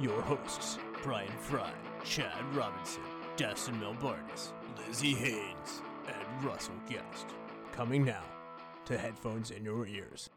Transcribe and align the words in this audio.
your 0.00 0.20
hosts, 0.22 0.78
Bryan 1.02 1.30
Frye, 1.38 1.72
Chad 2.04 2.42
Robinson, 2.54 3.02
Dustin 3.36 3.80
Melbardis, 3.80 4.52
Lizzy 4.78 5.14
Haynes, 5.14 5.82
and 6.06 6.44
Russell 6.44 6.74
Guest. 6.88 7.26
Coming 7.72 8.04
now 8.04 8.22
to 8.86 8.98
headphones 8.98 9.50
in 9.50 9.64
your 9.64 9.86
ears. 9.86 10.30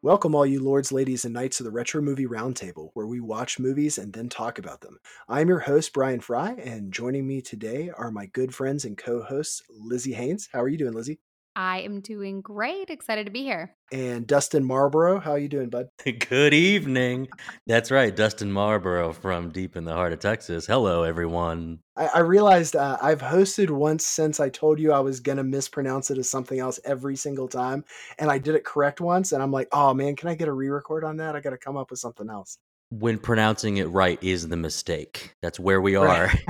Welcome, 0.00 0.34
all 0.34 0.46
you 0.46 0.62
lords, 0.62 0.92
ladies, 0.92 1.24
and 1.24 1.34
knights 1.34 1.58
of 1.58 1.64
the 1.64 1.72
Retro 1.72 2.00
Movie 2.00 2.26
Roundtable, 2.26 2.90
where 2.94 3.06
we 3.06 3.20
watch 3.20 3.58
movies 3.58 3.98
and 3.98 4.12
then 4.12 4.28
talk 4.28 4.58
about 4.58 4.80
them. 4.80 4.98
I'm 5.28 5.48
your 5.48 5.58
host, 5.58 5.92
Bryan 5.92 6.20
Frye, 6.20 6.52
and 6.52 6.92
joining 6.92 7.26
me 7.26 7.40
today 7.40 7.90
are 7.96 8.10
my 8.10 8.26
good 8.26 8.54
friends 8.54 8.84
and 8.84 8.96
co 8.96 9.22
hosts, 9.22 9.62
Lizzy 9.68 10.12
Haynes. 10.12 10.48
How 10.52 10.62
are 10.62 10.68
you 10.68 10.78
doing, 10.78 10.92
Lizzy? 10.92 11.18
I 11.58 11.80
am 11.80 11.98
doing 11.98 12.40
great. 12.40 12.88
Excited 12.88 13.26
to 13.26 13.32
be 13.32 13.42
here. 13.42 13.74
And 13.90 14.28
Dustin 14.28 14.62
Marlborough. 14.64 15.18
How 15.18 15.32
are 15.32 15.38
you 15.38 15.48
doing, 15.48 15.70
bud? 15.70 15.88
Good 16.28 16.54
evening. 16.54 17.26
That's 17.66 17.90
right, 17.90 18.14
Dustin 18.14 18.52
Marlborough 18.52 19.12
from 19.12 19.50
deep 19.50 19.74
in 19.74 19.84
the 19.84 19.92
heart 19.92 20.12
of 20.12 20.20
Texas. 20.20 20.66
Hello, 20.66 21.02
everyone. 21.02 21.80
I, 21.96 22.06
I 22.14 22.18
realized 22.20 22.76
uh, 22.76 22.96
I've 23.02 23.20
hosted 23.20 23.70
once 23.70 24.06
since 24.06 24.38
I 24.38 24.50
told 24.50 24.78
you 24.78 24.92
I 24.92 25.00
was 25.00 25.18
going 25.18 25.38
to 25.38 25.42
mispronounce 25.42 26.12
it 26.12 26.18
as 26.18 26.30
something 26.30 26.60
else 26.60 26.78
every 26.84 27.16
single 27.16 27.48
time. 27.48 27.84
And 28.20 28.30
I 28.30 28.38
did 28.38 28.54
it 28.54 28.62
correct 28.62 29.00
once. 29.00 29.32
And 29.32 29.42
I'm 29.42 29.50
like, 29.50 29.66
oh 29.72 29.92
man, 29.92 30.14
can 30.14 30.28
I 30.28 30.36
get 30.36 30.46
a 30.46 30.52
re 30.52 30.68
record 30.68 31.02
on 31.02 31.16
that? 31.16 31.34
I 31.34 31.40
got 31.40 31.50
to 31.50 31.58
come 31.58 31.76
up 31.76 31.90
with 31.90 31.98
something 31.98 32.30
else. 32.30 32.56
When 32.90 33.18
pronouncing 33.18 33.78
it 33.78 33.86
right 33.86 34.22
is 34.22 34.46
the 34.46 34.56
mistake. 34.56 35.34
That's 35.42 35.58
where 35.58 35.80
we 35.80 35.96
are. 35.96 36.30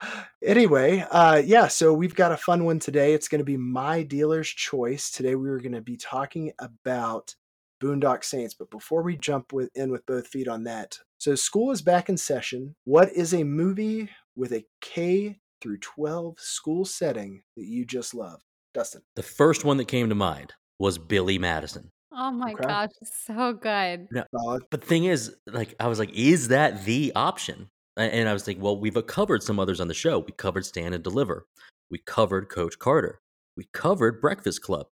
anyway, 0.42 1.04
uh, 1.10 1.42
yeah, 1.44 1.68
so 1.68 1.92
we've 1.92 2.14
got 2.14 2.32
a 2.32 2.36
fun 2.36 2.64
one 2.64 2.78
today. 2.78 3.14
It's 3.14 3.28
going 3.28 3.40
to 3.40 3.44
be 3.44 3.56
my 3.56 4.02
dealer's 4.02 4.48
choice. 4.48 5.10
Today 5.10 5.34
we 5.34 5.48
are 5.48 5.58
going 5.58 5.72
to 5.72 5.80
be 5.80 5.96
talking 5.96 6.52
about 6.58 7.34
Boondock 7.82 8.24
Saints. 8.24 8.54
But 8.54 8.70
before 8.70 9.02
we 9.02 9.16
jump 9.16 9.52
with, 9.52 9.70
in 9.74 9.90
with 9.90 10.04
both 10.06 10.28
feet 10.28 10.48
on 10.48 10.64
that, 10.64 10.98
so 11.18 11.34
school 11.34 11.70
is 11.70 11.82
back 11.82 12.08
in 12.08 12.16
session. 12.16 12.74
What 12.84 13.10
is 13.12 13.34
a 13.34 13.44
movie 13.44 14.08
with 14.36 14.52
a 14.52 14.64
K 14.80 15.38
through 15.60 15.78
12 15.78 16.38
school 16.38 16.84
setting 16.84 17.42
that 17.56 17.66
you 17.66 17.84
just 17.84 18.14
love? 18.14 18.40
Dustin. 18.72 19.02
The 19.16 19.22
first 19.22 19.64
one 19.64 19.78
that 19.78 19.88
came 19.88 20.08
to 20.08 20.14
mind 20.14 20.54
was 20.78 20.96
Billy 20.98 21.38
Madison. 21.38 21.90
Oh 22.12 22.30
my 22.30 22.52
okay. 22.52 22.66
gosh, 22.66 22.90
so 23.26 23.52
good. 23.52 24.08
No, 24.10 24.24
but 24.70 24.80
the 24.80 24.86
thing 24.86 25.04
is, 25.04 25.34
like, 25.46 25.74
I 25.78 25.86
was 25.86 25.98
like, 25.98 26.10
is 26.12 26.48
that 26.48 26.84
the 26.84 27.12
option? 27.14 27.70
And 27.96 28.28
I 28.28 28.32
was 28.32 28.44
thinking, 28.44 28.62
well, 28.62 28.78
we've 28.78 28.96
uh, 28.96 29.02
covered 29.02 29.42
some 29.42 29.58
others 29.58 29.80
on 29.80 29.88
the 29.88 29.94
show. 29.94 30.20
We 30.20 30.32
covered 30.32 30.64
Stand 30.64 30.94
and 30.94 31.04
Deliver. 31.04 31.46
We 31.90 31.98
covered 31.98 32.48
Coach 32.48 32.78
Carter. 32.78 33.20
We 33.56 33.66
covered 33.72 34.20
Breakfast 34.20 34.62
Club. 34.62 34.86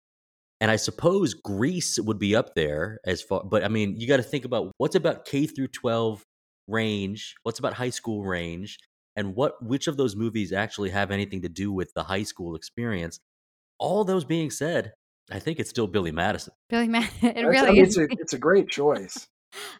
And 0.60 0.70
I 0.70 0.76
suppose 0.76 1.34
Grease 1.34 1.98
would 2.00 2.18
be 2.18 2.34
up 2.34 2.54
there 2.54 2.98
as 3.06 3.22
far, 3.22 3.44
but 3.44 3.62
I 3.62 3.68
mean, 3.68 3.94
you 3.96 4.08
got 4.08 4.16
to 4.16 4.24
think 4.24 4.44
about 4.44 4.72
what's 4.78 4.96
about 4.96 5.24
K 5.24 5.46
through 5.46 5.68
12 5.68 6.24
range, 6.66 7.34
what's 7.44 7.60
about 7.60 7.74
high 7.74 7.90
school 7.90 8.24
range, 8.24 8.78
and 9.14 9.36
what 9.36 9.64
which 9.64 9.86
of 9.86 9.96
those 9.96 10.16
movies 10.16 10.52
actually 10.52 10.90
have 10.90 11.12
anything 11.12 11.42
to 11.42 11.48
do 11.48 11.72
with 11.72 11.92
the 11.94 12.02
high 12.02 12.24
school 12.24 12.56
experience. 12.56 13.20
All 13.78 14.04
those 14.04 14.24
being 14.24 14.50
said, 14.50 14.92
I 15.30 15.38
think 15.38 15.60
it's 15.60 15.70
still 15.70 15.86
Billy 15.86 16.10
Madison. 16.10 16.54
Billy 16.68 16.88
Madison, 16.88 17.28
it 17.36 17.46
really 17.46 17.68
I 17.68 17.72
mean, 17.72 17.84
is. 17.84 17.96
It's 17.96 18.12
a, 18.12 18.16
it's 18.20 18.32
a 18.32 18.38
great 18.38 18.68
choice. 18.68 19.28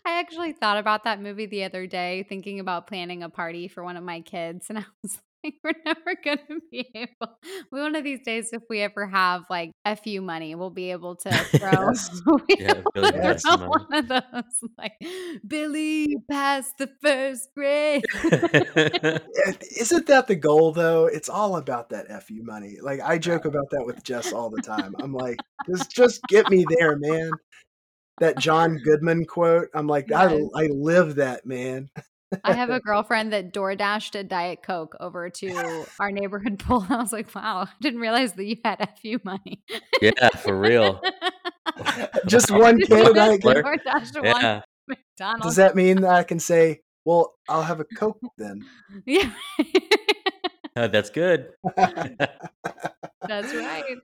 I 0.04 0.20
actually 0.20 0.52
thought 0.52 0.78
about 0.78 1.04
that 1.04 1.20
movie 1.20 1.46
the 1.46 1.64
other 1.64 1.86
day, 1.86 2.24
thinking 2.28 2.60
about 2.60 2.86
planning 2.86 3.22
a 3.22 3.28
party 3.28 3.68
for 3.68 3.84
one 3.84 3.96
of 3.96 4.04
my 4.04 4.20
kids. 4.20 4.66
And 4.68 4.78
I 4.78 4.84
was 5.02 5.18
like, 5.44 5.54
we're 5.62 5.72
never 5.84 6.18
going 6.24 6.38
to 6.48 6.60
be 6.70 6.90
able, 6.94 7.38
we, 7.70 7.80
one 7.80 7.94
of 7.94 8.04
these 8.04 8.20
days, 8.24 8.50
if 8.52 8.62
we 8.68 8.80
ever 8.80 9.06
have 9.06 9.44
like 9.48 9.70
a 9.84 9.94
few 9.94 10.20
money, 10.20 10.54
we'll 10.54 10.70
be 10.70 10.90
able 10.90 11.14
to 11.16 11.30
throw, 11.30 11.92
yeah, 12.48 12.82
Billy 12.94 13.38
throw 13.38 13.68
one 13.68 13.86
of 13.92 14.08
those, 14.08 14.70
like, 14.76 14.94
Billy 15.46 16.16
passed 16.30 16.78
the 16.78 16.90
first 17.02 17.48
grade. 17.54 18.04
Eh, 18.24 19.52
isn't 19.78 20.06
that 20.06 20.26
the 20.26 20.36
goal, 20.36 20.72
though? 20.72 21.06
It's 21.06 21.28
all 21.28 21.56
about 21.56 21.90
that 21.90 22.24
FU 22.24 22.42
money. 22.42 22.78
Like, 22.82 23.00
I 23.00 23.18
joke 23.18 23.44
about 23.44 23.70
that 23.70 23.84
with 23.84 24.02
Jess 24.02 24.32
all 24.32 24.50
the 24.50 24.62
time. 24.62 24.94
I'm 25.00 25.12
like, 25.12 25.38
just, 25.68 25.90
just 25.90 26.22
get 26.28 26.50
me 26.50 26.64
there, 26.78 26.96
man 26.96 27.30
that 28.20 28.38
John 28.38 28.78
Goodman 28.78 29.24
quote. 29.24 29.68
I'm 29.74 29.86
like, 29.86 30.06
yes. 30.08 30.32
I, 30.54 30.62
I 30.62 30.66
live 30.68 31.16
that, 31.16 31.46
man. 31.46 31.88
I 32.44 32.52
have 32.52 32.70
a 32.70 32.80
girlfriend 32.80 33.32
that 33.32 33.52
door 33.52 33.74
dashed 33.74 34.14
a 34.14 34.22
Diet 34.22 34.62
Coke 34.62 34.94
over 35.00 35.30
to 35.30 35.84
our 35.98 36.10
neighborhood 36.12 36.58
pool. 36.64 36.86
I 36.88 36.96
was 36.96 37.12
like, 37.12 37.34
wow, 37.34 37.62
I 37.62 37.72
didn't 37.80 38.00
realize 38.00 38.34
that 38.34 38.44
you 38.44 38.56
had 38.64 38.86
FU 39.00 39.18
money. 39.24 39.62
Yeah, 40.02 40.28
for 40.36 40.58
real. 40.58 41.00
Just 42.26 42.50
one 42.50 42.80
can 42.80 43.06
of 43.06 43.40
kid. 43.40 43.80
yeah. 44.22 44.60
Does 45.42 45.56
that 45.56 45.74
mean 45.74 46.02
that 46.02 46.10
I 46.10 46.22
can 46.22 46.38
say, 46.38 46.80
well, 47.04 47.34
I'll 47.48 47.62
have 47.62 47.80
a 47.80 47.84
Coke 47.84 48.20
then? 48.38 48.64
Yeah. 49.06 49.32
Uh, 50.76 50.88
that's 50.88 51.10
good. 51.10 51.48
that's 51.76 53.54
right. 53.54 53.96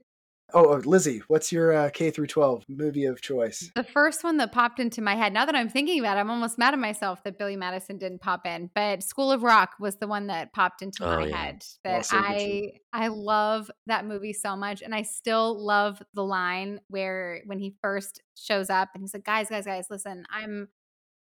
Oh, 0.53 0.75
oh, 0.75 0.81
Lizzy, 0.85 1.21
what's 1.27 1.51
your 1.51 1.73
uh, 1.73 1.89
K 1.89 2.11
through 2.11 2.27
12 2.27 2.65
movie 2.69 3.05
of 3.05 3.19
choice? 3.21 3.71
The 3.75 3.83
first 3.83 4.23
one 4.23 4.37
that 4.37 4.51
popped 4.51 4.79
into 4.79 5.01
my 5.01 5.15
head, 5.15 5.33
now 5.33 5.45
that 5.45 5.55
I'm 5.55 5.69
thinking 5.69 5.99
about 5.99 6.17
it, 6.17 6.19
I'm 6.21 6.29
almost 6.29 6.57
mad 6.57 6.73
at 6.73 6.79
myself 6.79 7.23
that 7.23 7.39
Billy 7.39 7.55
Madison 7.55 7.97
didn't 7.97 8.21
pop 8.21 8.45
in. 8.45 8.69
But 8.75 9.03
School 9.03 9.31
of 9.31 9.43
Rock 9.43 9.75
was 9.79 9.95
the 9.97 10.07
one 10.07 10.27
that 10.27 10.53
popped 10.53 10.81
into 10.81 11.03
oh, 11.03 11.19
my 11.19 11.25
yeah. 11.27 11.35
head. 11.37 11.65
That 11.83 11.95
also 11.95 12.17
I 12.17 12.73
I 12.93 13.07
love 13.07 13.71
that 13.87 14.05
movie 14.05 14.33
so 14.33 14.55
much. 14.55 14.81
And 14.81 14.93
I 14.93 15.01
still 15.01 15.65
love 15.65 16.01
the 16.13 16.23
line 16.23 16.79
where 16.89 17.41
when 17.45 17.59
he 17.59 17.75
first 17.81 18.21
shows 18.35 18.69
up 18.69 18.89
and 18.93 19.03
he's 19.03 19.13
like, 19.13 19.25
guys, 19.25 19.49
guys, 19.49 19.65
guys, 19.65 19.87
listen, 19.89 20.25
I'm 20.29 20.69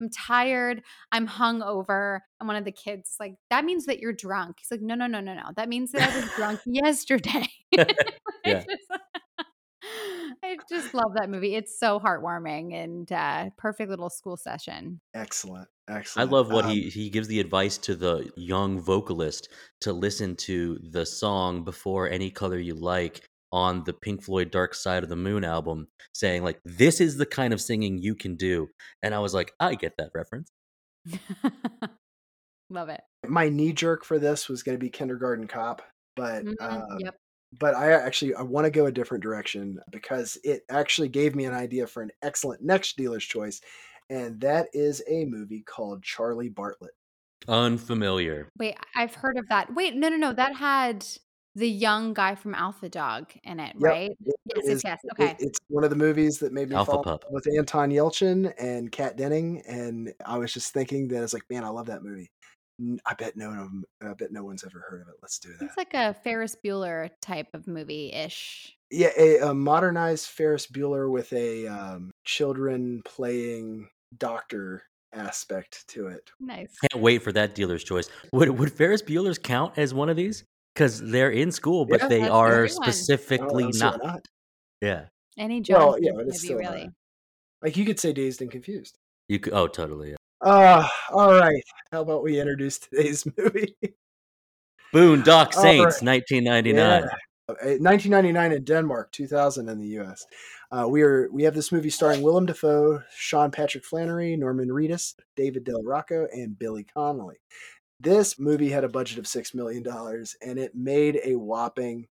I'm 0.02 0.09
tired. 0.09 0.81
I'm 1.12 1.28
hungover. 1.28 2.19
And 2.40 2.47
one 2.47 2.56
of 2.56 2.66
the 2.66 2.72
kids 2.72 3.16
like, 3.19 3.35
that 3.50 3.66
means 3.66 3.85
that 3.85 4.00
you're 4.00 4.13
drunk. 4.13 4.58
He's 4.59 4.72
like, 4.72 4.81
no, 4.81 4.96
no, 4.96 5.08
no, 5.08 5.19
no, 5.19 5.34
no. 5.34 5.44
That 5.56 5.69
means 5.69 5.91
that 5.91 6.09
I 6.09 6.16
was 6.16 6.29
drunk 6.35 6.62
yesterday. 6.66 7.47
yeah. 8.46 8.63
I 10.44 10.57
just 10.69 10.94
love 10.94 11.13
that 11.16 11.29
movie. 11.29 11.56
It's 11.56 11.79
so 11.79 12.00
heartwarming 12.00 12.73
and 12.73 13.12
uh, 13.12 13.50
perfect 13.57 13.90
little 13.90 14.09
school 14.09 14.38
session. 14.38 15.01
Excellent. 15.13 15.67
Excellent. 15.90 16.29
I 16.29 16.31
love 16.31 16.51
what 16.51 16.66
um, 16.66 16.72
he 16.72 16.90
he 16.90 17.09
gives 17.09 17.28
the 17.28 17.40
advice 17.40 17.78
to 17.79 17.95
the 17.95 18.31
young 18.35 18.79
vocalist 18.79 19.50
to 19.81 19.94
listen 19.94 20.35
to 20.38 20.78
the 20.91 21.06
song 21.06 21.63
before 21.63 22.09
any 22.09 22.29
color 22.29 22.59
you 22.59 22.75
like 22.75 23.23
on 23.51 23.84
the 23.85 23.94
Pink 23.94 24.23
Floyd 24.23 24.51
Dark 24.51 24.75
Side 24.75 25.01
of 25.01 25.09
the 25.09 25.16
Moon 25.16 25.44
album 25.44 25.88
saying 26.13 26.44
like 26.44 26.59
this 26.63 27.01
is 27.01 27.17
the 27.17 27.25
kind 27.25 27.53
of 27.53 27.61
singing 27.61 27.97
you 27.97 28.13
can 28.13 28.35
do. 28.35 28.67
And 29.01 29.16
I 29.16 29.19
was 29.19 29.34
like, 29.34 29.51
I 29.59 29.75
get 29.75 29.94
that 29.97 30.11
reference. 30.13 30.51
love 32.69 32.90
it. 32.90 33.01
My 33.28 33.50
knee 33.50 33.73
jerk 33.73 34.06
for 34.06 34.19
this 34.19 34.47
was 34.47 34.61
going 34.61 34.78
to 34.78 34.79
be 34.79 34.91
Kindergarten 34.91 35.47
Cop, 35.47 35.81
but 36.16 36.46
mm-hmm. 36.46 36.53
uh, 36.61 36.97
yep 37.00 37.16
but 37.58 37.76
I 37.76 37.92
actually 37.92 38.36
I 38.36 38.42
want 38.42 38.66
to 38.66 38.72
go 38.72 38.86
a 38.86 38.92
different 38.92 39.24
direction 39.24 39.80
because 39.92 40.38
it 40.44 40.64
actually 40.70 41.10
gave 41.10 41.36
me 41.36 41.46
an 41.46 41.54
idea 41.54 41.88
for 41.88 42.04
an 42.04 42.12
excellent 42.22 42.62
next 42.62 42.98
dealer's 42.98 43.26
choice, 43.26 43.62
and 44.10 44.40
that 44.42 44.68
is 44.74 45.02
a 45.08 45.26
movie 45.26 45.62
called 45.62 46.03
Charlie 46.03 46.50
Bartlett. 46.50 46.94
Unfamiliar. 47.47 48.50
Wait, 48.58 48.76
I've 48.96 49.16
heard 49.16 49.38
of 49.38 49.47
that. 49.50 49.73
Wait, 49.73 49.96
no, 49.96 50.09
no, 50.09 50.18
no. 50.18 50.34
That 50.34 50.56
had 50.56 51.06
the 51.56 51.70
young 51.70 52.14
guy 52.14 52.35
from 52.35 52.53
Alpha 52.53 52.90
Dog 52.90 53.32
in 53.44 53.59
it, 53.59 53.76
yep. 53.79 53.82
right? 53.82 54.12
It 54.12 54.35
yes, 54.56 54.66
is, 54.66 54.84
yes, 54.84 55.00
yes. 55.03 55.12
Okay. 55.14 55.32
It, 55.32 55.38
it's 55.40 55.59
one 55.68 55.84
of 55.84 55.90
the 55.90 55.96
movies 55.96 56.38
that 56.40 56.53
made 56.53 56.70
me 56.70 56.76
Alpha 56.76 56.91
fall 56.91 57.03
Pup. 57.03 57.26
with 57.32 57.47
Anton 57.58 57.90
Yelchin 57.90 58.53
and 58.59 58.91
Kat 58.91 59.18
Denning, 59.18 59.64
and 59.68 60.14
I 60.26 60.38
was 60.38 60.53
just 60.53 60.73
thinking 60.73 61.08
that 61.09 61.23
it's 61.23 61.34
like, 61.34 61.44
man, 61.50 61.64
I 61.64 61.70
love 61.70 61.88
that 61.88 62.03
movie. 62.03 62.29
I 63.05 63.14
bet 63.14 63.35
no 63.35 63.49
one. 63.49 63.84
I 64.02 64.14
bet 64.14 64.31
no 64.31 64.43
one's 64.43 64.64
ever 64.64 64.85
heard 64.90 65.02
of 65.02 65.09
it. 65.09 65.16
Let's 65.22 65.40
do 65.40 65.49
that. 65.59 65.66
It's 65.66 65.78
like 65.78 65.93
a 65.93 66.14
Ferris 66.23 66.55
Bueller 66.64 67.09
type 67.22 67.47
of 67.53 67.67
movie 67.67 68.11
ish. 68.14 68.76
Yeah, 68.91 69.11
a, 69.17 69.49
a, 69.49 69.53
modernized 69.53 70.28
Ferris 70.28 70.66
Bueller 70.66 71.11
with 71.11 71.31
a 71.34 71.67
um, 71.67 72.11
children 72.26 73.02
playing 73.05 73.87
doctor 74.17 74.84
aspect 75.14 75.87
to 75.90 76.08
it. 76.08 76.29
Nice. 76.40 76.76
Can't 76.90 77.02
wait 77.02 77.22
for 77.22 77.31
that 77.34 77.55
dealer's 77.55 77.84
choice. 77.84 78.09
Would 78.34 78.49
would 78.58 78.72
Ferris 78.72 79.02
Bueller's 79.02 79.37
count 79.37 79.78
as 79.78 79.93
one 79.93 80.09
of 80.09 80.16
these? 80.16 80.43
Because 80.73 81.02
they're 81.02 81.32
in 81.32 81.52
school, 81.52 81.85
but 81.85 82.02
yeah, 82.02 82.08
they 82.08 82.28
are 82.28 82.67
specifically 82.67 83.66
oh, 83.66 83.72
not. 83.73 84.03
not. 84.03 84.25
Yeah. 84.82 85.05
Any 85.37 85.61
John 85.61 85.79
well, 85.79 85.97
yeah, 85.99 86.11
movie, 86.14 86.53
really. 86.53 86.84
Not. 86.85 86.93
Like 87.61 87.78
you 87.78 87.85
could 87.85 87.99
say 87.99 88.14
Dazed 88.14 88.41
and 88.41 88.52
Confused. 88.52 88.97
You 89.28 89.40
could. 89.40 89.53
Oh, 89.53 89.67
totally. 89.67 90.11
Yeah. 90.11 90.16
Uh, 90.41 90.88
all 91.12 91.34
right. 91.34 91.64
How 91.91 92.02
about 92.02 92.24
we 92.24 92.40
introduce 92.40 92.80
today's 92.80 93.26
movie? 93.38 93.76
Boondock 94.94 95.53
Saints, 95.53 96.02
right. 96.02 96.24
1999. 96.24 96.76
Yeah. 96.76 97.08
1999 97.47 98.52
uh, 98.52 98.56
in 98.56 98.64
Denmark, 98.64 99.12
2000 99.12 99.70
in 99.70 99.80
the 99.80 99.88
U.S. 99.88 100.26
Uh, 100.72 100.86
we 100.88 101.02
are 101.02 101.30
we 101.32 101.44
have 101.44 101.56
this 101.56 101.72
movie 101.72 101.90
starring 101.90 102.22
Willem 102.22 102.46
Dafoe, 102.46 103.02
Sean 103.16 103.50
Patrick 103.50 103.84
Flanery, 103.84 104.36
Norman 104.38 104.70
Reedus, 104.70 105.16
David 105.36 105.64
Del 105.64 105.82
Rocco, 105.84 106.28
and 106.32 106.58
Billy 106.58 106.84
Connolly. 106.84 107.38
This 108.00 108.40
movie 108.40 108.70
had 108.70 108.84
a 108.84 108.90
budget 108.90 109.18
of 109.18 109.28
six 109.28 109.53
million 109.56 109.82
dollars, 109.82 110.35
and 110.44 110.59
it 110.59 110.76
made 110.76 111.20
a 111.24 111.35
whopping 111.35 112.08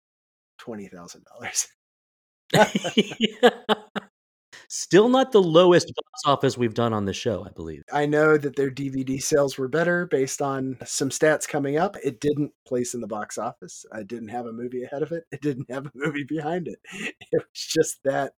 twenty 0.57 0.87
thousand 0.87 1.25
dollars. 1.25 1.67
Still 4.67 5.09
not 5.09 5.31
the 5.31 5.41
lowest 5.41 5.87
mm. 5.87 5.95
box 5.95 6.21
office 6.25 6.57
we've 6.57 6.73
done 6.73 6.93
on 6.93 7.05
the 7.05 7.13
show, 7.13 7.45
I 7.45 7.51
believe. 7.51 7.83
I 7.91 8.05
know 8.05 8.37
that 8.37 8.55
their 8.55 8.71
DVD 8.71 9.21
sales 9.21 9.57
were 9.57 9.67
better 9.67 10.05
based 10.05 10.41
on 10.41 10.77
some 10.85 11.09
stats 11.09 11.47
coming 11.47 11.77
up. 11.77 11.95
It 12.03 12.19
didn't 12.19 12.51
place 12.65 12.93
in 12.93 13.01
the 13.01 13.07
box 13.07 13.37
office. 13.37 13.85
I 13.91 14.03
didn't 14.03 14.29
have 14.29 14.45
a 14.45 14.53
movie 14.53 14.83
ahead 14.83 15.03
of 15.03 15.11
it. 15.11 15.23
It 15.31 15.41
didn't 15.41 15.71
have 15.71 15.85
a 15.85 15.91
movie 15.95 16.25
behind 16.25 16.67
it. 16.67 16.79
It 16.91 17.17
was 17.31 17.45
just 17.53 17.99
that 18.03 18.33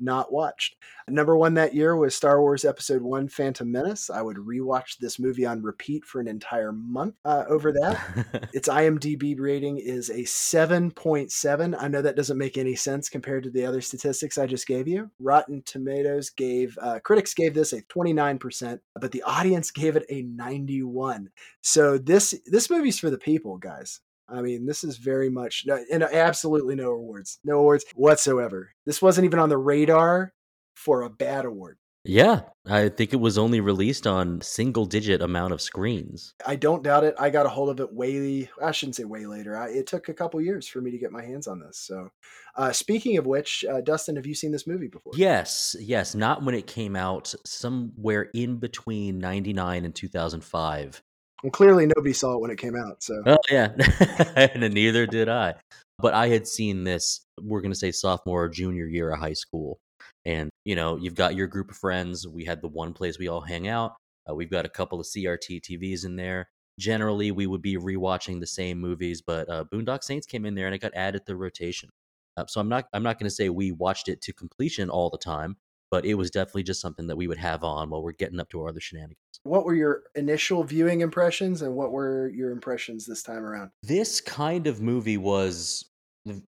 not 0.00 0.32
watched. 0.32 0.76
Number 1.08 1.36
one 1.36 1.54
that 1.54 1.74
year 1.74 1.96
was 1.96 2.14
Star 2.14 2.40
Wars 2.40 2.64
Episode 2.64 3.02
One: 3.02 3.28
Phantom 3.28 3.70
Menace. 3.70 4.10
I 4.10 4.22
would 4.22 4.36
rewatch 4.36 4.98
this 4.98 5.18
movie 5.18 5.46
on 5.46 5.62
repeat 5.62 6.04
for 6.04 6.20
an 6.20 6.28
entire 6.28 6.72
month 6.72 7.14
uh, 7.24 7.44
over 7.48 7.72
that. 7.72 8.48
its 8.52 8.68
IMDb 8.68 9.38
rating 9.38 9.78
is 9.78 10.10
a 10.10 10.24
seven 10.24 10.90
point 10.90 11.32
seven. 11.32 11.74
I 11.74 11.88
know 11.88 12.02
that 12.02 12.16
doesn't 12.16 12.38
make 12.38 12.58
any 12.58 12.74
sense 12.74 13.08
compared 13.08 13.44
to 13.44 13.50
the 13.50 13.64
other 13.64 13.80
statistics 13.80 14.38
I 14.38 14.46
just 14.46 14.66
gave 14.66 14.86
you. 14.86 15.10
Rotten 15.18 15.62
Tomatoes 15.64 16.30
gave 16.30 16.78
uh, 16.80 17.00
critics 17.00 17.34
gave 17.34 17.54
this 17.54 17.72
a 17.72 17.82
twenty 17.82 18.12
nine 18.12 18.38
percent, 18.38 18.80
but 19.00 19.12
the 19.12 19.22
audience 19.22 19.70
gave 19.70 19.96
it 19.96 20.06
a 20.10 20.22
ninety 20.22 20.82
one. 20.82 21.30
So 21.62 21.98
this 21.98 22.34
this 22.46 22.70
movie's 22.70 22.98
for 22.98 23.10
the 23.10 23.18
people, 23.18 23.58
guys. 23.58 24.00
I 24.28 24.42
mean, 24.42 24.66
this 24.66 24.84
is 24.84 24.98
very 24.98 25.30
much 25.30 25.64
and 25.90 26.02
absolutely 26.02 26.74
no 26.74 26.90
awards, 26.90 27.38
no 27.44 27.60
awards 27.60 27.84
whatsoever. 27.94 28.72
This 28.86 29.00
wasn't 29.00 29.24
even 29.24 29.38
on 29.38 29.48
the 29.48 29.58
radar 29.58 30.32
for 30.74 31.02
a 31.02 31.10
bad 31.10 31.44
award. 31.44 31.78
Yeah, 32.04 32.42
I 32.66 32.88
think 32.88 33.12
it 33.12 33.20
was 33.20 33.36
only 33.36 33.60
released 33.60 34.06
on 34.06 34.40
single 34.40 34.86
digit 34.86 35.20
amount 35.20 35.52
of 35.52 35.60
screens. 35.60 36.32
I 36.46 36.56
don't 36.56 36.82
doubt 36.82 37.04
it. 37.04 37.14
I 37.18 37.28
got 37.28 37.44
a 37.44 37.50
hold 37.50 37.68
of 37.68 37.80
it 37.80 37.92
way. 37.92 38.48
I 38.62 38.70
shouldn't 38.70 38.96
say 38.96 39.04
way 39.04 39.26
later. 39.26 39.56
I, 39.58 39.68
it 39.68 39.86
took 39.86 40.08
a 40.08 40.14
couple 40.14 40.40
years 40.40 40.66
for 40.66 40.80
me 40.80 40.90
to 40.90 40.96
get 40.98 41.12
my 41.12 41.22
hands 41.22 41.46
on 41.46 41.60
this. 41.60 41.78
So, 41.78 42.08
uh, 42.56 42.72
speaking 42.72 43.18
of 43.18 43.26
which, 43.26 43.62
uh, 43.70 43.82
Dustin, 43.82 44.16
have 44.16 44.26
you 44.26 44.34
seen 44.34 44.52
this 44.52 44.66
movie 44.66 44.88
before? 44.88 45.12
Yes, 45.16 45.76
yes. 45.80 46.14
Not 46.14 46.42
when 46.42 46.54
it 46.54 46.66
came 46.66 46.96
out. 46.96 47.34
Somewhere 47.44 48.30
in 48.32 48.56
between 48.56 49.18
'99 49.18 49.84
and 49.84 49.94
2005. 49.94 51.02
Well, 51.42 51.50
clearly 51.52 51.86
nobody 51.86 52.12
saw 52.12 52.34
it 52.34 52.40
when 52.40 52.50
it 52.50 52.58
came 52.58 52.76
out. 52.76 53.02
So, 53.02 53.22
oh 53.26 53.38
yeah, 53.50 53.72
and 54.36 54.74
neither 54.74 55.06
did 55.06 55.28
I. 55.28 55.54
But 55.98 56.14
I 56.14 56.28
had 56.28 56.46
seen 56.46 56.84
this. 56.84 57.20
We're 57.40 57.60
gonna 57.60 57.74
say 57.74 57.92
sophomore 57.92 58.44
or 58.44 58.48
junior 58.48 58.86
year 58.86 59.12
of 59.12 59.20
high 59.20 59.34
school, 59.34 59.78
and 60.24 60.50
you 60.64 60.74
know, 60.74 60.96
you've 60.96 61.14
got 61.14 61.36
your 61.36 61.46
group 61.46 61.70
of 61.70 61.76
friends. 61.76 62.26
We 62.26 62.44
had 62.44 62.60
the 62.60 62.68
one 62.68 62.92
place 62.92 63.18
we 63.18 63.28
all 63.28 63.40
hang 63.40 63.68
out. 63.68 63.94
Uh, 64.28 64.34
we've 64.34 64.50
got 64.50 64.66
a 64.66 64.68
couple 64.68 65.00
of 65.00 65.06
CRT 65.06 65.62
TVs 65.62 66.04
in 66.04 66.16
there. 66.16 66.48
Generally, 66.78 67.32
we 67.32 67.46
would 67.46 67.62
be 67.62 67.76
rewatching 67.76 68.40
the 68.40 68.46
same 68.46 68.78
movies, 68.78 69.20
but 69.20 69.48
uh, 69.48 69.64
Boondock 69.72 70.04
Saints 70.04 70.26
came 70.26 70.44
in 70.44 70.54
there 70.54 70.66
and 70.66 70.74
it 70.74 70.80
got 70.80 70.94
added 70.94 71.20
to 71.20 71.32
the 71.32 71.36
rotation. 71.36 71.88
Uh, 72.36 72.46
so 72.46 72.60
I'm 72.60 72.68
not 72.68 72.86
I'm 72.92 73.02
not 73.02 73.18
going 73.18 73.28
to 73.28 73.34
say 73.34 73.48
we 73.48 73.72
watched 73.72 74.08
it 74.08 74.20
to 74.22 74.32
completion 74.32 74.90
all 74.90 75.10
the 75.10 75.18
time, 75.18 75.56
but 75.90 76.04
it 76.04 76.14
was 76.14 76.30
definitely 76.30 76.62
just 76.62 76.80
something 76.80 77.06
that 77.06 77.16
we 77.16 77.26
would 77.26 77.38
have 77.38 77.64
on 77.64 77.90
while 77.90 78.02
we're 78.02 78.12
getting 78.12 78.40
up 78.40 78.50
to 78.50 78.60
our 78.60 78.68
other 78.68 78.80
shenanigans. 78.80 79.18
What 79.44 79.64
were 79.64 79.74
your 79.74 80.02
initial 80.14 80.64
viewing 80.64 81.00
impressions 81.00 81.62
and 81.62 81.74
what 81.74 81.92
were 81.92 82.28
your 82.28 82.50
impressions 82.50 83.06
this 83.06 83.22
time 83.22 83.44
around? 83.44 83.70
This 83.82 84.20
kind 84.20 84.66
of 84.66 84.80
movie 84.80 85.16
was 85.16 85.88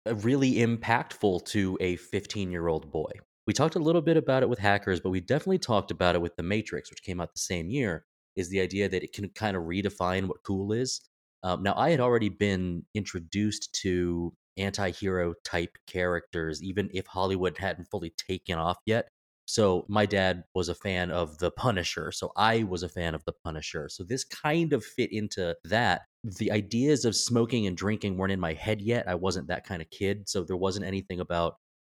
really 0.05 0.55
impactful 0.55 1.45
to 1.45 1.77
a 1.79 1.95
15 1.95 2.51
year 2.51 2.67
old 2.67 2.91
boy. 2.91 3.11
We 3.47 3.53
talked 3.53 3.75
a 3.75 3.79
little 3.79 4.01
bit 4.01 4.17
about 4.17 4.43
it 4.43 4.49
with 4.49 4.59
Hackers, 4.59 4.99
but 4.99 5.09
we 5.09 5.19
definitely 5.19 5.59
talked 5.59 5.91
about 5.91 6.15
it 6.15 6.21
with 6.21 6.35
The 6.35 6.43
Matrix, 6.43 6.89
which 6.89 7.03
came 7.03 7.19
out 7.19 7.33
the 7.33 7.39
same 7.39 7.69
year. 7.69 8.05
Is 8.35 8.49
the 8.49 8.61
idea 8.61 8.87
that 8.87 9.03
it 9.03 9.11
can 9.11 9.27
kind 9.29 9.57
of 9.57 9.63
redefine 9.63 10.27
what 10.27 10.43
cool 10.43 10.71
is. 10.71 11.01
Um, 11.43 11.63
now, 11.63 11.73
I 11.75 11.89
had 11.89 11.99
already 11.99 12.29
been 12.29 12.85
introduced 12.93 13.73
to 13.81 14.33
anti 14.57 14.91
hero 14.91 15.33
type 15.43 15.77
characters, 15.87 16.63
even 16.63 16.89
if 16.93 17.07
Hollywood 17.07 17.57
hadn't 17.57 17.85
fully 17.85 18.13
taken 18.17 18.57
off 18.57 18.77
yet. 18.85 19.09
So 19.51 19.83
my 19.89 20.05
dad 20.05 20.45
was 20.55 20.69
a 20.69 20.73
fan 20.73 21.11
of 21.11 21.39
The 21.39 21.51
Punisher. 21.51 22.13
So 22.13 22.31
I 22.37 22.63
was 22.63 22.83
a 22.83 22.89
fan 22.89 23.13
of 23.13 23.25
The 23.25 23.33
Punisher. 23.43 23.89
So 23.89 24.05
this 24.05 24.23
kind 24.23 24.71
of 24.71 24.81
fit 24.81 25.11
into 25.11 25.57
that. 25.65 26.03
The 26.23 26.53
ideas 26.53 27.03
of 27.03 27.17
smoking 27.17 27.67
and 27.67 27.75
drinking 27.75 28.15
weren't 28.15 28.31
in 28.31 28.39
my 28.39 28.53
head 28.53 28.79
yet. 28.79 29.09
I 29.09 29.15
wasn't 29.15 29.49
that 29.49 29.65
kind 29.65 29.81
of 29.81 29.89
kid. 29.89 30.29
So 30.29 30.45
there 30.45 30.55
wasn't 30.55 30.85
anything 30.85 31.19
about 31.19 31.55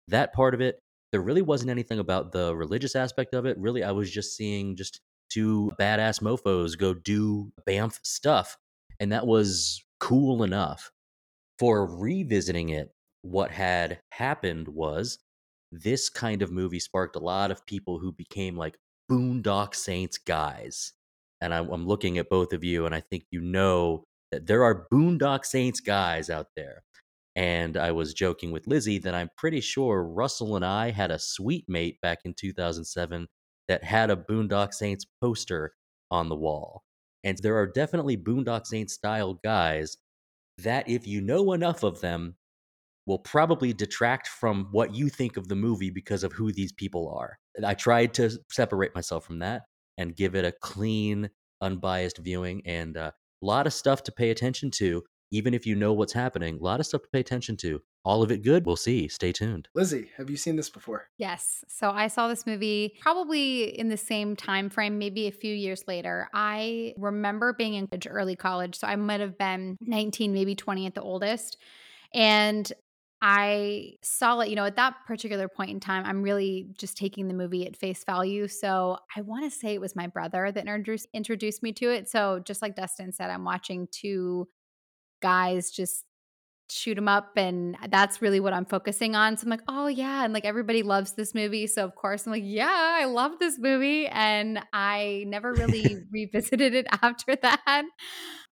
that 0.09 0.35
part 0.35 0.55
of 0.55 0.61
it. 0.61 0.81
There 1.13 1.21
really 1.21 1.43
wasn't 1.43 1.71
anything 1.71 2.01
about 2.01 2.33
the 2.33 2.57
religious 2.57 2.97
aspect 2.97 3.35
of 3.35 3.47
it. 3.47 3.57
Really, 3.57 3.85
I 3.85 3.93
was 3.93 4.11
just 4.11 4.37
seeing 4.37 4.75
just 4.75 5.01
two 5.31 5.71
badass 5.79 6.21
mofos 6.21 6.77
go 6.77 6.93
do 6.93 7.53
BAMF 7.69 8.01
stuff. 8.03 8.57
And 8.99 9.13
that 9.13 9.29
was 9.29 9.81
cool 10.01 10.43
enough. 10.43 10.91
For 11.61 11.87
revisiting 11.87 12.71
it, 12.71 12.91
what 13.23 13.53
had 13.53 14.01
happened 14.11 14.67
was 14.67 15.21
this 15.83 16.09
kind 16.09 16.43
of 16.43 16.53
movie 16.53 16.81
sparked 16.81 17.17
a 17.17 17.21
lot 17.21 17.51
of 17.51 17.67
people 17.67 17.99
who 17.99 18.13
became 18.13 18.57
like 18.57 18.79
Boondock 19.11 19.75
Saints 19.75 20.19
guys. 20.19 20.93
And 21.41 21.53
I'm, 21.53 21.69
I'm 21.71 21.87
looking 21.87 22.19
at 22.19 22.31
both 22.31 22.53
of 22.53 22.65
you, 22.65 22.87
and 22.87 22.95
I 22.95 23.01
think 23.01 23.25
you 23.31 23.41
know 23.41 24.05
that 24.33 24.47
there 24.47 24.65
are 24.65 24.87
Boondock 24.93 25.45
Saints 25.45 25.81
guys 25.81 26.31
out 26.31 26.49
there. 26.57 26.83
And 27.37 27.77
I 27.77 27.91
was 27.91 28.15
joking 28.15 28.53
with 28.53 28.69
Lizzy 28.69 28.99
that 29.01 29.15
I'm 29.15 29.31
pretty 29.37 29.61
sure 29.61 30.05
Russell 30.05 30.55
and 30.57 30.65
I 30.65 30.91
had 30.91 31.11
a 31.11 31.19
sweet 31.19 31.65
mate 31.69 32.01
back 32.01 32.21
in 32.25 32.33
2007 32.35 33.27
that 33.69 33.83
had 33.83 34.11
a 34.11 34.17
Boondock 34.17 34.73
Saints 34.73 35.05
poster 35.21 35.75
on 36.11 36.29
the 36.29 36.37
wall. 36.37 36.85
And 37.25 37.37
there 37.39 37.57
are 37.59 37.67
definitely 37.67 38.17
Boondock 38.17 38.67
Saints 38.67 38.95
style 38.95 39.41
guys 39.43 39.97
that, 40.59 40.89
if 40.89 41.07
you 41.07 41.21
know 41.21 41.53
enough 41.53 41.83
of 41.83 42.01
them, 42.01 42.37
will 43.07 43.19
probably 43.19 43.73
detract 43.73 44.29
from 44.29 44.69
what 44.71 44.95
you 44.95 45.09
think 45.09 45.37
of 45.37 45.49
the 45.49 45.55
movie 45.55 45.91
because 45.91 46.25
of 46.25 46.33
who 46.33 46.53
these 46.53 46.73
people 46.73 47.15
are. 47.17 47.39
I 47.65 47.75
tried 47.75 48.15
to 48.15 48.31
separate 48.51 48.95
myself 48.95 49.25
from 49.25 49.41
that 49.41 49.63
and 49.99 50.17
give 50.17 50.35
it 50.35 50.45
a 50.45 50.53
clean, 50.53 51.31
unbiased 51.61 52.19
viewing 52.19 52.63
and 52.67 52.97
uh, 52.97 53.11
a 53.43 53.47
lot 53.47 53.67
of 53.67 53.73
stuff 53.73 54.03
to 54.05 54.13
pay 54.13 54.31
attention 54.31 54.71
to. 54.73 55.03
Even 55.31 55.53
if 55.53 55.67
you 55.67 55.75
know 55.75 55.93
what's 55.93 56.13
happening, 56.13 56.59
a 56.61 56.63
lot 56.63 56.79
of 56.79 56.87
stuff 56.87 57.03
to 57.03 57.09
pay 57.13 57.19
attention 57.21 57.57
to. 57.57 57.81
All 58.05 58.23
of 58.23 58.31
it 58.31 58.43
good. 58.43 58.67
We'll 58.67 58.77
see. 58.77 59.09
Stay 59.09 59.33
tuned. 59.33 59.69
Lizzy, 59.75 60.11
have 60.17 60.31
you 60.31 60.37
seen 60.37 60.57
this 60.57 60.71
before? 60.71 61.09
Yes. 61.17 61.65
So 61.69 61.91
I 61.91 62.07
saw 62.07 62.29
this 62.29 62.47
movie 62.47 62.97
probably 63.01 63.77
in 63.77 63.89
the 63.89 63.97
same 63.97 64.37
time 64.37 64.69
frame, 64.69 64.99
maybe 64.99 65.27
a 65.27 65.33
few 65.33 65.53
years 65.53 65.83
later. 65.89 66.29
I 66.35 66.95
remember 66.99 67.55
being 67.55 67.75
in 67.75 67.89
early 68.07 68.37
college, 68.37 68.79
so 68.79 68.87
I 68.87 68.95
might 68.97 69.21
have 69.21 69.39
been 69.39 69.77
19, 69.81 70.33
maybe 70.33 70.55
20 70.55 70.87
at 70.87 70.95
the 70.95 71.03
oldest. 71.03 71.57
And 72.13 72.71
I 73.27 73.95
saw 74.03 74.41
it, 74.41 74.51
you 74.51 74.55
know, 74.55 74.67
at 74.67 74.77
that 74.77 74.97
particular 75.07 75.49
point 75.49 75.71
in 75.71 75.81
time, 75.81 76.05
I'm 76.05 76.23
really 76.23 76.69
just 76.77 76.95
taking 76.95 77.27
the 77.27 77.33
movie 77.33 77.67
at 77.67 77.75
face 77.75 78.05
value. 78.05 78.47
So 78.49 78.99
I 79.17 79.23
want 79.23 79.51
to 79.51 79.59
say 79.59 79.73
it 79.73 79.81
was 79.81 79.97
my 79.97 80.09
brother 80.09 80.53
that 80.53 80.61
introduced 80.61 81.09
introduced 81.15 81.63
me 81.63 81.73
to 81.73 81.91
it. 81.91 82.11
So 82.11 82.43
just 82.45 82.61
like 82.61 82.77
Dustin 82.77 83.13
said, 83.13 83.31
I'm 83.31 83.45
watching 83.45 83.89
two 83.91 84.47
guys 85.23 85.71
just 85.71 86.05
shoot 86.71 86.95
them 86.95 87.09
up 87.09 87.33
and 87.37 87.77
that's 87.89 88.23
really 88.23 88.41
what 88.41 88.53
i'm 88.53 88.65
focusing 88.65 89.15
on. 89.15 89.37
So 89.37 89.45
i'm 89.45 89.51
like 89.51 89.63
oh 89.69 89.87
yeah 89.87 90.25
and 90.25 90.33
like 90.33 90.45
everybody 90.45 90.83
loves 90.83 91.13
this 91.13 91.35
movie 91.35 91.67
so 91.67 91.85
of 91.85 91.95
course 91.95 92.27
i'm 92.27 92.33
like 92.33 92.43
yeah 92.45 92.97
i 93.01 93.05
love 93.05 93.39
this 93.39 93.59
movie 93.59 94.07
and 94.07 94.61
i 94.73 95.25
never 95.27 95.53
really 95.53 95.99
revisited 96.13 96.75
it 96.75 96.87
after 97.03 97.37
that. 97.37 97.85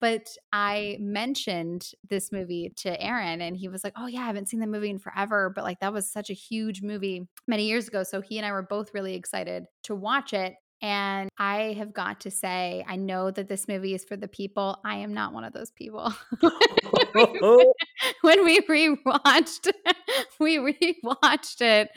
But 0.02 0.28
i 0.52 0.98
mentioned 1.00 1.92
this 2.10 2.32
movie 2.32 2.74
to 2.78 3.02
aaron 3.02 3.42
and 3.42 3.56
he 3.56 3.68
was 3.68 3.84
like 3.84 3.94
oh 3.98 4.08
yeah 4.08 4.22
i 4.22 4.26
haven't 4.26 4.50
seen 4.50 4.60
the 4.60 4.68
movie 4.68 4.90
in 4.90 5.00
forever 5.00 5.52
but 5.54 5.64
like 5.64 5.80
that 5.82 5.94
was 5.94 6.12
such 6.12 6.30
a 6.30 6.34
huge 6.34 6.82
movie 6.82 7.28
many 7.48 7.66
years 7.68 7.88
ago 7.88 8.04
so 8.04 8.22
he 8.22 8.38
and 8.38 8.46
i 8.46 8.52
were 8.52 8.64
both 8.64 8.94
really 8.94 9.16
excited 9.16 9.66
to 9.84 9.96
watch 9.96 10.34
it 10.34 10.54
and 10.82 11.30
I 11.38 11.74
have 11.78 11.94
got 11.94 12.22
to 12.22 12.32
say, 12.32 12.86
I 12.88 12.96
know 12.96 13.32
that 13.32 13.48
this 13.48 13.68
movie 13.68 13.94
is 13.94 14.06
for 14.06 14.16
the 14.16 14.28
people. 14.28 14.80
I 14.86 14.98
am 14.98 15.14
not 15.14 15.34
one 15.34 15.44
of 15.44 15.54
those 15.54 15.72
people. 15.72 16.14
when 18.22 18.46
we 18.46 18.62
rewatched, 18.62 19.72
we 20.40 20.58
rewatched 20.58 21.62
it, 21.62 21.90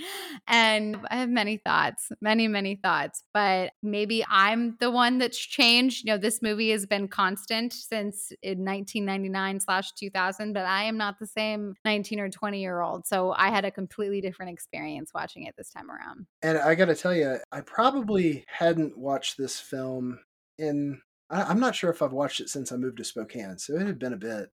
and 0.46 0.96
I 1.10 1.16
have 1.16 1.28
many 1.28 1.58
thoughts, 1.58 2.10
many, 2.20 2.48
many 2.48 2.76
thoughts. 2.76 3.22
But 3.32 3.72
maybe 3.82 4.24
I'm 4.28 4.76
the 4.80 4.90
one 4.90 5.18
that's 5.18 5.38
changed. 5.38 6.04
You 6.04 6.12
know, 6.12 6.18
this 6.18 6.42
movie 6.42 6.70
has 6.70 6.86
been 6.86 7.08
constant 7.08 7.72
since 7.72 8.32
1999 8.42 9.60
slash 9.60 9.92
2000, 9.92 10.52
but 10.52 10.66
I 10.66 10.84
am 10.84 10.96
not 10.96 11.18
the 11.18 11.26
same 11.26 11.74
19 11.84 12.20
or 12.20 12.30
20 12.30 12.60
year 12.60 12.80
old. 12.80 13.06
So 13.06 13.32
I 13.32 13.50
had 13.50 13.64
a 13.64 13.70
completely 13.70 14.20
different 14.20 14.52
experience 14.52 15.12
watching 15.14 15.44
it 15.44 15.54
this 15.56 15.70
time 15.70 15.90
around. 15.90 16.26
And 16.42 16.58
I 16.58 16.74
got 16.74 16.86
to 16.86 16.94
tell 16.94 17.14
you, 17.14 17.38
I 17.52 17.60
probably 17.60 18.44
had 18.48 18.71
hadn't 18.72 18.98
watched 18.98 19.36
this 19.36 19.60
film 19.60 20.18
in 20.58 21.00
I, 21.30 21.42
I'm 21.42 21.60
not 21.60 21.74
sure 21.74 21.90
if 21.90 22.02
I've 22.02 22.12
watched 22.12 22.40
it 22.40 22.48
since 22.48 22.72
I 22.72 22.76
moved 22.76 22.98
to 22.98 23.04
Spokane, 23.04 23.58
so 23.58 23.74
it 23.74 23.86
had 23.86 23.98
been 23.98 24.12
a 24.12 24.18
bit. 24.18 24.50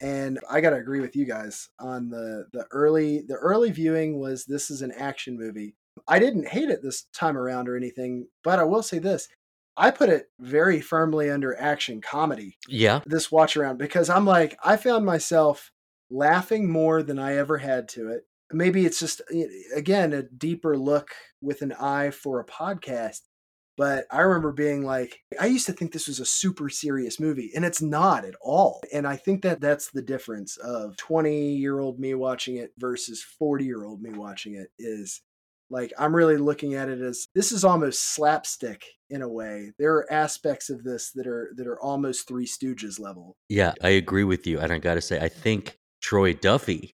And 0.00 0.38
I 0.48 0.60
got 0.60 0.70
to 0.70 0.76
agree 0.76 1.00
with 1.00 1.16
you 1.16 1.24
guys 1.24 1.68
on 1.80 2.08
the 2.08 2.46
the 2.52 2.66
early 2.70 3.22
the 3.26 3.34
early 3.34 3.72
viewing 3.72 4.20
was 4.20 4.44
this 4.44 4.70
is 4.70 4.82
an 4.82 4.92
action 4.92 5.36
movie. 5.36 5.74
I 6.06 6.20
didn't 6.20 6.48
hate 6.48 6.70
it 6.70 6.82
this 6.82 7.04
time 7.12 7.36
around 7.36 7.68
or 7.68 7.76
anything, 7.76 8.28
but 8.44 8.60
I 8.60 8.64
will 8.64 8.82
say 8.82 9.00
this. 9.00 9.28
I 9.76 9.90
put 9.90 10.08
it 10.08 10.26
very 10.40 10.80
firmly 10.80 11.30
under 11.30 11.58
action 11.60 12.00
comedy. 12.00 12.58
Yeah. 12.68 13.00
This 13.06 13.30
watch 13.30 13.56
around 13.56 13.78
because 13.78 14.08
I'm 14.08 14.24
like 14.24 14.56
I 14.62 14.76
found 14.76 15.04
myself 15.04 15.72
laughing 16.10 16.70
more 16.70 17.02
than 17.02 17.18
I 17.18 17.36
ever 17.36 17.58
had 17.58 17.88
to 17.90 18.10
it. 18.10 18.22
Maybe 18.52 18.86
it's 18.86 19.00
just 19.00 19.20
eh, 19.34 19.46
again 19.74 20.12
a 20.12 20.22
deeper 20.22 20.78
look 20.78 21.10
with 21.40 21.62
an 21.62 21.72
eye 21.72 22.10
for 22.10 22.38
a 22.38 22.46
podcast 22.46 23.20
but 23.78 24.06
I 24.10 24.22
remember 24.22 24.50
being 24.50 24.84
like, 24.84 25.20
I 25.40 25.46
used 25.46 25.66
to 25.66 25.72
think 25.72 25.92
this 25.92 26.08
was 26.08 26.18
a 26.18 26.26
super 26.26 26.68
serious 26.68 27.20
movie, 27.20 27.52
and 27.54 27.64
it's 27.64 27.80
not 27.80 28.24
at 28.24 28.34
all. 28.42 28.82
And 28.92 29.06
I 29.06 29.14
think 29.14 29.42
that 29.42 29.60
that's 29.60 29.92
the 29.92 30.02
difference 30.02 30.56
of 30.56 30.96
20 30.96 31.54
year 31.54 31.78
old 31.78 32.00
me 32.00 32.14
watching 32.14 32.56
it 32.56 32.72
versus 32.76 33.22
40 33.22 33.64
year 33.64 33.84
old 33.84 34.02
me 34.02 34.10
watching 34.10 34.56
it 34.56 34.72
is 34.80 35.22
like, 35.70 35.92
I'm 35.96 36.14
really 36.14 36.38
looking 36.38 36.74
at 36.74 36.88
it 36.88 37.00
as 37.00 37.28
this 37.36 37.52
is 37.52 37.64
almost 37.64 38.14
slapstick 38.14 38.84
in 39.10 39.22
a 39.22 39.28
way. 39.28 39.70
There 39.78 39.94
are 39.94 40.12
aspects 40.12 40.70
of 40.70 40.82
this 40.82 41.12
that 41.12 41.28
are 41.28 41.52
that 41.56 41.68
are 41.68 41.80
almost 41.80 42.26
Three 42.26 42.46
Stooges 42.46 42.98
level. 42.98 43.36
Yeah, 43.48 43.74
I 43.80 43.90
agree 43.90 44.24
with 44.24 44.44
you. 44.44 44.58
And 44.58 44.72
I 44.72 44.78
got 44.78 44.94
to 44.94 45.00
say, 45.00 45.20
I 45.20 45.28
think 45.28 45.78
Troy 46.02 46.32
Duffy 46.32 46.96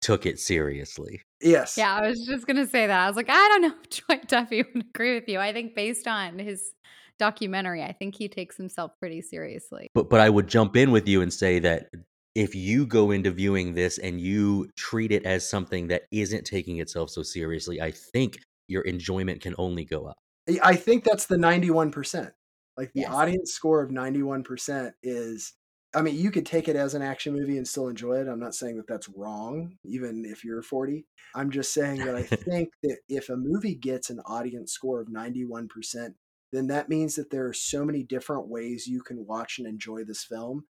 took 0.00 0.26
it 0.26 0.38
seriously. 0.38 1.22
Yes. 1.40 1.76
Yeah, 1.76 1.94
I 1.94 2.08
was 2.08 2.24
just 2.26 2.46
gonna 2.46 2.66
say 2.66 2.86
that. 2.86 3.04
I 3.04 3.06
was 3.06 3.16
like, 3.16 3.30
I 3.30 3.48
don't 3.48 3.62
know 3.62 3.74
if 3.82 3.90
Troy 4.06 4.20
Duffy 4.26 4.62
would 4.62 4.84
agree 4.94 5.14
with 5.14 5.28
you. 5.28 5.38
I 5.38 5.52
think 5.52 5.74
based 5.74 6.06
on 6.06 6.38
his 6.38 6.72
documentary, 7.18 7.82
I 7.82 7.92
think 7.92 8.16
he 8.16 8.28
takes 8.28 8.56
himself 8.56 8.92
pretty 8.98 9.22
seriously. 9.22 9.88
But 9.94 10.10
but 10.10 10.20
I 10.20 10.30
would 10.30 10.48
jump 10.48 10.76
in 10.76 10.90
with 10.90 11.08
you 11.08 11.22
and 11.22 11.32
say 11.32 11.58
that 11.60 11.90
if 12.34 12.54
you 12.54 12.86
go 12.86 13.10
into 13.10 13.30
viewing 13.30 13.74
this 13.74 13.98
and 13.98 14.20
you 14.20 14.70
treat 14.76 15.12
it 15.12 15.24
as 15.26 15.48
something 15.48 15.88
that 15.88 16.02
isn't 16.12 16.44
taking 16.44 16.78
itself 16.78 17.10
so 17.10 17.22
seriously, 17.22 17.80
I 17.80 17.90
think 17.90 18.38
your 18.68 18.82
enjoyment 18.82 19.40
can 19.40 19.54
only 19.58 19.84
go 19.84 20.06
up. 20.06 20.16
I 20.62 20.76
think 20.76 21.04
that's 21.04 21.26
the 21.26 21.36
91%. 21.36 22.30
Like 22.76 22.92
the 22.94 23.00
yes. 23.00 23.10
audience 23.12 23.52
score 23.52 23.82
of 23.82 23.90
91% 23.90 24.92
is 25.02 25.52
I 25.94 26.02
mean, 26.02 26.16
you 26.16 26.30
could 26.30 26.46
take 26.46 26.68
it 26.68 26.76
as 26.76 26.94
an 26.94 27.02
action 27.02 27.34
movie 27.34 27.56
and 27.56 27.66
still 27.66 27.88
enjoy 27.88 28.20
it. 28.20 28.28
I'm 28.28 28.38
not 28.38 28.54
saying 28.54 28.76
that 28.76 28.86
that's 28.86 29.08
wrong, 29.08 29.76
even 29.84 30.24
if 30.24 30.44
you're 30.44 30.62
40. 30.62 31.04
I'm 31.34 31.50
just 31.50 31.74
saying 31.74 32.04
that 32.04 32.14
I 32.14 32.22
think 32.22 32.70
that 32.84 32.98
if 33.08 33.28
a 33.28 33.36
movie 33.36 33.74
gets 33.74 34.08
an 34.10 34.20
audience 34.26 34.72
score 34.72 35.00
of 35.00 35.08
91%, 35.08 36.14
then 36.52 36.66
that 36.68 36.88
means 36.88 37.16
that 37.16 37.30
there 37.30 37.46
are 37.46 37.52
so 37.52 37.84
many 37.84 38.04
different 38.04 38.48
ways 38.48 38.86
you 38.86 39.02
can 39.02 39.26
watch 39.26 39.58
and 39.58 39.66
enjoy 39.66 40.04
this 40.04 40.24
film 40.24 40.64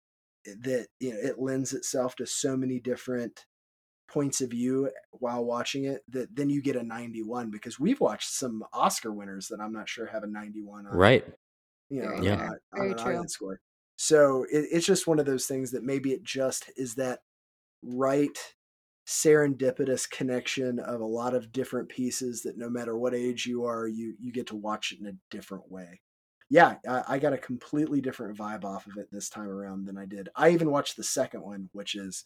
eh, 0.45 0.53
that 0.61 0.87
you 0.99 1.11
know, 1.11 1.19
it 1.19 1.39
lends 1.39 1.73
itself 1.73 2.15
to 2.17 2.25
so 2.25 2.55
many 2.55 2.79
different 2.79 3.45
points 4.07 4.39
of 4.41 4.51
view 4.51 4.89
while 5.11 5.43
watching 5.43 5.85
it 5.85 6.01
that 6.07 6.33
then 6.35 6.49
you 6.49 6.61
get 6.61 6.75
a 6.75 6.83
91 6.83 7.51
because 7.51 7.79
we've 7.79 7.99
watched 7.99 8.29
some 8.29 8.63
Oscar 8.71 9.11
winners 9.11 9.47
that 9.47 9.59
I'm 9.59 9.73
not 9.73 9.89
sure 9.89 10.05
have 10.05 10.23
a 10.23 10.27
91 10.27 10.87
on. 10.87 10.95
Right. 10.95 11.25
You 11.89 12.03
know, 12.03 12.21
yeah. 12.21 12.49
on, 12.73 12.79
on 12.79 12.87
an 12.87 12.99
audience 12.99 13.33
score. 13.33 13.59
So 13.97 14.43
it, 14.43 14.67
it's 14.71 14.85
just 14.85 15.07
one 15.07 15.19
of 15.19 15.25
those 15.25 15.47
things 15.47 15.71
that 15.71 15.83
maybe 15.83 16.13
it 16.13 16.23
just 16.23 16.71
is 16.77 16.95
that 16.95 17.19
right 17.83 18.37
serendipitous 19.07 20.09
connection 20.09 20.79
of 20.79 20.99
a 20.99 21.05
lot 21.05 21.33
of 21.33 21.51
different 21.51 21.87
pieces 21.89 22.41
that 22.43 22.57
no 22.57 22.69
matter 22.69 22.97
what 22.97 23.15
age 23.15 23.45
you 23.45 23.65
are, 23.65 23.87
you 23.87 24.15
you 24.19 24.31
get 24.31 24.47
to 24.47 24.55
watch 24.55 24.91
it 24.91 24.99
in 24.99 25.07
a 25.07 25.17
different 25.31 25.71
way. 25.71 26.01
Yeah, 26.49 26.75
I, 26.87 27.03
I 27.07 27.19
got 27.19 27.33
a 27.33 27.37
completely 27.37 27.99
different 27.99 28.37
vibe 28.37 28.63
off 28.63 28.85
of 28.85 28.97
it 28.97 29.07
this 29.11 29.29
time 29.29 29.49
around 29.49 29.85
than 29.85 29.97
I 29.97 30.05
did. 30.05 30.29
I 30.35 30.49
even 30.51 30.71
watched 30.71 30.95
the 30.95 31.03
second 31.03 31.41
one, 31.41 31.69
which 31.73 31.95
is 31.95 32.25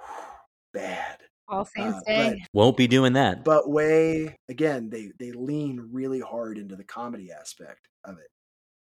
bad. 0.72 1.18
All 1.48 1.64
Saints 1.64 1.98
uh, 1.98 2.00
Day. 2.06 2.38
But, 2.40 2.48
Won't 2.52 2.76
be 2.76 2.88
doing 2.88 3.12
that. 3.12 3.44
But 3.44 3.70
way 3.70 4.36
again, 4.48 4.90
they 4.90 5.10
they 5.18 5.32
lean 5.32 5.90
really 5.92 6.20
hard 6.20 6.56
into 6.56 6.76
the 6.76 6.84
comedy 6.84 7.30
aspect 7.32 7.88
of 8.04 8.18
it. 8.18 8.28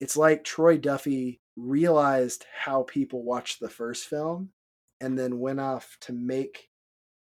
It's 0.02 0.18
like 0.18 0.44
Troy 0.44 0.78
Duffy 0.78 1.40
realized 1.56 2.46
how 2.54 2.84
people 2.84 3.24
watched 3.24 3.60
the 3.60 3.70
first 3.70 4.08
film 4.08 4.50
and 5.00 5.18
then 5.18 5.40
went 5.40 5.60
off 5.60 5.96
to 6.02 6.12
make 6.12 6.70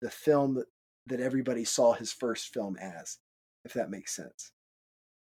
the 0.02 0.10
film 0.10 0.54
that, 0.54 0.66
that 1.06 1.20
everybody 1.20 1.64
saw 1.64 1.94
his 1.94 2.12
first 2.12 2.52
film 2.52 2.76
as, 2.76 3.16
if 3.64 3.72
that 3.72 3.90
makes 3.90 4.14
sense. 4.14 4.52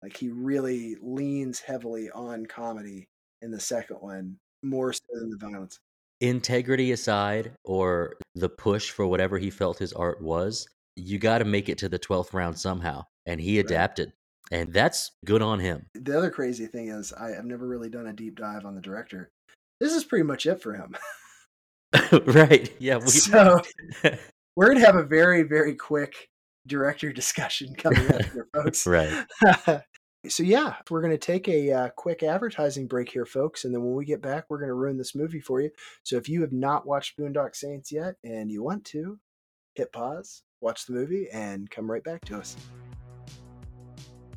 Like 0.03 0.17
he 0.17 0.31
really 0.31 0.97
leans 1.03 1.61
heavily 1.61 2.11
on 2.11 2.47
comedy 2.47 3.09
in 3.43 3.51
the 3.51 3.61
second 3.61 3.97
one, 4.01 4.39
more 4.63 4.95
so 4.95 5.03
than 5.13 5.31
the 5.31 5.37
violence. 5.37 5.81
Integrity 6.23 6.93
aside, 6.93 7.53
or 7.65 8.15
the 8.35 8.49
push 8.49 8.91
for 8.91 9.07
whatever 9.07 9.39
he 9.39 9.51
felt 9.51 9.79
his 9.79 9.93
art 9.93 10.23
was, 10.23 10.67
you 10.97 11.19
got 11.19 11.39
to 11.39 11.45
make 11.45 11.69
it 11.69 11.77
to 11.79 11.91
the 11.91 11.99
12th 11.99 12.33
round 12.33 12.59
somehow. 12.59 13.05
And 13.27 13.41
he 13.41 13.59
adapted. 13.59 14.13
And 14.51 14.73
that's 14.73 15.13
good 15.25 15.43
on 15.43 15.59
him. 15.59 15.87
The 15.95 16.17
other 16.17 16.31
crazy 16.31 16.67
thing 16.67 16.89
is, 16.89 17.13
I, 17.13 17.31
have 17.31 17.45
never 17.45 17.67
really 17.67 17.89
done 17.89 18.07
a 18.07 18.13
deep 18.13 18.39
dive 18.39 18.67
on 18.67 18.75
the 18.75 18.81
director. 18.81 19.31
This 19.81 19.93
is 19.93 20.05
pretty 20.05 20.25
much 20.25 20.47
it 20.47 20.61
for 20.61 20.75
him. 20.75 20.95
right? 22.27 22.73
Yeah. 22.79 22.99
We... 22.99 23.09
So 23.09 23.61
we're 24.57 24.69
gonna 24.69 24.85
have 24.85 24.97
a 24.97 25.03
very, 25.03 25.43
very 25.43 25.75
quick 25.75 26.29
director 26.67 27.13
discussion 27.13 27.75
coming 27.75 28.13
up 28.13 28.23
here, 28.27 28.49
folks. 28.55 28.87
right. 28.87 29.27
so 30.29 30.43
yeah, 30.43 30.77
we're 30.91 31.03
gonna 31.03 31.19
take 31.19 31.49
a 31.49 31.73
uh, 31.73 31.89
quick 31.97 32.23
advertising 32.23 32.87
break 32.87 33.11
here, 33.11 33.27
folks, 33.27 33.65
and 33.65 33.75
then 33.75 33.83
when 33.83 33.95
we 33.95 34.05
get 34.05 34.23
back, 34.23 34.45
we're 34.49 34.61
gonna 34.61 34.75
ruin 34.75 34.99
this 34.99 35.15
movie 35.15 35.41
for 35.41 35.61
you. 35.61 35.71
So 36.03 36.17
if 36.17 36.29
you 36.29 36.43
have 36.43 36.53
not 36.53 36.87
watched 36.87 37.19
Boondock 37.19 37.57
Saints 37.57 37.91
yet 37.91 38.17
and 38.23 38.51
you 38.51 38.63
want 38.63 38.85
to, 38.87 39.19
hit 39.75 39.93
pause, 39.93 40.43
watch 40.61 40.87
the 40.87 40.93
movie, 40.93 41.29
and 41.33 41.71
come 41.71 41.91
right 41.91 42.05
back 42.05 42.25
to 42.27 42.39
us. 42.39 42.57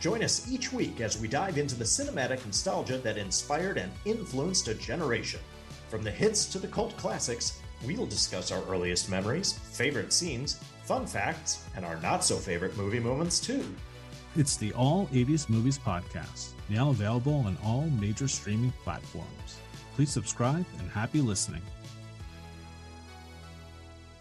Join 0.00 0.22
us 0.22 0.50
each 0.50 0.72
week 0.72 1.00
as 1.00 1.20
we 1.20 1.26
dive 1.26 1.58
into 1.58 1.74
the 1.74 1.84
cinematic 1.84 2.44
nostalgia 2.46 2.98
that 2.98 3.18
inspired 3.18 3.78
and 3.78 3.90
influenced 4.04 4.68
a 4.68 4.74
generation. 4.74 5.40
From 5.88 6.04
the 6.04 6.10
hits 6.10 6.46
to 6.46 6.60
the 6.60 6.68
cult 6.68 6.96
classics, 6.96 7.60
we'll 7.84 8.06
discuss 8.06 8.52
our 8.52 8.62
earliest 8.66 9.10
memories, 9.10 9.52
favorite 9.52 10.12
scenes, 10.12 10.60
fun 10.84 11.04
facts, 11.04 11.64
and 11.74 11.84
our 11.84 12.00
not 12.00 12.24
so 12.24 12.36
favorite 12.36 12.76
movie 12.76 13.00
moments, 13.00 13.40
too. 13.40 13.64
It's 14.36 14.56
the 14.56 14.72
All 14.74 15.06
80s 15.08 15.48
Movies 15.48 15.78
Podcast, 15.78 16.50
now 16.68 16.90
available 16.90 17.34
on 17.34 17.58
all 17.64 17.90
major 18.00 18.28
streaming 18.28 18.72
platforms. 18.84 19.58
Please 19.96 20.12
subscribe 20.12 20.64
and 20.78 20.88
happy 20.90 21.20
listening. 21.20 21.62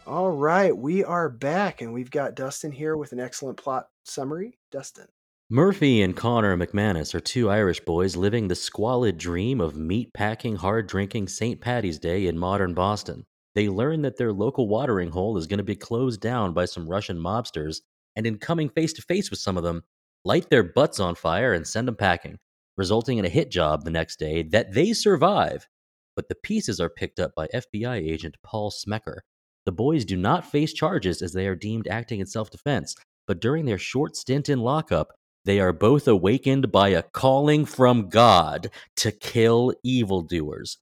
All 0.08 0.32
right, 0.32 0.76
we 0.76 1.04
are 1.04 1.30
back 1.30 1.82
and 1.82 1.94
we've 1.94 2.10
got 2.10 2.34
Dustin 2.34 2.72
here 2.72 2.98
with 2.98 3.12
an 3.12 3.20
excellent 3.20 3.58
plot 3.58 3.90
summary. 4.06 4.58
Dustin. 4.72 5.08
Murphy 5.50 6.02
and 6.02 6.14
Connor 6.14 6.58
MacManus 6.58 7.16
are 7.16 7.22
two 7.22 7.50
Irish 7.50 7.80
boys 7.80 8.18
living 8.18 8.50
the 8.50 8.56
squalid 8.56 9.18
dream 9.18 9.62
of 9.62 9.78
meat 9.78 10.14
packing, 10.14 10.58
hard 10.58 10.88
drinking 10.88 11.30
St. 11.30 11.62
Patty's 11.62 11.98
Day 11.98 12.28
in 12.28 12.38
modern 12.38 12.74
Boston. 12.74 13.26
They 13.56 13.70
learn 13.70 14.02
that 14.02 14.18
their 14.18 14.34
local 14.34 14.68
watering 14.68 15.10
hole 15.10 15.38
is 15.38 15.48
going 15.48 15.60
to 15.60 15.64
be 15.64 15.78
closed 15.78 16.20
down 16.20 16.52
by 16.52 16.66
some 16.66 16.90
Russian 16.90 17.18
mobsters, 17.18 17.78
and 18.18 18.28
in 18.28 18.40
coming 18.40 18.68
face 18.68 18.92
to 18.92 19.02
face 19.02 19.30
with 19.30 19.40
some 19.40 19.56
of 19.56 19.64
them, 19.64 19.84
light 20.26 20.50
their 20.50 20.64
butts 20.64 21.00
on 21.00 21.16
fire 21.16 21.54
and 21.54 21.66
send 21.66 21.88
them 21.88 21.96
packing, 21.96 22.40
resulting 22.76 23.18
in 23.18 23.24
a 23.24 23.30
hit 23.30 23.50
job 23.50 23.86
the 23.86 23.90
next 23.90 24.20
day 24.20 24.44
that 24.44 24.74
they 24.74 24.92
survive. 24.92 25.70
But 26.18 26.28
the 26.28 26.36
pieces 26.36 26.82
are 26.82 26.90
picked 26.90 27.22
up 27.22 27.32
by 27.38 27.48
FBI 27.54 28.06
agent 28.06 28.36
Paul 28.44 28.70
Smecker. 28.70 29.20
The 29.64 29.72
boys 29.72 30.04
do 30.04 30.18
not 30.18 30.52
face 30.52 30.74
charges 30.74 31.22
as 31.22 31.32
they 31.32 31.48
are 31.48 31.56
deemed 31.56 31.88
acting 31.88 32.20
in 32.20 32.26
self 32.26 32.50
defense, 32.50 32.98
but 33.26 33.40
during 33.40 33.64
their 33.64 33.78
short 33.78 34.18
stint 34.18 34.50
in 34.50 34.60
lockup, 34.60 35.14
they 35.48 35.62
are 35.62 35.72
both 35.72 36.10
awakened 36.10 36.74
by 36.74 36.90
a 36.90 37.02
calling 37.02 37.64
from 37.64 38.10
God 38.10 38.70
to 38.98 39.14
kill 39.14 39.74
evildoers. 39.82 40.78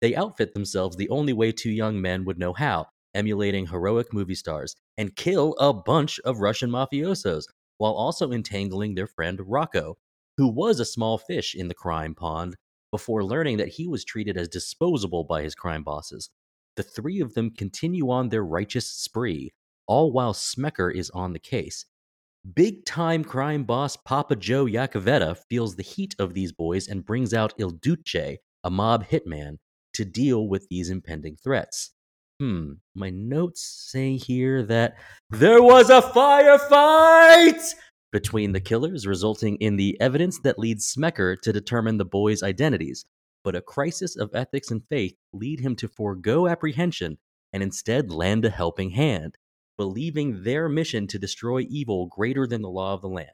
They 0.00 0.16
outfit 0.16 0.54
themselves 0.54 0.96
the 0.96 1.08
only 1.08 1.32
way 1.32 1.52
two 1.52 1.70
young 1.70 2.00
men 2.00 2.24
would 2.24 2.36
know 2.36 2.52
how, 2.52 2.86
emulating 3.14 3.68
heroic 3.68 4.12
movie 4.12 4.34
stars, 4.34 4.74
and 4.96 5.14
kill 5.14 5.54
a 5.60 5.72
bunch 5.72 6.18
of 6.24 6.40
Russian 6.40 6.68
mafiosos, 6.68 7.44
while 7.76 7.92
also 7.92 8.32
entangling 8.32 8.96
their 8.96 9.06
friend 9.06 9.40
Rocco, 9.46 9.96
who 10.36 10.48
was 10.48 10.80
a 10.80 10.84
small 10.84 11.16
fish 11.18 11.54
in 11.54 11.68
the 11.68 11.74
crime 11.74 12.16
pond, 12.16 12.56
before 12.90 13.24
learning 13.24 13.58
that 13.58 13.68
he 13.68 13.86
was 13.86 14.04
treated 14.04 14.36
as 14.36 14.48
disposable 14.48 15.22
by 15.22 15.42
his 15.42 15.54
crime 15.54 15.84
bosses. 15.84 16.28
The 16.74 16.82
three 16.82 17.20
of 17.20 17.34
them 17.34 17.52
continue 17.52 18.10
on 18.10 18.30
their 18.30 18.44
righteous 18.44 18.88
spree, 18.88 19.52
all 19.86 20.10
while 20.10 20.34
Smecker 20.34 20.92
is 20.92 21.08
on 21.10 21.34
the 21.34 21.38
case. 21.38 21.86
Big 22.54 22.84
time 22.84 23.24
crime 23.24 23.64
boss 23.64 23.96
Papa 23.96 24.36
Joe 24.36 24.64
Yakavetta 24.64 25.36
feels 25.50 25.74
the 25.74 25.82
heat 25.82 26.14
of 26.20 26.34
these 26.34 26.52
boys 26.52 26.86
and 26.86 27.04
brings 27.04 27.34
out 27.34 27.52
Il 27.58 27.70
Duce, 27.70 28.38
a 28.64 28.70
mob 28.70 29.04
hitman, 29.06 29.58
to 29.94 30.04
deal 30.04 30.48
with 30.48 30.66
these 30.70 30.88
impending 30.88 31.36
threats. 31.36 31.90
Hmm, 32.38 32.74
my 32.94 33.10
notes 33.10 33.88
say 33.90 34.16
here 34.16 34.62
that 34.62 34.94
there 35.30 35.60
was 35.60 35.90
a 35.90 36.00
firefight 36.00 37.74
between 38.12 38.52
the 38.52 38.60
killers, 38.60 39.06
resulting 39.06 39.56
in 39.56 39.74
the 39.74 40.00
evidence 40.00 40.38
that 40.44 40.60
leads 40.60 40.94
Smecker 40.94 41.36
to 41.40 41.52
determine 41.52 41.98
the 41.98 42.04
boys' 42.04 42.44
identities. 42.44 43.04
But 43.42 43.56
a 43.56 43.60
crisis 43.60 44.16
of 44.16 44.30
ethics 44.32 44.70
and 44.70 44.82
faith 44.88 45.16
lead 45.32 45.58
him 45.58 45.74
to 45.76 45.88
forego 45.88 46.46
apprehension 46.46 47.18
and 47.52 47.62
instead 47.62 48.10
lend 48.10 48.44
a 48.44 48.50
helping 48.50 48.90
hand, 48.90 49.36
believing 49.78 50.42
their 50.42 50.68
mission 50.68 51.06
to 51.06 51.18
destroy 51.18 51.64
evil 51.70 52.06
greater 52.06 52.46
than 52.46 52.60
the 52.60 52.68
law 52.68 52.92
of 52.92 53.00
the 53.00 53.08
land. 53.08 53.30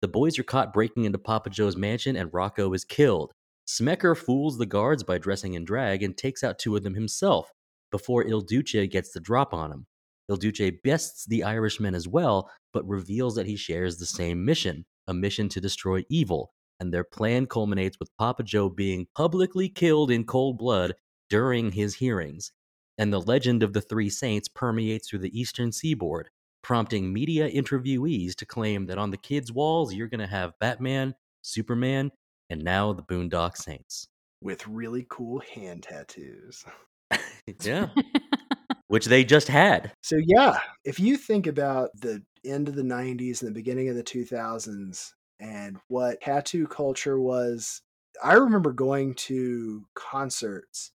The 0.00 0.08
boys 0.08 0.38
are 0.38 0.44
caught 0.44 0.72
breaking 0.72 1.04
into 1.04 1.18
Papa 1.18 1.50
Joe's 1.50 1.76
mansion 1.76 2.16
and 2.16 2.32
Rocco 2.32 2.72
is 2.72 2.84
killed. 2.84 3.32
Smecker 3.68 4.16
fools 4.16 4.56
the 4.56 4.66
guards 4.66 5.02
by 5.02 5.18
dressing 5.18 5.54
in 5.54 5.64
drag 5.64 6.02
and 6.02 6.16
takes 6.16 6.44
out 6.44 6.58
two 6.58 6.76
of 6.76 6.84
them 6.84 6.94
himself 6.94 7.50
before 7.90 8.26
Il 8.26 8.42
Duce 8.42 8.86
gets 8.88 9.12
the 9.12 9.20
drop 9.20 9.52
on 9.52 9.72
him. 9.72 9.86
Il 10.28 10.36
Duce 10.36 10.70
bests 10.82 11.26
the 11.26 11.42
Irishman 11.42 11.94
as 11.94 12.06
well, 12.08 12.50
but 12.72 12.86
reveals 12.86 13.34
that 13.34 13.46
he 13.46 13.56
shares 13.56 13.98
the 13.98 14.06
same 14.06 14.44
mission 14.44 14.84
a 15.08 15.14
mission 15.14 15.48
to 15.48 15.60
destroy 15.60 16.04
evil. 16.08 16.52
And 16.78 16.92
their 16.92 17.04
plan 17.04 17.46
culminates 17.46 17.98
with 17.98 18.16
Papa 18.18 18.42
Joe 18.42 18.68
being 18.68 19.06
publicly 19.16 19.68
killed 19.68 20.10
in 20.10 20.24
cold 20.24 20.58
blood 20.58 20.94
during 21.30 21.72
his 21.72 21.94
hearings. 21.94 22.52
And 22.98 23.12
the 23.12 23.20
legend 23.20 23.62
of 23.62 23.72
the 23.72 23.80
three 23.80 24.08
saints 24.08 24.48
permeates 24.48 25.08
through 25.08 25.18
the 25.20 25.38
eastern 25.38 25.72
seaboard, 25.72 26.30
prompting 26.62 27.12
media 27.12 27.50
interviewees 27.50 28.34
to 28.36 28.46
claim 28.46 28.86
that 28.86 28.98
on 28.98 29.10
the 29.10 29.16
kids' 29.16 29.52
walls, 29.52 29.94
you're 29.94 30.08
going 30.08 30.20
to 30.20 30.26
have 30.26 30.58
Batman, 30.58 31.14
Superman, 31.42 32.10
and 32.48 32.62
now 32.62 32.92
the 32.92 33.02
Boondock 33.02 33.56
Saints. 33.56 34.08
With 34.42 34.66
really 34.66 35.06
cool 35.08 35.42
hand 35.54 35.82
tattoos. 35.82 36.64
yeah. 37.62 37.88
Which 38.88 39.06
they 39.06 39.24
just 39.24 39.48
had. 39.48 39.92
So, 40.02 40.16
yeah, 40.24 40.60
if 40.84 41.00
you 41.00 41.16
think 41.16 41.46
about 41.46 41.90
the 42.00 42.22
end 42.44 42.68
of 42.68 42.76
the 42.76 42.82
90s 42.82 43.42
and 43.42 43.48
the 43.48 43.54
beginning 43.54 43.88
of 43.88 43.96
the 43.96 44.04
2000s 44.04 45.12
and 45.40 45.76
what 45.88 46.20
tattoo 46.20 46.66
culture 46.66 47.18
was, 47.18 47.82
I 48.22 48.34
remember 48.34 48.72
going 48.72 49.14
to 49.14 49.84
concerts 49.94 50.92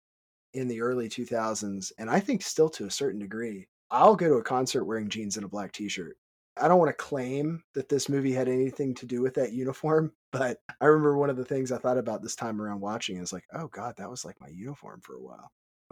in 0.58 0.68
the 0.68 0.82
early 0.82 1.08
2000s, 1.08 1.92
and 1.98 2.10
I 2.10 2.20
think 2.20 2.42
still 2.42 2.70
to 2.70 2.86
a 2.86 2.92
certain 2.92 3.20
degree. 3.20 3.68
I'll 3.90 4.16
go 4.16 4.28
to 4.28 4.36
a 4.36 4.44
concert 4.44 4.86
wearing 4.86 5.10
jeans 5.10 5.38
and 5.38 5.46
a 5.46 5.50
black 5.50 5.72
t 5.72 5.88
shirt. 5.88 6.18
I 6.60 6.68
don't 6.68 6.80
want 6.80 6.90
to 6.90 7.04
claim 7.04 7.64
that 7.76 7.88
this 7.88 8.10
movie 8.10 8.34
had 8.34 8.48
anything 8.48 8.96
to 8.96 9.06
do 9.06 9.22
with 9.22 9.36
that 9.36 9.54
uniform, 9.54 10.12
but 10.32 10.58
I 10.82 10.86
remember 10.86 11.18
one 11.18 11.30
of 11.30 11.38
the 11.38 11.46
things 11.46 11.72
I 11.72 11.78
thought 11.78 11.98
about 11.98 12.22
this 12.22 12.36
time 12.36 12.62
around 12.62 12.82
watching 12.82 13.18
is 13.18 13.32
like, 13.32 13.46
oh 13.54 13.68
God, 13.68 13.96
that 13.98 14.10
was 14.10 14.26
like 14.26 14.36
my 14.42 14.50
uniform 14.50 15.02
for 15.02 15.16
a 15.16 15.22
while. 15.22 15.52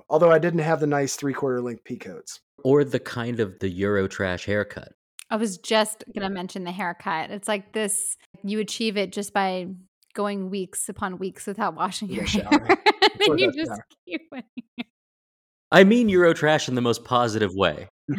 Although 0.09 0.31
I 0.31 0.39
didn't 0.39 0.59
have 0.59 0.79
the 0.79 0.87
nice 0.87 1.15
three 1.15 1.33
quarter 1.33 1.61
length 1.61 1.83
peacoats. 1.83 2.41
Or 2.63 2.83
the 2.83 2.99
kind 2.99 3.39
of 3.39 3.59
the 3.59 3.69
Euro 3.69 4.07
trash 4.07 4.45
haircut. 4.45 4.89
I 5.29 5.37
was 5.37 5.57
just 5.57 6.03
going 6.13 6.27
to 6.27 6.33
mention 6.33 6.63
the 6.63 6.71
haircut. 6.71 7.31
It's 7.31 7.47
like 7.47 7.73
this 7.73 8.17
you 8.43 8.59
achieve 8.59 8.97
it 8.97 9.11
just 9.11 9.33
by 9.33 9.67
going 10.15 10.49
weeks 10.49 10.89
upon 10.89 11.19
weeks 11.19 11.45
without 11.45 11.75
washing 11.75 12.09
your 12.09 12.25
hair. 12.25 12.49
and 13.27 13.39
you 13.39 13.51
just 13.51 13.79
keep 14.07 14.21
I 15.71 15.83
mean 15.83 16.07
Eurotrash 16.07 16.67
in 16.67 16.75
the 16.75 16.81
most 16.81 17.03
positive 17.03 17.53
way. 17.53 17.89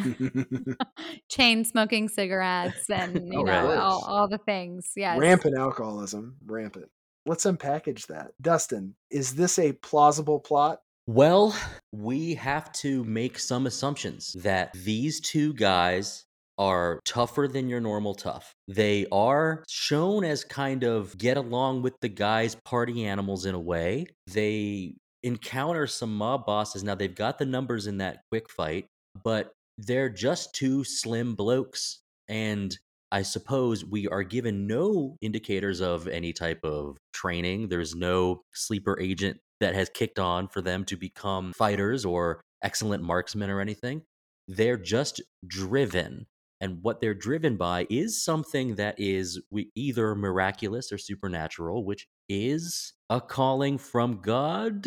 Chain 1.30 1.64
smoking 1.64 2.08
cigarettes 2.08 2.90
and 2.90 3.32
you 3.32 3.40
oh, 3.40 3.44
know 3.44 3.70
all, 3.72 4.04
all 4.04 4.28
the 4.28 4.38
things. 4.38 4.92
Yes. 4.94 5.18
Rampant 5.18 5.56
alcoholism. 5.56 6.36
Rampant. 6.44 6.86
Let's 7.24 7.44
unpackage 7.44 8.06
that. 8.08 8.32
Dustin, 8.40 8.94
is 9.10 9.34
this 9.34 9.58
a 9.58 9.72
plausible 9.72 10.38
plot? 10.38 10.80
Well, 11.08 11.56
we 11.92 12.34
have 12.34 12.72
to 12.74 13.04
make 13.04 13.38
some 13.38 13.66
assumptions 13.66 14.34
that 14.42 14.72
these 14.74 15.20
two 15.20 15.54
guys 15.54 16.25
are 16.58 17.00
tougher 17.04 17.48
than 17.48 17.68
your 17.68 17.80
normal 17.80 18.14
tough. 18.14 18.52
They 18.68 19.06
are 19.12 19.64
shown 19.68 20.24
as 20.24 20.44
kind 20.44 20.84
of 20.84 21.16
get 21.18 21.36
along 21.36 21.82
with 21.82 21.94
the 22.00 22.08
guys 22.08 22.56
party 22.64 23.04
animals 23.04 23.44
in 23.46 23.54
a 23.54 23.60
way. 23.60 24.06
They 24.26 24.94
encounter 25.22 25.86
some 25.86 26.16
mob 26.16 26.46
bosses. 26.46 26.84
Now 26.84 26.94
they've 26.94 27.14
got 27.14 27.38
the 27.38 27.46
numbers 27.46 27.86
in 27.86 27.98
that 27.98 28.20
quick 28.30 28.48
fight, 28.50 28.86
but 29.22 29.52
they're 29.78 30.08
just 30.08 30.54
two 30.54 30.84
slim 30.84 31.34
blokes. 31.34 32.00
And 32.28 32.76
I 33.12 33.22
suppose 33.22 33.84
we 33.84 34.08
are 34.08 34.22
given 34.22 34.66
no 34.66 35.16
indicators 35.20 35.80
of 35.80 36.08
any 36.08 36.32
type 36.32 36.64
of 36.64 36.96
training. 37.12 37.68
There's 37.68 37.94
no 37.94 38.42
sleeper 38.52 38.98
agent 39.00 39.38
that 39.60 39.74
has 39.74 39.88
kicked 39.88 40.18
on 40.18 40.48
for 40.48 40.60
them 40.60 40.84
to 40.86 40.96
become 40.96 41.52
fighters 41.52 42.04
or 42.04 42.40
excellent 42.62 43.02
marksmen 43.02 43.50
or 43.50 43.60
anything. 43.60 44.02
They're 44.48 44.76
just 44.76 45.22
driven 45.46 46.26
and 46.60 46.82
what 46.82 47.00
they're 47.00 47.14
driven 47.14 47.56
by 47.56 47.86
is 47.90 48.22
something 48.22 48.76
that 48.76 48.94
is 48.98 49.40
either 49.74 50.14
miraculous 50.14 50.90
or 50.90 50.98
supernatural 50.98 51.84
which 51.84 52.06
is 52.28 52.94
a 53.10 53.20
calling 53.20 53.78
from 53.78 54.20
god? 54.20 54.86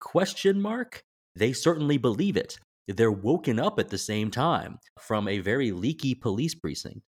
Question 0.00 0.60
mark? 0.60 1.02
They 1.34 1.52
certainly 1.52 1.98
believe 1.98 2.36
it. 2.36 2.58
They're 2.88 3.12
woken 3.12 3.58
up 3.58 3.78
at 3.78 3.88
the 3.88 3.98
same 3.98 4.30
time 4.30 4.78
from 5.00 5.28
a 5.28 5.38
very 5.38 5.72
leaky 5.72 6.14
police 6.14 6.54
precinct 6.54 7.02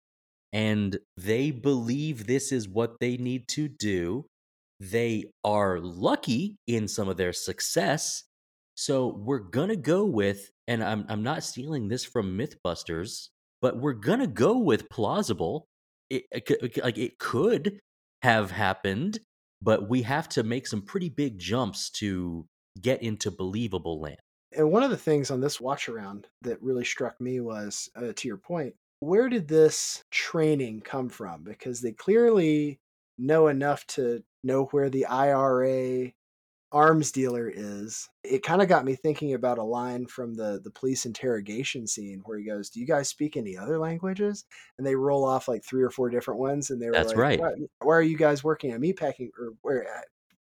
and 0.53 0.97
they 1.15 1.51
believe 1.51 2.27
this 2.27 2.51
is 2.51 2.67
what 2.67 2.99
they 2.99 3.17
need 3.17 3.47
to 3.47 3.67
do. 3.69 4.25
They 4.79 5.25
are 5.43 5.79
lucky 5.79 6.57
in 6.67 6.87
some 6.87 7.07
of 7.07 7.17
their 7.17 7.33
success. 7.33 8.23
So 8.75 9.07
we're 9.07 9.39
gonna 9.39 9.75
go 9.75 10.05
with 10.05 10.51
and 10.71 10.83
i'm, 10.83 11.05
I'm 11.09 11.21
not 11.21 11.43
stealing 11.43 11.87
this 11.87 12.05
from 12.05 12.37
mythbusters 12.37 13.27
but 13.61 13.77
we're 13.77 13.93
gonna 13.93 14.27
go 14.27 14.57
with 14.57 14.89
plausible. 14.89 15.67
It, 16.09 16.23
it, 16.31 16.83
like 16.83 16.97
it 16.97 17.19
could 17.19 17.79
have 18.21 18.51
happened, 18.51 19.19
but 19.61 19.89
we 19.89 20.01
have 20.01 20.27
to 20.29 20.43
make 20.43 20.67
some 20.67 20.81
pretty 20.81 21.09
big 21.09 21.39
jumps 21.39 21.89
to 21.91 22.45
get 22.81 23.01
into 23.01 23.31
believable 23.31 24.01
land. 24.01 24.19
And 24.55 24.71
one 24.71 24.83
of 24.83 24.89
the 24.89 24.97
things 24.97 25.31
on 25.31 25.39
this 25.39 25.61
watch 25.61 25.87
around 25.87 26.27
that 26.41 26.61
really 26.61 26.83
struck 26.83 27.19
me 27.21 27.39
was, 27.39 27.89
uh, 27.95 28.11
to 28.15 28.27
your 28.27 28.37
point, 28.37 28.75
where 28.99 29.29
did 29.29 29.47
this 29.47 30.03
training 30.11 30.81
come 30.81 31.09
from? 31.09 31.43
Because 31.43 31.81
they 31.81 31.93
clearly 31.93 32.79
know 33.17 33.47
enough 33.47 33.85
to 33.87 34.23
know 34.43 34.65
where 34.65 34.89
the 34.89 35.05
IRA 35.05 36.11
arms 36.71 37.11
dealer 37.11 37.51
is 37.53 38.07
it 38.23 38.43
kind 38.43 38.61
of 38.61 38.67
got 38.69 38.85
me 38.85 38.95
thinking 38.95 39.33
about 39.33 39.57
a 39.57 39.63
line 39.63 40.05
from 40.05 40.33
the 40.33 40.61
the 40.63 40.71
police 40.71 41.05
interrogation 41.05 41.85
scene 41.85 42.21
where 42.25 42.37
he 42.37 42.45
goes 42.45 42.69
do 42.69 42.79
you 42.79 42.87
guys 42.87 43.09
speak 43.09 43.35
any 43.35 43.57
other 43.57 43.77
languages 43.77 44.45
and 44.77 44.87
they 44.87 44.95
roll 44.95 45.25
off 45.25 45.49
like 45.49 45.63
three 45.65 45.83
or 45.83 45.89
four 45.89 46.09
different 46.09 46.39
ones 46.39 46.69
and 46.69 46.81
they 46.81 46.87
were 46.87 46.93
that's 46.93 47.09
like, 47.09 47.17
right 47.17 47.39
why, 47.39 47.51
why, 47.81 47.93
are 47.93 48.01
you 48.01 48.17
guys 48.17 48.43
working 48.43 48.71
at 48.71 48.79
meatpacking 48.79 49.29
or 49.37 49.53
where 49.63 49.85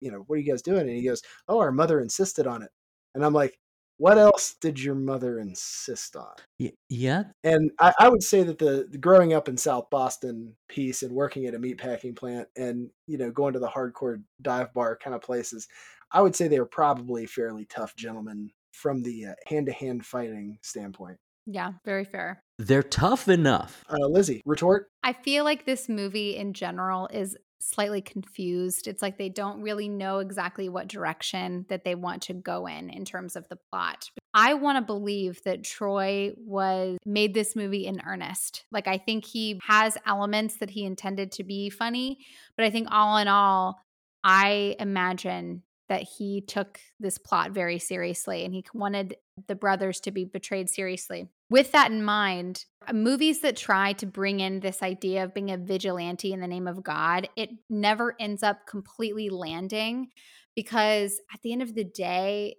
you 0.01 0.11
know 0.11 0.25
what 0.27 0.37
are 0.37 0.41
you 0.41 0.51
guys 0.51 0.63
doing 0.63 0.81
and 0.81 0.97
he 0.97 1.05
goes 1.05 1.23
oh 1.49 1.59
our 1.59 1.73
mother 1.73 2.01
insisted 2.01 2.47
on 2.47 2.63
it 2.63 2.71
and 3.15 3.25
i'm 3.25 3.35
like 3.35 3.59
what 3.97 4.19
else 4.19 4.55
did 4.61 4.81
your 4.81 4.97
mother 4.97 5.39
insist 5.39 6.17
on? 6.17 6.35
Yeah. 6.89 7.25
And 7.45 7.71
I, 7.81 7.95
I, 8.01 8.09
would 8.09 8.23
say 8.23 8.43
that 8.43 8.59
the, 8.59 8.89
the, 8.91 8.99
growing 8.99 9.35
up 9.35 9.49
in 9.49 9.57
South 9.57 9.89
Boston 9.89 10.57
piece 10.69 11.03
and 11.03 11.13
working 11.13 11.47
at 11.47 11.55
a 11.55 11.59
meatpacking 11.59 12.17
plant 12.17 12.49
and, 12.57 12.91
you 13.07 13.19
know, 13.19 13.31
going 13.31 13.53
to 13.53 13.61
the 13.61 13.69
hardcore 13.69 14.21
dive 14.43 14.75
bar 14.75 14.99
kind 15.01 15.15
of 15.15 15.23
places, 15.23 15.69
I 16.15 16.23
would 16.23 16.37
say 16.37 16.49
they 16.49 16.61
were 16.61 16.67
probably 16.67 17.27
fairly 17.27 17.67
tough 17.67 17.97
gentlemen 17.97 18.51
from 18.73 19.03
the 19.03 19.27
hand 19.47 19.67
to 19.67 19.73
hand 19.73 20.07
fighting 20.07 20.59
standpoint. 20.63 21.19
Yeah, 21.47 21.73
very 21.85 22.05
fair. 22.05 22.43
They're 22.59 22.83
tough 22.83 23.29
enough. 23.29 23.85
Uh, 23.91 24.07
Lizzy, 24.07 24.41
retort. 24.47 24.89
I 25.03 25.13
feel 25.13 25.45
like 25.45 25.67
this 25.67 25.89
movie 25.89 26.37
in 26.37 26.55
general 26.55 27.09
is 27.09 27.37
slightly 27.61 28.01
confused. 28.01 28.87
It's 28.87 29.03
like 29.03 29.19
they 29.19 29.29
don't 29.29 29.61
really 29.61 29.89
know 29.89 30.19
exactly 30.19 30.69
what 30.69 30.87
direction 30.87 31.67
that 31.69 31.85
they 31.85 31.95
want 31.95 32.23
to 32.23 32.35
go 32.35 32.67
in 32.67 32.91
in 32.91 33.05
terms 33.05 33.37
of 33.37 33.49
the 33.49 33.59
plot. 33.71 34.11
I 34.33 34.55
want 34.55 34.79
to 34.79 34.83
believe 34.83 35.43
that 35.45 35.65
Troy 35.65 36.33
was 36.37 36.99
made 37.05 37.35
this 37.35 37.57
movie 37.57 37.87
in 37.87 38.03
earnest. 38.07 38.65
Like 38.71 38.87
I 38.87 38.99
think 38.99 39.25
he 39.25 39.61
has 39.67 39.99
elements 40.07 40.59
that 40.59 40.71
he 40.71 40.85
intended 40.85 41.33
to 41.33 41.45
be 41.45 41.71
funny, 41.71 42.19
but 42.57 42.65
I 42.65 42.71
think 42.71 42.89
all 42.91 43.17
in 43.17 43.29
all 43.29 43.81
I 44.23 44.77
imagine 44.79 45.63
that 45.89 46.03
he 46.03 46.41
took 46.41 46.81
this 46.99 47.19
plot 47.19 47.51
very 47.51 47.79
seriously 47.79 48.45
and 48.45 48.55
he 48.55 48.65
wanted 48.73 49.17
the 49.49 49.55
brothers 49.55 50.01
to 50.01 50.11
be 50.11 50.25
betrayed 50.25 50.71
seriously. 50.71 51.29
With 51.51 51.73
that 51.73 51.91
in 51.91 52.03
mind, 52.03 52.65
uh, 52.87 52.93
movies 52.93 53.41
that 53.41 53.57
try 53.57 53.93
to 53.95 54.07
bring 54.07 54.41
in 54.41 54.61
this 54.61 54.83
idea 54.83 55.25
of 55.25 55.35
being 55.35 55.51
a 55.51 55.59
vigilante 55.59 56.33
in 56.33 56.41
the 56.41 56.47
name 56.47 56.67
of 56.67 56.83
God, 56.83 57.29
it 57.37 57.51
never 57.69 58.15
ends 58.19 58.43
up 58.43 58.67
completely 58.67 59.29
landing 59.29 60.09
because 60.57 61.21
at 61.33 61.43
the 61.43 61.53
end 61.53 61.63
of 61.63 61.75
the 61.75 61.85
day, 61.85 62.57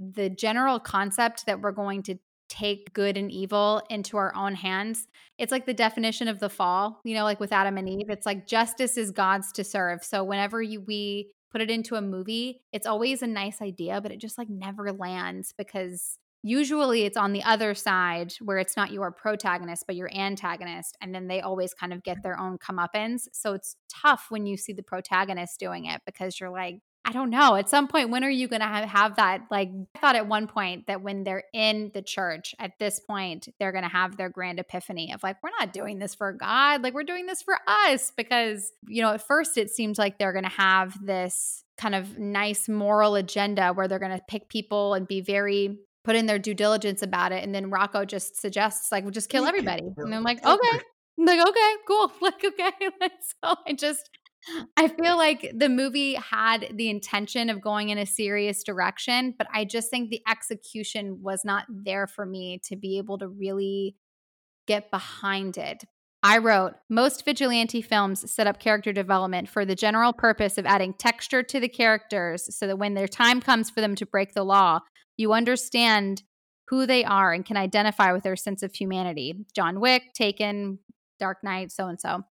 the 0.00 0.30
general 0.30 0.78
concept 0.80 1.46
that 1.46 1.60
we're 1.60 1.72
going 1.72 2.02
to 2.04 2.16
take 2.48 2.92
good 2.94 3.16
and 3.16 3.30
evil 3.30 3.82
into 3.90 4.16
our 4.16 4.34
own 4.34 4.54
hands. 4.54 5.06
It's 5.38 5.52
like 5.52 5.66
the 5.66 5.74
definition 5.74 6.28
of 6.28 6.40
the 6.40 6.48
fall, 6.48 7.00
you 7.04 7.14
know, 7.14 7.24
like 7.24 7.40
with 7.40 7.52
Adam 7.52 7.76
and 7.76 7.88
Eve. 7.88 8.08
It's 8.08 8.26
like 8.26 8.46
justice 8.46 8.96
is 8.96 9.10
God's 9.10 9.52
to 9.52 9.64
serve. 9.64 10.02
So 10.02 10.24
whenever 10.24 10.62
you 10.62 10.80
we 10.80 11.30
put 11.50 11.60
it 11.60 11.70
into 11.70 11.94
a 11.94 12.02
movie, 12.02 12.62
it's 12.72 12.86
always 12.86 13.22
a 13.22 13.26
nice 13.26 13.60
idea, 13.60 14.00
but 14.00 14.12
it 14.12 14.20
just 14.20 14.38
like 14.38 14.48
never 14.50 14.92
lands 14.92 15.54
because 15.56 16.18
usually 16.42 17.04
it's 17.04 17.16
on 17.16 17.32
the 17.32 17.42
other 17.42 17.74
side 17.74 18.32
where 18.40 18.58
it's 18.58 18.76
not 18.76 18.92
your 18.92 19.10
protagonist 19.10 19.84
but 19.88 19.96
your 19.96 20.08
antagonist 20.14 20.96
and 21.00 21.12
then 21.12 21.26
they 21.26 21.40
always 21.40 21.74
kind 21.74 21.92
of 21.92 22.02
get 22.04 22.18
mm-hmm. 22.18 22.22
their 22.22 22.38
own 22.38 22.58
comeuppance. 22.58 23.28
So 23.32 23.54
it's 23.54 23.76
tough 23.88 24.26
when 24.28 24.46
you 24.46 24.56
see 24.56 24.72
the 24.72 24.82
protagonist 24.82 25.58
doing 25.58 25.86
it 25.86 26.00
because 26.06 26.38
you're 26.38 26.50
like 26.50 26.80
I 27.08 27.12
don't 27.12 27.30
know. 27.30 27.54
At 27.54 27.70
some 27.70 27.88
point, 27.88 28.10
when 28.10 28.22
are 28.22 28.28
you 28.28 28.48
going 28.48 28.60
to 28.60 28.66
have, 28.66 28.86
have 28.86 29.16
that? 29.16 29.44
Like, 29.50 29.70
I 29.96 29.98
thought 29.98 30.14
at 30.14 30.28
one 30.28 30.46
point 30.46 30.88
that 30.88 31.00
when 31.00 31.24
they're 31.24 31.44
in 31.54 31.90
the 31.94 32.02
church, 32.02 32.54
at 32.58 32.72
this 32.78 33.00
point, 33.00 33.48
they're 33.58 33.72
going 33.72 33.84
to 33.84 33.88
have 33.88 34.18
their 34.18 34.28
grand 34.28 34.60
epiphany 34.60 35.14
of 35.14 35.22
like, 35.22 35.42
we're 35.42 35.48
not 35.58 35.72
doing 35.72 36.00
this 36.00 36.14
for 36.14 36.34
God. 36.34 36.82
Like, 36.82 36.92
we're 36.92 37.04
doing 37.04 37.24
this 37.24 37.40
for 37.40 37.56
us. 37.66 38.12
Because, 38.14 38.72
you 38.86 39.00
know, 39.00 39.14
at 39.14 39.26
first 39.26 39.56
it 39.56 39.70
seems 39.70 39.96
like 39.96 40.18
they're 40.18 40.34
going 40.34 40.44
to 40.44 40.50
have 40.50 41.02
this 41.02 41.64
kind 41.78 41.94
of 41.94 42.18
nice 42.18 42.68
moral 42.68 43.14
agenda 43.14 43.72
where 43.72 43.88
they're 43.88 43.98
going 43.98 44.14
to 44.14 44.22
pick 44.28 44.50
people 44.50 44.92
and 44.92 45.08
be 45.08 45.22
very 45.22 45.78
put 46.04 46.14
in 46.14 46.26
their 46.26 46.38
due 46.38 46.52
diligence 46.52 47.00
about 47.00 47.32
it. 47.32 47.42
And 47.42 47.54
then 47.54 47.70
Rocco 47.70 48.04
just 48.04 48.38
suggests, 48.38 48.92
like, 48.92 49.04
we'll 49.04 49.12
just 49.12 49.30
kill 49.30 49.46
everybody. 49.46 49.88
And 49.96 50.14
I'm 50.14 50.24
like, 50.24 50.44
okay. 50.44 50.80
I'm 51.18 51.24
like, 51.24 51.48
okay, 51.48 51.72
cool. 51.86 52.12
Like, 52.20 52.44
okay. 52.44 52.70
so 53.42 53.54
I 53.66 53.72
just, 53.72 54.10
I 54.76 54.88
feel 54.88 55.16
like 55.16 55.52
the 55.56 55.68
movie 55.68 56.14
had 56.14 56.72
the 56.74 56.88
intention 56.88 57.50
of 57.50 57.60
going 57.60 57.90
in 57.90 57.98
a 57.98 58.06
serious 58.06 58.62
direction, 58.62 59.34
but 59.36 59.46
I 59.52 59.64
just 59.64 59.90
think 59.90 60.10
the 60.10 60.22
execution 60.28 61.22
was 61.22 61.42
not 61.44 61.64
there 61.68 62.06
for 62.06 62.24
me 62.24 62.60
to 62.64 62.76
be 62.76 62.98
able 62.98 63.18
to 63.18 63.28
really 63.28 63.96
get 64.66 64.90
behind 64.90 65.58
it. 65.58 65.84
I 66.22 66.38
wrote, 66.38 66.74
most 66.88 67.24
vigilante 67.24 67.80
films 67.80 68.30
set 68.30 68.46
up 68.46 68.58
character 68.58 68.92
development 68.92 69.48
for 69.48 69.64
the 69.64 69.76
general 69.76 70.12
purpose 70.12 70.58
of 70.58 70.66
adding 70.66 70.94
texture 70.94 71.42
to 71.44 71.60
the 71.60 71.68
characters 71.68 72.54
so 72.56 72.66
that 72.66 72.78
when 72.78 72.94
their 72.94 73.06
time 73.06 73.40
comes 73.40 73.70
for 73.70 73.80
them 73.80 73.94
to 73.96 74.06
break 74.06 74.34
the 74.34 74.44
law, 74.44 74.80
you 75.16 75.32
understand 75.32 76.22
who 76.68 76.86
they 76.86 77.04
are 77.04 77.32
and 77.32 77.46
can 77.46 77.56
identify 77.56 78.12
with 78.12 78.24
their 78.24 78.36
sense 78.36 78.62
of 78.62 78.74
humanity. 78.74 79.46
John 79.54 79.80
Wick, 79.80 80.12
Taken, 80.12 80.80
Dark 81.18 81.42
Knight, 81.42 81.72
so 81.72 81.88
and 81.88 82.00
so. 82.00 82.24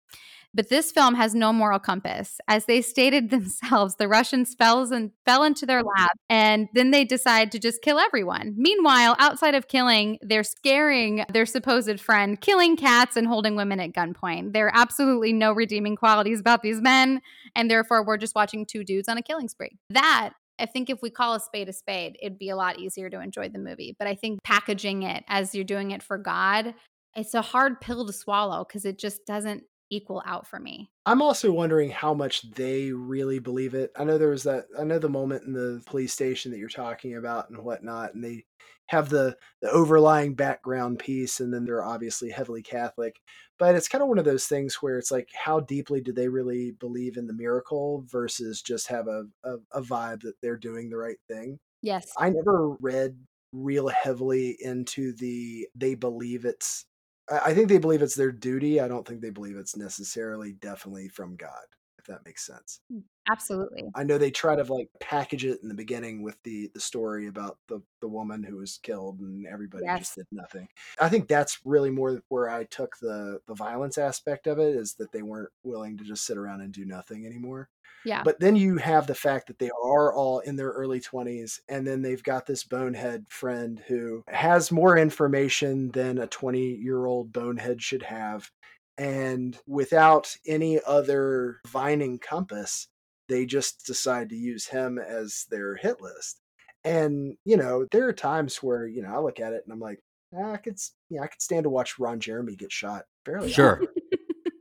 But 0.55 0.69
this 0.69 0.89
film 0.89 1.15
has 1.15 1.35
no 1.35 1.51
moral 1.51 1.79
compass. 1.79 2.39
As 2.47 2.65
they 2.65 2.81
stated 2.81 3.29
themselves, 3.31 3.95
the 3.95 4.07
Russians 4.07 4.55
fell, 4.55 4.91
and 4.91 5.11
fell 5.25 5.43
into 5.43 5.65
their 5.65 5.83
lap 5.83 6.11
and 6.29 6.67
then 6.73 6.91
they 6.91 7.03
decide 7.03 7.51
to 7.51 7.59
just 7.59 7.81
kill 7.81 7.99
everyone. 7.99 8.55
Meanwhile, 8.57 9.15
outside 9.19 9.55
of 9.55 9.67
killing, 9.67 10.17
they're 10.21 10.43
scaring 10.43 11.25
their 11.31 11.45
supposed 11.45 11.99
friend, 11.99 12.39
killing 12.39 12.77
cats 12.77 13.15
and 13.15 13.27
holding 13.27 13.55
women 13.55 13.79
at 13.79 13.93
gunpoint. 13.93 14.53
There 14.53 14.67
are 14.67 14.75
absolutely 14.75 15.33
no 15.33 15.51
redeeming 15.51 15.95
qualities 15.95 16.39
about 16.39 16.61
these 16.61 16.81
men, 16.81 17.21
and 17.55 17.69
therefore 17.69 18.05
we're 18.05 18.17
just 18.17 18.35
watching 18.35 18.65
two 18.65 18.83
dudes 18.83 19.09
on 19.09 19.17
a 19.17 19.21
killing 19.21 19.49
spree. 19.49 19.77
That 19.89 20.33
I 20.59 20.65
think 20.65 20.89
if 20.89 21.01
we 21.01 21.09
call 21.09 21.35
a 21.35 21.39
spade 21.39 21.69
a 21.69 21.73
spade, 21.73 22.17
it'd 22.21 22.39
be 22.39 22.49
a 22.49 22.55
lot 22.55 22.79
easier 22.79 23.09
to 23.09 23.19
enjoy 23.19 23.49
the 23.49 23.59
movie. 23.59 23.95
But 23.97 24.07
I 24.07 24.15
think 24.15 24.43
packaging 24.43 25.03
it 25.03 25.23
as 25.27 25.53
you're 25.53 25.65
doing 25.65 25.91
it 25.91 26.01
for 26.01 26.17
God, 26.17 26.73
it's 27.15 27.33
a 27.33 27.41
hard 27.41 27.81
pill 27.81 28.05
to 28.05 28.13
swallow 28.13 28.65
because 28.65 28.85
it 28.85 28.99
just 28.99 29.25
doesn't 29.25 29.63
equal 29.89 30.23
out 30.25 30.47
for 30.47 30.59
me. 30.59 30.91
I'm 31.05 31.21
also 31.21 31.51
wondering 31.51 31.91
how 31.91 32.13
much 32.13 32.49
they 32.51 32.91
really 32.91 33.39
believe 33.39 33.75
it. 33.75 33.91
I 33.95 34.03
know 34.03 34.17
there 34.17 34.29
was 34.29 34.43
that 34.43 34.65
I 34.77 34.83
know 34.83 34.99
the 34.99 35.09
moment 35.09 35.43
in 35.43 35.53
the 35.53 35.81
police 35.85 36.13
station 36.13 36.51
that 36.51 36.57
you're 36.57 36.69
talking 36.69 37.15
about 37.15 37.49
and 37.49 37.63
whatnot, 37.63 38.13
and 38.13 38.23
they 38.23 38.45
have 38.87 39.09
the 39.09 39.37
the 39.61 39.69
overlying 39.69 40.35
background 40.35 40.99
piece, 40.99 41.39
and 41.39 41.53
then 41.53 41.65
they're 41.65 41.83
obviously 41.83 42.29
heavily 42.29 42.63
Catholic. 42.63 43.19
But 43.57 43.75
it's 43.75 43.87
kind 43.87 44.01
of 44.01 44.09
one 44.09 44.19
of 44.19 44.25
those 44.25 44.47
things 44.47 44.75
where 44.81 44.97
it's 44.97 45.11
like, 45.11 45.29
how 45.33 45.61
deeply 45.61 46.01
do 46.01 46.11
they 46.11 46.27
really 46.27 46.71
believe 46.71 47.15
in 47.15 47.25
the 47.25 47.33
miracle 47.33 48.03
versus 48.11 48.61
just 48.61 48.87
have 48.87 49.07
a, 49.07 49.25
a, 49.45 49.55
a 49.71 49.81
vibe 49.81 50.21
that 50.23 50.33
they're 50.41 50.57
doing 50.57 50.89
the 50.89 50.97
right 50.97 51.19
thing? 51.29 51.59
Yes. 51.81 52.05
I 52.17 52.31
never 52.31 52.71
read 52.81 53.15
real 53.53 53.87
heavily 53.87 54.57
into 54.59 55.13
the 55.13 55.67
they 55.75 55.95
believe 55.95 56.43
it's 56.43 56.85
I 57.29 57.53
think 57.53 57.69
they 57.69 57.79
believe 57.79 58.01
it's 58.01 58.15
their 58.15 58.31
duty. 58.31 58.79
I 58.79 58.87
don't 58.87 59.07
think 59.07 59.21
they 59.21 59.31
believe 59.31 59.57
it's 59.57 59.75
necessarily 59.75 60.53
definitely 60.53 61.07
from 61.07 61.35
God, 61.35 61.65
if 61.97 62.05
that 62.05 62.25
makes 62.25 62.45
sense. 62.45 62.81
Absolutely. 63.27 63.83
I 63.95 64.03
know 64.03 64.17
they 64.17 64.31
try 64.31 64.55
to 64.55 64.63
like 64.63 64.89
package 64.99 65.45
it 65.45 65.59
in 65.63 65.69
the 65.69 65.75
beginning 65.75 66.21
with 66.21 66.41
the 66.43 66.69
the 66.73 66.79
story 66.79 67.27
about 67.27 67.57
the 67.67 67.81
the 68.01 68.07
woman 68.07 68.43
who 68.43 68.57
was 68.57 68.79
killed 68.83 69.19
and 69.19 69.45
everybody 69.47 69.85
yes. 69.85 69.99
just 69.99 70.15
did 70.15 70.27
nothing. 70.31 70.67
I 70.99 71.09
think 71.09 71.27
that's 71.27 71.59
really 71.65 71.89
more 71.89 72.21
where 72.29 72.49
I 72.49 72.65
took 72.65 72.97
the 72.99 73.39
the 73.47 73.55
violence 73.55 73.97
aspect 73.97 74.47
of 74.47 74.59
it 74.59 74.75
is 74.75 74.93
that 74.95 75.11
they 75.11 75.21
weren't 75.21 75.49
willing 75.63 75.97
to 75.97 76.03
just 76.03 76.25
sit 76.25 76.37
around 76.37 76.61
and 76.61 76.73
do 76.73 76.85
nothing 76.85 77.25
anymore. 77.25 77.69
Yeah. 78.05 78.21
But 78.23 78.39
then 78.39 78.55
you 78.55 78.77
have 78.77 79.07
the 79.07 79.15
fact 79.15 79.47
that 79.47 79.57
they 79.57 79.71
are 79.83 80.13
all 80.13 80.39
in 80.39 80.55
their 80.55 80.69
early 80.69 80.99
20s, 80.99 81.59
and 81.67 81.85
then 81.85 82.03
they've 82.03 82.21
got 82.21 82.45
this 82.45 82.63
bonehead 82.63 83.25
friend 83.29 83.81
who 83.87 84.23
has 84.27 84.71
more 84.71 84.95
information 84.97 85.89
than 85.91 86.19
a 86.19 86.27
20 86.27 86.59
year 86.59 87.05
old 87.05 87.33
bonehead 87.33 87.81
should 87.81 88.03
have. 88.03 88.51
And 88.97 89.57
without 89.67 90.37
any 90.45 90.79
other 90.85 91.59
vining 91.67 92.19
compass, 92.19 92.87
they 93.27 93.45
just 93.45 93.85
decide 93.85 94.29
to 94.29 94.35
use 94.35 94.67
him 94.67 94.99
as 94.99 95.45
their 95.49 95.75
hit 95.75 96.01
list. 96.01 96.41
And, 96.83 97.35
you 97.45 97.57
know, 97.57 97.87
there 97.91 98.07
are 98.07 98.13
times 98.13 98.57
where, 98.57 98.85
you 98.85 99.01
know, 99.01 99.09
I 99.09 99.19
look 99.19 99.39
at 99.39 99.53
it 99.53 99.63
and 99.65 99.73
I'm 99.73 99.79
like, 99.79 99.99
ah, 100.35 100.53
I 100.53 100.57
could, 100.57 100.77
yeah, 101.09 101.21
I 101.21 101.27
could 101.27 101.41
stand 101.41 101.63
to 101.63 101.69
watch 101.69 101.97
Ron 101.97 102.19
Jeremy 102.19 102.55
get 102.55 102.71
shot 102.71 103.03
fairly. 103.25 103.51
Sure. 103.51 103.81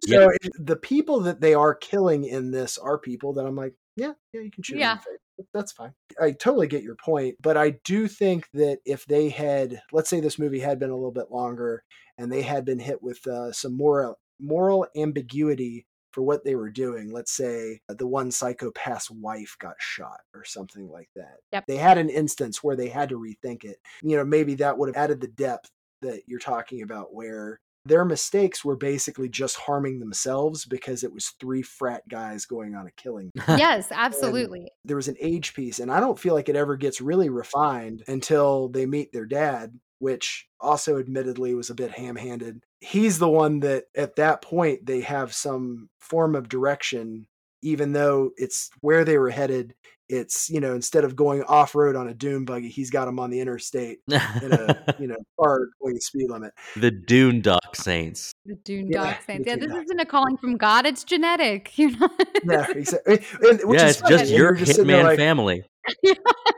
So 0.06 0.20
yeah. 0.20 0.50
the 0.58 0.76
people 0.76 1.20
that 1.20 1.40
they 1.40 1.54
are 1.54 1.74
killing 1.74 2.24
in 2.24 2.50
this 2.50 2.76
are 2.76 2.98
people 2.98 3.32
that 3.34 3.46
I'm 3.46 3.56
like, 3.56 3.74
yeah, 3.96 4.12
yeah, 4.32 4.42
you 4.42 4.50
can 4.50 4.62
shoot. 4.62 4.78
Yeah. 4.78 4.98
That's 5.52 5.72
fine. 5.72 5.92
I 6.20 6.32
totally 6.32 6.68
get 6.68 6.82
your 6.82 6.94
point, 6.94 7.36
but 7.40 7.56
I 7.56 7.70
do 7.84 8.06
think 8.06 8.48
that 8.54 8.78
if 8.84 9.04
they 9.06 9.30
had, 9.30 9.80
let's 9.92 10.08
say, 10.08 10.20
this 10.20 10.38
movie 10.38 10.60
had 10.60 10.78
been 10.78 10.90
a 10.90 10.94
little 10.94 11.10
bit 11.10 11.30
longer 11.30 11.82
and 12.18 12.30
they 12.30 12.42
had 12.42 12.64
been 12.64 12.78
hit 12.78 13.02
with 13.02 13.26
uh, 13.26 13.52
some 13.52 13.76
moral 13.76 14.18
moral 14.40 14.86
ambiguity 14.96 15.86
for 16.14 16.22
what 16.22 16.44
they 16.44 16.54
were 16.54 16.70
doing. 16.70 17.12
Let's 17.12 17.32
say 17.32 17.80
uh, 17.88 17.94
the 17.94 18.06
one 18.06 18.30
psychopath's 18.30 19.10
wife 19.10 19.56
got 19.60 19.74
shot 19.80 20.20
or 20.32 20.44
something 20.44 20.88
like 20.88 21.10
that. 21.16 21.38
Yep. 21.52 21.64
They 21.66 21.76
had 21.76 21.98
an 21.98 22.08
instance 22.08 22.62
where 22.62 22.76
they 22.76 22.88
had 22.88 23.08
to 23.08 23.18
rethink 23.18 23.64
it. 23.64 23.78
You 24.02 24.16
know, 24.16 24.24
maybe 24.24 24.54
that 24.56 24.78
would 24.78 24.88
have 24.88 25.02
added 25.02 25.20
the 25.20 25.28
depth 25.28 25.70
that 26.02 26.22
you're 26.26 26.38
talking 26.38 26.82
about 26.82 27.12
where 27.12 27.58
their 27.86 28.04
mistakes 28.04 28.64
were 28.64 28.76
basically 28.76 29.28
just 29.28 29.56
harming 29.56 29.98
themselves 29.98 30.64
because 30.64 31.04
it 31.04 31.12
was 31.12 31.34
three 31.40 31.62
frat 31.62 32.02
guys 32.08 32.46
going 32.46 32.74
on 32.74 32.86
a 32.86 32.90
killing. 32.92 33.30
yes, 33.48 33.88
absolutely. 33.90 34.60
And 34.60 34.70
there 34.84 34.96
was 34.96 35.08
an 35.08 35.16
age 35.20 35.52
piece, 35.52 35.80
and 35.80 35.90
I 35.90 36.00
don't 36.00 36.18
feel 36.18 36.34
like 36.34 36.48
it 36.48 36.56
ever 36.56 36.76
gets 36.76 37.00
really 37.00 37.28
refined 37.28 38.02
until 38.08 38.68
they 38.68 38.86
meet 38.86 39.12
their 39.12 39.26
dad, 39.26 39.78
which 39.98 40.46
also 40.60 40.98
admittedly 40.98 41.54
was 41.54 41.70
a 41.70 41.74
bit 41.74 41.90
ham 41.90 42.16
handed. 42.16 42.62
He's 42.84 43.18
the 43.18 43.28
one 43.28 43.60
that 43.60 43.84
at 43.96 44.16
that 44.16 44.42
point 44.42 44.86
they 44.86 45.00
have 45.00 45.32
some 45.32 45.88
form 46.00 46.34
of 46.34 46.48
direction, 46.48 47.26
even 47.62 47.92
though 47.92 48.30
it's 48.36 48.70
where 48.80 49.04
they 49.04 49.18
were 49.18 49.30
headed 49.30 49.74
it's 50.08 50.50
you 50.50 50.60
know 50.60 50.74
instead 50.74 51.04
of 51.04 51.16
going 51.16 51.42
off 51.44 51.74
road 51.74 51.96
on 51.96 52.08
a 52.08 52.14
dune 52.14 52.44
buggy, 52.44 52.68
he's 52.68 52.90
got 52.90 53.08
him 53.08 53.18
on 53.18 53.30
the 53.30 53.40
interstate 53.40 54.00
in 54.08 54.52
a 54.52 54.96
you 54.98 55.06
know 55.06 55.16
car 55.40 55.68
going 55.80 55.98
speed 55.98 56.30
limit. 56.30 56.52
The 56.76 56.90
Dune 56.90 57.40
Dock 57.40 57.74
Saints. 57.74 58.32
The 58.44 58.54
Dune 58.56 58.88
yeah, 58.88 59.04
Dock 59.04 59.22
Saints. 59.26 59.44
Yeah, 59.46 59.56
this 59.56 59.72
isn't 59.72 60.00
a 60.00 60.04
calling 60.04 60.36
from 60.36 60.56
God; 60.56 60.86
it's 60.86 61.04
genetic. 61.04 61.72
You 61.84 61.90
know. 61.90 62.08
yeah, 62.48 62.66
exactly. 62.70 63.20
And, 63.42 63.60
yeah, 63.68 63.88
it's 63.88 64.00
just 64.00 64.30
your 64.30 64.56
hitman 64.56 65.02
like, 65.02 65.18
family. 65.18 65.64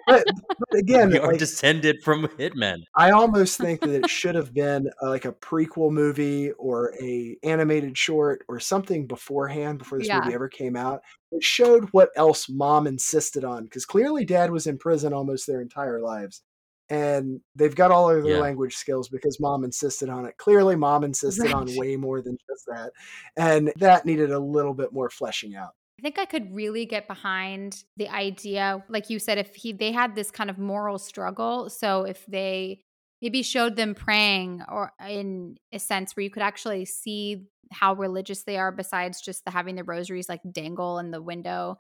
But, 0.07 0.25
but, 0.27 0.79
again, 0.79 1.11
you 1.11 1.21
are 1.21 1.33
like, 1.33 1.39
descended 1.39 2.03
from 2.03 2.27
hitmen. 2.39 2.79
I 2.95 3.11
almost 3.11 3.59
think 3.59 3.81
that 3.81 3.91
it 3.91 4.11
should 4.11 4.35
have 4.35 4.55
been 4.55 4.89
a, 5.03 5.09
like 5.09 5.25
a 5.25 5.33
prequel 5.33 5.91
movie 5.91 6.53
or 6.53 6.95
a 7.01 7.37
animated 7.43 7.97
short 7.97 8.45
or 8.49 8.61
something 8.61 9.07
beforehand 9.07 9.79
before 9.79 9.99
this 9.99 10.09
yeah. 10.09 10.21
movie 10.21 10.35
ever 10.35 10.49
came 10.49 10.77
out. 10.77 11.03
It 11.33 11.43
showed 11.43 11.89
what 11.91 12.11
else 12.17 12.49
mom 12.49 12.87
insisted 12.87 13.45
on 13.45 13.65
because 13.65 13.85
clearly 13.85 14.25
dad 14.25 14.51
was 14.51 14.67
in 14.67 14.79
prison 14.79 15.13
almost 15.13 15.47
their 15.47 15.61
entire 15.61 16.01
lives. 16.01 16.43
And 16.89 17.41
they've 17.57 17.75
got 17.75 17.91
all 17.91 18.09
of 18.11 18.23
their 18.23 18.37
yeah. 18.37 18.41
language 18.41 18.77
skills 18.77 19.09
because 19.09 19.41
mom 19.41 19.65
insisted 19.65 20.09
on 20.09 20.25
it. 20.25 20.37
Clearly, 20.37 20.77
mom 20.77 21.03
insisted 21.03 21.47
right. 21.47 21.55
on 21.55 21.77
way 21.77 21.97
more 21.97 22.23
than 22.23 22.39
just 22.49 22.65
that. 22.67 22.93
And 23.37 23.73
that 23.79 24.07
needed 24.07 24.31
a 24.31 24.39
little 24.39 24.73
bit 24.73 24.93
more 24.93 25.11
fleshing 25.11 25.57
out. 25.57 25.73
I 25.99 26.03
think 26.03 26.19
I 26.19 26.27
could 26.27 26.55
really 26.55 26.85
get 26.85 27.09
behind 27.09 27.85
the 27.97 28.09
idea, 28.09 28.85
like 28.89 29.09
you 29.09 29.19
said, 29.19 29.39
if 29.39 29.55
he 29.55 29.73
they 29.73 29.93
had 29.93 30.15
this 30.15 30.31
kind 30.31 30.51
of 30.51 30.59
moral 30.59 30.99
struggle. 30.99 31.71
So 31.71 32.03
if 32.03 32.25
they 32.27 32.81
maybe 33.23 33.43
showed 33.43 33.77
them 33.77 33.95
praying 33.95 34.63
or 34.69 34.93
in 35.09 35.57
a 35.73 35.79
sense 35.79 36.15
where 36.15 36.25
you 36.25 36.31
could 36.31 36.43
actually 36.43 36.85
see 36.85 37.47
how 37.73 37.95
religious 37.95 38.43
they 38.43 38.57
are 38.57 38.73
besides 38.73 39.21
just 39.21 39.45
the 39.45 39.51
having 39.51 39.75
the 39.75 39.85
rosaries 39.85 40.29
like 40.29 40.41
dangle 40.53 40.99
in 40.99 41.11
the 41.11 41.23
window 41.23 41.79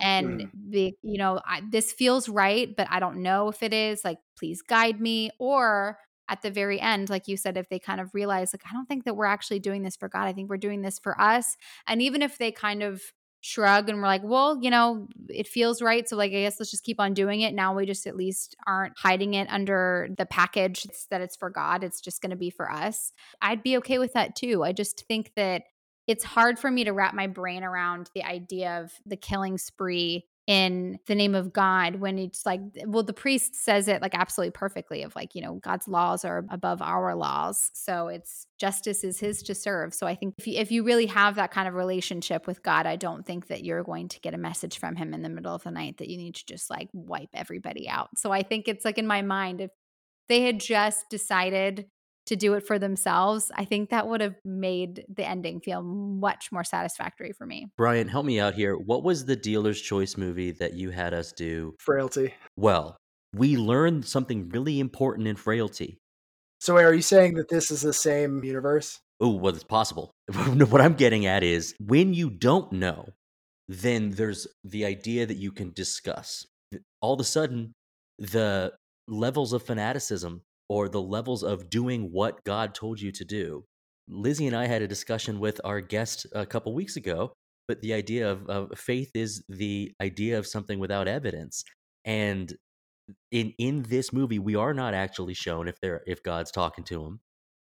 and 0.00 0.40
mm. 0.40 0.50
the 0.70 0.94
you 1.02 1.18
know 1.18 1.40
I, 1.46 1.62
this 1.70 1.92
feels 1.92 2.28
right 2.28 2.74
but 2.76 2.88
i 2.90 2.98
don't 2.98 3.22
know 3.22 3.48
if 3.48 3.62
it 3.62 3.72
is 3.72 4.04
like 4.04 4.18
please 4.38 4.62
guide 4.62 5.00
me 5.00 5.30
or 5.38 5.98
at 6.28 6.42
the 6.42 6.50
very 6.50 6.80
end 6.80 7.10
like 7.10 7.28
you 7.28 7.36
said 7.36 7.56
if 7.56 7.68
they 7.68 7.78
kind 7.78 8.00
of 8.00 8.12
realize 8.14 8.52
like 8.52 8.62
i 8.68 8.72
don't 8.72 8.86
think 8.86 9.04
that 9.04 9.14
we're 9.14 9.26
actually 9.26 9.60
doing 9.60 9.82
this 9.82 9.96
for 9.96 10.08
god 10.08 10.26
i 10.26 10.32
think 10.32 10.50
we're 10.50 10.56
doing 10.56 10.82
this 10.82 10.98
for 10.98 11.20
us 11.20 11.56
and 11.86 12.02
even 12.02 12.22
if 12.22 12.38
they 12.38 12.50
kind 12.50 12.82
of 12.82 13.02
shrug 13.40 13.88
and 13.88 13.98
we're 13.98 14.06
like, 14.06 14.22
well, 14.22 14.58
you 14.60 14.70
know, 14.70 15.08
it 15.28 15.48
feels 15.48 15.80
right. 15.80 16.08
So, 16.08 16.16
like, 16.16 16.30
I 16.32 16.42
guess 16.42 16.60
let's 16.60 16.70
just 16.70 16.84
keep 16.84 17.00
on 17.00 17.14
doing 17.14 17.40
it. 17.40 17.54
Now 17.54 17.74
we 17.74 17.86
just 17.86 18.06
at 18.06 18.16
least 18.16 18.56
aren't 18.66 18.98
hiding 18.98 19.34
it 19.34 19.48
under 19.50 20.08
the 20.16 20.26
package 20.26 20.86
that 21.10 21.20
it's 21.20 21.36
for 21.36 21.50
God. 21.50 21.82
It's 21.82 22.00
just 22.00 22.20
going 22.20 22.30
to 22.30 22.36
be 22.36 22.50
for 22.50 22.70
us. 22.70 23.12
I'd 23.40 23.62
be 23.62 23.76
okay 23.78 23.98
with 23.98 24.12
that 24.12 24.36
too. 24.36 24.62
I 24.62 24.72
just 24.72 25.06
think 25.06 25.32
that 25.36 25.62
it's 26.06 26.24
hard 26.24 26.58
for 26.58 26.70
me 26.70 26.84
to 26.84 26.92
wrap 26.92 27.14
my 27.14 27.26
brain 27.26 27.62
around 27.62 28.10
the 28.14 28.24
idea 28.24 28.80
of 28.82 28.92
the 29.06 29.16
killing 29.16 29.58
spree 29.58 30.26
in 30.50 30.98
the 31.06 31.14
name 31.14 31.36
of 31.36 31.52
God 31.52 32.00
when 32.00 32.18
it's 32.18 32.44
like, 32.44 32.60
well, 32.84 33.04
the 33.04 33.12
priest 33.12 33.54
says 33.54 33.86
it 33.86 34.02
like 34.02 34.16
absolutely 34.16 34.50
perfectly 34.50 35.04
of 35.04 35.14
like, 35.14 35.36
you 35.36 35.42
know, 35.42 35.60
God's 35.62 35.86
laws 35.86 36.24
are 36.24 36.44
above 36.50 36.82
our 36.82 37.14
laws. 37.14 37.70
So 37.72 38.08
it's 38.08 38.48
justice 38.58 39.04
is 39.04 39.20
his 39.20 39.44
to 39.44 39.54
serve. 39.54 39.94
So 39.94 40.08
I 40.08 40.16
think 40.16 40.34
if 40.38 40.48
you, 40.48 40.58
if 40.58 40.72
you 40.72 40.82
really 40.82 41.06
have 41.06 41.36
that 41.36 41.52
kind 41.52 41.68
of 41.68 41.74
relationship 41.74 42.48
with 42.48 42.64
God, 42.64 42.84
I 42.84 42.96
don't 42.96 43.24
think 43.24 43.46
that 43.46 43.62
you're 43.62 43.84
going 43.84 44.08
to 44.08 44.18
get 44.18 44.34
a 44.34 44.38
message 44.38 44.80
from 44.80 44.96
him 44.96 45.14
in 45.14 45.22
the 45.22 45.28
middle 45.28 45.54
of 45.54 45.62
the 45.62 45.70
night 45.70 45.98
that 45.98 46.08
you 46.08 46.16
need 46.16 46.34
to 46.34 46.44
just 46.44 46.68
like 46.68 46.88
wipe 46.92 47.30
everybody 47.32 47.88
out. 47.88 48.08
So 48.16 48.32
I 48.32 48.42
think 48.42 48.66
it's 48.66 48.84
like 48.84 48.98
in 48.98 49.06
my 49.06 49.22
mind, 49.22 49.60
if 49.60 49.70
they 50.28 50.40
had 50.40 50.58
just 50.58 51.08
decided 51.10 51.86
to 52.30 52.36
do 52.36 52.54
it 52.54 52.64
for 52.64 52.78
themselves, 52.78 53.50
I 53.56 53.64
think 53.64 53.90
that 53.90 54.06
would 54.06 54.20
have 54.20 54.36
made 54.44 55.04
the 55.08 55.28
ending 55.28 55.60
feel 55.60 55.82
much 55.82 56.52
more 56.52 56.62
satisfactory 56.62 57.32
for 57.32 57.44
me. 57.44 57.66
Bryan, 57.76 58.06
help 58.06 58.24
me 58.24 58.38
out 58.38 58.54
here. 58.54 58.76
What 58.76 59.02
was 59.02 59.24
the 59.24 59.34
dealer's 59.34 59.80
choice 59.80 60.16
movie 60.16 60.52
that 60.52 60.74
you 60.74 60.90
had 60.90 61.12
us 61.12 61.32
do? 61.32 61.74
Frailty. 61.80 62.32
Well, 62.56 62.96
we 63.34 63.56
learned 63.56 64.04
something 64.04 64.48
really 64.48 64.78
important 64.78 65.26
in 65.26 65.34
Frailty. 65.34 65.98
So, 66.60 66.76
are 66.76 66.94
you 66.94 67.02
saying 67.02 67.34
that 67.34 67.48
this 67.48 67.72
is 67.72 67.82
the 67.82 67.92
same 67.92 68.44
universe? 68.44 69.00
Oh, 69.20 69.34
well, 69.34 69.52
it's 69.52 69.64
possible. 69.64 70.12
what 70.68 70.80
I'm 70.80 70.94
getting 70.94 71.26
at 71.26 71.42
is 71.42 71.74
when 71.80 72.14
you 72.14 72.30
don't 72.30 72.70
know, 72.70 73.08
then 73.66 74.12
there's 74.12 74.46
the 74.62 74.84
idea 74.84 75.26
that 75.26 75.36
you 75.36 75.50
can 75.50 75.72
discuss. 75.72 76.46
All 77.00 77.14
of 77.14 77.20
a 77.20 77.24
sudden, 77.24 77.72
the 78.20 78.72
levels 79.08 79.52
of 79.52 79.64
fanaticism 79.64 80.42
or 80.70 80.88
the 80.88 81.02
levels 81.02 81.42
of 81.42 81.68
doing 81.68 82.12
what 82.12 82.44
God 82.44 82.76
told 82.76 83.00
you 83.00 83.10
to 83.10 83.24
do. 83.24 83.64
Lizzy 84.08 84.46
and 84.46 84.54
I 84.54 84.68
had 84.68 84.82
a 84.82 84.88
discussion 84.88 85.40
with 85.40 85.60
our 85.64 85.80
guest 85.80 86.28
a 86.32 86.46
couple 86.46 86.72
weeks 86.74 86.96
ago, 86.96 87.32
but 87.66 87.80
the 87.80 87.92
idea 87.92 88.30
of, 88.30 88.48
of 88.48 88.78
faith 88.78 89.10
is 89.14 89.44
the 89.48 89.92
idea 90.00 90.38
of 90.38 90.46
something 90.46 90.78
without 90.78 91.08
evidence. 91.08 91.64
And 92.04 92.54
in 93.32 93.52
in 93.58 93.82
this 93.82 94.12
movie, 94.12 94.38
we 94.38 94.54
are 94.54 94.72
not 94.72 94.94
actually 94.94 95.34
shown 95.34 95.66
if 95.66 95.80
they're 95.80 96.02
if 96.06 96.22
God's 96.22 96.52
talking 96.52 96.84
to 96.84 97.02
them, 97.02 97.20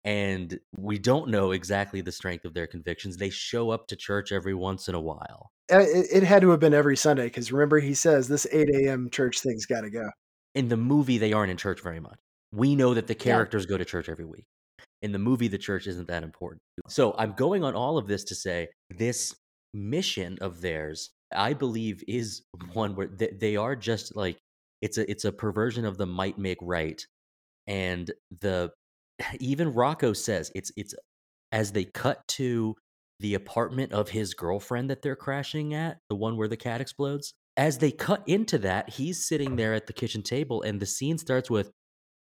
and 0.02 0.58
we 0.76 0.98
don't 0.98 1.30
know 1.30 1.52
exactly 1.52 2.00
the 2.00 2.10
strength 2.10 2.44
of 2.44 2.52
their 2.52 2.66
convictions. 2.66 3.16
They 3.16 3.30
show 3.30 3.70
up 3.70 3.86
to 3.88 3.96
church 3.96 4.32
every 4.32 4.54
once 4.54 4.88
in 4.88 4.96
a 4.96 5.00
while. 5.00 5.52
Uh, 5.72 5.78
it, 5.78 6.06
it 6.12 6.22
had 6.24 6.42
to 6.42 6.50
have 6.50 6.58
been 6.58 6.74
every 6.74 6.96
Sunday 6.96 7.26
because 7.26 7.52
remember 7.52 7.78
he 7.78 7.94
says 7.94 8.26
this 8.26 8.44
eight 8.50 8.68
a.m. 8.70 9.08
church 9.08 9.38
thing's 9.38 9.66
got 9.66 9.82
to 9.82 9.90
go. 9.90 10.10
In 10.56 10.68
the 10.68 10.76
movie, 10.76 11.18
they 11.18 11.32
aren't 11.32 11.52
in 11.52 11.56
church 11.56 11.80
very 11.80 12.00
much 12.00 12.18
we 12.52 12.74
know 12.74 12.94
that 12.94 13.06
the 13.06 13.14
characters 13.14 13.64
yeah. 13.64 13.70
go 13.70 13.78
to 13.78 13.84
church 13.84 14.08
every 14.08 14.24
week. 14.24 14.44
In 15.02 15.12
the 15.12 15.18
movie, 15.18 15.48
the 15.48 15.58
church 15.58 15.86
isn't 15.86 16.08
that 16.08 16.22
important. 16.22 16.60
So 16.88 17.14
I'm 17.18 17.32
going 17.32 17.62
on 17.64 17.74
all 17.74 17.98
of 17.98 18.06
this 18.06 18.24
to 18.24 18.34
say 18.34 18.68
this 18.90 19.34
mission 19.74 20.38
of 20.40 20.60
theirs, 20.60 21.10
I 21.34 21.52
believe, 21.52 22.02
is 22.08 22.42
one 22.72 22.96
where 22.96 23.08
they 23.08 23.56
are 23.56 23.76
just 23.76 24.16
like 24.16 24.38
it's 24.80 24.98
a 24.98 25.08
it's 25.10 25.24
a 25.24 25.32
perversion 25.32 25.84
of 25.84 25.98
the 25.98 26.06
might 26.06 26.38
make 26.38 26.58
right, 26.62 27.00
and 27.66 28.10
the 28.40 28.70
even 29.40 29.72
Rocco 29.72 30.12
says 30.12 30.50
it's 30.54 30.72
it's 30.76 30.94
as 31.52 31.72
they 31.72 31.84
cut 31.84 32.26
to 32.28 32.74
the 33.20 33.34
apartment 33.34 33.92
of 33.92 34.10
his 34.10 34.34
girlfriend 34.34 34.90
that 34.90 35.02
they're 35.02 35.16
crashing 35.16 35.74
at, 35.74 35.98
the 36.08 36.16
one 36.16 36.36
where 36.36 36.48
the 36.48 36.56
cat 36.56 36.80
explodes. 36.80 37.34
As 37.56 37.78
they 37.78 37.90
cut 37.90 38.22
into 38.28 38.58
that, 38.58 38.90
he's 38.90 39.26
sitting 39.26 39.56
there 39.56 39.74
at 39.74 39.88
the 39.88 39.92
kitchen 39.92 40.22
table, 40.22 40.62
and 40.62 40.78
the 40.78 40.86
scene 40.86 41.18
starts 41.18 41.50
with 41.50 41.72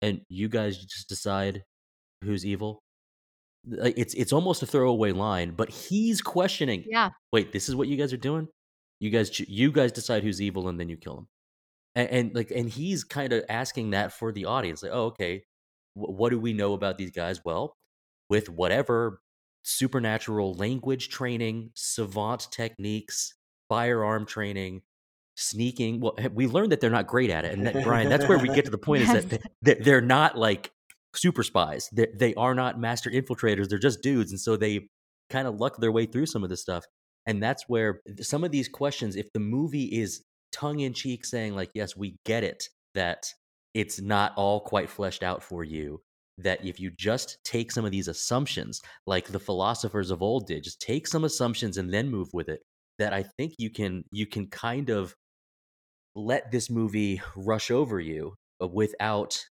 and 0.03 0.21
you 0.29 0.49
guys 0.49 0.79
just 0.79 1.09
decide 1.09 1.65
who's 2.23 2.45
evil. 2.45 2.83
It's 3.69 4.15
it's 4.15 4.33
almost 4.33 4.63
a 4.63 4.67
throwaway 4.67 5.13
line, 5.13 5.53
but 5.53 5.71
he's 5.71 6.21
questioning. 6.21 6.85
Yeah. 6.87 7.11
Wait, 7.33 7.53
this 7.53 7.69
is 7.69 7.75
what 7.75 7.89
you 7.89 7.97
guys 7.97 8.13
are 8.13 8.19
doing? 8.19 8.49
You 9.01 9.11
guys 9.11 9.41
you 9.41 9.73
guys 9.73 9.93
decide 9.93 10.23
who's 10.23 10.41
evil 10.41 10.69
and 10.69 10.79
then 10.79 10.89
you 10.89 10.97
kill 10.97 11.19
him. 11.19 11.29
And, 11.95 12.11
and 12.11 12.35
like 12.35 12.51
and 12.51 12.69
he's 12.69 13.03
kind 13.05 13.33
of 13.33 13.45
asking 13.49 13.91
that 13.91 14.13
for 14.13 14.33
the 14.33 14.45
audience. 14.45 14.83
Like, 14.83 14.93
oh, 14.95 15.07
okay, 15.07 15.43
w- 15.97 16.17
what 16.17 16.31
do 16.31 16.39
we 16.39 16.53
know 16.53 16.75
about 16.75 16.97
these 16.97 17.11
guys? 17.11 17.41
Well, 17.45 17.75
with 18.29 18.49
whatever 18.49 19.21
supernatural 19.65 20.55
language 20.55 21.09
training, 21.09 21.71
savant 21.75 22.49
techniques, 22.53 23.35
firearm 23.69 24.27
training, 24.27 24.83
sneaking. 25.37 26.01
Well, 26.01 26.15
eh, 26.19 26.29
we 26.33 26.47
learned 26.47 26.73
that 26.73 26.81
they're 26.81 26.91
not 26.91 27.07
great 27.07 27.31
at 27.31 27.45
it, 27.45 27.53
and 27.53 27.67
that, 27.67 27.85
Bryan, 27.85 28.09
that's 28.09 28.27
where 28.27 28.39
we 28.39 28.49
get 28.49 28.65
to 28.65 28.71
the 28.71 28.79
point 28.89 29.03
yes. 29.03 29.25
is 29.25 29.39
that 29.63 29.85
they're 29.85 30.01
not 30.01 30.37
like 30.37 30.73
super 31.15 31.43
spies. 31.43 31.89
They 31.93 32.09
they 32.15 32.35
are 32.35 32.55
not 32.55 32.81
master 32.81 33.11
infiltrators. 33.11 33.69
They're 33.69 33.79
just 33.79 34.03
dudes, 34.03 34.33
and 34.33 34.41
so 34.41 34.57
they 34.57 34.89
kind 35.31 35.47
of 35.47 35.57
luck 35.61 35.77
their 35.79 35.93
way 35.93 36.07
through 36.07 36.27
some 36.27 36.43
of 36.43 36.51
this 36.51 36.63
stuff. 36.63 36.85
And 37.27 37.43
that's 37.43 37.65
where 37.67 38.01
some 38.21 38.45
of 38.45 38.53
these 38.53 38.69
questions, 38.69 39.17
if 39.17 39.33
the 39.33 39.41
movie 39.41 39.85
is 39.85 40.23
tongue 40.53 40.81
in 40.81 40.93
cheek 40.93 41.25
saying 41.25 41.55
like, 41.55 41.71
"Yes, 41.75 41.97
we 41.97 42.17
get 42.25 42.45
it," 42.45 42.65
that 42.95 43.27
it's 43.75 44.01
not 44.01 44.33
all 44.37 44.61
quite 44.61 44.89
fleshed 44.89 45.23
out 45.23 45.43
for 45.43 45.65
you. 45.65 46.01
That 46.39 46.65
if 46.65 46.79
you 46.79 46.91
just 46.91 47.39
take 47.45 47.73
some 47.73 47.85
of 47.85 47.91
these 47.91 48.09
assumptions, 48.09 48.81
like 49.07 49.29
the 49.29 49.41
philosophers 49.41 50.11
of 50.11 50.23
old 50.23 50.47
did, 50.47 50.65
just 50.65 50.81
take 50.81 51.07
some 51.07 51.25
assumptions 51.25 51.79
and 51.79 51.93
then 51.93 52.11
move 52.11 52.29
with 52.33 52.49
it. 52.49 52.61
That 52.99 53.13
I 53.13 53.23
think 53.23 53.55
you 53.59 53.71
can 53.71 54.05
you 54.13 54.27
can 54.27 54.47
kind 54.49 54.91
of 54.91 55.15
let 56.17 56.51
this 56.51 56.71
movie 56.71 57.21
rush 57.37 57.71
over 57.71 58.01
you 58.01 58.35
uh, 58.61 58.67
without 58.67 59.47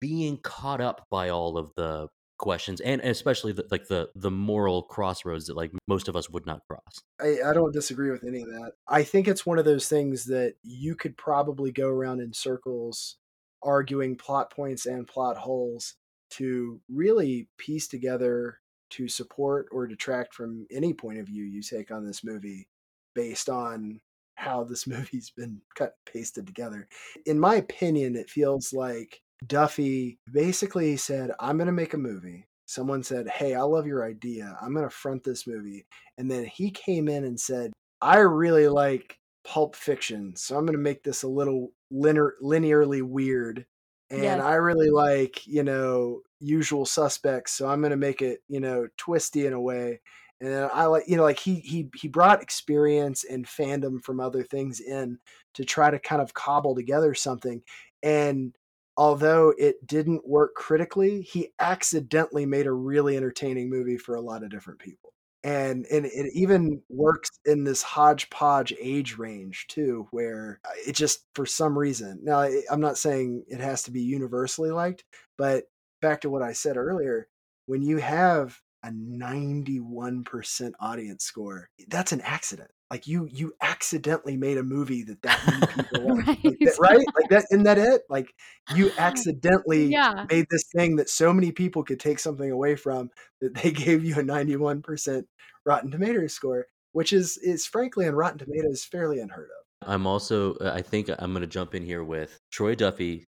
being 0.00 0.36
caught 0.42 0.80
up 0.80 1.06
by 1.10 1.30
all 1.30 1.56
of 1.56 1.70
the 1.76 2.08
questions 2.38 2.80
and 2.80 3.00
especially 3.00 3.52
the, 3.52 3.66
like 3.70 3.88
the 3.88 4.08
the 4.14 4.30
moral 4.30 4.82
crossroads 4.82 5.46
that 5.46 5.56
like 5.56 5.72
most 5.88 6.06
of 6.06 6.14
us 6.14 6.30
would 6.30 6.46
not 6.46 6.60
cross. 6.68 7.02
I, 7.20 7.38
I 7.50 7.52
don't 7.52 7.72
disagree 7.72 8.10
with 8.10 8.24
any 8.24 8.42
of 8.42 8.48
that. 8.48 8.72
I 8.86 9.02
think 9.02 9.26
it's 9.26 9.44
one 9.44 9.58
of 9.58 9.64
those 9.64 9.88
things 9.88 10.26
that 10.26 10.54
you 10.62 10.94
could 10.94 11.16
probably 11.16 11.72
go 11.72 11.88
around 11.88 12.20
in 12.20 12.32
circles 12.32 13.16
arguing 13.62 14.16
plot 14.16 14.50
points 14.50 14.86
and 14.86 15.06
plot 15.06 15.36
holes 15.36 15.94
to 16.30 16.80
really 16.88 17.48
piece 17.58 17.88
together 17.88 18.60
to 18.90 19.08
support 19.08 19.66
or 19.72 19.86
detract 19.86 20.34
from 20.34 20.66
any 20.70 20.92
point 20.92 21.18
of 21.18 21.26
view 21.26 21.44
you 21.44 21.62
take 21.62 21.90
on 21.90 22.06
this 22.06 22.22
movie 22.22 22.68
based 23.14 23.48
on 23.48 24.00
how 24.38 24.64
this 24.64 24.86
movie's 24.86 25.30
been 25.30 25.60
cut 25.74 25.94
and 26.06 26.14
pasted 26.14 26.46
together. 26.46 26.88
In 27.26 27.38
my 27.38 27.56
opinion, 27.56 28.16
it 28.16 28.30
feels 28.30 28.72
like 28.72 29.20
Duffy 29.46 30.18
basically 30.32 30.96
said, 30.96 31.32
I'm 31.40 31.56
going 31.56 31.66
to 31.66 31.72
make 31.72 31.94
a 31.94 31.98
movie. 31.98 32.46
Someone 32.66 33.02
said, 33.02 33.28
Hey, 33.28 33.54
I 33.54 33.62
love 33.62 33.86
your 33.86 34.04
idea. 34.04 34.56
I'm 34.60 34.74
going 34.74 34.88
to 34.88 34.94
front 34.94 35.24
this 35.24 35.46
movie. 35.46 35.86
And 36.18 36.30
then 36.30 36.44
he 36.44 36.70
came 36.70 37.08
in 37.08 37.24
and 37.24 37.38
said, 37.38 37.72
I 38.00 38.18
really 38.18 38.68
like 38.68 39.18
Pulp 39.44 39.74
Fiction. 39.74 40.36
So 40.36 40.56
I'm 40.56 40.66
going 40.66 40.76
to 40.76 40.82
make 40.82 41.02
this 41.02 41.22
a 41.22 41.28
little 41.28 41.72
linear, 41.90 42.34
linearly 42.42 43.02
weird. 43.02 43.66
And 44.10 44.22
yes. 44.22 44.40
I 44.40 44.54
really 44.54 44.90
like, 44.90 45.46
you 45.46 45.62
know, 45.62 46.20
usual 46.40 46.86
suspects. 46.86 47.52
So 47.52 47.68
I'm 47.68 47.80
going 47.80 47.90
to 47.90 47.96
make 47.96 48.22
it, 48.22 48.40
you 48.48 48.60
know, 48.60 48.86
twisty 48.96 49.46
in 49.46 49.52
a 49.52 49.60
way 49.60 50.00
and 50.40 50.70
I 50.72 50.86
like 50.86 51.04
you 51.08 51.16
know 51.16 51.24
like 51.24 51.38
he 51.38 51.56
he 51.56 51.90
he 51.96 52.08
brought 52.08 52.42
experience 52.42 53.24
and 53.24 53.46
fandom 53.46 54.02
from 54.02 54.20
other 54.20 54.42
things 54.42 54.80
in 54.80 55.18
to 55.54 55.64
try 55.64 55.90
to 55.90 55.98
kind 55.98 56.22
of 56.22 56.34
cobble 56.34 56.74
together 56.74 57.14
something. 57.14 57.62
And 58.02 58.54
although 58.96 59.52
it 59.58 59.84
didn't 59.86 60.26
work 60.28 60.54
critically 60.54 61.22
he 61.22 61.52
accidentally 61.60 62.46
made 62.46 62.66
a 62.66 62.72
really 62.72 63.16
entertaining 63.16 63.70
movie 63.70 63.96
for 63.96 64.14
a 64.16 64.20
lot 64.20 64.42
of 64.42 64.50
different 64.50 64.78
people. 64.80 65.12
And 65.44 65.86
and 65.86 66.06
it 66.06 66.32
even 66.34 66.82
works 66.88 67.30
in 67.44 67.64
this 67.64 67.82
hodgepodge 67.82 68.72
age 68.80 69.18
range 69.18 69.66
too 69.68 70.06
where 70.10 70.60
uh, 70.64 70.70
it 70.86 70.94
just 70.94 71.24
for 71.34 71.46
some 71.46 71.78
reason 71.78 72.18
now 72.22 72.48
i'm 72.70 72.80
not 72.80 72.98
saying 72.98 73.44
it 73.48 73.60
has 73.60 73.84
to 73.84 73.92
be 73.92 74.00
universally 74.02 74.72
liked 74.72 75.04
but 75.36 75.64
back 76.02 76.20
to 76.22 76.30
what 76.30 76.42
i 76.42 76.52
said 76.52 76.76
earlier 76.76 77.28
when 77.66 77.82
you 77.82 77.98
have 77.98 78.60
a 78.84 78.90
91% 78.90 80.72
audience 80.80 81.24
score. 81.24 81.68
That's 81.88 82.12
an 82.12 82.20
accident. 82.20 82.70
like 82.90 83.06
you 83.06 83.28
you 83.30 83.52
accidentally 83.60 84.36
made 84.36 84.56
a 84.56 84.62
movie 84.62 85.02
that 85.04 85.20
that 85.22 85.40
many 85.46 85.66
people 85.66 86.16
right. 86.16 86.44
Like 86.44 86.58
that, 86.60 86.76
right 86.78 87.06
like 87.14 87.30
that 87.30 87.44
isn't 87.50 87.64
that 87.64 87.78
it 87.78 88.02
like 88.08 88.32
you 88.74 88.90
accidentally 88.98 89.86
yeah. 89.86 90.24
made 90.30 90.46
this 90.50 90.64
thing 90.74 90.96
that 90.96 91.08
so 91.08 91.32
many 91.32 91.52
people 91.52 91.82
could 91.82 92.00
take 92.00 92.18
something 92.18 92.50
away 92.50 92.76
from 92.76 93.10
that 93.40 93.54
they 93.54 93.70
gave 93.84 94.04
you 94.04 94.14
a 94.14 94.22
91% 94.22 95.24
rotten 95.66 95.90
tomatoes 95.90 96.32
score 96.32 96.66
which 96.92 97.12
is 97.12 97.36
is 97.38 97.66
frankly 97.66 98.06
on 98.06 98.14
rotten 98.14 98.38
tomatoes 98.38 98.84
fairly 98.84 99.18
unheard 99.20 99.48
of 99.50 99.88
i'm 99.88 100.06
also 100.06 100.54
uh, 100.54 100.72
i 100.74 100.80
think 100.80 101.10
i'm 101.18 101.32
going 101.32 101.42
to 101.42 101.46
jump 101.46 101.74
in 101.74 101.84
here 101.84 102.02
with 102.02 102.38
troy 102.50 102.74
duffy 102.74 103.24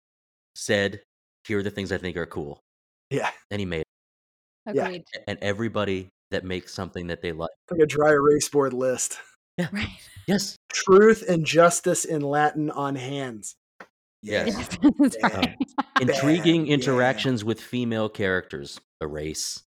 said 0.56 1.02
here 1.48 1.60
are 1.60 1.64
the 1.64 1.72
things 1.72 1.92
i 1.92 1.98
think 1.98 2.16
are 2.16 2.26
cool 2.26 2.62
yeah 3.10 3.32
and 3.52 3.60
he 3.60 3.66
made 3.66 3.84
it. 4.66 4.78
Agreed. 4.78 5.04
yeah 5.14 5.22
and 5.28 5.40
everybody 5.42 6.10
that 6.32 6.44
makes 6.44 6.74
something 6.74 7.08
that 7.08 7.22
they 7.22 7.32
like 7.32 7.50
like 7.72 7.82
a 7.82 7.86
dry 7.86 8.12
erase 8.12 8.50
board 8.50 8.74
list 8.74 9.20
yeah. 9.60 9.68
Right. 9.74 9.88
Yes. 10.28 10.58
Truth 10.72 11.28
and 11.28 11.46
justice 11.46 12.06
in 12.06 12.22
Latin 12.22 12.72
on 12.72 12.96
hands. 12.96 13.56
Yes. 14.22 14.78
yes. 14.82 15.16
Um, 15.24 15.44
intriguing 16.02 16.66
Bad. 16.66 16.72
interactions 16.72 17.42
yeah. 17.42 17.48
with 17.48 17.62
female 17.62 18.10
characters. 18.10 18.80
Erase. 19.02 19.64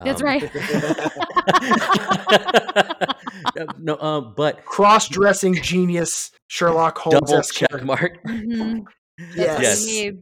That's 0.00 0.22
um, 0.22 0.26
right. 0.26 0.42
no, 3.78 3.94
uh, 3.96 4.20
but 4.20 4.64
cross-dressing 4.64 5.56
genius 5.56 6.30
Sherlock 6.48 6.96
Holmes. 6.98 7.30
Double 7.30 7.42
check 7.42 7.84
mark. 7.84 8.24
Mm-hmm. 8.24 8.80
Yes. 9.36 9.86
yes. 9.86 10.14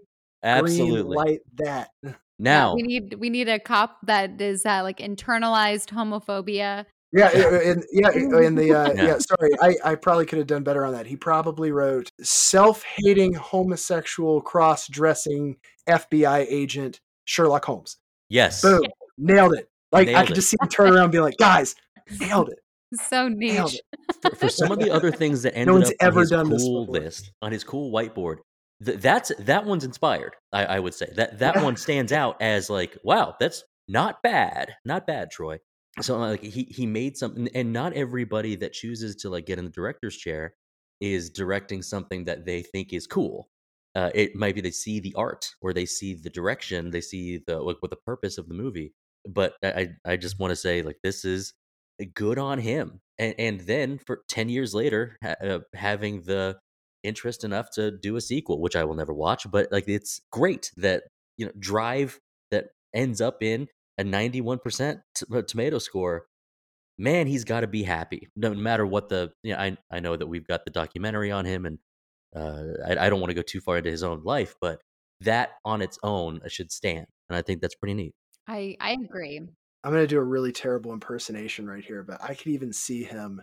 Absolutely. 0.43 1.17
light 1.17 1.41
that. 1.59 1.91
Now 2.39 2.75
we 2.75 2.83
need 2.83 3.15
we 3.15 3.31
need 3.31 3.49
a 3.49 3.59
cop 3.59 3.99
that 4.05 4.41
is 4.41 4.65
uh, 4.65 4.83
like 4.83 4.99
internalized 4.99 5.89
homophobia 5.89 6.87
yeah, 7.13 7.31
and 7.31 7.85
yeah, 7.91 8.11
in 8.13 8.55
the 8.55 8.75
uh, 8.75 8.93
yeah. 8.95 9.03
yeah. 9.03 9.19
Sorry, 9.19 9.51
I, 9.63 9.93
I 9.93 9.95
probably 9.95 10.27
could 10.27 10.39
have 10.39 10.47
done 10.47 10.63
better 10.63 10.85
on 10.85 10.93
that. 10.93 11.07
He 11.07 11.17
probably 11.17 11.73
wrote 11.73 12.11
self-hating 12.21 13.35
homosexual 13.35 14.43
cross-dressing 14.43 15.57
FBI 15.89 16.47
agent 16.49 17.01
Sherlock 17.25 17.65
Holmes. 17.65 17.97
Yes, 18.29 18.61
boom, 18.61 18.83
nailed 19.17 19.55
it. 19.55 19.71
Like 19.91 20.09
nailed 20.09 20.19
I 20.19 20.23
could 20.25 20.33
it. 20.33 20.35
just 20.35 20.51
see 20.51 20.57
him 20.61 20.69
turn 20.69 20.93
around 20.93 21.05
and 21.05 21.13
be 21.13 21.21
like, 21.21 21.39
guys, 21.39 21.75
nailed 22.21 22.51
it. 22.51 22.59
So 23.03 23.29
niche. 23.29 23.83
For, 24.23 24.35
for, 24.35 24.49
some 24.49 24.73
of 24.73 24.79
the 24.79 24.91
other 24.91 25.13
things 25.13 25.43
that 25.43 25.55
ended 25.55 25.67
no 25.67 25.75
one's 25.75 25.91
up 25.91 25.97
ever 26.01 26.21
on 26.21 26.23
his 26.23 26.31
done 26.31 26.49
cool 26.49 26.87
list 26.87 27.33
on 27.43 27.53
his 27.53 27.63
cool 27.63 27.93
whiteboard, 27.93 28.39
th- 28.85 29.01
that's 29.01 29.33
that 29.39 29.65
one's 29.65 29.85
inspired. 29.85 30.37
I, 30.53 30.65
I 30.65 30.79
would 30.81 30.95
say. 30.95 31.13
That 31.17 31.39
that 31.39 31.63
one 31.63 31.77
stands 31.87 32.13
out 32.13 32.41
as 32.41 32.71
like, 32.71 32.97
wow, 33.03 33.35
that's 33.39 33.65
not 33.89 34.23
bad, 34.23 34.75
not 34.85 35.07
bad, 35.07 35.31
Troy. 35.31 35.59
So 36.01 36.19
like 36.19 36.43
he 36.43 36.65
he 36.71 36.87
made 36.87 37.17
something 37.17 37.49
and 37.55 37.73
not 37.73 37.93
everybody 37.95 38.57
that 38.57 38.73
chooses 38.73 39.17
to 39.17 39.31
like 39.31 39.47
get 39.47 39.59
in 39.59 39.65
the 39.65 39.71
director's 39.71 40.17
chair 40.17 40.55
is 41.01 41.31
directing 41.31 41.83
something 41.83 42.25
that 42.25 42.45
they 42.45 42.63
think 42.63 42.93
is 42.93 43.07
cool. 43.07 43.49
Uh, 43.95 44.11
it 44.15 44.37
might 44.37 44.55
be 44.55 44.61
they 44.61 44.71
see 44.71 45.01
the 45.01 45.15
art 45.17 45.51
or 45.61 45.73
they 45.73 45.87
see 45.87 46.15
the 46.15 46.31
direction 46.31 46.91
they 46.91 47.01
see 47.01 47.41
the 47.47 47.59
like 47.59 47.79
what 47.81 47.91
the 47.91 47.97
purpose 47.97 48.39
of 48.39 48.47
the 48.47 48.55
movie 48.55 48.93
but 49.27 49.55
i 49.65 49.89
i 50.05 50.15
just 50.15 50.39
want 50.39 50.51
to 50.51 50.57
say 50.57 50.83
like 50.83 50.99
this 51.03 51.25
is 51.25 51.55
good 52.15 52.39
on 52.39 52.59
him. 52.59 53.01
And 53.19 53.35
and 53.39 53.61
then 53.61 53.99
for 53.99 54.23
10 54.29 54.49
years 54.49 54.75
later 54.75 55.19
ha- 55.23 55.35
uh, 55.43 55.59
having 55.75 56.23
the 56.23 56.59
interest 57.03 57.45
enough 57.45 57.71
to 57.71 57.91
do 57.91 58.17
a 58.17 58.21
sequel 58.21 58.61
which 58.61 58.77
i 58.77 58.85
will 58.85 58.95
never 58.95 59.15
watch 59.15 59.47
but 59.51 59.71
like 59.71 59.89
it's 59.89 60.21
great 60.31 60.73
that 60.77 61.05
you 61.37 61.47
know 61.47 61.53
drive 61.59 62.21
that 62.51 62.67
ends 62.95 63.21
up 63.21 63.43
in 63.43 63.69
a 63.99 64.05
91% 64.05 65.01
t- 65.15 65.27
uh, 65.33 65.43
tomato 65.43 65.79
score, 65.79 66.27
man, 66.97 67.27
he's 67.27 67.45
got 67.45 67.61
to 67.61 67.67
be 67.67 67.83
happy. 67.83 68.29
No 68.37 68.55
matter 68.55 68.87
what 68.87 69.09
the, 69.09 69.33
you 69.43 69.53
know, 69.53 69.59
I, 69.59 69.77
I 69.91 70.01
know 70.01 70.17
that 70.17 70.27
we've 70.27 70.47
got 70.47 70.65
the 70.65 70.71
documentary 70.71 71.31
on 71.31 71.45
him 71.45 71.67
and 71.67 71.79
uh, 72.35 72.63
I, 72.87 73.07
I 73.07 73.11
don't 73.11 73.21
want 73.21 73.31
to 73.31 73.35
go 73.35 73.43
too 73.43 73.61
far 73.61 73.79
into 73.79 73.91
his 73.91 74.03
own 74.03 74.23
life, 74.25 74.55
but 74.61 74.81
that 75.21 75.51
on 75.65 75.83
its 75.83 75.99
own 76.03 76.41
uh, 76.45 76.49
should 76.49 76.71
stand. 76.71 77.07
And 77.29 77.37
I 77.37 77.43
think 77.43 77.61
that's 77.61 77.75
pretty 77.75 77.95
neat. 77.95 78.15
I, 78.47 78.77
I 78.81 78.93
agree. 78.93 79.41
I'm 79.85 79.93
going 79.93 80.03
to 80.03 80.07
do 80.07 80.19
a 80.19 80.25
really 80.25 80.53
terrible 80.53 80.93
impersonation 80.93 81.67
right 81.69 81.85
here, 81.85 82.03
but 82.03 82.23
I 82.23 82.35
could 82.35 82.49
even 82.49 82.73
see 82.73 83.05
him 83.05 83.43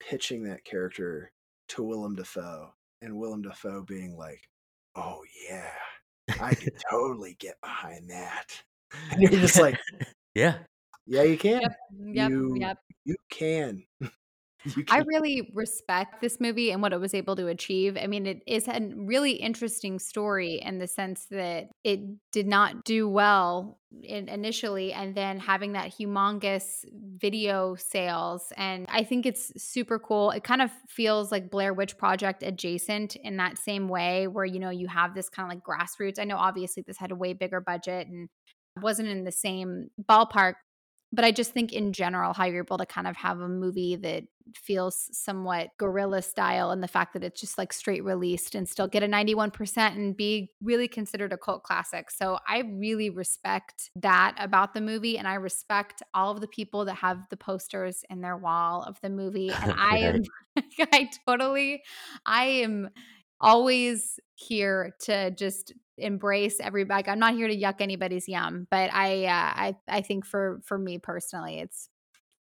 pitching 0.00 0.44
that 0.44 0.64
character 0.64 1.32
to 1.68 1.82
Willem 1.82 2.16
Dafoe 2.16 2.72
and 3.04 3.16
Willem 3.16 3.42
Dafoe 3.42 3.82
being 3.82 4.16
like, 4.16 4.48
oh, 4.96 5.20
yeah, 5.48 5.70
I 6.40 6.54
could 6.54 6.74
totally 6.90 7.36
get 7.38 7.60
behind 7.60 8.10
that. 8.10 8.46
And 9.10 9.22
you're 9.30 9.30
just 9.30 9.58
like, 9.58 9.78
yeah, 10.34 10.58
yeah, 11.06 11.22
you 11.22 11.36
can. 11.36 11.62
Yep, 11.62 11.72
yep, 12.12 12.30
you, 12.30 12.56
yep. 12.58 12.78
You 13.04 13.16
can. 13.30 13.84
I 14.88 14.98
really 15.06 15.50
respect 15.54 16.20
this 16.20 16.40
movie 16.40 16.70
and 16.70 16.80
what 16.80 16.92
it 16.92 17.00
was 17.00 17.14
able 17.14 17.36
to 17.36 17.48
achieve. 17.48 17.96
I 18.00 18.06
mean, 18.06 18.26
it 18.26 18.42
is 18.46 18.66
a 18.68 18.80
really 18.96 19.32
interesting 19.32 19.98
story 19.98 20.60
in 20.62 20.78
the 20.78 20.86
sense 20.86 21.26
that 21.30 21.68
it 21.84 22.00
did 22.32 22.46
not 22.46 22.84
do 22.84 23.08
well 23.08 23.78
in, 24.02 24.28
initially, 24.28 24.92
and 24.92 25.14
then 25.14 25.38
having 25.38 25.72
that 25.72 25.92
humongous 25.92 26.84
video 27.16 27.74
sales. 27.74 28.52
And 28.56 28.86
I 28.88 29.04
think 29.04 29.26
it's 29.26 29.52
super 29.62 29.98
cool. 29.98 30.30
It 30.30 30.44
kind 30.44 30.62
of 30.62 30.70
feels 30.88 31.30
like 31.30 31.50
Blair 31.50 31.74
Witch 31.74 31.96
Project 31.98 32.42
adjacent 32.42 33.16
in 33.16 33.36
that 33.36 33.58
same 33.58 33.88
way, 33.88 34.26
where, 34.26 34.44
you 34.44 34.58
know, 34.58 34.70
you 34.70 34.88
have 34.88 35.14
this 35.14 35.28
kind 35.28 35.50
of 35.50 35.56
like 35.56 35.64
grassroots. 35.64 36.18
I 36.18 36.24
know 36.24 36.36
obviously 36.36 36.82
this 36.86 36.98
had 36.98 37.10
a 37.10 37.16
way 37.16 37.34
bigger 37.34 37.60
budget 37.60 38.08
and 38.08 38.28
wasn't 38.80 39.08
in 39.08 39.24
the 39.24 39.32
same 39.32 39.90
ballpark 40.02 40.54
but 41.14 41.24
I 41.24 41.30
just 41.30 41.52
think 41.52 41.72
in 41.72 41.92
general 41.92 42.32
how 42.32 42.44
you're 42.44 42.64
able 42.64 42.78
to 42.78 42.86
kind 42.86 43.06
of 43.06 43.16
have 43.16 43.40
a 43.40 43.48
movie 43.48 43.96
that 43.96 44.24
feels 44.54 45.08
somewhat 45.12 45.70
guerrilla 45.78 46.20
style 46.20 46.70
and 46.70 46.82
the 46.82 46.88
fact 46.88 47.14
that 47.14 47.24
it's 47.24 47.40
just 47.40 47.56
like 47.56 47.72
straight 47.72 48.04
released 48.04 48.54
and 48.54 48.68
still 48.68 48.86
get 48.86 49.02
a 49.02 49.06
91% 49.06 49.76
and 49.94 50.16
be 50.16 50.50
really 50.62 50.88
considered 50.88 51.32
a 51.32 51.38
cult 51.38 51.62
classic. 51.62 52.10
So 52.10 52.38
I 52.46 52.62
really 52.66 53.10
respect 53.10 53.90
that 53.96 54.34
about 54.38 54.74
the 54.74 54.80
movie 54.80 55.16
and 55.16 55.26
I 55.26 55.34
respect 55.34 56.02
all 56.12 56.32
of 56.32 56.40
the 56.40 56.48
people 56.48 56.84
that 56.84 56.96
have 56.96 57.20
the 57.30 57.36
posters 57.36 58.04
in 58.10 58.20
their 58.20 58.36
wall 58.36 58.82
of 58.82 59.00
the 59.00 59.10
movie 59.10 59.50
and 59.50 59.72
I 59.78 59.98
am 59.98 60.22
I 60.92 61.10
totally 61.26 61.82
I 62.26 62.44
am 62.44 62.90
always 63.44 64.18
here 64.34 64.96
to 65.02 65.30
just 65.30 65.72
embrace 65.96 66.58
everybody. 66.60 66.98
Like, 66.98 67.08
I'm 67.08 67.20
not 67.20 67.34
here 67.34 67.46
to 67.46 67.56
yuck 67.56 67.80
anybody's 67.80 68.28
yum, 68.28 68.66
but 68.70 68.92
I, 68.92 69.26
uh, 69.26 69.30
I, 69.30 69.76
I 69.86 70.00
think 70.00 70.26
for 70.26 70.60
for 70.64 70.76
me 70.76 70.98
personally, 70.98 71.60
it's 71.60 71.88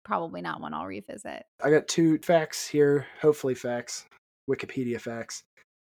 probably 0.04 0.40
not 0.40 0.60
one 0.60 0.74
I'll 0.74 0.86
revisit. 0.86 1.44
I 1.62 1.70
got 1.70 1.88
two 1.88 2.18
facts 2.18 2.68
here, 2.68 3.06
hopefully 3.20 3.54
facts, 3.54 4.06
Wikipedia 4.48 5.00
facts 5.00 5.42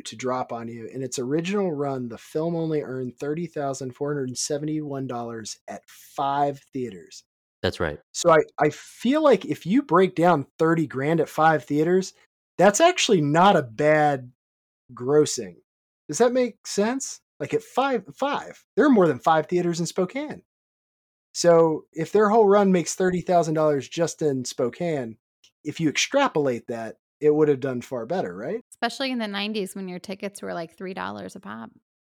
to 0.06 0.16
drop 0.16 0.54
on 0.54 0.70
you. 0.70 0.86
In 0.86 1.04
its 1.04 1.20
original 1.20 1.74
run, 1.74 2.08
the 2.08 2.18
film 2.18 2.56
only 2.56 2.82
earned 2.82 3.18
thirty 3.20 3.48
thousand 3.48 3.96
four 3.96 4.14
hundred 4.14 4.38
seventy-one 4.38 5.08
dollars 5.08 5.58
at 5.68 5.82
five 5.88 6.62
theaters. 6.72 7.24
That's 7.62 7.82
right. 7.82 8.00
So 8.14 8.32
I, 8.32 8.38
I 8.58 8.70
feel 8.70 9.22
like 9.22 9.44
if 9.44 9.66
you 9.66 9.82
break 9.82 10.16
down 10.16 10.48
thirty 10.58 10.88
grand 10.88 11.20
at 11.20 11.28
five 11.28 11.66
theaters, 11.66 12.14
that's 12.58 12.80
actually 12.80 13.20
not 13.20 13.58
a 13.58 13.62
bad 13.62 14.32
grossing. 14.94 15.56
Does 16.08 16.18
that 16.18 16.34
make 16.34 16.66
sense? 16.66 17.22
Like 17.40 17.54
at 17.54 17.64
five, 17.64 18.04
five, 18.16 18.64
there 18.76 18.86
are 18.86 18.90
more 18.90 19.08
than 19.08 19.20
five 19.20 19.48
theaters 19.48 19.80
in 19.80 19.86
Spokane. 19.86 20.42
So 21.34 21.86
if 21.94 22.12
their 22.12 22.30
whole 22.30 22.48
run 22.48 22.72
makes 22.72 22.96
thirty 22.96 23.22
thousand 23.22 23.54
dollars 23.54 23.88
just 23.88 24.22
in 24.22 24.44
Spokane, 24.44 25.18
if 25.64 25.80
you 25.80 25.90
extrapolate 25.90 26.68
that, 26.68 26.98
it 27.22 27.34
would 27.34 27.48
have 27.48 27.60
done 27.60 27.82
far 27.82 28.06
better, 28.06 28.36
right? 28.36 28.62
Especially 28.72 29.12
in 29.12 29.20
the 29.20 29.26
'90s 29.26 29.76
when 29.76 29.88
your 29.88 30.00
tickets 30.00 30.42
were 30.42 30.54
like 30.54 30.76
three 30.76 30.94
dollars 30.94 31.36
a 31.36 31.40
pop. 31.40 31.70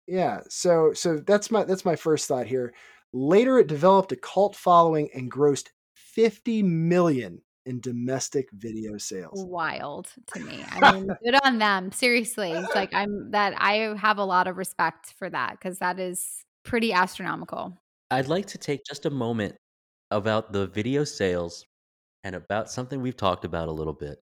Yeah. 0.06 0.40
So 0.48 0.92
so 0.92 1.18
that's 1.18 1.50
my 1.50 1.64
that's 1.64 1.84
my 1.84 1.96
first 1.96 2.26
thought 2.26 2.46
here. 2.46 2.74
Later, 3.12 3.58
it 3.58 3.66
developed 3.66 4.12
a 4.12 4.16
cult 4.16 4.56
following 4.56 5.10
and 5.14 5.30
grossed 5.30 5.68
fifty 5.94 6.62
million 6.62 7.42
in 7.66 7.80
domestic 7.80 8.48
video 8.52 8.98
sales. 8.98 9.44
Wild 9.44 10.08
to 10.34 10.40
me. 10.40 10.64
I 10.70 10.92
mean, 10.92 11.08
good 11.24 11.38
on 11.44 11.58
them. 11.58 11.92
Seriously. 11.92 12.52
like 12.74 12.92
I'm 12.94 13.30
that 13.30 13.54
I 13.58 13.94
have 13.98 14.18
a 14.18 14.24
lot 14.24 14.48
of 14.48 14.56
respect 14.56 15.14
for 15.18 15.30
that 15.30 15.52
because 15.52 15.78
that 15.78 15.98
is 15.98 16.44
pretty 16.64 16.92
astronomical. 16.92 17.76
I'd 18.10 18.28
like 18.28 18.46
to 18.46 18.58
take 18.58 18.84
just 18.84 19.06
a 19.06 19.10
moment 19.10 19.56
about 20.10 20.52
the 20.52 20.66
video 20.66 21.04
sales 21.04 21.64
and 22.24 22.34
about 22.34 22.70
something 22.70 23.00
we've 23.00 23.16
talked 23.16 23.44
about 23.44 23.68
a 23.68 23.72
little 23.72 23.94
bit, 23.94 24.18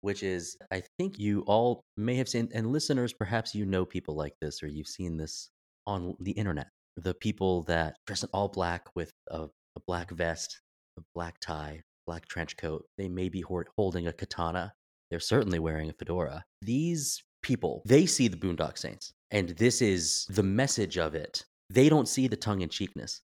which 0.00 0.22
is 0.22 0.56
I 0.70 0.82
think 0.98 1.18
you 1.18 1.42
all 1.46 1.82
may 1.96 2.16
have 2.16 2.28
seen, 2.28 2.48
and 2.52 2.72
listeners, 2.72 3.12
perhaps 3.12 3.54
you 3.54 3.64
know 3.64 3.84
people 3.84 4.16
like 4.16 4.34
this 4.40 4.62
or 4.62 4.66
you've 4.66 4.88
seen 4.88 5.16
this 5.16 5.48
on 5.86 6.16
the 6.20 6.32
internet. 6.32 6.68
The 6.96 7.14
people 7.14 7.62
that 7.64 7.96
dress 8.06 8.22
in 8.22 8.28
all 8.32 8.48
black 8.48 8.94
with 8.94 9.12
a, 9.28 9.44
a 9.44 9.80
black 9.86 10.10
vest, 10.10 10.60
a 10.98 11.02
black 11.14 11.38
tie, 11.40 11.82
black 12.12 12.28
trench 12.28 12.58
coat. 12.58 12.84
They 12.98 13.08
may 13.08 13.30
be 13.30 13.42
holding 13.76 14.06
a 14.06 14.12
katana. 14.12 14.74
They're 15.08 15.18
certainly 15.18 15.58
wearing 15.58 15.88
a 15.88 15.94
fedora. 15.94 16.44
These 16.60 17.22
people, 17.42 17.82
they 17.86 18.04
see 18.04 18.28
the 18.28 18.36
Boondock 18.36 18.76
Saints, 18.76 19.14
and 19.30 19.48
this 19.50 19.80
is 19.80 20.26
the 20.28 20.42
message 20.42 20.98
of 20.98 21.14
it. 21.14 21.42
They 21.70 21.88
don't 21.88 22.06
see 22.06 22.28
the 22.28 22.36
tongue 22.36 22.60
in 22.60 22.68
cheekness. 22.68 23.22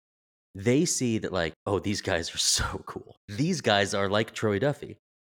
They 0.54 0.86
see 0.86 1.18
that, 1.18 1.34
like, 1.34 1.54
oh, 1.66 1.80
these 1.80 2.02
guys 2.02 2.34
are 2.36 2.38
so 2.60 2.84
cool. 2.86 3.16
These 3.28 3.62
guys 3.62 3.96
are 3.96 4.08
like 4.08 4.34
Troy 4.34 4.60
Duffy. 4.60 4.98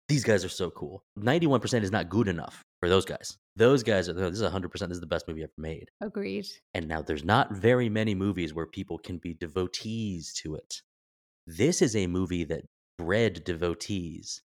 these 0.09 0.25
guys 0.25 0.45
are 0.45 0.49
so 0.63 0.71
cool. 0.71 1.05
91% 1.19 1.83
is 1.85 1.93
not 1.93 2.09
good 2.09 2.27
enough 2.29 2.65
for 2.81 2.89
those 2.89 3.05
guys. 3.05 3.39
Those 3.55 3.83
guys 3.85 4.09
are 4.09 4.13
this 4.13 4.41
is 4.41 4.43
100% 4.43 4.71
this 4.73 4.91
is 4.91 5.01
the 5.01 5.07
best 5.15 5.29
movie 5.29 5.45
ever 5.45 5.53
made. 5.57 5.89
Agreed. 6.01 6.47
And 6.75 6.89
now 6.89 7.01
there's 7.03 7.25
not 7.25 7.53
very 7.53 7.89
many 7.89 8.15
movies 8.15 8.53
where 8.55 8.67
people 8.67 8.99
can 8.99 9.19
be 9.19 9.35
devotees 9.35 10.33
to 10.43 10.57
it. 10.57 10.83
This 11.47 11.81
is 11.81 11.95
a 11.95 12.07
movie 12.09 12.45
that 12.45 12.65
bred 12.99 13.45
devotees. 13.45 14.41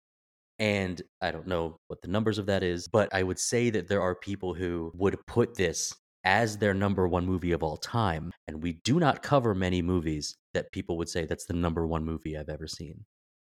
And 0.59 1.01
I 1.21 1.31
don't 1.31 1.47
know 1.47 1.77
what 1.87 2.01
the 2.01 2.07
numbers 2.07 2.39
of 2.39 2.47
that 2.47 2.63
is, 2.63 2.87
but 2.87 3.13
I 3.13 3.21
would 3.23 3.37
say 3.39 3.69
that 3.69 3.87
there 3.87 4.01
are 4.01 4.15
people 4.15 4.53
who 4.55 4.91
would 4.95 5.17
put 5.27 5.55
this 5.55 5.93
as 6.23 6.57
their 6.57 6.73
number 6.73 7.07
one 7.07 7.25
movie 7.25 7.51
of 7.51 7.61
all 7.63 7.77
time. 7.77 8.31
And 8.47 8.61
we 8.63 8.73
do 8.83 8.99
not 8.99 9.21
cover 9.21 9.53
many 9.53 9.81
movies 9.81 10.35
that 10.53 10.71
people 10.71 10.97
would 10.97 11.09
say 11.09 11.25
that's 11.25 11.45
the 11.45 11.53
number 11.53 11.85
one 11.85 12.03
movie 12.03 12.35
I've 12.35 12.49
ever 12.49 12.67
seen. 12.67 13.05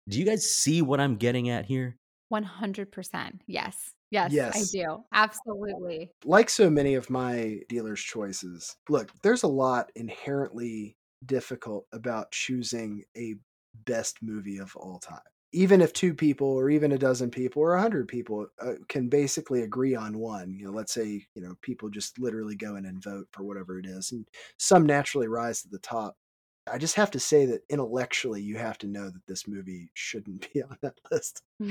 Do 0.09 0.19
you 0.19 0.25
guys 0.25 0.49
see 0.49 0.81
what 0.81 0.99
I'm 0.99 1.15
getting 1.15 1.49
at 1.49 1.65
here? 1.65 1.97
100%. 2.33 3.39
Yes. 3.47 3.91
Yes, 4.11 4.31
Yes. 4.31 4.55
I 4.55 4.77
do. 4.77 5.03
Absolutely. 5.13 6.11
like 6.23 6.49
so 6.49 6.69
many 6.69 6.95
of 6.95 7.09
my 7.09 7.59
dealer's 7.69 8.01
choices, 8.01 8.75
look, 8.89 9.11
there's 9.23 9.43
a 9.43 9.47
lot 9.47 9.91
inherently 9.95 10.95
difficult 11.25 11.85
about 11.91 12.31
choosing 12.31 13.03
a 13.17 13.35
best 13.85 14.17
movie 14.21 14.57
of 14.57 14.75
all 14.75 14.99
time. 14.99 15.19
Even 15.51 15.81
if 15.81 15.93
two 15.93 16.13
people, 16.13 16.47
or 16.47 16.69
even 16.69 16.91
a 16.91 16.97
dozen 16.97 17.31
people, 17.31 17.61
or 17.61 17.75
a 17.75 17.81
hundred 17.81 18.07
people 18.07 18.47
uh, 18.61 18.73
can 18.89 19.07
basically 19.07 19.61
agree 19.61 19.95
on 19.95 20.17
one, 20.17 20.53
you 20.53 20.65
know, 20.65 20.71
let's 20.71 20.93
say, 20.93 21.25
you 21.33 21.41
know, 21.41 21.55
people 21.61 21.89
just 21.89 22.19
literally 22.19 22.55
go 22.55 22.75
in 22.75 22.85
and 22.85 23.01
vote 23.01 23.27
for 23.31 23.43
whatever 23.43 23.79
it 23.79 23.85
is, 23.85 24.11
and 24.11 24.27
some 24.57 24.85
naturally 24.85 25.27
rise 25.27 25.61
to 25.61 25.69
the 25.69 25.79
top. 25.79 26.17
I 26.71 26.77
just 26.77 26.95
have 26.95 27.11
to 27.11 27.19
say 27.19 27.45
that 27.45 27.61
intellectually, 27.69 28.41
you 28.41 28.57
have 28.57 28.77
to 28.79 28.87
know 28.87 29.09
that 29.09 29.25
this 29.27 29.47
movie 29.47 29.91
shouldn't 29.93 30.47
be 30.53 30.61
on 30.61 30.77
that 30.81 30.99
list. 31.11 31.41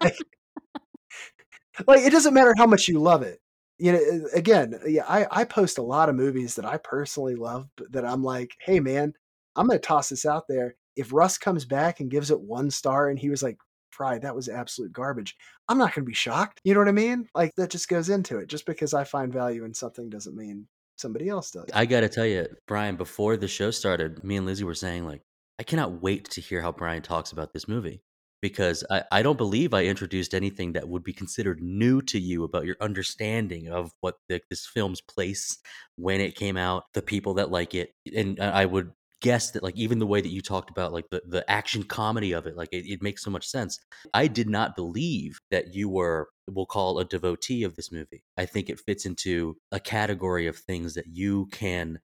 like 1.86 2.00
it 2.00 2.10
doesn't 2.10 2.34
matter 2.34 2.54
how 2.56 2.66
much 2.66 2.88
you 2.88 2.98
love 2.98 3.22
it 3.22 3.40
you 3.78 3.92
know 3.92 4.28
again 4.34 4.78
yeah 4.86 5.04
i 5.08 5.26
i 5.30 5.44
post 5.44 5.78
a 5.78 5.82
lot 5.82 6.08
of 6.08 6.14
movies 6.14 6.56
that 6.56 6.64
i 6.64 6.76
personally 6.78 7.34
love 7.34 7.68
but 7.76 7.90
that 7.92 8.04
i'm 8.04 8.22
like 8.22 8.52
hey 8.60 8.80
man 8.80 9.12
i'm 9.58 9.66
gonna 9.66 9.78
toss 9.78 10.08
this 10.08 10.24
out 10.24 10.44
there 10.48 10.74
if 10.96 11.12
russ 11.12 11.36
comes 11.38 11.64
back 11.64 12.00
and 12.00 12.10
gives 12.10 12.30
it 12.30 12.40
one 12.40 12.70
star 12.70 13.08
and 13.08 13.18
he 13.18 13.30
was 13.30 13.42
like 13.42 13.56
Frye 13.90 14.18
that 14.18 14.34
was 14.34 14.48
absolute 14.48 14.92
garbage 14.92 15.34
i'm 15.68 15.78
not 15.78 15.94
gonna 15.94 16.04
be 16.04 16.14
shocked 16.14 16.60
you 16.64 16.72
know 16.72 16.80
what 16.80 16.88
i 16.88 16.92
mean 16.92 17.26
like 17.34 17.52
that 17.56 17.70
just 17.70 17.88
goes 17.88 18.08
into 18.08 18.38
it 18.38 18.48
just 18.48 18.66
because 18.66 18.94
i 18.94 19.04
find 19.04 19.32
value 19.32 19.64
in 19.64 19.74
something 19.74 20.08
doesn't 20.08 20.36
mean 20.36 20.66
somebody 20.96 21.28
else 21.28 21.50
does 21.50 21.64
I 21.72 21.86
got 21.86 22.00
to 22.00 22.08
tell 22.08 22.26
you, 22.26 22.46
Bryan, 22.66 22.96
before 22.96 23.36
the 23.36 23.48
show 23.48 23.70
started, 23.70 24.24
me 24.24 24.36
and 24.36 24.46
Lizzy 24.46 24.64
were 24.64 24.74
saying, 24.74 25.06
like, 25.06 25.22
I 25.58 25.62
cannot 25.62 26.02
wait 26.02 26.30
to 26.30 26.40
hear 26.40 26.60
how 26.60 26.72
Bryan 26.72 27.02
talks 27.02 27.32
about 27.32 27.52
this 27.52 27.68
movie 27.68 28.02
because 28.40 28.84
I, 28.90 29.02
I 29.10 29.22
don't 29.22 29.38
believe 29.38 29.74
I 29.74 29.84
introduced 29.84 30.34
anything 30.34 30.72
that 30.72 30.88
would 30.88 31.02
be 31.02 31.12
considered 31.12 31.60
new 31.60 32.00
to 32.02 32.20
you 32.20 32.44
about 32.44 32.64
your 32.64 32.76
understanding 32.80 33.68
of 33.68 33.90
what 34.00 34.16
the, 34.28 34.40
this 34.50 34.66
film's 34.66 35.00
place 35.00 35.58
when 35.96 36.20
it 36.20 36.36
came 36.36 36.56
out, 36.56 36.84
the 36.94 37.02
people 37.02 37.34
that 37.34 37.50
like 37.50 37.74
it. 37.74 37.90
And 38.14 38.38
I 38.40 38.64
would 38.64 38.92
guess 39.20 39.50
that, 39.52 39.62
like, 39.62 39.76
even 39.76 39.98
the 39.98 40.06
way 40.06 40.20
that 40.20 40.30
you 40.30 40.40
talked 40.40 40.70
about, 40.70 40.92
like, 40.92 41.08
the, 41.10 41.22
the 41.26 41.48
action 41.50 41.82
comedy 41.82 42.32
of 42.32 42.46
it, 42.46 42.56
like, 42.56 42.68
it, 42.72 42.90
it 42.90 43.02
makes 43.02 43.22
so 43.22 43.30
much 43.30 43.46
sense. 43.46 43.78
I 44.14 44.26
did 44.26 44.48
not 44.48 44.76
believe 44.76 45.40
that 45.50 45.74
you 45.74 45.88
were, 45.88 46.28
we'll 46.48 46.66
call 46.66 46.98
a 46.98 47.04
devotee 47.04 47.64
of 47.64 47.76
this 47.76 47.92
movie. 47.92 48.22
I 48.36 48.46
think 48.46 48.68
it 48.68 48.80
fits 48.80 49.06
into 49.06 49.56
a 49.72 49.80
category 49.80 50.46
of 50.46 50.56
things 50.56 50.94
that 50.94 51.06
you 51.06 51.46
can, 51.52 52.00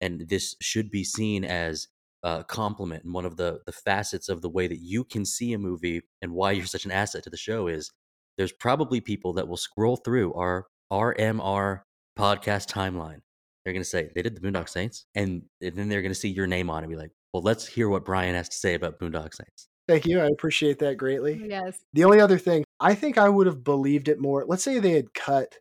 and 0.00 0.28
this 0.28 0.56
should 0.60 0.90
be 0.90 1.04
seen 1.04 1.44
as 1.44 1.88
a 2.22 2.44
compliment 2.44 3.04
and 3.04 3.14
one 3.14 3.24
of 3.24 3.36
the 3.36 3.60
the 3.64 3.72
facets 3.72 4.28
of 4.28 4.42
the 4.42 4.48
way 4.48 4.66
that 4.66 4.80
you 4.80 5.04
can 5.04 5.24
see 5.24 5.52
a 5.52 5.58
movie 5.58 6.02
and 6.20 6.32
why 6.32 6.50
you're 6.50 6.66
such 6.66 6.84
an 6.84 6.90
asset 6.90 7.22
to 7.22 7.30
the 7.30 7.36
show 7.36 7.68
is 7.68 7.92
there's 8.36 8.52
probably 8.52 9.00
people 9.00 9.32
that 9.34 9.46
will 9.46 9.56
scroll 9.56 9.96
through 9.96 10.34
our 10.34 10.66
RMR 10.92 11.82
podcast 12.18 12.68
timeline. 12.68 13.20
They're 13.68 13.74
going 13.74 13.82
to 13.82 13.88
say 13.90 14.10
they 14.14 14.22
did 14.22 14.34
the 14.34 14.40
Boondock 14.40 14.66
Saints, 14.66 15.04
and, 15.14 15.42
and 15.60 15.76
then 15.76 15.90
they're 15.90 16.00
going 16.00 16.10
to 16.10 16.18
see 16.18 16.30
your 16.30 16.46
name 16.46 16.70
on 16.70 16.78
it 16.78 16.86
and 16.86 16.90
be 16.90 16.96
like, 16.96 17.10
"Well, 17.34 17.42
let's 17.42 17.66
hear 17.66 17.90
what 17.90 18.02
Bryan 18.02 18.34
has 18.34 18.48
to 18.48 18.56
say 18.56 18.72
about 18.72 18.98
Boondock 18.98 19.34
Saints." 19.34 19.68
thank 19.86 20.06
you 20.06 20.20
i 20.20 20.26
appreciate 20.26 20.78
that 20.78 20.96
greatly 20.96 21.42
yes. 21.46 21.80
The 21.92 22.04
only 22.04 22.18
other 22.18 22.38
thing, 22.38 22.64
I 22.80 22.94
think 22.94 23.18
I 23.18 23.28
would 23.28 23.46
have 23.46 23.62
believed 23.62 24.08
it 24.08 24.20
more. 24.20 24.46
Let's 24.46 24.62
say 24.62 24.78
they 24.78 24.92
had 24.92 25.12
cut 25.12 25.56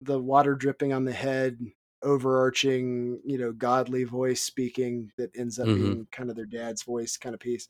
the 0.00 0.18
water 0.18 0.56
dripping 0.56 0.92
on 0.92 1.04
the 1.04 1.12
head, 1.12 1.60
overarching, 2.02 3.20
you 3.24 3.38
know, 3.38 3.52
godly 3.52 4.02
voice 4.02 4.42
speaking 4.42 5.12
that 5.18 5.30
ends 5.36 5.60
up 5.60 5.68
Mhm. 5.68 5.76
being 5.76 6.08
kind 6.10 6.30
of 6.30 6.36
their 6.36 6.46
dad's 6.46 6.82
voice 6.82 7.16
kind 7.16 7.32
of 7.34 7.40
piece. 7.40 7.68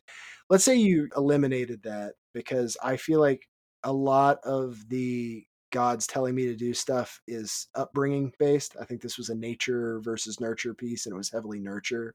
Let's 0.49 0.65
say 0.65 0.77
you 0.77 1.09
eliminated 1.17 1.83
that 1.83 2.15
because 2.33 2.79
I 2.83 2.97
feel 2.97 3.21
like 3.21 3.47
a 3.83 3.93
lot 3.93 4.39
of 4.43 4.89
the 4.89 5.45
God's 5.73 6.07
telling 6.07 6.35
me 6.35 6.47
to 6.47 6.55
do 6.55 6.73
stuff 6.73 7.21
is 7.27 7.67
upbringing 7.75 8.33
based. 8.39 8.77
I 8.81 8.85
think 8.85 9.03
this 9.03 9.19
was 9.19 9.31
a 9.31 9.35
nature 9.35 10.01
versus 10.01 10.41
nurture 10.41 10.75
piece, 10.75 11.07
and 11.07 11.15
it 11.15 11.17
was 11.17 11.31
heavily 11.31 11.59
nurture 11.59 12.15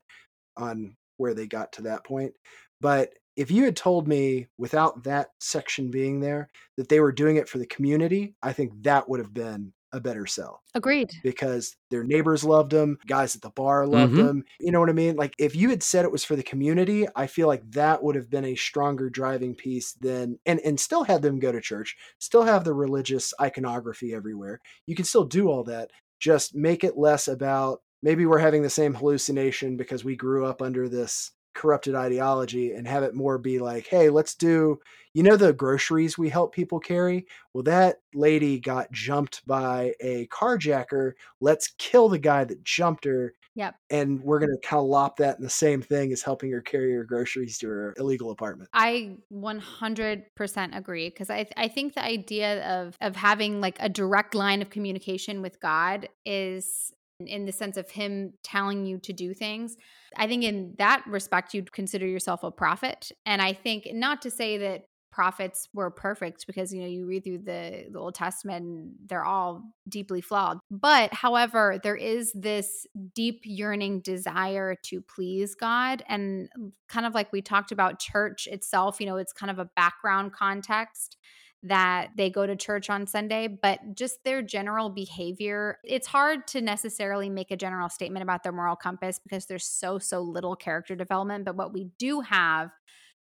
on 0.56 0.96
where 1.18 1.34
they 1.34 1.48
got 1.48 1.74
to 1.74 1.82
that 1.84 2.06
point. 2.06 2.34
But 2.80 3.14
if 3.36 3.52
you 3.52 3.66
had 3.66 3.76
told 3.76 4.08
me 4.08 4.48
without 4.58 5.04
that 5.04 5.30
section 5.40 5.92
being 5.92 6.20
there 6.20 6.50
that 6.78 6.90
they 6.90 7.00
were 7.00 7.12
doing 7.12 7.36
it 7.36 7.50
for 7.50 7.58
the 7.58 7.68
community, 7.68 8.36
I 8.42 8.54
think 8.54 8.72
that 8.84 9.10
would 9.10 9.20
have 9.20 9.34
been 9.34 9.74
a 9.94 10.00
better 10.00 10.26
sell 10.26 10.62
Agreed. 10.74 11.12
because 11.24 11.76
their 11.90 12.04
neighbors 12.04 12.44
loved 12.44 12.72
them, 12.72 12.98
guys 13.08 13.36
at 13.36 13.42
the 13.42 13.50
bar 13.52 13.88
loved 13.88 14.14
Mhm. 14.14 14.18
them. 14.18 14.44
You 14.60 14.72
know 14.72 14.80
what 14.80 14.90
I 14.90 14.94
mean? 14.94 15.16
Like 15.16 15.34
if 15.38 15.56
you 15.56 15.70
had 15.70 15.82
said 15.84 16.04
it 16.06 16.12
was 16.12 16.24
for 16.24 16.36
the 16.36 16.44
community, 16.44 17.08
I 17.16 17.28
feel 17.28 17.48
like 17.48 17.70
that 17.72 18.04
would 18.04 18.16
have 18.16 18.30
been 18.30 18.46
a 18.46 18.56
stronger 18.56 19.10
driving 19.10 19.56
piece 19.56 19.94
than 19.94 20.40
and 20.46 20.60
and 20.62 20.80
still 20.80 21.04
have 21.04 21.22
them 21.22 21.40
go 21.40 21.52
to 21.52 21.62
church, 21.62 21.96
still 22.20 22.44
have 22.44 22.64
the 22.64 22.74
religious 22.74 23.34
iconography 23.42 24.14
everywhere. 24.14 24.60
You 24.86 24.96
can 24.96 25.06
still 25.06 25.24
do 25.26 25.50
all 25.50 25.64
that. 25.66 25.92
Just 26.20 26.56
make 26.56 26.84
it 26.84 26.98
less 26.98 27.28
about 27.28 27.82
maybe 28.04 28.26
we're 28.26 28.38
having 28.40 28.62
the 28.64 28.70
same 28.70 28.94
hallucination 28.94 29.78
because 29.78 30.04
we 30.04 30.16
grew 30.16 30.46
up 30.46 30.62
under 30.62 30.88
this 30.90 31.32
corrupted 31.58 31.96
ideology 31.96 32.72
and 32.72 32.88
have 32.88 33.04
it 33.04 33.16
more 33.16 33.38
be 33.38 33.60
like, 33.60 33.88
hey, 33.88 34.10
let's 34.10 34.36
do, 34.36 34.80
you 35.14 35.24
know, 35.24 35.36
the 35.36 35.52
groceries 35.52 36.18
we 36.18 36.30
help 36.30 36.54
people 36.54 36.80
carry? 36.80 37.26
Well, 37.54 37.64
that 37.64 37.98
lady 38.14 38.60
got 38.60 38.92
jumped 38.92 39.46
by 39.46 39.94
a 40.00 40.28
carjacker. 40.28 41.14
Let's 41.42 41.74
kill 41.78 42.08
the 42.08 42.20
guy 42.20 42.44
that 42.46 42.64
jumped 42.64 43.06
her. 43.06 43.34
Yep. 43.56 43.76
And 43.90 44.22
we're 44.22 44.38
going 44.38 44.56
to 44.56 44.68
kind 44.68 44.80
of 44.80 44.86
lop 44.86 45.18
that 45.18 45.38
in 45.38 45.44
the 45.44 45.50
same 45.50 45.82
thing 45.82 46.12
as 46.12 46.22
helping 46.22 46.52
her 46.52 46.62
carry 46.62 46.94
her 46.94 47.04
groceries 47.04 47.58
to 47.58 47.68
her 47.68 47.96
illegal 47.98 48.30
apartment. 48.30 48.70
I 48.72 49.18
100% 49.34 50.78
agree 50.78 51.10
because 51.10 51.32
I 51.32 51.48
I 51.58 51.68
think 51.68 51.96
the 51.96 52.04
idea 52.04 52.82
of 52.82 52.96
of 53.02 53.16
having 53.16 53.60
like 53.60 53.78
a 53.80 53.90
direct 53.90 54.36
line 54.36 54.62
of 54.62 54.70
communication 54.70 55.42
with 55.42 55.60
God 55.60 56.08
is 56.24 56.94
in 57.20 57.46
the 57.46 57.52
sense 57.52 57.78
of 57.78 57.90
him 57.90 58.34
telling 58.44 58.86
you 58.86 59.00
to 59.00 59.14
do 59.14 59.34
things. 59.34 59.76
I 60.16 60.28
think 60.28 60.44
in 60.44 60.76
that 60.78 61.04
respect 61.08 61.54
you'd 61.54 61.72
consider 61.72 62.06
yourself 62.06 62.44
a 62.44 62.52
prophet 62.52 63.12
and 63.26 63.42
I 63.42 63.54
think 63.54 63.88
not 63.92 64.22
to 64.24 64.32
say 64.32 64.58
that 64.60 64.86
prophets 65.12 65.68
were 65.74 65.90
perfect 65.90 66.46
because 66.46 66.72
you 66.72 66.80
know 66.80 66.88
you 66.88 67.08
read 67.08 67.24
through 67.24 67.40
the, 67.40 67.86
the 67.92 67.98
Old 67.98 68.14
Testament 68.14 68.64
and 68.64 68.92
they're 69.08 69.26
all 69.26 69.64
deeply 69.90 70.22
flawed. 70.22 70.60
But 70.70 71.12
however, 71.12 71.80
there 71.82 71.96
is 71.96 72.32
this 72.34 72.86
deep 73.16 73.42
yearning 73.44 74.02
desire 74.02 74.76
to 74.84 75.02
please 75.02 75.56
God 75.56 76.04
and 76.08 76.50
kind 76.88 77.08
of 77.08 77.16
like 77.16 77.34
we 77.34 77.42
talked 77.42 77.72
about 77.72 78.00
church 78.00 78.46
itself, 78.46 79.00
you 79.00 79.08
know, 79.08 79.18
it's 79.18 79.34
kind 79.34 79.50
of 79.50 79.58
a 79.58 79.70
background 79.76 80.34
context 80.34 81.18
that 81.64 82.10
they 82.16 82.30
go 82.30 82.46
to 82.46 82.56
church 82.56 82.90
on 82.90 83.08
Sunday, 83.08 83.48
but 83.48 83.80
just 83.96 84.24
their 84.24 84.42
general 84.42 84.90
behavior, 84.90 85.80
it's 85.84 86.08
hard 86.08 86.48
to 86.48 86.62
necessarily 86.62 87.30
make 87.30 87.52
a 87.52 87.58
general 87.58 87.90
statement 87.90 88.24
about 88.24 88.44
their 88.44 88.52
moral 88.52 88.76
compass 88.76 89.20
because 89.20 89.48
there's 89.48 89.66
so, 89.66 89.98
so 90.00 90.22
little 90.22 90.56
character 90.56 90.96
development. 90.96 91.46
But 91.46 91.56
what 91.56 91.74
we 91.74 91.90
do 91.98 92.22
have 92.22 92.70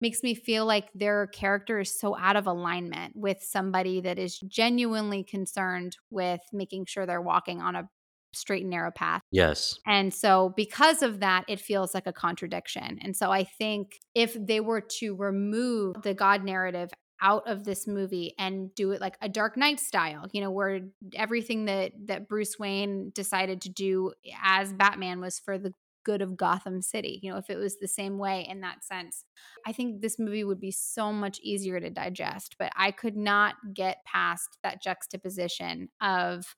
makes 0.00 0.22
me 0.22 0.34
feel 0.34 0.66
like 0.66 0.90
their 0.94 1.26
character 1.28 1.80
is 1.80 1.98
so 1.98 2.16
out 2.16 2.36
of 2.36 2.46
alignment 2.46 3.14
with 3.14 3.42
somebody 3.42 4.00
that 4.00 4.18
is 4.18 4.38
genuinely 4.48 5.22
concerned 5.22 5.96
with 6.10 6.40
making 6.52 6.86
sure 6.86 7.06
they're 7.06 7.22
walking 7.22 7.60
on 7.60 7.76
a 7.76 7.88
straight 8.34 8.62
and 8.62 8.70
narrow 8.70 8.90
path. 8.90 9.22
Yes. 9.30 9.78
And 9.86 10.12
so, 10.12 10.52
because 10.56 11.02
of 11.02 11.20
that, 11.20 11.44
it 11.48 11.60
feels 11.60 11.94
like 11.94 12.06
a 12.06 12.12
contradiction. 12.12 12.98
And 13.00 13.16
so, 13.16 13.30
I 13.30 13.44
think 13.44 13.92
if 14.14 14.36
they 14.38 14.60
were 14.60 14.82
to 14.98 15.14
remove 15.14 16.02
the 16.02 16.14
God 16.14 16.44
narrative 16.44 16.90
out 17.24 17.48
of 17.48 17.64
this 17.64 17.86
movie 17.86 18.34
and 18.38 18.72
do 18.74 18.92
it 18.92 19.00
like 19.00 19.16
a 19.22 19.28
Dark 19.28 19.56
Knight 19.56 19.80
style, 19.80 20.26
you 20.32 20.42
know, 20.42 20.50
where 20.50 20.80
everything 21.14 21.64
that 21.64 21.92
that 22.06 22.28
Bruce 22.28 22.58
Wayne 22.58 23.10
decided 23.14 23.62
to 23.62 23.70
do 23.70 24.12
as 24.44 24.72
Batman 24.74 25.20
was 25.20 25.40
for 25.40 25.58
the 25.58 25.72
good 26.04 26.20
of 26.20 26.36
Gotham 26.36 26.82
City. 26.82 27.18
You 27.22 27.32
know, 27.32 27.38
if 27.38 27.48
it 27.48 27.56
was 27.56 27.78
the 27.78 27.88
same 27.88 28.18
way 28.18 28.46
in 28.48 28.60
that 28.60 28.84
sense, 28.84 29.24
I 29.66 29.72
think 29.72 30.02
this 30.02 30.18
movie 30.18 30.44
would 30.44 30.60
be 30.60 30.70
so 30.70 31.12
much 31.12 31.40
easier 31.42 31.80
to 31.80 31.88
digest. 31.88 32.56
But 32.58 32.72
I 32.76 32.90
could 32.90 33.16
not 33.16 33.54
get 33.72 34.04
past 34.04 34.58
that 34.62 34.82
juxtaposition 34.82 35.88
of 36.02 36.54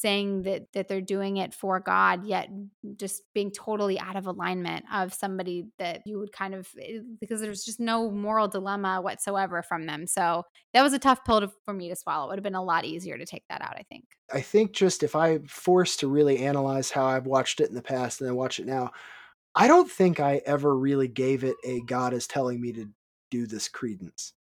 saying 0.00 0.42
that 0.42 0.72
that 0.72 0.88
they're 0.88 1.00
doing 1.00 1.36
it 1.38 1.52
for 1.52 1.80
God, 1.80 2.24
yet 2.24 2.48
just 2.96 3.22
being 3.34 3.50
totally 3.50 3.98
out 3.98 4.16
of 4.16 4.26
alignment 4.26 4.84
of 4.92 5.12
somebody 5.12 5.66
that 5.78 6.02
you 6.06 6.18
would 6.18 6.32
kind 6.32 6.54
of 6.54 6.68
eh, 6.80 6.98
because 7.20 7.40
there's 7.40 7.64
just 7.64 7.80
no 7.80 8.10
moral 8.10 8.48
dilemma 8.48 9.00
whatsoever 9.00 9.62
from 9.62 9.86
them. 9.86 10.06
So 10.06 10.44
that 10.74 10.82
was 10.82 10.92
a 10.92 10.98
tough 10.98 11.24
pill 11.24 11.40
to, 11.40 11.50
for 11.64 11.74
me 11.74 11.88
to 11.88 11.96
swallow. 11.96 12.26
It 12.26 12.28
would 12.30 12.38
have 12.38 12.44
been 12.44 12.54
a 12.54 12.62
lot 12.62 12.84
easier 12.84 13.18
to 13.18 13.26
take 13.26 13.44
that 13.48 13.62
out, 13.62 13.76
I 13.76 13.84
think. 13.88 14.04
I 14.32 14.40
think 14.40 14.72
just 14.72 15.02
if 15.02 15.16
I 15.16 15.38
forced 15.46 16.00
to 16.00 16.08
really 16.08 16.38
analyze 16.38 16.90
how 16.90 17.06
I've 17.06 17.26
watched 17.26 17.60
it 17.60 17.68
in 17.68 17.74
the 17.74 17.82
past 17.82 18.20
and 18.20 18.28
then 18.28 18.36
watch 18.36 18.58
it 18.60 18.66
now, 18.66 18.90
I 19.54 19.66
don't 19.66 19.90
think 19.90 20.20
I 20.20 20.40
ever 20.46 20.76
really 20.76 21.08
gave 21.08 21.44
it 21.44 21.56
a 21.64 21.80
God 21.80 22.12
is 22.12 22.26
telling 22.26 22.60
me 22.60 22.72
to 22.72 22.88
do 23.30 23.46
this 23.46 23.68
credence 23.68 24.32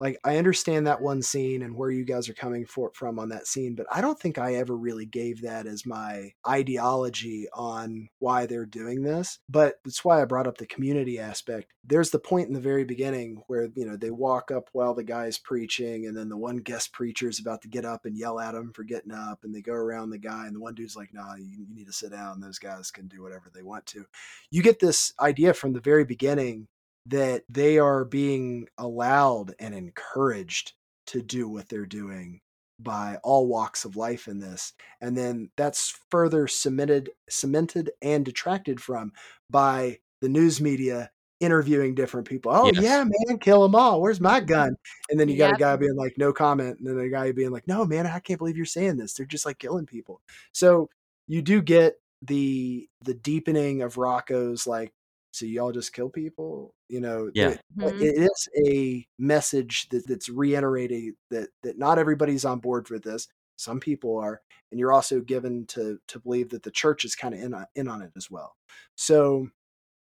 like 0.00 0.18
I 0.24 0.36
understand 0.38 0.86
that 0.86 1.00
one 1.00 1.22
scene 1.22 1.62
and 1.62 1.76
where 1.76 1.90
you 1.90 2.04
guys 2.04 2.28
are 2.28 2.34
coming 2.34 2.66
for, 2.66 2.90
from 2.94 3.18
on 3.18 3.28
that 3.30 3.46
scene, 3.46 3.74
but 3.74 3.86
I 3.92 4.00
don't 4.00 4.18
think 4.18 4.38
I 4.38 4.54
ever 4.54 4.76
really 4.76 5.06
gave 5.06 5.42
that 5.42 5.66
as 5.66 5.86
my 5.86 6.32
ideology 6.46 7.46
on 7.52 8.08
why 8.18 8.46
they're 8.46 8.66
doing 8.66 9.02
this. 9.02 9.38
But 9.48 9.76
that's 9.84 10.04
why 10.04 10.20
I 10.20 10.24
brought 10.24 10.46
up 10.46 10.58
the 10.58 10.66
community 10.66 11.18
aspect. 11.18 11.72
There's 11.84 12.10
the 12.10 12.18
point 12.18 12.48
in 12.48 12.54
the 12.54 12.60
very 12.60 12.84
beginning 12.84 13.42
where 13.46 13.68
you 13.74 13.86
know 13.86 13.96
they 13.96 14.10
walk 14.10 14.50
up 14.50 14.68
while 14.72 14.94
the 14.94 15.04
guy's 15.04 15.38
preaching, 15.38 16.06
and 16.06 16.16
then 16.16 16.28
the 16.28 16.36
one 16.36 16.58
guest 16.58 16.92
preacher 16.92 17.28
is 17.28 17.38
about 17.38 17.62
to 17.62 17.68
get 17.68 17.84
up 17.84 18.04
and 18.04 18.16
yell 18.16 18.40
at 18.40 18.54
him 18.54 18.72
for 18.72 18.84
getting 18.84 19.12
up, 19.12 19.44
and 19.44 19.54
they 19.54 19.60
go 19.60 19.74
around 19.74 20.10
the 20.10 20.18
guy, 20.18 20.46
and 20.46 20.56
the 20.56 20.60
one 20.60 20.74
dude's 20.74 20.96
like, 20.96 21.14
"Nah, 21.14 21.34
you, 21.36 21.66
you 21.68 21.74
need 21.74 21.86
to 21.86 21.92
sit 21.92 22.10
down. 22.10 22.40
Those 22.40 22.58
guys 22.58 22.90
can 22.90 23.06
do 23.06 23.22
whatever 23.22 23.50
they 23.54 23.62
want 23.62 23.86
to." 23.86 24.04
You 24.50 24.62
get 24.62 24.80
this 24.80 25.12
idea 25.20 25.54
from 25.54 25.72
the 25.72 25.80
very 25.80 26.04
beginning 26.04 26.68
that 27.06 27.44
they 27.48 27.78
are 27.78 28.04
being 28.04 28.66
allowed 28.78 29.54
and 29.58 29.74
encouraged 29.74 30.72
to 31.06 31.20
do 31.22 31.48
what 31.48 31.68
they're 31.68 31.86
doing 31.86 32.40
by 32.80 33.18
all 33.22 33.46
walks 33.46 33.84
of 33.84 33.96
life 33.96 34.26
in 34.26 34.40
this 34.40 34.72
and 35.00 35.16
then 35.16 35.48
that's 35.56 35.96
further 36.10 36.48
cemented 36.48 37.10
cemented 37.28 37.90
and 38.02 38.24
detracted 38.24 38.80
from 38.80 39.12
by 39.48 39.96
the 40.20 40.28
news 40.28 40.60
media 40.60 41.10
interviewing 41.40 41.94
different 41.94 42.26
people. 42.26 42.52
Oh 42.52 42.70
yes. 42.72 42.82
yeah 42.82 43.04
man 43.04 43.38
kill 43.38 43.62
them 43.62 43.74
all. 43.74 44.00
Where's 44.00 44.20
my 44.20 44.40
gun? 44.40 44.74
And 45.10 45.18
then 45.18 45.28
you 45.28 45.36
got 45.36 45.54
a 45.54 45.58
guy 45.58 45.76
being 45.76 45.96
like 45.96 46.14
no 46.16 46.32
comment 46.32 46.78
and 46.78 46.88
then 46.88 46.98
a 46.98 47.08
guy 47.08 47.32
being 47.32 47.50
like 47.50 47.66
no 47.68 47.84
man 47.84 48.06
i 48.06 48.18
can't 48.18 48.38
believe 48.38 48.56
you're 48.56 48.66
saying 48.66 48.96
this. 48.96 49.14
They're 49.14 49.26
just 49.26 49.46
like 49.46 49.58
killing 49.58 49.86
people. 49.86 50.20
So 50.52 50.88
you 51.26 51.42
do 51.42 51.60
get 51.62 51.96
the 52.22 52.88
the 53.02 53.14
deepening 53.14 53.82
of 53.82 53.98
rocco's 53.98 54.66
like 54.66 54.92
so 55.34 55.46
y'all 55.46 55.72
just 55.72 55.92
kill 55.92 56.08
people 56.08 56.74
you 56.88 57.00
know 57.00 57.30
yeah. 57.34 57.50
it, 57.50 57.60
mm-hmm. 57.76 58.02
it 58.02 58.14
is 58.16 58.48
a 58.66 59.06
message 59.18 59.88
that, 59.88 60.06
that's 60.06 60.28
reiterating 60.28 61.14
that 61.30 61.48
that 61.62 61.78
not 61.78 61.98
everybody's 61.98 62.44
on 62.44 62.58
board 62.58 62.86
for 62.86 62.98
this. 62.98 63.28
Some 63.56 63.80
people 63.80 64.18
are 64.18 64.40
and 64.70 64.78
you're 64.78 64.92
also 64.92 65.20
given 65.20 65.66
to 65.68 65.98
to 66.08 66.20
believe 66.20 66.50
that 66.50 66.62
the 66.62 66.70
church 66.70 67.04
is 67.04 67.14
kind 67.14 67.34
of 67.34 67.40
in, 67.40 67.54
on, 67.54 67.66
in 67.74 67.88
on 67.88 68.02
it 68.02 68.12
as 68.16 68.30
well. 68.30 68.54
So 68.96 69.48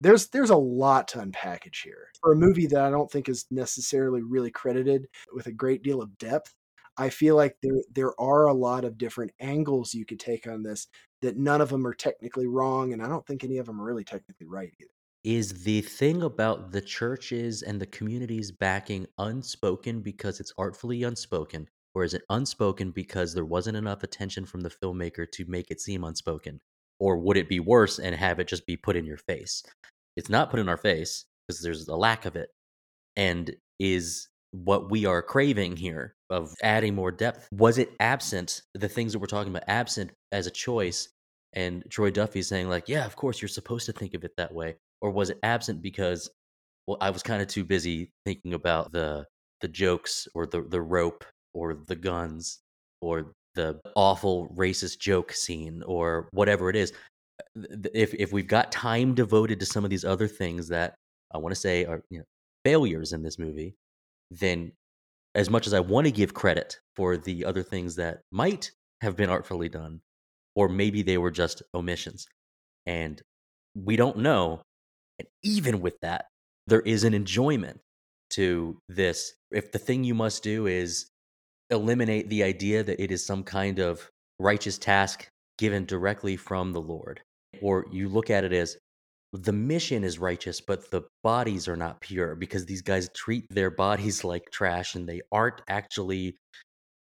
there's 0.01 0.28
there's 0.28 0.49
a 0.49 0.55
lot 0.55 1.07
to 1.09 1.19
unpackage 1.19 1.84
here. 1.84 2.09
For 2.21 2.34
a 2.34 2.38
movie 2.38 2.67
that 2.67 2.82
i 2.82 2.89
don't 2.89 3.11
think 3.11 3.30
is 3.30 3.45
necessarily 3.51 4.21
really 4.21 4.51
credited 4.51 5.07
with 5.34 5.47
a 5.47 5.51
great 5.51 5.84
deal 5.84 6.01
of 6.01 6.17
depth 6.17 6.53
i 6.97 7.09
feel 7.09 7.36
like 7.36 7.57
there 7.61 7.82
there 7.93 8.19
are 8.19 8.47
a 8.47 8.53
lot 8.53 8.86
of 8.86 8.97
different 8.97 9.32
angles 9.39 9.93
you 9.93 10.05
could 10.05 10.19
take 10.19 10.47
on 10.47 10.63
this 10.63 10.88
that 11.21 11.38
none 11.38 11.61
of 11.61 11.69
them 11.69 11.86
are 11.88 11.93
technically 11.93 12.47
wrong 12.47 12.93
and 12.93 13.01
i 13.01 13.07
don't 13.07 13.26
think 13.28 13.43
any 13.43 13.57
of 13.57 13.65
them 13.65 13.82
are 13.82 13.86
really 13.86 14.03
technically 14.03 14.47
right 14.47 14.71
either 14.80 14.89
is 15.24 15.63
the 15.63 15.82
thing 15.82 16.21
about 16.21 16.71
the 16.71 16.82
churches 16.82 17.61
and 17.61 17.80
the 17.80 17.86
communities 17.86 18.51
backing 18.51 19.07
unspoken 19.17 20.01
because 20.01 20.39
it's 20.39 20.53
artfully 20.57 21.03
unspoken, 21.03 21.69
or 21.95 22.03
is 22.03 22.13
it 22.13 22.24
unspoken 22.30 22.91
because 22.91 23.34
there 23.34 23.45
wasn't 23.45 23.78
enough 23.78 24.03
attention 24.03 24.45
from 24.45 24.61
the 24.61 24.69
filmmaker 24.69 25.30
to 25.32 25.45
make 25.47 25.71
it 25.71 25.80
seem 25.80 26.03
unspoken? 26.03 26.59
Or 26.99 27.17
would 27.17 27.38
it 27.38 27.49
be 27.49 27.59
worse 27.59 27.99
and 27.99 28.15
have 28.15 28.39
it 28.39 28.47
just 28.47 28.65
be 28.65 28.76
put 28.76 28.95
in 28.95 29.05
your 29.05 29.17
face? 29.17 29.63
It's 30.17 30.30
not 30.30 30.49
put 30.49 30.59
in 30.59 30.69
our 30.69 30.78
face 30.78 31.26
because 31.47 31.61
there's 31.61 31.88
a 31.88 31.95
lack 31.95 32.26
of 32.26 32.36
it. 32.36 32.49
And 33.15 33.55
is 33.80 34.28
what 34.51 34.91
we 34.91 35.05
are 35.05 35.21
craving 35.21 35.78
here 35.78 36.15
of 36.30 36.53
adding 36.61 36.95
more 36.95 37.11
depth, 37.11 37.47
was 37.51 37.78
it 37.78 37.91
absent, 37.99 38.61
the 38.74 38.89
things 38.89 39.13
that 39.13 39.19
we're 39.19 39.28
talking 39.28 39.51
about, 39.51 39.63
absent 39.67 40.11
as 40.32 40.47
a 40.47 40.51
choice? 40.51 41.09
And 41.53 41.84
Troy 41.89 42.11
Duffy 42.11 42.41
saying, 42.41 42.67
like, 42.67 42.89
yeah, 42.89 43.05
of 43.05 43.15
course, 43.15 43.41
you're 43.41 43.49
supposed 43.49 43.86
to 43.86 43.93
think 43.93 44.13
of 44.15 44.24
it 44.24 44.34
that 44.38 44.53
way 44.53 44.76
or 45.04 45.12
was 45.12 45.30
it 45.30 45.38
absent 45.43 45.84
because 45.84 46.32
well 46.88 46.97
I 46.99 47.12
was 47.12 47.22
kind 47.22 47.43
of 47.43 47.47
too 47.47 47.64
busy 47.64 48.10
thinking 48.26 48.56
about 48.56 48.91
the 48.91 49.28
the 49.62 49.68
jokes 49.68 50.28
or 50.34 50.47
the 50.47 50.64
the 50.64 50.82
rope 50.82 51.24
or 51.54 51.76
the 51.76 51.95
guns 51.95 52.60
or 53.01 53.34
the 53.54 53.80
awful 53.95 54.47
racist 54.58 54.97
joke 54.97 55.32
scene 55.32 55.84
or 55.86 56.28
whatever 56.32 56.70
it 56.70 56.76
is 56.76 56.91
if 57.93 58.16
if 58.16 58.34
we've 58.34 58.47
got 58.47 58.72
time 58.72 59.14
devoted 59.14 59.60
to 59.60 59.66
some 59.66 59.84
of 59.84 59.91
these 59.91 60.06
other 60.06 60.28
things 60.28 60.70
that 60.70 60.95
I 61.32 61.38
want 61.38 61.54
to 61.54 61.60
say 61.60 61.86
are 61.86 62.01
you 62.10 62.20
know, 62.20 62.26
failures 62.66 63.14
in 63.14 63.22
this 63.22 63.38
movie 63.38 63.76
then 64.32 64.72
as 65.36 65.49
much 65.49 65.68
as 65.68 65.74
I 65.74 65.80
want 65.80 66.06
to 66.06 66.12
give 66.12 66.34
credit 66.34 66.80
for 66.95 67.18
the 67.18 67.45
other 67.45 67.64
things 67.64 67.95
that 67.97 68.22
might 68.32 68.72
have 69.01 69.16
been 69.16 69.30
artfully 69.30 69.70
done 69.70 69.99
or 70.56 70.70
maybe 70.70 71.01
they 71.01 71.18
were 71.18 71.32
just 71.32 71.62
omissions 71.76 72.26
and 72.86 73.22
we 73.76 73.95
don't 73.95 74.18
know 74.18 74.62
and 75.24 75.30
even 75.43 75.82
with 75.82 75.99
that, 76.01 76.26
there 76.67 76.82
is 76.82 77.03
an 77.03 77.13
enjoyment 77.13 77.80
to 78.32 78.78
this. 78.89 79.34
If 79.51 79.71
the 79.71 79.80
thing 79.80 80.03
you 80.03 80.13
must 80.13 80.43
do 80.43 80.67
is 80.67 81.07
eliminate 81.69 82.30
the 82.30 82.43
idea 82.43 82.84
that 82.84 83.01
it 83.01 83.11
is 83.11 83.26
some 83.26 83.43
kind 83.43 83.80
of 83.80 84.09
righteous 84.39 84.78
task 84.78 85.28
given 85.57 85.86
directly 85.86 86.36
from 86.36 86.74
the 86.74 86.82
Lord, 86.82 87.21
or 87.61 87.86
you 87.91 88.09
look 88.09 88.30
at 88.30 88.43
it 88.43 88.53
as 88.53 88.78
the 89.32 89.53
mission 89.53 90.03
is 90.03 90.19
righteous, 90.19 90.61
but 90.61 90.91
the 90.91 91.03
bodies 91.24 91.67
are 91.67 91.76
not 91.76 92.01
pure 92.01 92.36
because 92.36 92.65
these 92.65 92.82
guys 92.82 93.09
treat 93.15 93.45
their 93.49 93.71
bodies 93.71 94.24
like 94.24 94.51
trash 94.51 94.95
and 94.95 95.07
they 95.07 95.21
aren't 95.32 95.61
actually 95.67 96.38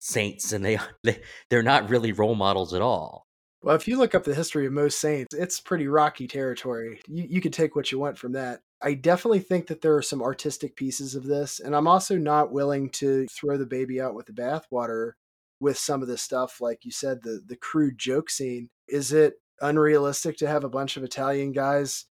saints 0.01 0.53
and 0.53 0.65
they, 0.65 0.79
they 1.05 1.21
they're 1.51 1.63
not 1.63 1.91
really 1.91 2.13
role 2.13 2.35
models 2.35 2.75
at 2.75 2.83
all. 2.83 3.25
Well, 3.63 3.77
if 3.77 3.87
you 3.87 3.99
look 3.99 4.15
up 4.15 4.25
the 4.25 4.35
history 4.35 4.67
of 4.67 4.73
most 4.73 5.01
saints, 5.01 5.35
it's 5.35 5.61
pretty 5.61 5.87
rocky 5.87 6.27
territory. 6.27 7.01
You, 7.07 7.27
you 7.29 7.41
take 7.53 7.77
what 7.77 7.93
you 7.93 7.99
want 7.99 8.17
from 8.19 8.33
that. 8.33 8.61
I 8.83 8.95
definitely 8.95 9.41
think 9.41 9.67
that 9.67 9.83
there 9.83 9.95
are 9.97 10.03
some 10.03 10.23
artistic 10.23 10.77
pieces 10.77 11.15
of 11.15 11.25
this, 11.25 11.61
and 11.61 11.77
I'm 11.77 11.87
also 11.87 12.17
not 12.17 12.53
willing 12.53 12.89
to 12.91 13.27
throw 13.31 13.59
the 13.59 13.67
baby 13.67 14.01
out 14.01 14.15
with 14.15 14.27
the 14.27 14.33
bathwater 14.33 15.13
with 15.61 15.77
some 15.77 16.01
of 16.01 16.09
this 16.09 16.23
stuff. 16.23 16.61
Like 16.61 16.85
you 16.85 16.91
said, 16.91 17.23
the 17.23 17.43
the 17.47 17.57
crude 17.57 17.99
joke 17.99 18.31
scene. 18.31 18.71
Is 18.89 19.13
it 19.13 19.35
unrealistic 19.61 20.39
to 20.39 20.49
have 20.49 20.65
a 20.65 20.71
bunch 20.71 20.97
of 20.97 21.05
Italian 21.05 21.53
guys 21.53 22.07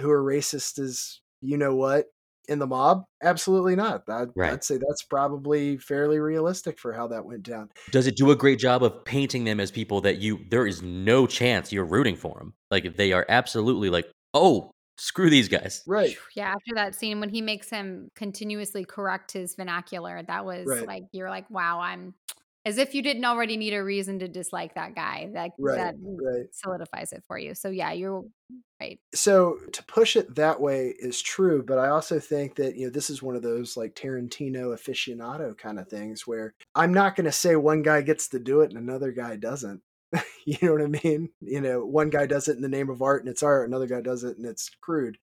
who 0.00 0.10
are 0.10 0.22
racist 0.22 0.78
as 0.78 1.20
you 1.42 1.58
know 1.58 1.74
what 1.74 2.06
in 2.48 2.58
the 2.58 2.66
mob? 2.66 3.04
Absolutely 3.22 3.76
not. 3.76 4.08
I'd, 4.08 4.28
right. 4.34 4.52
I'd, 4.52 4.64
say 4.64 4.76
that's 4.76 5.02
probably 5.02 5.76
fairly 5.78 6.18
realistic 6.18 6.78
for 6.78 6.92
how 6.92 7.08
that 7.08 7.24
went 7.24 7.42
down. 7.42 7.70
Does 7.90 8.06
it 8.06 8.16
do 8.16 8.30
a 8.30 8.36
great 8.36 8.58
job 8.58 8.82
of 8.82 9.04
painting 9.04 9.44
them 9.44 9.60
as 9.60 9.70
people 9.70 10.00
that 10.02 10.18
you 10.18 10.44
there 10.50 10.66
is 10.66 10.82
no 10.82 11.26
chance 11.26 11.72
you're 11.72 11.84
rooting 11.84 12.16
for 12.16 12.38
them? 12.38 12.54
Like 12.70 12.96
they 12.96 13.12
are 13.12 13.26
absolutely 13.28 13.90
like, 13.90 14.06
oh, 14.32 14.70
screw 14.96 15.30
these 15.30 15.48
guys. 15.48 15.82
Right. 15.86 16.16
Yeah. 16.36 16.48
After 16.48 16.74
that 16.74 16.94
scene 16.94 17.20
when 17.20 17.28
he 17.28 17.40
makes 17.40 17.68
him 17.68 18.10
continuously 18.14 18.84
correct 18.84 19.32
his 19.32 19.54
vernacular, 19.54 20.22
that 20.22 20.44
was 20.44 20.66
right. 20.66 20.86
like 20.86 21.04
you're 21.12 21.30
like, 21.30 21.48
wow, 21.50 21.80
I'm 21.80 22.14
as 22.64 22.78
if 22.78 22.94
you 22.94 23.02
didn't 23.02 23.24
already 23.24 23.56
need 23.56 23.74
a 23.74 23.84
reason 23.84 24.18
to 24.20 24.28
dislike 24.28 24.74
that 24.74 24.94
guy. 24.94 25.30
That 25.34 25.50
right, 25.58 25.76
that 25.76 25.94
right. 26.00 26.46
solidifies 26.52 27.12
it 27.12 27.22
for 27.26 27.38
you. 27.38 27.54
So 27.54 27.68
yeah, 27.68 27.92
you're 27.92 28.24
right. 28.80 28.98
So 29.14 29.58
to 29.72 29.84
push 29.84 30.16
it 30.16 30.34
that 30.36 30.60
way 30.60 30.94
is 30.98 31.20
true, 31.20 31.62
but 31.62 31.78
I 31.78 31.88
also 31.88 32.18
think 32.18 32.56
that 32.56 32.76
you 32.76 32.86
know 32.86 32.90
this 32.90 33.10
is 33.10 33.22
one 33.22 33.36
of 33.36 33.42
those 33.42 33.76
like 33.76 33.94
Tarantino 33.94 34.74
aficionado 34.74 35.56
kind 35.56 35.78
of 35.78 35.88
things 35.88 36.26
where 36.26 36.54
I'm 36.74 36.94
not 36.94 37.16
going 37.16 37.26
to 37.26 37.32
say 37.32 37.56
one 37.56 37.82
guy 37.82 38.00
gets 38.02 38.28
to 38.28 38.38
do 38.38 38.62
it 38.62 38.70
and 38.70 38.78
another 38.78 39.12
guy 39.12 39.36
doesn't. 39.36 39.82
you 40.46 40.56
know 40.62 40.72
what 40.72 40.82
I 40.82 41.04
mean? 41.04 41.28
You 41.40 41.60
know, 41.60 41.84
one 41.84 42.08
guy 42.08 42.26
does 42.26 42.48
it 42.48 42.56
in 42.56 42.62
the 42.62 42.68
name 42.68 42.88
of 42.88 43.02
art 43.02 43.22
and 43.22 43.28
it's 43.28 43.42
art, 43.42 43.68
another 43.68 43.86
guy 43.86 44.00
does 44.00 44.24
it 44.24 44.36
and 44.36 44.46
it's 44.46 44.70
crude. 44.80 45.18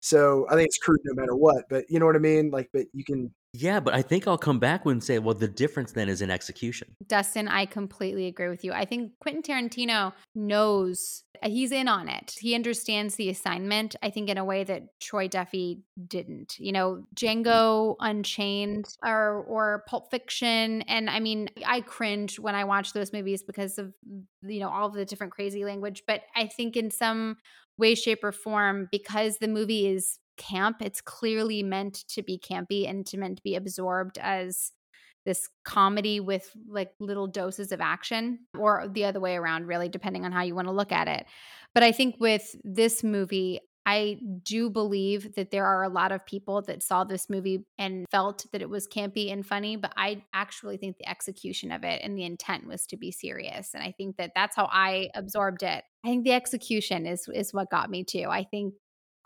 So 0.00 0.46
I 0.48 0.54
think 0.54 0.66
it's 0.66 0.78
crude 0.78 1.00
no 1.04 1.20
matter 1.20 1.34
what, 1.34 1.64
but 1.68 1.84
you 1.88 1.98
know 1.98 2.06
what 2.06 2.16
I 2.16 2.20
mean? 2.20 2.50
Like, 2.50 2.70
but 2.72 2.86
you 2.92 3.04
can 3.04 3.34
yeah, 3.58 3.80
but 3.80 3.94
I 3.94 4.02
think 4.02 4.28
I'll 4.28 4.38
come 4.38 4.58
back 4.58 4.84
and 4.84 5.02
say, 5.02 5.18
well, 5.18 5.34
the 5.34 5.48
difference 5.48 5.92
then 5.92 6.08
is 6.08 6.20
in 6.20 6.30
execution. 6.30 6.94
Dustin, 7.06 7.48
I 7.48 7.64
completely 7.64 8.26
agree 8.26 8.48
with 8.48 8.64
you. 8.64 8.72
I 8.72 8.84
think 8.84 9.12
Quentin 9.20 9.42
Tarantino 9.42 10.12
knows 10.34 11.22
uh, 11.42 11.48
he's 11.48 11.72
in 11.72 11.88
on 11.88 12.08
it. 12.08 12.34
He 12.38 12.54
understands 12.54 13.14
the 13.16 13.30
assignment, 13.30 13.96
I 14.02 14.10
think, 14.10 14.28
in 14.28 14.38
a 14.38 14.44
way 14.44 14.64
that 14.64 15.00
Troy 15.00 15.28
Duffy 15.28 15.82
didn't. 16.06 16.58
You 16.58 16.72
know, 16.72 17.04
Django 17.14 17.96
Unchained 18.00 18.86
or 19.02 19.44
or 19.48 19.84
Pulp 19.88 20.10
Fiction. 20.10 20.82
And 20.82 21.08
I 21.08 21.20
mean, 21.20 21.48
I 21.64 21.80
cringe 21.80 22.38
when 22.38 22.54
I 22.54 22.64
watch 22.64 22.92
those 22.92 23.12
movies 23.12 23.42
because 23.42 23.78
of 23.78 23.92
you 24.42 24.60
know 24.60 24.68
all 24.68 24.88
of 24.88 24.94
the 24.94 25.04
different 25.04 25.32
crazy 25.32 25.64
language. 25.64 26.02
But 26.06 26.22
I 26.34 26.46
think 26.46 26.76
in 26.76 26.90
some 26.90 27.36
way, 27.78 27.94
shape, 27.94 28.24
or 28.24 28.32
form, 28.32 28.88
because 28.90 29.38
the 29.38 29.48
movie 29.48 29.86
is 29.86 30.18
camp. 30.36 30.76
It's 30.80 31.00
clearly 31.00 31.62
meant 31.62 32.04
to 32.08 32.22
be 32.22 32.38
campy 32.38 32.88
and 32.88 33.06
to 33.06 33.18
meant 33.18 33.38
to 33.38 33.42
be 33.42 33.54
absorbed 33.54 34.18
as 34.18 34.72
this 35.24 35.48
comedy 35.64 36.20
with 36.20 36.50
like 36.68 36.92
little 37.00 37.26
doses 37.26 37.72
of 37.72 37.80
action, 37.80 38.38
or 38.56 38.86
the 38.88 39.04
other 39.04 39.20
way 39.20 39.34
around, 39.34 39.66
really, 39.66 39.88
depending 39.88 40.24
on 40.24 40.32
how 40.32 40.42
you 40.42 40.54
want 40.54 40.68
to 40.68 40.72
look 40.72 40.92
at 40.92 41.08
it. 41.08 41.26
But 41.74 41.82
I 41.82 41.92
think 41.92 42.16
with 42.20 42.54
this 42.62 43.02
movie, 43.02 43.60
I 43.84 44.18
do 44.42 44.68
believe 44.68 45.36
that 45.36 45.52
there 45.52 45.64
are 45.64 45.84
a 45.84 45.88
lot 45.88 46.10
of 46.10 46.26
people 46.26 46.60
that 46.62 46.82
saw 46.82 47.04
this 47.04 47.30
movie 47.30 47.64
and 47.78 48.04
felt 48.10 48.44
that 48.50 48.60
it 48.60 48.68
was 48.68 48.88
campy 48.88 49.32
and 49.32 49.46
funny, 49.46 49.76
but 49.76 49.92
I 49.96 50.24
actually 50.34 50.76
think 50.76 50.98
the 50.98 51.08
execution 51.08 51.70
of 51.70 51.84
it 51.84 52.00
and 52.02 52.18
the 52.18 52.24
intent 52.24 52.66
was 52.66 52.84
to 52.86 52.96
be 52.96 53.12
serious. 53.12 53.74
And 53.74 53.84
I 53.84 53.92
think 53.92 54.16
that 54.16 54.32
that's 54.34 54.56
how 54.56 54.68
I 54.72 55.10
absorbed 55.14 55.62
it. 55.62 55.84
I 56.04 56.08
think 56.08 56.24
the 56.24 56.32
execution 56.32 57.06
is 57.06 57.28
is 57.32 57.54
what 57.54 57.70
got 57.70 57.88
me 57.88 58.02
too. 58.02 58.26
I 58.28 58.42
think 58.42 58.74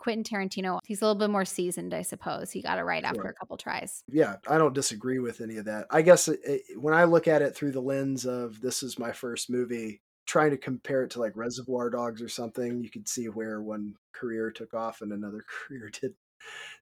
Quentin 0.01 0.23
Tarantino, 0.23 0.79
he's 0.83 1.01
a 1.01 1.05
little 1.05 1.19
bit 1.19 1.29
more 1.29 1.45
seasoned, 1.45 1.93
I 1.93 2.01
suppose. 2.01 2.49
He 2.51 2.63
got 2.63 2.79
it 2.79 2.83
right 2.83 3.03
sure. 3.03 3.09
after 3.09 3.23
a 3.29 3.33
couple 3.33 3.55
tries. 3.55 4.03
Yeah, 4.11 4.37
I 4.49 4.57
don't 4.57 4.73
disagree 4.73 5.19
with 5.19 5.41
any 5.41 5.57
of 5.57 5.65
that. 5.65 5.85
I 5.91 6.01
guess 6.01 6.27
it, 6.27 6.39
it, 6.43 6.61
when 6.79 6.95
I 6.95 7.03
look 7.03 7.27
at 7.27 7.43
it 7.43 7.55
through 7.55 7.73
the 7.73 7.81
lens 7.81 8.25
of 8.25 8.59
this 8.61 8.81
is 8.81 8.97
my 8.97 9.11
first 9.11 9.51
movie, 9.51 10.01
trying 10.25 10.49
to 10.49 10.57
compare 10.57 11.03
it 11.03 11.11
to 11.11 11.19
like 11.19 11.35
Reservoir 11.35 11.91
Dogs 11.91 12.19
or 12.19 12.29
something, 12.29 12.83
you 12.83 12.89
could 12.89 13.07
see 13.07 13.25
where 13.25 13.61
one 13.61 13.93
career 14.11 14.49
took 14.49 14.73
off 14.73 15.01
and 15.01 15.13
another 15.13 15.43
career 15.67 15.91
did. 16.01 16.15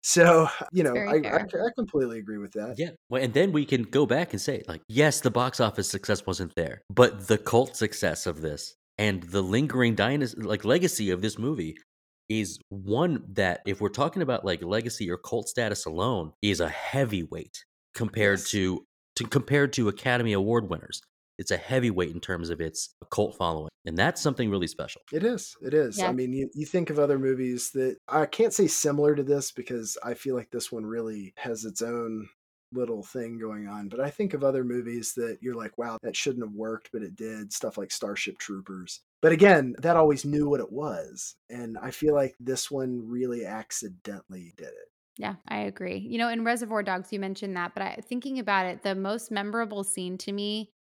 So, 0.01 0.47
you 0.72 0.84
know, 0.84 0.93
I, 0.95 1.15
I, 1.28 1.41
I, 1.41 1.70
completely 1.76 2.20
agree 2.20 2.38
with 2.38 2.53
that. 2.53 2.76
Yeah. 2.78 2.91
Well, 3.09 3.22
and 3.22 3.34
then 3.34 3.51
we 3.51 3.65
can 3.65 3.84
go 3.84 4.05
back 4.05 4.32
and 4.32 4.39
say, 4.39 4.63
like, 4.70 4.82
yes, 4.88 5.20
the 5.20 5.30
box 5.30 5.59
office 5.59 5.89
success 5.89 6.26
wasn't 6.26 6.55
there, 6.55 6.84
but 6.89 7.28
the 7.28 7.38
cult 7.38 7.76
success 7.76 8.26
of 8.26 8.39
this 8.39 8.78
and 8.97 9.24
the 9.24 9.41
lingering 9.41 9.95
dynasty, 9.95 10.41
like 10.41 10.63
legacy 10.63 11.09
of 11.09 11.22
this 11.22 11.38
movie 11.38 11.76
is 12.30 12.59
one 12.69 13.23
that, 13.34 13.61
if 13.65 13.82
we're 13.82 13.89
talking 13.89 14.21
about 14.21 14.45
like 14.45 14.63
legacy 14.63 15.09
or 15.09 15.17
cult 15.17 15.49
status 15.49 15.86
alone, 15.86 16.32
is 16.41 16.59
a 16.59 16.69
heavyweight 16.69 17.65
compared 17.93 18.39
yes. 18.39 18.51
to 18.51 18.86
to 19.15 19.23
compared 19.25 19.73
to 19.73 19.89
Academy 19.89 20.34
Award 20.34 20.69
winners 20.69 21.01
it's 21.39 21.51
a 21.51 21.57
heavyweight 21.57 22.11
in 22.11 22.19
terms 22.19 22.49
of 22.49 22.59
its 22.59 22.93
cult 23.09 23.36
following 23.36 23.69
and 23.86 23.97
that's 23.97 24.21
something 24.21 24.51
really 24.51 24.67
special 24.67 25.01
it 25.11 25.23
is 25.23 25.55
it 25.63 25.73
is 25.73 25.97
yeah. 25.97 26.09
i 26.09 26.11
mean 26.11 26.32
you, 26.34 26.49
you 26.53 26.65
think 26.65 26.91
of 26.91 26.99
other 26.99 27.17
movies 27.17 27.71
that 27.71 27.97
i 28.07 28.25
can't 28.25 28.53
say 28.53 28.67
similar 28.67 29.15
to 29.15 29.23
this 29.23 29.51
because 29.51 29.97
i 30.03 30.13
feel 30.13 30.36
like 30.36 30.51
this 30.51 30.71
one 30.71 30.86
really 30.86 31.34
has 31.38 31.65
its 31.65 31.82
own 31.82 32.27
little 32.71 33.01
thing 33.01 33.39
going 33.39 33.67
on 33.67 33.89
but 33.89 33.99
i 33.99 34.11
think 34.11 34.36
of 34.36 34.43
other 34.43 34.63
movies 34.63 35.13
that 35.15 35.39
you're 35.41 35.55
like 35.55 35.75
wow 35.77 35.97
that 36.03 36.15
shouldn't 36.15 36.45
have 36.45 36.53
worked 36.53 36.89
but 36.93 37.01
it 37.01 37.15
did 37.15 37.51
stuff 37.51 37.77
like 37.77 37.91
starship 37.91 38.38
troopers 38.38 39.01
but 39.22 39.32
again 39.32 39.76
that 39.80 39.97
always 39.97 40.26
knew 40.26 40.49
what 40.49 40.59
it 40.59 40.72
was 40.72 41.36
and 41.49 41.78
i 41.82 41.91
feel 41.91 42.13
like 42.13 42.36
this 42.39 42.70
one 42.70 43.01
really 43.05 43.45
accidentally 43.45 44.53
did 44.57 44.67
it 44.67 44.89
yeah, 45.20 45.36
I 45.49 45.63
agree. 45.63 45.97
You 45.97 46.17
know, 46.17 46.30
in 46.30 46.45
Reservoir 46.45 46.82
Dogs, 46.82 47.11
you 47.11 47.20
mentioned 47.20 47.57
that, 47.57 47.74
but 47.74 47.84
I, 47.84 47.99
thinking 48.07 48.39
about 48.39 48.67
it, 48.67 48.84
the 48.84 48.95
most 48.95 49.32
memorable 49.32 49.84
scene 49.84 50.17
to 50.20 50.32
me 50.32 50.72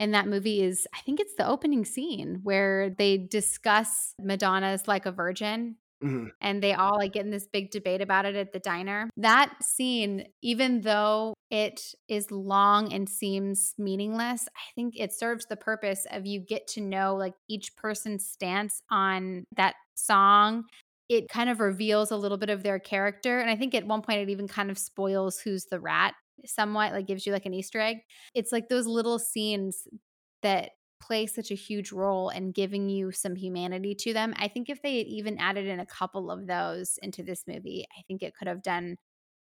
in 0.00 0.12
that 0.12 0.26
movie 0.26 0.62
is 0.62 0.86
I 0.94 1.00
think 1.02 1.20
it's 1.20 1.34
the 1.36 1.46
opening 1.46 1.84
scene 1.84 2.40
where 2.42 2.88
they 2.88 3.18
discuss 3.18 4.14
Madonna's 4.18 4.88
like 4.88 5.04
a 5.04 5.12
virgin 5.12 5.76
Mm-hmm. 6.02 6.28
and 6.40 6.62
they 6.62 6.74
all 6.74 6.96
like 6.98 7.12
get 7.12 7.24
in 7.24 7.30
this 7.30 7.46
big 7.46 7.70
debate 7.70 8.00
about 8.00 8.24
it 8.24 8.34
at 8.34 8.52
the 8.52 8.58
diner. 8.58 9.08
That 9.16 9.54
scene, 9.62 10.26
even 10.42 10.80
though 10.80 11.34
it 11.50 11.94
is 12.08 12.30
long 12.30 12.92
and 12.92 13.08
seems 13.08 13.74
meaningless, 13.78 14.48
I 14.56 14.72
think 14.74 14.94
it 14.96 15.12
serves 15.12 15.46
the 15.46 15.56
purpose 15.56 16.06
of 16.10 16.26
you 16.26 16.40
get 16.40 16.66
to 16.68 16.80
know 16.80 17.14
like 17.14 17.34
each 17.48 17.76
person's 17.76 18.26
stance 18.26 18.82
on 18.90 19.44
that 19.56 19.74
song. 19.94 20.64
It 21.08 21.28
kind 21.28 21.50
of 21.50 21.60
reveals 21.60 22.10
a 22.10 22.16
little 22.16 22.38
bit 22.38 22.50
of 22.50 22.62
their 22.62 22.78
character. 22.78 23.38
And 23.38 23.50
I 23.50 23.56
think 23.56 23.74
at 23.74 23.86
one 23.86 24.02
point 24.02 24.20
it 24.20 24.30
even 24.30 24.48
kind 24.48 24.70
of 24.70 24.78
spoils 24.78 25.38
who's 25.38 25.66
the 25.66 25.78
rat 25.78 26.14
somewhat 26.46 26.92
like 26.92 27.06
gives 27.06 27.26
you 27.26 27.32
like 27.32 27.46
an 27.46 27.54
Easter 27.54 27.80
egg. 27.80 27.98
It's 28.34 28.50
like 28.50 28.68
those 28.68 28.86
little 28.86 29.18
scenes 29.18 29.86
that 30.42 30.70
play 31.02 31.26
such 31.26 31.50
a 31.50 31.56
huge 31.56 31.92
role 31.92 32.30
in 32.30 32.52
giving 32.52 32.88
you 32.88 33.10
some 33.10 33.34
humanity 33.34 33.94
to 33.96 34.12
them. 34.12 34.32
I 34.36 34.48
think 34.48 34.70
if 34.70 34.80
they 34.80 34.98
had 34.98 35.08
even 35.08 35.36
added 35.38 35.66
in 35.66 35.80
a 35.80 35.86
couple 35.86 36.30
of 36.30 36.46
those 36.46 36.98
into 37.02 37.22
this 37.22 37.44
movie, 37.46 37.84
I 37.98 38.02
think 38.06 38.22
it 38.22 38.34
could 38.36 38.48
have 38.48 38.62
done 38.62 38.96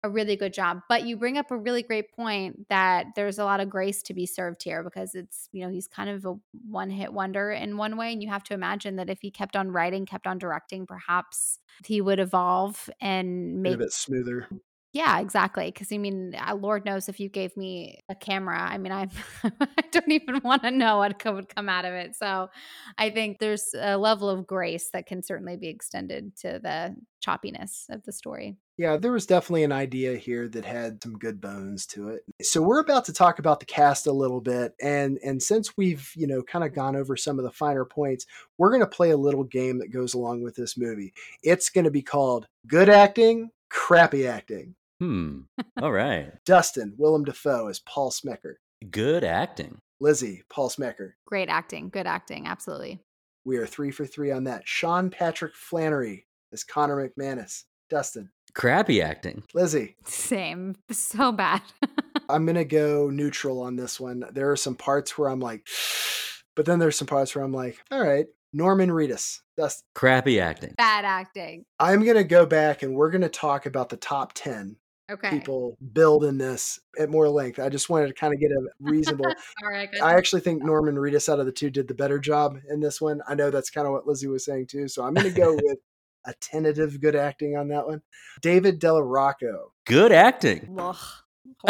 a 0.02 0.10
really 0.10 0.36
good 0.36 0.52
job. 0.52 0.80
But 0.88 1.06
you 1.06 1.16
bring 1.16 1.38
up 1.38 1.50
a 1.50 1.56
really 1.56 1.82
great 1.82 2.12
point 2.12 2.68
that 2.68 3.06
there's 3.14 3.38
a 3.38 3.44
lot 3.44 3.60
of 3.60 3.70
grace 3.70 4.02
to 4.04 4.14
be 4.14 4.26
served 4.26 4.62
here 4.62 4.82
because 4.82 5.14
it's, 5.14 5.48
you 5.52 5.64
know, 5.64 5.70
he's 5.70 5.88
kind 5.88 6.10
of 6.10 6.24
a 6.24 6.34
one 6.68 6.90
hit 6.90 7.12
wonder 7.12 7.50
in 7.50 7.76
one 7.76 7.96
way. 7.96 8.12
And 8.12 8.22
you 8.22 8.28
have 8.28 8.44
to 8.44 8.54
imagine 8.54 8.96
that 8.96 9.08
if 9.08 9.20
he 9.20 9.30
kept 9.30 9.56
on 9.56 9.70
writing, 9.70 10.04
kept 10.04 10.26
on 10.26 10.38
directing, 10.38 10.86
perhaps 10.86 11.58
he 11.84 12.00
would 12.00 12.20
evolve 12.20 12.90
and 13.00 13.62
make 13.62 13.80
it 13.80 13.92
smoother. 13.92 14.48
Yeah, 14.96 15.20
exactly. 15.20 15.66
Because 15.66 15.92
I 15.92 15.98
mean, 15.98 16.34
uh, 16.34 16.54
Lord 16.54 16.86
knows 16.86 17.10
if 17.10 17.20
you 17.20 17.28
gave 17.28 17.54
me 17.54 18.02
a 18.08 18.14
camera, 18.14 18.58
I 18.58 18.78
mean, 18.78 18.92
I'm, 18.92 19.10
I 19.44 19.82
don't 19.92 20.10
even 20.10 20.40
want 20.42 20.62
to 20.62 20.70
know 20.70 20.96
what 20.96 21.22
would 21.22 21.54
come 21.54 21.68
out 21.68 21.84
of 21.84 21.92
it. 21.92 22.16
So 22.16 22.48
I 22.96 23.10
think 23.10 23.38
there's 23.38 23.74
a 23.78 23.98
level 23.98 24.30
of 24.30 24.46
grace 24.46 24.88
that 24.94 25.04
can 25.04 25.22
certainly 25.22 25.58
be 25.58 25.68
extended 25.68 26.34
to 26.36 26.60
the 26.62 26.96
choppiness 27.22 27.90
of 27.90 28.04
the 28.04 28.12
story. 28.12 28.56
Yeah, 28.78 28.96
there 28.96 29.12
was 29.12 29.26
definitely 29.26 29.64
an 29.64 29.72
idea 29.72 30.16
here 30.16 30.48
that 30.48 30.64
had 30.64 31.02
some 31.02 31.18
good 31.18 31.42
bones 31.42 31.84
to 31.88 32.08
it. 32.08 32.22
So 32.40 32.62
we're 32.62 32.80
about 32.80 33.04
to 33.06 33.12
talk 33.12 33.38
about 33.38 33.60
the 33.60 33.66
cast 33.66 34.06
a 34.06 34.12
little 34.12 34.40
bit 34.40 34.72
and 34.80 35.18
and 35.22 35.42
since 35.42 35.76
we've, 35.76 36.10
you 36.16 36.26
know, 36.26 36.42
kind 36.42 36.64
of 36.64 36.74
gone 36.74 36.96
over 36.96 37.18
some 37.18 37.38
of 37.38 37.44
the 37.44 37.50
finer 37.50 37.84
points, 37.84 38.24
we're 38.56 38.70
going 38.70 38.80
to 38.80 38.86
play 38.86 39.10
a 39.10 39.16
little 39.18 39.44
game 39.44 39.78
that 39.80 39.92
goes 39.92 40.14
along 40.14 40.42
with 40.42 40.56
this 40.56 40.78
movie. 40.78 41.12
It's 41.42 41.68
going 41.68 41.84
to 41.84 41.90
be 41.90 42.02
called 42.02 42.48
Good 42.66 42.88
Acting, 42.88 43.50
Crappy 43.68 44.26
Acting. 44.26 44.74
Hmm. 45.00 45.40
All 45.80 45.92
right. 45.92 46.32
Dustin, 46.46 46.94
Willem 46.96 47.24
Dafoe 47.24 47.68
as 47.68 47.80
Paul 47.80 48.10
Smecker. 48.10 48.54
Good 48.90 49.24
acting. 49.24 49.78
Lizzy, 50.00 50.42
Paul 50.48 50.70
Smecker. 50.70 51.12
Great 51.26 51.48
acting. 51.48 51.88
Good 51.88 52.06
acting. 52.06 52.46
Absolutely. 52.46 53.00
We 53.44 53.56
are 53.58 53.66
three 53.66 53.90
for 53.90 54.06
three 54.06 54.30
on 54.32 54.44
that. 54.44 54.66
Sean 54.66 55.10
Patrick 55.10 55.54
Flanery 55.54 56.26
as 56.52 56.64
Connor 56.64 57.08
MacManus. 57.08 57.64
Dustin. 57.88 58.30
Crappy 58.54 59.02
acting. 59.02 59.42
Lizzy. 59.54 59.96
Same. 60.04 60.74
So 60.92 61.30
bad. 61.30 61.62
I'm 62.28 62.46
going 62.46 62.56
to 62.56 62.64
go 62.64 63.10
neutral 63.10 63.60
on 63.60 63.76
this 63.76 64.00
one. 64.00 64.24
There 64.32 64.50
are 64.50 64.56
some 64.56 64.74
parts 64.74 65.16
where 65.16 65.28
I'm 65.28 65.40
like, 65.40 65.66
but 66.56 66.66
then 66.66 66.78
there's 66.78 66.98
some 66.98 67.06
parts 67.06 67.34
where 67.34 67.44
I'm 67.44 67.52
like, 67.52 67.78
all 67.90 68.02
right, 68.02 68.26
Norman 68.52 68.90
Reedus. 68.90 69.40
That's 69.56 69.82
crappy 69.94 70.40
acting. 70.40 70.74
Bad 70.76 71.04
acting. 71.04 71.64
I'm 71.78 72.02
going 72.02 72.16
to 72.16 72.24
go 72.24 72.46
back 72.46 72.82
and 72.82 72.94
we're 72.94 73.10
going 73.10 73.22
to 73.22 73.28
talk 73.28 73.66
about 73.66 73.88
the 73.90 73.96
top 73.96 74.32
10 74.34 74.76
okay. 75.10 75.30
people 75.30 75.76
build 75.92 76.24
in 76.24 76.38
this 76.38 76.80
at 76.98 77.10
more 77.10 77.28
length. 77.28 77.58
I 77.58 77.68
just 77.68 77.88
wanted 77.88 78.08
to 78.08 78.14
kind 78.14 78.34
of 78.34 78.40
get 78.40 78.50
a 78.50 78.60
reasonable. 78.80 79.26
All 79.62 79.70
right, 79.70 79.88
I 80.02 80.14
actually 80.14 80.40
think 80.42 80.62
Norman 80.62 80.96
Reedus 80.96 81.28
out 81.28 81.40
of 81.40 81.46
the 81.46 81.52
two 81.52 81.70
did 81.70 81.88
the 81.88 81.94
better 81.94 82.18
job 82.18 82.58
in 82.68 82.80
this 82.80 83.00
one. 83.00 83.20
I 83.28 83.34
know 83.34 83.50
that's 83.50 83.70
kind 83.70 83.86
of 83.86 83.92
what 83.92 84.06
Lizzy 84.06 84.26
was 84.26 84.44
saying 84.44 84.66
too. 84.68 84.88
So 84.88 85.04
I'm 85.04 85.14
going 85.14 85.32
to 85.32 85.38
go 85.38 85.54
with 85.62 85.78
a 86.24 86.34
tentative 86.40 87.00
good 87.00 87.16
acting 87.16 87.56
on 87.56 87.68
that 87.68 87.86
one. 87.86 88.02
David 88.40 88.78
Della 88.78 89.02
Rocco. 89.02 89.72
Good 89.86 90.12
acting. 90.12 90.76
Ugh, 90.78 90.96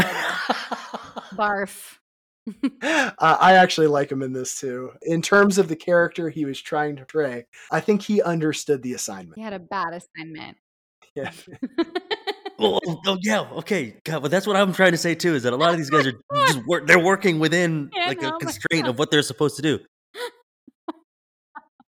Barf. 1.35 1.99
uh, 2.81 3.11
I 3.19 3.55
actually 3.55 3.89
like 3.89 4.11
him 4.11 4.23
in 4.23 4.33
this 4.33 4.59
too. 4.59 4.93
In 5.03 5.21
terms 5.21 5.59
of 5.59 5.69
the 5.69 5.77
character 5.77 6.31
he 6.31 6.45
was 6.45 6.61
trying 6.61 6.97
to 6.97 7.03
portray, 7.03 7.47
I 7.71 7.81
think 7.81 8.03
he 8.03 8.23
understood 8.23 8.83
the 8.83 8.95
assignment. 8.95 9.37
He 9.37 9.43
had 9.43 9.53
a 9.53 9.59
bad 9.59 9.93
assignment. 9.93 10.57
Yeah. 11.17 11.33
Well, 12.59 12.81
oh, 12.87 13.01
oh, 13.07 13.19
yeah, 13.21 13.41
okay, 13.41 13.97
God, 14.05 14.23
but 14.23 14.31
that's 14.31 14.47
what 14.47 14.57
I'm 14.57 14.73
trying 14.73 14.93
to 14.93 14.99
say 14.99 15.15
too. 15.15 15.35
Is 15.35 15.43
that 15.43 15.53
a 15.53 15.57
lot 15.57 15.73
of 15.73 15.77
these 15.77 15.91
guys 15.91 16.07
are 16.07 16.15
just 16.47 16.67
work, 16.67 16.87
they're 16.87 16.99
working 16.99 17.39
within 17.39 17.91
yeah, 17.97 18.09
like 18.09 18.23
no, 18.23 18.37
a 18.37 18.39
constraint 18.39 18.87
of 18.87 18.99
what 18.99 19.11
they're 19.11 19.23
supposed 19.23 19.57
to 19.57 19.63
do. 19.63 19.79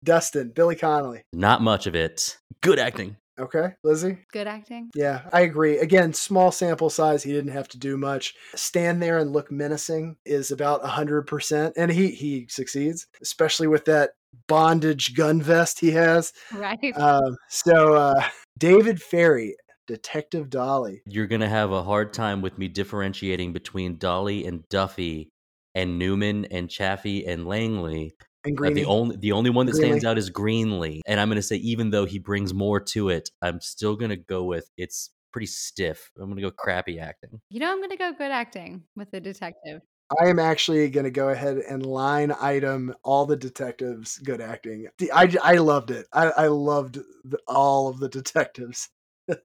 Dustin, 0.05 0.53
Billy 0.55 0.75
Connolly. 0.75 1.23
Not 1.33 1.63
much 1.63 1.87
of 1.87 1.95
it. 1.95 2.37
Good 2.61 2.79
acting. 2.79 3.17
Okay, 3.39 3.73
Lizzy? 3.83 4.19
Good 4.33 4.47
acting. 4.47 4.91
Yeah, 4.95 5.23
I 5.33 5.41
agree. 5.41 5.79
Again, 5.79 6.13
small 6.13 6.53
sample 6.53 6.91
size. 6.91 7.23
He 7.23 7.33
didn't 7.33 7.53
have 7.53 7.69
to 7.69 7.79
do 7.79 7.97
much. 7.97 8.35
Stand 8.55 9.03
there 9.03 9.19
and 9.19 9.33
look 9.33 9.51
menacing 9.51 10.17
is 10.27 10.51
about 10.51 10.83
100%. 10.83 11.73
And 11.77 11.91
he, 11.91 12.09
he 12.09 12.47
succeeds, 12.51 13.07
especially 13.23 13.69
with 13.69 13.87
that 13.87 14.11
bondage 14.49 15.15
gun 15.15 15.41
vest 15.41 15.81
he 15.81 15.93
has. 15.93 16.33
Right. 16.53 16.97
Um, 16.97 17.37
so, 17.49 17.95
uh, 17.95 18.23
David 18.59 19.01
Ferry, 19.01 19.57
Detective 19.87 20.51
Dolly. 20.51 21.03
You're 21.07 21.27
going 21.27 21.41
to 21.41 21.49
have 21.49 21.73
a 21.73 21.83
hard 21.83 22.13
time 22.13 22.43
with 22.43 22.59
me 22.59 22.69
differentiating 22.69 23.53
between 23.53 23.99
Dolly 23.99 24.47
and 24.47 24.69
Duffy 24.69 25.31
and 25.75 25.99
Newman 25.99 26.45
and 26.47 26.69
Chaffee 26.69 27.27
and 27.27 27.47
Langley 27.47 28.15
and 28.45 28.59
uh, 28.61 28.71
the 28.71 28.85
only 28.85 29.17
the 29.17 29.33
only 29.33 29.51
one 29.51 29.67
that 29.67 29.73
Greenly. 29.73 29.91
stands 29.91 30.05
out 30.05 30.19
is 30.19 30.31
Greenly, 30.31 31.03
and 31.07 31.21
I'm 31.21 31.29
going 31.29 31.37
to 31.37 31.43
say 31.43 31.57
even 31.57 31.91
though 31.91 32.05
he 32.05 32.19
brings 32.19 32.53
more 32.53 32.81
to 32.81 33.09
it, 33.09 33.31
I'm 33.41 33.61
still 33.61 33.97
going 33.97 34.11
to 34.11 34.17
go 34.17 34.45
with 34.45 34.69
it's 34.77 35.11
pretty 35.33 35.47
stiff. 35.47 36.11
I'm 36.19 36.25
going 36.25 36.37
to 36.37 36.43
go 36.43 36.51
crappy 36.51 36.99
acting. 36.99 37.41
You 37.51 37.61
know, 37.61 37.71
I'm 37.71 37.79
going 37.79 37.91
to 37.91 37.97
go 37.97 38.13
good 38.13 38.31
acting 38.31 38.83
with 38.97 39.11
the 39.11 39.21
detective. 39.21 39.83
I 40.21 40.27
am 40.27 40.39
actually 40.39 40.91
going 40.91 41.05
to 41.05 41.11
go 41.11 41.31
ahead 41.31 41.57
and 41.57 41.87
line 41.87 42.35
item 42.39 42.95
all 43.03 43.25
the 43.25 43.37
detectives 43.37 44.19
good 44.19 44.43
acting. 44.43 44.89
I, 45.13 45.35
I 45.43 45.55
loved 45.55 45.91
it. 45.91 46.07
I, 46.13 46.27
I 46.31 46.47
loved 46.49 46.99
the, 47.25 47.39
all 47.47 47.89
of 47.89 47.99
the 47.99 48.11
detectives. 48.11 48.91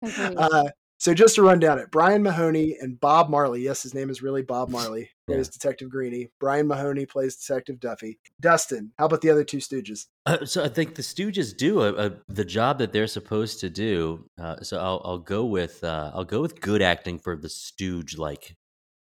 Uh, 0.01 0.63
so 0.99 1.11
So 1.11 1.13
just 1.13 1.35
to 1.35 1.43
run 1.43 1.59
down 1.59 1.77
it, 1.77 1.91
Brian 1.91 2.23
Mahoney 2.23 2.75
and 2.81 2.99
Bob 2.99 3.29
Marley. 3.29 3.61
Yes, 3.61 3.83
his 3.83 3.93
name 3.93 4.09
is 4.09 4.21
really 4.21 4.41
Bob 4.41 4.69
Marley. 4.71 5.09
Plays 5.27 5.47
yeah. 5.47 5.51
Detective 5.51 5.89
Greeny. 5.89 6.29
Brian 6.39 6.67
Mahoney 6.67 7.05
plays 7.05 7.35
Detective 7.35 7.79
Duffy. 7.79 8.19
Dustin, 8.41 8.91
how 8.97 9.05
about 9.05 9.21
the 9.21 9.29
other 9.29 9.43
two 9.43 9.57
Stooges? 9.57 10.07
Uh, 10.25 10.45
so 10.45 10.63
I 10.63 10.69
think 10.69 10.95
the 10.95 11.01
Stooges 11.01 11.55
do 11.55 11.81
a, 11.81 12.07
a, 12.07 12.11
the 12.27 12.45
job 12.45 12.79
that 12.79 12.93
they're 12.93 13.07
supposed 13.07 13.59
to 13.59 13.69
do. 13.69 14.27
Uh, 14.41 14.61
so 14.61 14.79
I'll, 14.79 15.01
I'll 15.05 15.19
go 15.19 15.45
with 15.45 15.83
uh, 15.83 16.11
I'll 16.13 16.25
go 16.25 16.41
with 16.41 16.61
good 16.61 16.81
acting 16.81 17.19
for 17.19 17.35
the 17.35 17.49
Stooge 17.49 18.17
like 18.17 18.55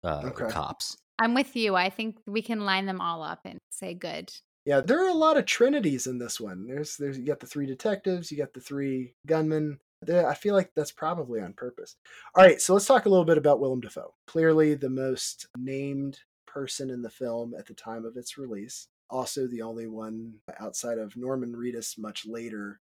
uh, 0.03 0.23
okay. 0.25 0.49
cops. 0.49 0.97
I'm 1.19 1.33
with 1.33 1.55
you. 1.55 1.75
I 1.75 1.89
think 1.89 2.17
we 2.27 2.41
can 2.41 2.65
line 2.65 2.85
them 2.85 3.01
all 3.01 3.23
up 3.23 3.39
and 3.45 3.59
say 3.71 3.93
good. 3.93 4.31
Yeah, 4.65 4.81
there 4.81 5.03
are 5.05 5.09
a 5.09 5.13
lot 5.13 5.37
of 5.37 5.45
trinities 5.45 6.07
in 6.07 6.19
this 6.19 6.41
one. 6.41 6.67
There's 6.67 6.97
there's 6.97 7.17
you 7.17 7.25
got 7.25 7.39
the 7.39 7.47
three 7.47 7.65
detectives, 7.65 8.29
you 8.29 8.37
got 8.37 8.53
the 8.53 8.59
three 8.59 9.13
gunmen. 9.25 9.79
I 10.09 10.35
feel 10.35 10.53
like 10.53 10.71
that's 10.75 10.91
probably 10.91 11.41
on 11.41 11.53
purpose. 11.53 11.95
All 12.35 12.43
right, 12.43 12.61
so 12.61 12.73
let's 12.73 12.85
talk 12.85 13.05
a 13.05 13.09
little 13.09 13.25
bit 13.25 13.37
about 13.37 13.59
Willem 13.59 13.81
Dafoe. 13.81 14.13
Clearly 14.27 14.75
the 14.75 14.89
most 14.89 15.47
named 15.57 16.19
person 16.45 16.89
in 16.89 17.01
the 17.01 17.09
film 17.09 17.53
at 17.57 17.65
the 17.65 17.73
time 17.73 18.05
of 18.05 18.15
its 18.15 18.37
release. 18.37 18.87
Also 19.09 19.47
the 19.47 19.61
only 19.61 19.87
one 19.87 20.33
outside 20.59 20.97
of 20.97 21.15
Norman 21.15 21.53
Reedus 21.53 21.97
much 21.97 22.25
later 22.25 22.79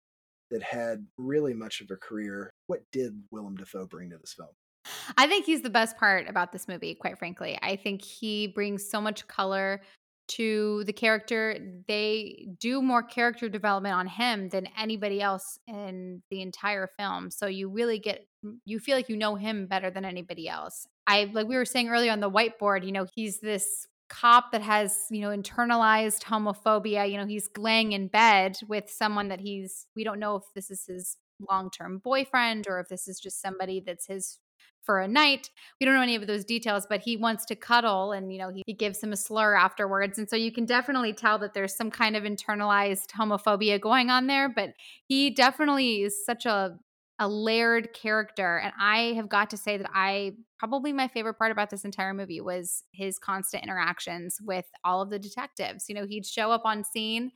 that 0.51 0.63
had 0.63 1.05
really 1.17 1.53
much 1.53 1.81
of 1.81 1.89
a 1.91 1.95
career. 1.95 2.51
What 2.67 2.83
did 2.91 3.21
Willem 3.31 3.55
Dafoe 3.55 3.87
bring 3.87 4.09
to 4.11 4.17
this 4.17 4.33
film? 4.33 4.49
I 5.17 5.27
think 5.27 5.45
he's 5.45 5.61
the 5.61 5.69
best 5.69 5.97
part 5.97 6.27
about 6.27 6.51
this 6.51 6.67
movie, 6.67 6.95
quite 6.95 7.17
frankly. 7.17 7.57
I 7.61 7.75
think 7.75 8.01
he 8.01 8.47
brings 8.47 8.89
so 8.89 8.99
much 8.99 9.27
color 9.27 9.81
to 10.35 10.83
the 10.85 10.93
character. 10.93 11.57
They 11.87 12.47
do 12.59 12.81
more 12.81 13.03
character 13.03 13.49
development 13.49 13.95
on 13.95 14.07
him 14.07 14.49
than 14.49 14.67
anybody 14.77 15.21
else 15.21 15.59
in 15.67 16.21
the 16.29 16.41
entire 16.41 16.89
film. 16.97 17.31
So 17.31 17.47
you 17.47 17.69
really 17.69 17.99
get 17.99 18.25
you 18.65 18.79
feel 18.79 18.95
like 18.95 19.09
you 19.09 19.17
know 19.17 19.35
him 19.35 19.67
better 19.67 19.91
than 19.91 20.05
anybody 20.05 20.47
else. 20.47 20.87
I 21.07 21.29
like 21.33 21.47
we 21.47 21.55
were 21.55 21.65
saying 21.65 21.89
earlier 21.89 22.11
on 22.11 22.19
the 22.19 22.31
whiteboard, 22.31 22.85
you 22.85 22.91
know, 22.91 23.05
he's 23.13 23.39
this 23.39 23.87
cop 24.09 24.51
that 24.51 24.61
has, 24.61 25.05
you 25.09 25.21
know, 25.21 25.29
internalized 25.29 26.23
homophobia. 26.23 27.09
You 27.09 27.17
know, 27.17 27.25
he's 27.25 27.49
laying 27.57 27.91
in 27.93 28.07
bed 28.07 28.57
with 28.67 28.89
someone 28.89 29.29
that 29.29 29.39
he's 29.39 29.87
we 29.95 30.03
don't 30.03 30.19
know 30.19 30.35
if 30.35 30.43
this 30.55 30.71
is 30.71 30.85
his 30.85 31.17
long-term 31.49 31.99
boyfriend 32.03 32.67
or 32.67 32.79
if 32.79 32.87
this 32.87 33.07
is 33.07 33.19
just 33.19 33.41
somebody 33.41 33.81
that's 33.85 34.07
his 34.07 34.37
for 34.83 34.99
a 34.99 35.07
night. 35.07 35.49
We 35.79 35.85
don't 35.85 35.95
know 35.95 36.01
any 36.01 36.15
of 36.15 36.25
those 36.25 36.43
details, 36.43 36.87
but 36.89 37.01
he 37.01 37.15
wants 37.17 37.45
to 37.45 37.55
cuddle 37.55 38.11
and, 38.11 38.33
you 38.33 38.39
know, 38.39 38.49
he, 38.49 38.63
he 38.65 38.73
gives 38.73 39.01
him 39.01 39.13
a 39.13 39.17
slur 39.17 39.55
afterwards. 39.55 40.17
And 40.17 40.29
so 40.29 40.35
you 40.35 40.51
can 40.51 40.65
definitely 40.65 41.13
tell 41.13 41.37
that 41.39 41.53
there's 41.53 41.75
some 41.75 41.91
kind 41.91 42.15
of 42.15 42.23
internalized 42.23 43.07
homophobia 43.11 43.79
going 43.79 44.09
on 44.09 44.27
there. 44.27 44.49
But 44.49 44.73
he 45.07 45.29
definitely 45.29 46.01
is 46.03 46.25
such 46.25 46.45
a 46.45 46.79
a 47.19 47.29
layered 47.29 47.93
character. 47.93 48.57
And 48.57 48.73
I 48.81 49.13
have 49.13 49.29
got 49.29 49.51
to 49.51 49.57
say 49.57 49.77
that 49.77 49.89
I 49.93 50.33
probably 50.57 50.91
my 50.91 51.07
favorite 51.07 51.35
part 51.35 51.51
about 51.51 51.69
this 51.69 51.85
entire 51.85 52.15
movie 52.15 52.41
was 52.41 52.83
his 52.93 53.19
constant 53.19 53.61
interactions 53.61 54.39
with 54.41 54.65
all 54.83 55.03
of 55.03 55.11
the 55.11 55.19
detectives. 55.19 55.85
You 55.87 55.93
know, 55.93 56.07
he'd 56.07 56.25
show 56.25 56.51
up 56.51 56.63
on 56.65 56.83
scene 56.83 57.31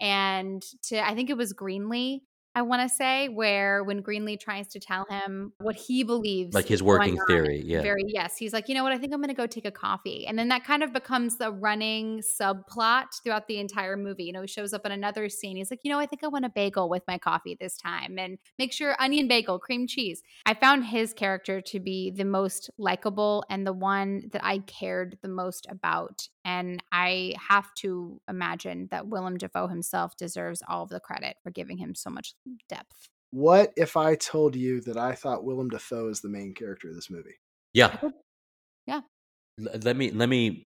and 0.00 0.62
to 0.84 1.04
I 1.04 1.16
think 1.16 1.28
it 1.28 1.36
was 1.36 1.52
Greenly 1.52 2.22
I 2.56 2.62
want 2.62 2.80
to 2.80 2.88
say, 2.88 3.28
where 3.28 3.84
when 3.84 4.00
Greenly 4.00 4.38
tries 4.38 4.66
to 4.68 4.80
tell 4.80 5.04
him 5.10 5.52
what 5.60 5.76
he 5.76 6.04
believes, 6.04 6.54
like 6.54 6.66
his 6.66 6.82
working 6.82 7.18
theory, 7.28 7.62
yeah, 7.62 7.82
very 7.82 8.04
yes, 8.06 8.38
he's 8.38 8.54
like, 8.54 8.66
you 8.66 8.74
know 8.74 8.82
what, 8.82 8.92
I 8.92 8.98
think 8.98 9.12
I'm 9.12 9.20
going 9.20 9.28
to 9.28 9.34
go 9.34 9.46
take 9.46 9.66
a 9.66 9.70
coffee, 9.70 10.26
and 10.26 10.38
then 10.38 10.48
that 10.48 10.64
kind 10.64 10.82
of 10.82 10.90
becomes 10.94 11.36
the 11.36 11.52
running 11.52 12.22
subplot 12.22 13.22
throughout 13.22 13.46
the 13.46 13.58
entire 13.58 13.98
movie. 13.98 14.24
You 14.24 14.32
know, 14.32 14.40
he 14.40 14.46
shows 14.46 14.72
up 14.72 14.86
in 14.86 14.90
another 14.92 15.28
scene. 15.28 15.58
He's 15.58 15.70
like, 15.70 15.80
you 15.82 15.90
know, 15.90 15.98
I 15.98 16.06
think 16.06 16.24
I 16.24 16.28
want 16.28 16.46
a 16.46 16.48
bagel 16.48 16.88
with 16.88 17.02
my 17.06 17.18
coffee 17.18 17.58
this 17.60 17.76
time, 17.76 18.18
and 18.18 18.38
make 18.58 18.72
sure 18.72 18.96
onion 18.98 19.28
bagel, 19.28 19.58
cream 19.58 19.86
cheese. 19.86 20.22
I 20.46 20.54
found 20.54 20.86
his 20.86 21.12
character 21.12 21.60
to 21.60 21.78
be 21.78 22.10
the 22.10 22.24
most 22.24 22.70
likable 22.78 23.44
and 23.50 23.66
the 23.66 23.74
one 23.74 24.30
that 24.32 24.42
I 24.42 24.60
cared 24.60 25.18
the 25.20 25.28
most 25.28 25.66
about 25.70 26.28
and 26.46 26.80
I 26.92 27.34
have 27.48 27.74
to 27.78 28.20
imagine 28.30 28.86
that 28.92 29.08
Willem 29.08 29.36
Dafoe 29.36 29.66
himself 29.66 30.16
deserves 30.16 30.62
all 30.66 30.84
of 30.84 30.90
the 30.90 31.00
credit 31.00 31.36
for 31.42 31.50
giving 31.50 31.76
him 31.76 31.96
so 31.96 32.08
much 32.08 32.34
depth. 32.68 33.08
What 33.32 33.72
if 33.76 33.96
I 33.96 34.14
told 34.14 34.54
you 34.54 34.80
that 34.82 34.96
I 34.96 35.16
thought 35.16 35.44
Willem 35.44 35.68
Dafoe 35.68 36.08
is 36.08 36.20
the 36.20 36.28
main 36.28 36.54
character 36.54 36.88
of 36.88 36.94
this 36.94 37.10
movie? 37.10 37.34
Yeah. 37.74 37.98
Yeah. 38.86 39.00
let 39.58 39.96
me 39.96 40.12
let 40.12 40.28
me 40.28 40.62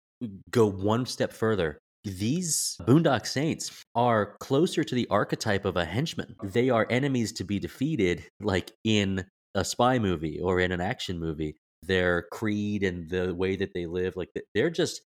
go 0.50 0.66
one 0.66 1.04
step 1.04 1.34
further. 1.34 1.78
These 2.04 2.78
Boondock 2.80 3.26
Saints 3.26 3.84
are 3.94 4.36
closer 4.38 4.82
to 4.82 4.94
the 4.94 5.06
archetype 5.10 5.66
of 5.66 5.76
a 5.76 5.84
henchman. 5.84 6.34
They 6.42 6.70
are 6.70 6.86
enemies 6.88 7.32
to 7.32 7.44
be 7.44 7.58
defeated, 7.58 8.24
like 8.40 8.72
in 8.84 9.26
a 9.54 9.66
spy 9.66 9.98
movie 9.98 10.40
or 10.40 10.60
in 10.60 10.72
an 10.72 10.80
action 10.80 11.18
movie. 11.18 11.56
Their 11.82 12.22
creed 12.32 12.82
and 12.82 13.10
the 13.10 13.34
way 13.34 13.56
that 13.56 13.74
they 13.74 13.84
live, 13.84 14.16
like 14.16 14.30
they're 14.54 14.70
just 14.70 15.02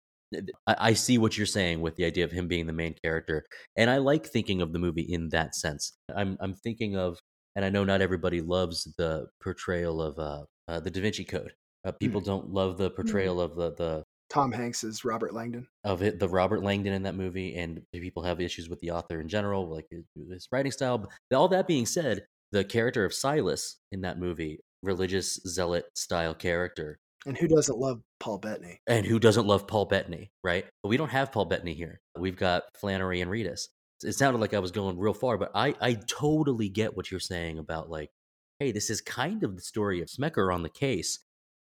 I, 0.68 0.94
see 0.94 1.18
what 1.18 1.38
you're 1.38 1.46
saying 1.46 1.82
with 1.82 1.96
the 1.96 2.06
idea 2.06 2.26
of 2.26 2.32
him 2.32 2.48
being 2.48 2.68
the 2.68 2.74
main 2.74 2.96
character, 3.04 3.46
and 3.76 3.90
I 3.90 3.98
like 3.98 4.26
thinking 4.26 4.62
of 4.62 4.74
the 4.74 4.80
movie 4.80 5.02
in 5.02 5.30
that 5.30 5.56
sense. 5.56 5.94
I'm 6.16 6.38
I'm 6.40 6.54
thinking 6.54 6.98
of, 6.98 7.20
and 7.56 7.64
I 7.64 7.70
know 7.70 7.84
not 7.84 8.02
everybody 8.02 8.42
loves 8.42 8.94
the 8.98 9.28
portrayal 9.42 10.02
of 10.02 10.20
uh, 10.20 10.44
uh 10.68 10.80
the 10.80 10.92
Da 10.92 11.02
Vinci 11.02 11.24
Code. 11.24 11.54
Uh, 11.86 11.92
people 11.94 12.22
mm. 12.22 12.26
don't 12.26 12.50
love 12.50 12.78
the 12.78 12.92
mm. 12.92 12.96
portrayal 12.96 13.38
mm. 13.38 13.44
of 13.44 13.56
the 13.56 13.74
the 13.76 14.04
Tom 14.30 14.52
Hanks's 14.52 15.06
Robert 15.06 15.34
Langdon 15.34 15.68
of 15.84 16.04
it, 16.04 16.20
the 16.20 16.28
Robert 16.28 16.62
Langdon 16.64 16.94
in 16.94 17.04
that 17.04 17.16
movie, 17.16 17.56
and 17.56 17.82
people 17.94 18.24
have 18.24 18.42
issues 18.42 18.70
with 18.70 18.80
the 18.80 18.92
author 18.92 19.22
in 19.22 19.30
general, 19.30 19.70
like 19.70 19.88
his 19.90 20.48
writing 20.52 20.72
style. 20.72 20.98
But 20.98 21.38
all 21.38 21.48
that 21.50 21.68
being 21.68 21.86
said, 21.86 22.26
the 22.52 22.64
character 22.64 23.06
of 23.06 23.14
Silas 23.14 23.78
in 23.92 24.02
that 24.02 24.20
movie, 24.20 24.60
religious 24.84 25.40
zealot 25.48 25.86
style 25.96 26.34
character, 26.34 27.00
and 27.28 27.38
who 27.38 27.48
doesn't 27.48 27.78
love 27.78 28.02
Paul 28.20 28.38
Bettany? 28.38 28.80
And 28.88 29.06
who 29.06 29.20
doesn't 29.20 29.46
love 29.46 29.68
Paul 29.68 29.86
Bettany, 29.86 30.32
right? 30.44 30.66
But 30.82 30.90
we 30.90 30.98
don't 30.98 31.10
have 31.10 31.32
Paul 31.32 31.46
Bettany 31.46 31.74
here. 31.74 32.00
We've 32.18 32.38
got 32.38 32.64
Flanery 32.80 33.22
and 33.22 33.30
Reedus. 33.30 33.68
It 34.04 34.14
sounded 34.14 34.40
like 34.40 34.54
I 34.54 34.60
was 34.60 34.72
going 34.72 34.98
real 34.98 35.14
far, 35.14 35.38
but 35.38 35.52
I, 35.54 35.76
I 35.82 35.94
totally 36.08 36.70
get 36.70 36.96
what 36.96 37.12
you're 37.12 37.20
saying 37.20 37.60
about 37.60 37.90
like, 37.90 38.12
hey, 38.60 38.72
this 38.72 38.90
is 38.90 39.02
kind 39.02 39.44
of 39.44 39.56
the 39.56 39.62
story 39.62 40.02
of 40.02 40.08
Smecker 40.08 40.54
on 40.54 40.64
the 40.64 40.70
case. 40.70 41.20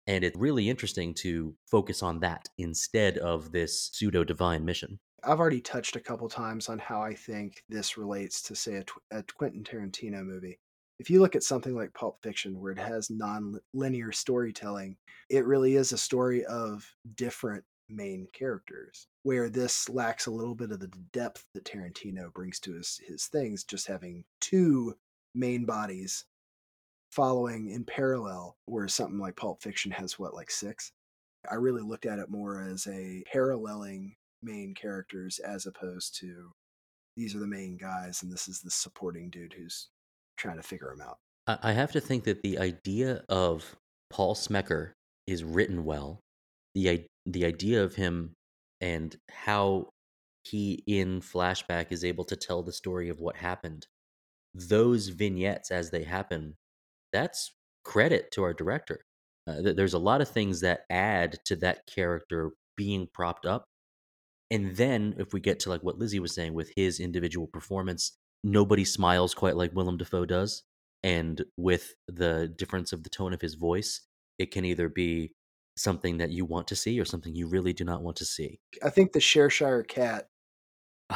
And 0.08 0.24
it's 0.24 0.38
really 0.38 0.70
interesting 0.70 1.14
to 1.16 1.56
focus 1.70 2.01
on 2.01 2.20
that 2.22 2.49
instead 2.58 3.18
of 3.20 3.51
this 3.51 3.89
pseudo 3.93 4.24
divine 4.24 4.66
mission. 4.66 4.99
I've 5.24 5.39
already 5.39 5.62
touched 5.62 5.95
a 5.95 6.01
couple 6.01 6.28
times 6.28 6.68
on 6.68 6.80
how 6.80 7.01
I 7.01 7.14
think 7.14 7.64
this 7.70 7.97
relates 7.97 8.41
to, 8.43 8.56
say, 8.56 8.84
a, 9.12 9.18
a 9.20 9.24
Quentin 9.38 9.64
Tarantino 9.64 10.26
movie 10.26 10.60
if 11.04 11.10
you 11.10 11.20
look 11.20 11.36
at 11.36 11.43
something 11.43 11.76
like 11.76 11.93
Pulp 11.93 12.18
Fiction, 12.24 12.62
where 12.62 12.72
it 12.72 12.78
has 12.78 13.10
non-linear 13.10 14.14
storytelling, 14.14 14.95
it 15.30 15.45
really 15.45 15.76
is 15.76 15.91
a 15.91 15.97
story 15.97 16.45
of 16.45 16.89
different 17.16 17.66
main 17.89 18.26
characters. 18.32 19.06
Where 19.24 19.49
this 19.49 19.89
lacks 19.89 20.28
a 20.28 20.32
little 20.32 20.56
bit 20.56 20.72
of 20.72 20.80
the 20.80 20.88
depth 21.12 21.43
that 21.54 21.66
Tarantino 21.66 22.32
brings 22.32 22.58
to 22.62 22.76
his 22.76 23.01
his 23.06 23.26
things, 23.26 23.66
just 23.66 23.86
having 23.86 24.24
two 24.39 24.95
main 25.36 25.66
bodies 25.66 26.24
following 27.12 27.72
in 27.72 27.84
parallel, 27.84 28.56
whereas 28.64 28.95
something 28.95 29.20
like 29.20 29.36
Pulp 29.36 29.62
Fiction 29.62 29.91
has 29.91 30.18
what, 30.18 30.34
like 30.34 30.49
six? 30.49 30.93
I 31.51 31.56
really 31.56 31.82
looked 31.82 32.06
at 32.06 32.20
it 32.20 32.30
more 32.30 32.62
as 32.64 32.88
a 32.88 33.26
paralleling 33.30 34.16
main 34.41 34.74
characters 34.74 35.39
as 35.39 35.66
opposed 35.66 36.18
to 36.22 36.54
these 37.18 37.36
are 37.36 37.39
the 37.39 37.47
main 37.47 37.76
guys 37.76 38.24
and 38.24 38.32
this 38.32 38.47
is 38.47 38.62
the 38.62 38.72
supporting 38.72 39.30
dude 39.30 39.51
who's 39.51 39.89
trying 40.38 40.58
to 40.58 40.64
figure 40.64 40.94
them 40.96 41.08
out. 41.08 41.18
I 41.62 41.74
have 41.74 41.92
to 41.92 42.00
think 42.00 42.24
that 42.24 42.42
the 42.42 42.58
idea 42.58 43.24
of 43.28 43.76
Paul 44.10 44.34
Smecker 44.36 44.94
is 45.28 45.44
written 45.44 45.84
well. 45.84 46.22
The 46.74 47.06
the 47.26 47.46
idea 47.46 47.84
of 47.84 47.96
him 47.96 48.34
and 48.82 49.16
how 49.30 49.90
he 50.44 50.84
in 50.88 51.22
flashback 51.22 51.88
is 51.92 52.04
able 52.04 52.26
to 52.26 52.36
tell 52.36 52.64
the 52.64 52.74
story 52.74 53.10
of 53.10 53.20
what 53.20 53.38
happened. 53.38 53.88
Those 54.54 55.08
vignettes 55.08 55.72
as 55.72 55.90
they 55.90 56.04
happen, 56.04 56.56
that's 57.12 57.54
credit 57.84 58.32
to 58.32 58.44
our 58.44 58.54
director. 58.54 59.06
Uh, 59.48 59.74
there's 59.76 59.94
a 59.94 60.00
lot 60.00 60.22
of 60.22 60.30
things 60.30 60.62
that 60.62 60.82
add 60.90 61.38
to 61.46 61.56
that 61.58 61.86
character 61.88 62.52
being 62.78 63.08
propped 63.14 63.46
up. 63.46 63.66
And 64.52 64.76
then 64.76 65.16
if 65.18 65.34
we 65.34 65.40
get 65.40 65.60
to 65.62 65.70
like 65.70 65.82
what 65.82 65.98
Lizzy 65.98 66.20
was 66.20 66.34
saying 66.34 66.54
with 66.54 66.72
his 66.76 67.00
individual 67.00 67.48
performance, 67.48 68.18
nobody 68.44 68.86
smiles 68.86 69.34
quite 69.34 69.56
like 69.56 69.74
Willem 69.74 69.98
Dafoe 69.98 70.26
does. 70.26 70.64
And 71.04 71.44
with 71.58 71.96
the 72.08 72.48
difference 72.48 72.94
of 72.94 73.04
the 73.04 73.10
tone 73.10 73.34
of 73.34 73.41
his 73.41 73.56
voice, 73.56 74.02
it 74.39 74.52
can 74.52 74.66
either 74.66 74.89
be 74.89 75.34
something 75.76 76.18
that 76.18 76.32
you 76.32 76.46
want 76.46 76.68
to 76.68 76.76
see 76.76 77.00
or 77.00 77.06
something 77.06 77.36
you 77.36 77.48
really 77.48 77.74
do 77.74 77.84
not 77.84 78.02
want 78.02 78.18
to 78.18 78.26
see. 78.26 78.60
I 78.84 78.89
think 78.89 79.12
the 79.12 79.20
Cheshire 79.20 79.84
Cat. 79.84 80.28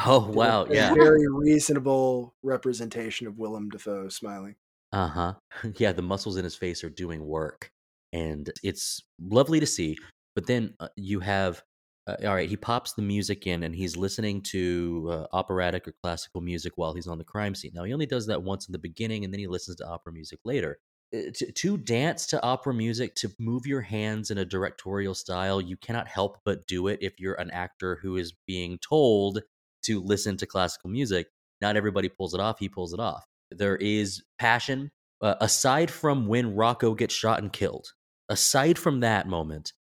Oh 0.06 0.30
wow! 0.30 0.68
Yeah, 0.70 0.94
very 0.94 1.26
reasonable 1.28 2.36
representation 2.44 3.26
of 3.26 3.40
Willem 3.40 3.70
Dafoe 3.70 4.10
smiling. 4.10 4.56
Uh 4.92 5.08
huh. 5.08 5.34
Yeah, 5.78 5.94
the 5.94 6.02
muscles 6.02 6.38
in 6.38 6.44
his 6.44 6.56
face 6.56 6.84
are 6.84 6.90
doing 6.90 7.26
work, 7.26 7.72
and 8.14 8.52
it's 8.64 9.02
lovely 9.20 9.60
to 9.60 9.66
see. 9.66 9.98
But 10.36 10.46
then 10.46 10.76
uh, 10.80 10.90
you 10.98 11.22
have 11.22 11.64
uh, 12.08 12.16
all 12.26 12.36
right, 12.36 12.50
he 12.50 12.58
pops 12.58 12.94
the 12.94 13.02
music 13.02 13.46
in 13.48 13.64
and 13.64 13.76
he's 13.76 13.98
listening 13.98 14.42
to 14.42 15.08
uh, 15.12 15.26
operatic 15.34 15.88
or 15.88 15.94
classical 16.02 16.42
music 16.42 16.74
while 16.78 16.94
he's 16.94 17.08
on 17.08 17.18
the 17.18 17.24
crime 17.24 17.54
scene. 17.54 17.72
Now, 17.76 17.84
he 17.84 17.94
only 17.94 18.06
does 18.06 18.28
that 18.28 18.44
once 18.44 18.68
in 18.68 18.72
the 18.72 18.80
beginning 18.80 19.26
and 19.26 19.34
then 19.34 19.40
he 19.40 19.48
listens 19.48 19.78
to 19.78 19.88
opera 19.88 20.14
music 20.14 20.40
later. 20.46 20.80
uh, 21.14 21.32
to, 21.34 21.52
to 21.52 21.78
dance 21.78 22.28
to 22.28 22.42
opera 22.44 22.74
music, 22.74 23.16
to 23.16 23.32
move 23.40 23.66
your 23.66 23.82
hands 23.82 24.32
in 24.32 24.38
a 24.38 24.46
directorial 24.46 25.14
style, 25.16 25.62
you 25.62 25.78
cannot 25.78 26.08
help 26.08 26.38
but 26.44 26.68
do 26.68 26.88
it 26.88 27.00
if 27.02 27.20
you're 27.20 27.36
an 27.36 27.52
actor 27.52 28.00
who 28.02 28.18
is 28.18 28.34
being 28.46 28.78
told 28.80 29.42
to 29.84 30.02
listen 30.02 30.38
to 30.38 30.46
classical 30.46 30.90
music. 30.90 31.28
Not 31.62 31.78
everybody 31.78 32.10
pulls 32.10 32.34
it 32.34 32.40
off. 32.40 32.60
He 32.60 32.70
pulls 32.70 32.94
it 32.94 33.00
off. 33.00 33.26
There 33.52 33.78
is 33.78 34.24
passion. 34.38 34.92
Uh, 35.20 35.36
aside 35.42 35.90
from 35.90 36.28
when 36.28 36.56
Rocco 36.56 36.94
gets 36.94 37.16
shot 37.16 37.42
and 37.42 37.52
killed, 37.52 37.88
aside 38.30 38.78
from 38.78 39.00
that 39.00 39.28
moment, 39.28 39.74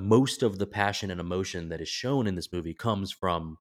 most 0.00 0.42
of 0.42 0.58
the 0.58 0.66
passion 0.66 1.10
and 1.10 1.20
emotion 1.20 1.68
that 1.68 1.80
is 1.80 1.88
shown 1.88 2.26
in 2.26 2.34
this 2.34 2.52
movie 2.52 2.74
comes 2.74 3.12
from 3.12 3.58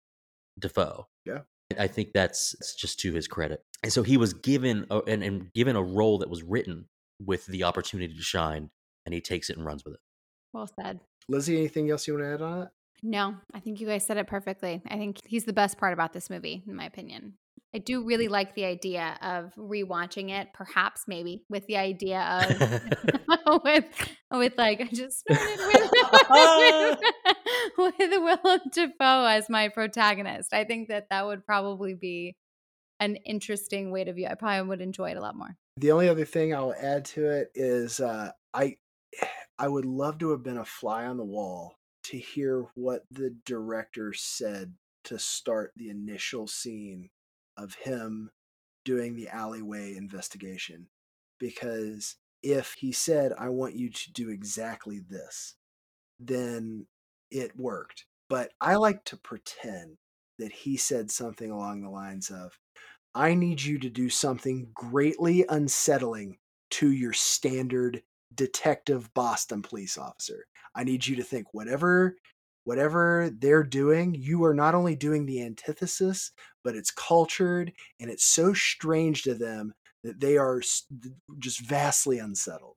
Dafoe. 0.59 1.07
Yeah. 1.25 1.41
I 1.77 1.87
think 1.87 2.13
that's, 2.13 2.55
that's 2.59 2.75
just 2.75 2.99
to 3.01 3.13
his 3.13 3.27
credit. 3.27 3.61
And 3.83 3.91
so 3.91 4.03
he 4.03 4.15
was 4.17 4.33
given 4.33 4.85
a, 4.89 4.99
and, 4.99 5.21
and 5.21 5.51
given 5.53 5.75
a 5.75 5.81
role 5.81 6.17
that 6.19 6.29
was 6.29 6.43
written 6.43 6.85
with 7.23 7.45
the 7.47 7.63
opportunity 7.63 8.13
to 8.13 8.21
shine, 8.21 8.69
and 9.05 9.13
he 9.13 9.21
takes 9.21 9.49
it 9.49 9.57
and 9.57 9.65
runs 9.65 9.83
with 9.83 9.95
it. 9.95 9.99
Well 10.53 10.69
said. 10.79 11.01
Lizzy, 11.27 11.57
anything 11.57 11.91
else 11.91 12.07
you 12.07 12.13
want 12.13 12.23
to 12.23 12.33
add 12.33 12.41
on 12.41 12.61
it? 12.63 12.69
No, 13.03 13.35
I 13.53 13.59
think 13.59 13.81
you 13.81 13.87
guys 13.87 14.05
said 14.05 14.17
it 14.17 14.27
perfectly. 14.27 14.81
I 14.87 14.97
think 14.97 15.19
he's 15.25 15.43
the 15.43 15.53
best 15.53 15.77
part 15.77 15.93
about 15.93 16.13
this 16.13 16.29
movie, 16.29 16.63
in 16.67 16.75
my 16.75 16.85
opinion. 16.85 17.33
I 17.75 17.79
do 17.79 18.05
really 18.05 18.27
like 18.27 18.55
the 18.55 18.65
idea 18.65 19.17
of 19.21 19.53
rewatching 19.55 20.31
it, 20.31 20.47
perhaps 20.53 21.03
maybe 21.07 21.43
with 21.49 21.67
the 21.67 21.77
idea 21.77 22.21
of 22.21 22.83
with 23.63 23.85
with 24.31 24.53
like 24.57 24.81
I 24.81 24.85
just 24.85 25.19
started 25.19 25.59
with, 25.59 25.91
with, 27.77 27.93
with 27.99 28.39
Willem 28.45 28.61
Dafoe 28.71 29.25
as 29.25 29.49
my 29.49 29.69
protagonist. 29.69 30.53
I 30.53 30.63
think 30.63 30.87
that 30.89 31.07
that 31.09 31.25
would 31.25 31.45
probably 31.45 31.93
be 31.93 32.35
an 32.99 33.17
interesting 33.17 33.91
way 33.91 34.03
to 34.03 34.13
view. 34.13 34.27
I 34.27 34.35
probably 34.35 34.67
would 34.67 34.81
enjoy 34.81 35.11
it 35.11 35.17
a 35.17 35.21
lot 35.21 35.35
more. 35.35 35.55
The 35.77 35.91
only 35.91 36.09
other 36.09 36.25
thing 36.25 36.55
I'll 36.55 36.73
add 36.73 37.05
to 37.05 37.29
it 37.29 37.51
is 37.53 37.99
uh, 37.99 38.31
I 38.53 38.77
I 39.59 39.67
would 39.67 39.85
love 39.85 40.19
to 40.19 40.31
have 40.31 40.43
been 40.43 40.57
a 40.57 40.65
fly 40.65 41.05
on 41.05 41.17
the 41.17 41.25
wall 41.25 41.75
to 42.03 42.17
hear 42.17 42.67
what 42.75 43.03
the 43.11 43.35
director 43.43 44.13
said 44.13 44.73
to 45.05 45.17
start 45.17 45.73
the 45.75 45.89
initial 45.89 46.47
scene 46.47 47.09
of 47.57 47.75
him 47.75 48.29
doing 48.85 49.15
the 49.15 49.27
alleyway 49.27 49.95
investigation. 49.95 50.87
Because 51.39 52.15
if 52.41 52.73
he 52.73 52.91
said, 52.91 53.33
I 53.37 53.49
want 53.49 53.75
you 53.75 53.89
to 53.89 54.13
do 54.13 54.29
exactly 54.29 54.99
this, 54.99 55.55
then 56.19 56.87
it 57.29 57.57
worked. 57.59 58.05
But 58.29 58.51
I 58.61 58.75
like 58.75 59.03
to 59.05 59.17
pretend 59.17 59.97
that 60.39 60.51
he 60.51 60.77
said 60.77 61.11
something 61.11 61.51
along 61.51 61.81
the 61.81 61.89
lines 61.89 62.29
of, 62.29 62.57
I 63.15 63.33
need 63.33 63.61
you 63.61 63.79
to 63.79 63.89
do 63.89 64.09
something 64.09 64.67
greatly 64.73 65.45
unsettling 65.49 66.37
to 66.71 66.91
your 66.91 67.13
standard 67.13 68.03
detective 68.35 69.13
Boston 69.13 69.61
police 69.61 69.97
officer. 69.97 70.45
I 70.75 70.83
need 70.83 71.05
you 71.07 71.15
to 71.15 71.23
think 71.23 71.53
whatever 71.53 72.15
whatever 72.67 73.31
they're 73.39 73.63
doing, 73.63 74.13
you 74.13 74.43
are 74.43 74.53
not 74.53 74.75
only 74.75 74.93
doing 74.93 75.25
the 75.25 75.41
antithesis, 75.41 76.31
but 76.65 76.75
it's 76.75 76.91
cultured 76.91 77.71
and 78.01 78.11
it's 78.11 78.25
so 78.25 78.53
strange 78.53 79.23
to 79.23 79.33
them 79.33 79.73
that 80.03 80.19
they 80.19 80.35
are 80.35 80.61
just 81.39 81.61
vastly 81.61 82.19
unsettled. 82.19 82.75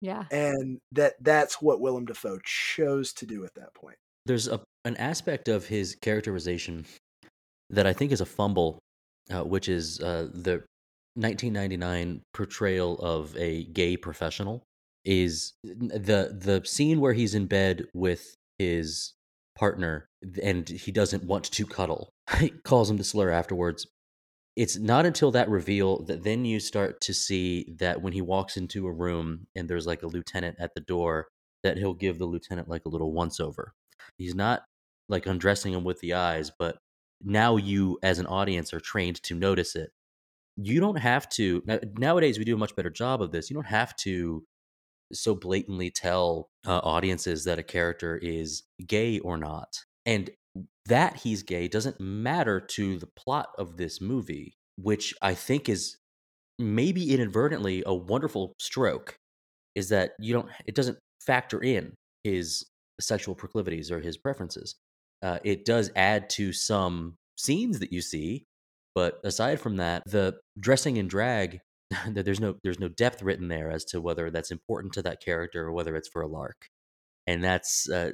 Yeah. 0.00 0.24
And 0.32 0.80
that 0.90 1.14
that's 1.20 1.62
what 1.62 1.80
Willem 1.80 2.04
Dafoe 2.04 2.40
chose 2.44 3.12
to 3.12 3.26
do 3.26 3.44
at 3.44 3.54
that 3.54 3.74
point. 3.74 3.94
There's 4.26 4.48
a 4.48 4.60
an 4.84 4.96
aspect 4.96 5.46
of 5.46 5.66
his 5.66 5.94
characterization 5.94 6.84
that 7.70 7.86
I 7.86 7.92
think 7.92 8.10
is 8.10 8.20
a 8.20 8.26
fumble, 8.26 8.80
uh, 9.30 9.44
which 9.44 9.68
is 9.68 10.00
uh, 10.00 10.30
the 10.32 10.64
1999 11.14 12.22
portrayal 12.34 12.98
of 12.98 13.36
a 13.36 13.64
gay 13.66 13.96
professional. 13.96 14.64
Is 15.04 15.52
the 15.62 16.36
the 16.36 16.60
scene 16.64 16.98
where 17.00 17.12
he's 17.12 17.36
in 17.36 17.46
bed 17.46 17.86
with 17.94 18.34
his 18.58 19.12
partner 19.58 20.08
and 20.42 20.68
he 20.68 20.92
doesn't 20.92 21.24
want 21.24 21.44
to 21.44 21.66
cuddle. 21.66 22.12
he 22.38 22.50
calls 22.50 22.90
him 22.90 22.96
the 22.96 23.04
slur 23.04 23.30
afterwards. 23.30 23.86
It's 24.56 24.76
not 24.76 25.06
until 25.06 25.30
that 25.32 25.48
reveal 25.48 26.04
that 26.04 26.24
then 26.24 26.44
you 26.44 26.58
start 26.58 27.00
to 27.02 27.14
see 27.14 27.74
that 27.78 28.02
when 28.02 28.12
he 28.12 28.22
walks 28.22 28.56
into 28.56 28.86
a 28.86 28.92
room 28.92 29.46
and 29.54 29.68
there's 29.68 29.86
like 29.86 30.02
a 30.02 30.08
lieutenant 30.08 30.56
at 30.58 30.74
the 30.74 30.80
door, 30.80 31.28
that 31.62 31.76
he'll 31.76 31.94
give 31.94 32.18
the 32.18 32.24
lieutenant 32.24 32.68
like 32.68 32.84
a 32.84 32.88
little 32.88 33.12
once 33.12 33.40
over. 33.40 33.72
He's 34.16 34.34
not 34.34 34.62
like 35.08 35.26
undressing 35.26 35.72
him 35.72 35.84
with 35.84 36.00
the 36.00 36.14
eyes, 36.14 36.50
but 36.56 36.78
now 37.22 37.56
you 37.56 37.98
as 38.02 38.18
an 38.18 38.26
audience 38.26 38.72
are 38.72 38.80
trained 38.80 39.22
to 39.24 39.34
notice 39.34 39.74
it. 39.74 39.90
You 40.56 40.80
don't 40.80 40.98
have 40.98 41.28
to 41.30 41.62
nowadays 41.98 42.38
we 42.38 42.44
do 42.44 42.54
a 42.54 42.58
much 42.58 42.74
better 42.74 42.90
job 42.90 43.22
of 43.22 43.30
this. 43.30 43.48
You 43.48 43.54
don't 43.54 43.66
have 43.66 43.94
to 43.96 44.44
so 45.12 45.34
blatantly 45.34 45.90
tell 45.90 46.48
uh, 46.66 46.78
audiences 46.78 47.44
that 47.44 47.58
a 47.58 47.62
character 47.62 48.16
is 48.16 48.62
gay 48.86 49.18
or 49.20 49.36
not. 49.36 49.78
And 50.06 50.30
that 50.86 51.16
he's 51.16 51.42
gay 51.42 51.68
doesn't 51.68 52.00
matter 52.00 52.60
to 52.60 52.98
the 52.98 53.06
plot 53.06 53.48
of 53.58 53.76
this 53.76 54.00
movie, 54.00 54.54
which 54.76 55.14
I 55.20 55.34
think 55.34 55.68
is 55.68 55.98
maybe 56.58 57.12
inadvertently 57.12 57.82
a 57.86 57.94
wonderful 57.94 58.54
stroke 58.58 59.16
is 59.74 59.90
that 59.90 60.12
you 60.18 60.34
don't 60.34 60.48
it 60.66 60.74
doesn't 60.74 60.98
factor 61.20 61.62
in 61.62 61.94
his 62.24 62.66
sexual 63.00 63.34
proclivities 63.34 63.90
or 63.90 64.00
his 64.00 64.16
preferences. 64.16 64.74
Uh, 65.22 65.38
it 65.44 65.64
does 65.64 65.90
add 65.94 66.28
to 66.30 66.52
some 66.52 67.16
scenes 67.36 67.78
that 67.78 67.92
you 67.92 68.00
see, 68.00 68.44
but 68.94 69.20
aside 69.24 69.60
from 69.60 69.76
that, 69.76 70.02
the 70.06 70.36
dressing 70.58 70.96
in 70.96 71.06
drag 71.06 71.60
there's 72.08 72.40
no 72.40 72.56
there's 72.62 72.80
no 72.80 72.88
depth 72.88 73.22
written 73.22 73.48
there 73.48 73.70
as 73.70 73.84
to 73.86 74.00
whether 74.00 74.30
that's 74.30 74.50
important 74.50 74.92
to 74.94 75.02
that 75.02 75.22
character 75.22 75.66
or 75.66 75.72
whether 75.72 75.96
it's 75.96 76.08
for 76.08 76.22
a 76.22 76.28
lark. 76.28 76.68
And 77.26 77.44
that's 77.44 77.88
uh, 77.90 78.12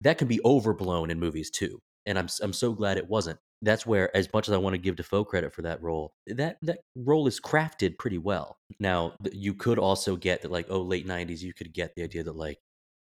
that 0.00 0.18
can 0.18 0.28
be 0.28 0.40
overblown 0.44 1.10
in 1.10 1.20
movies 1.20 1.50
too 1.50 1.80
and 2.06 2.18
i'm 2.18 2.28
i'm 2.40 2.52
so 2.52 2.72
glad 2.72 2.96
it 2.96 3.08
wasn't. 3.08 3.38
That's 3.62 3.86
where 3.86 4.14
as 4.16 4.32
much 4.32 4.48
as 4.48 4.54
i 4.54 4.58
want 4.58 4.74
to 4.74 4.78
give 4.78 4.96
dafoe 4.96 5.24
credit 5.24 5.52
for 5.52 5.62
that 5.62 5.82
role 5.82 6.12
that 6.26 6.58
that 6.62 6.78
role 6.94 7.26
is 7.26 7.40
crafted 7.40 7.98
pretty 7.98 8.18
well. 8.18 8.56
Now 8.78 9.14
you 9.32 9.54
could 9.54 9.78
also 9.78 10.16
get 10.16 10.42
that 10.42 10.52
like 10.52 10.66
oh 10.70 10.80
late 10.80 11.06
90s 11.06 11.40
you 11.42 11.52
could 11.52 11.72
get 11.74 11.94
the 11.94 12.04
idea 12.04 12.22
that 12.22 12.36
like 12.36 12.58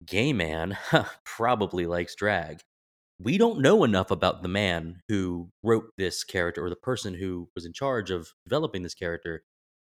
gay 0.05 0.33
man 0.33 0.77
probably 1.25 1.87
likes 1.87 2.15
drag. 2.15 2.61
We 3.23 3.37
don't 3.37 3.61
know 3.61 3.85
enough 3.85 4.11
about 4.11 4.43
the 4.43 4.49
man 4.49 5.03
who 5.09 5.51
wrote 5.63 5.85
this 5.99 6.25
character 6.25 6.65
or 6.65 6.71
the 6.71 6.77
person 6.77 7.15
who 7.15 7.49
was 7.55 7.67
in 7.67 7.75
charge 7.75 8.11
of 8.11 8.31
developing 8.47 8.83
this 8.83 8.95
character 8.95 9.43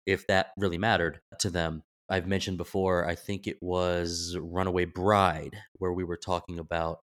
if 0.07 0.25
that 0.27 0.47
really 0.57 0.79
mattered 0.79 1.21
to 1.39 1.51
them. 1.51 1.83
I've 2.09 2.27
mentioned 2.27 2.57
before, 2.57 3.05
I 3.05 3.15
think 3.15 3.45
it 3.45 3.57
was 3.61 4.37
Runaway 4.39 4.85
Bride, 4.85 5.57
where 5.73 5.91
we 5.91 6.05
were 6.05 6.17
talking 6.17 6.57
about 6.57 6.99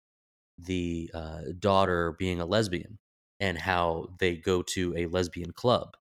the 0.58 1.10
uh, 1.14 1.42
daughter 1.58 2.16
being 2.18 2.40
a 2.40 2.46
lesbian 2.46 2.98
and 3.38 3.58
how 3.58 4.08
they 4.18 4.36
go 4.36 4.62
to 4.62 4.94
a 4.96 5.06
lesbian 5.06 5.52
club 5.52 5.96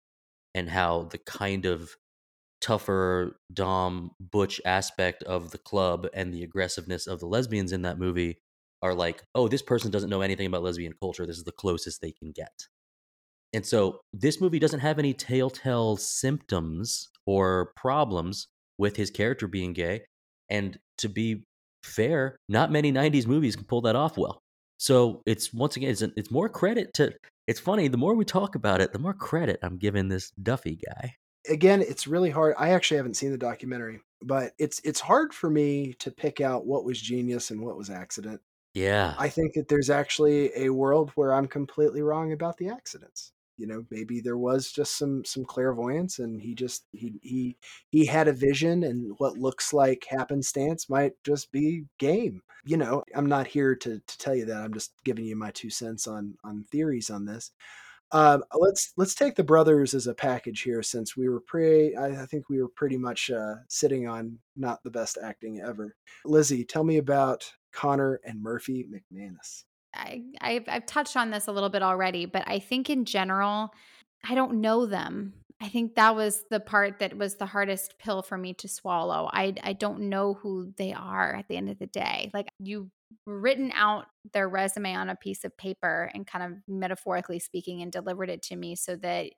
and 0.54 0.68
how 0.68 1.08
the 1.10 1.18
kind 1.18 1.64
of 1.64 1.96
tougher 2.60 3.40
dom 3.52 4.12
butch 4.20 4.60
aspect 4.64 5.24
of 5.24 5.50
the 5.50 5.58
club 5.58 6.06
and 6.14 6.32
the 6.32 6.44
aggressiveness 6.44 7.08
of 7.08 7.18
the 7.18 7.26
lesbians 7.26 7.72
in 7.72 7.82
that 7.82 7.98
movie 7.98 8.38
are 8.82 8.94
like 8.94 9.24
oh 9.34 9.48
this 9.48 9.62
person 9.62 9.90
doesn't 9.90 10.10
know 10.10 10.20
anything 10.20 10.46
about 10.46 10.62
lesbian 10.62 10.92
culture 11.00 11.26
this 11.26 11.36
is 11.38 11.42
the 11.42 11.50
closest 11.50 12.00
they 12.00 12.12
can 12.12 12.30
get 12.30 12.68
and 13.52 13.66
so 13.66 14.00
this 14.12 14.40
movie 14.40 14.58
doesn't 14.58 14.80
have 14.80 14.98
any 14.98 15.12
telltale 15.12 15.96
symptoms 15.96 17.10
or 17.26 17.72
problems 17.76 18.48
with 18.78 18.96
his 18.96 19.10
character 19.10 19.46
being 19.46 19.72
gay. 19.72 20.04
And 20.48 20.78
to 20.98 21.08
be 21.08 21.44
fair, 21.82 22.36
not 22.48 22.72
many 22.72 22.92
90s 22.92 23.26
movies 23.26 23.56
can 23.56 23.64
pull 23.64 23.82
that 23.82 23.96
off 23.96 24.16
well. 24.16 24.40
So 24.78 25.22
it's 25.26 25.52
once 25.52 25.76
again, 25.76 25.90
it's, 25.90 26.02
it's 26.02 26.30
more 26.30 26.48
credit 26.48 26.94
to. 26.94 27.14
It's 27.46 27.60
funny, 27.60 27.88
the 27.88 27.98
more 27.98 28.14
we 28.14 28.24
talk 28.24 28.54
about 28.54 28.80
it, 28.80 28.92
the 28.92 28.98
more 28.98 29.14
credit 29.14 29.58
I'm 29.62 29.76
giving 29.76 30.08
this 30.08 30.30
Duffy 30.42 30.78
guy. 30.86 31.16
Again, 31.48 31.82
it's 31.82 32.06
really 32.06 32.30
hard. 32.30 32.54
I 32.56 32.70
actually 32.70 32.98
haven't 32.98 33.16
seen 33.16 33.32
the 33.32 33.38
documentary, 33.38 34.00
but 34.22 34.52
it's 34.58 34.80
it's 34.84 35.00
hard 35.00 35.34
for 35.34 35.50
me 35.50 35.94
to 35.98 36.10
pick 36.10 36.40
out 36.40 36.66
what 36.66 36.84
was 36.84 37.00
genius 37.00 37.50
and 37.50 37.60
what 37.60 37.76
was 37.76 37.90
accident. 37.90 38.40
Yeah. 38.74 39.14
I 39.18 39.28
think 39.28 39.54
that 39.54 39.68
there's 39.68 39.90
actually 39.90 40.50
a 40.56 40.70
world 40.70 41.10
where 41.14 41.34
I'm 41.34 41.46
completely 41.46 42.00
wrong 42.02 42.32
about 42.32 42.56
the 42.56 42.68
accidents 42.68 43.32
you 43.56 43.66
know 43.66 43.84
maybe 43.90 44.20
there 44.20 44.38
was 44.38 44.72
just 44.72 44.96
some 44.96 45.24
some 45.24 45.44
clairvoyance 45.44 46.18
and 46.18 46.40
he 46.40 46.54
just 46.54 46.86
he 46.92 47.14
he 47.22 47.56
he 47.90 48.06
had 48.06 48.28
a 48.28 48.32
vision 48.32 48.84
and 48.84 49.14
what 49.18 49.38
looks 49.38 49.72
like 49.72 50.06
happenstance 50.08 50.88
might 50.88 51.12
just 51.24 51.52
be 51.52 51.84
game 51.98 52.40
you 52.64 52.76
know? 52.76 53.02
I'm 53.14 53.26
not 53.26 53.46
here 53.46 53.74
to 53.76 53.98
to 53.98 54.18
tell 54.18 54.34
you 54.34 54.46
that 54.46 54.62
i'm 54.62 54.72
just 54.72 54.92
giving 55.04 55.24
you 55.24 55.36
my 55.36 55.50
two 55.50 55.70
cents 55.70 56.06
on 56.06 56.34
on 56.44 56.64
theories 56.70 57.10
on 57.10 57.24
this. 57.24 57.50
Um, 58.12 58.44
let's 58.54 58.92
let's 58.98 59.14
take 59.14 59.36
the 59.36 59.44
brothers 59.44 59.94
as 59.94 60.06
a 60.06 60.14
package 60.14 60.60
here 60.62 60.82
since 60.82 61.16
we 61.16 61.28
were 61.28 61.40
pretty 61.40 61.96
I, 61.96 62.22
I 62.22 62.26
think 62.26 62.48
we 62.48 62.60
were 62.60 62.68
pretty 62.68 62.98
much 62.98 63.30
uh, 63.30 63.54
sitting 63.68 64.06
on 64.06 64.38
not 64.56 64.82
the 64.82 64.90
best 64.90 65.18
acting 65.22 65.60
ever. 65.60 65.96
Lizzy 66.24 66.64
tell 66.64 66.84
me 66.84 66.98
about 66.98 67.50
connor 67.72 68.20
and 68.24 68.42
murphy 68.42 68.86
macmanus 68.90 69.64
I, 69.94 70.22
I've, 70.40 70.64
I've 70.68 70.86
touched 70.86 71.16
on 71.16 71.30
this 71.30 71.46
a 71.46 71.52
little 71.52 71.68
bit 71.68 71.82
already, 71.82 72.26
but 72.26 72.44
I 72.46 72.58
think 72.58 72.90
in 72.90 73.04
general, 73.04 73.72
I 74.24 74.34
don't 74.34 74.60
know 74.60 74.86
them. 74.86 75.34
I 75.60 75.68
think 75.68 75.94
that 75.94 76.16
was 76.16 76.44
the 76.50 76.58
part 76.58 76.98
that 76.98 77.16
was 77.16 77.36
the 77.36 77.46
hardest 77.46 77.94
pill 77.98 78.22
for 78.22 78.36
me 78.36 78.52
to 78.54 78.68
swallow. 78.68 79.30
I 79.32 79.54
I 79.62 79.74
don't 79.74 80.08
know 80.08 80.34
who 80.34 80.72
they 80.76 80.92
are 80.92 81.34
at 81.34 81.46
the 81.46 81.56
end 81.56 81.70
of 81.70 81.78
the 81.78 81.86
day. 81.86 82.30
Like 82.34 82.48
you've 82.58 82.90
written 83.26 83.70
out 83.74 84.06
their 84.32 84.48
resume 84.48 84.96
on 84.96 85.08
a 85.08 85.14
piece 85.14 85.44
of 85.44 85.56
paper 85.56 86.10
and 86.14 86.26
kind 86.26 86.44
of 86.44 86.58
metaphorically 86.66 87.38
speaking 87.38 87.80
and 87.80 87.92
delivered 87.92 88.28
it 88.28 88.42
to 88.42 88.56
me 88.56 88.74
so 88.74 88.96
that 88.96 89.30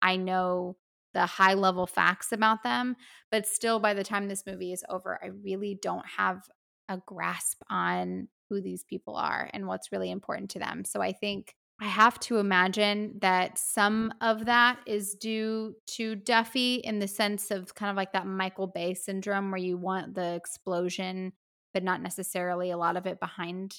I 0.00 0.16
know 0.16 0.76
the 1.12 1.26
high 1.26 1.54
level 1.54 1.86
facts 1.86 2.32
about 2.32 2.62
them. 2.62 2.96
But 3.30 3.46
still, 3.46 3.78
by 3.78 3.94
the 3.94 4.04
time 4.04 4.28
this 4.28 4.44
movie 4.46 4.72
is 4.72 4.84
over, 4.88 5.18
I 5.22 5.26
really 5.26 5.78
don't 5.80 6.06
have 6.16 6.42
a 6.88 7.02
grasp 7.06 7.62
on 7.68 8.28
who 8.48 8.60
these 8.60 8.84
people 8.84 9.16
are 9.16 9.50
and 9.52 9.66
what's 9.66 9.92
really 9.92 10.10
important 10.10 10.50
to 10.50 10.58
them. 10.58 10.84
So 10.84 11.00
I 11.00 11.12
think 11.12 11.54
I 11.80 11.86
have 11.86 12.18
to 12.20 12.38
imagine 12.38 13.18
that 13.20 13.58
some 13.58 14.14
of 14.22 14.46
that 14.46 14.78
is 14.86 15.14
due 15.14 15.74
to 15.96 16.14
Duffy 16.14 16.76
in 16.76 17.00
the 17.00 17.08
sense 17.08 17.50
of 17.50 17.74
kind 17.74 17.90
of 17.90 17.96
like 17.96 18.12
that 18.12 18.26
Michael 18.26 18.66
Bay 18.66 18.94
syndrome 18.94 19.50
where 19.50 19.60
you 19.60 19.76
want 19.76 20.14
the 20.14 20.34
explosion 20.34 21.32
but 21.74 21.84
not 21.84 22.00
necessarily 22.00 22.70
a 22.70 22.78
lot 22.78 22.96
of 22.96 23.04
it 23.04 23.20
behind 23.20 23.76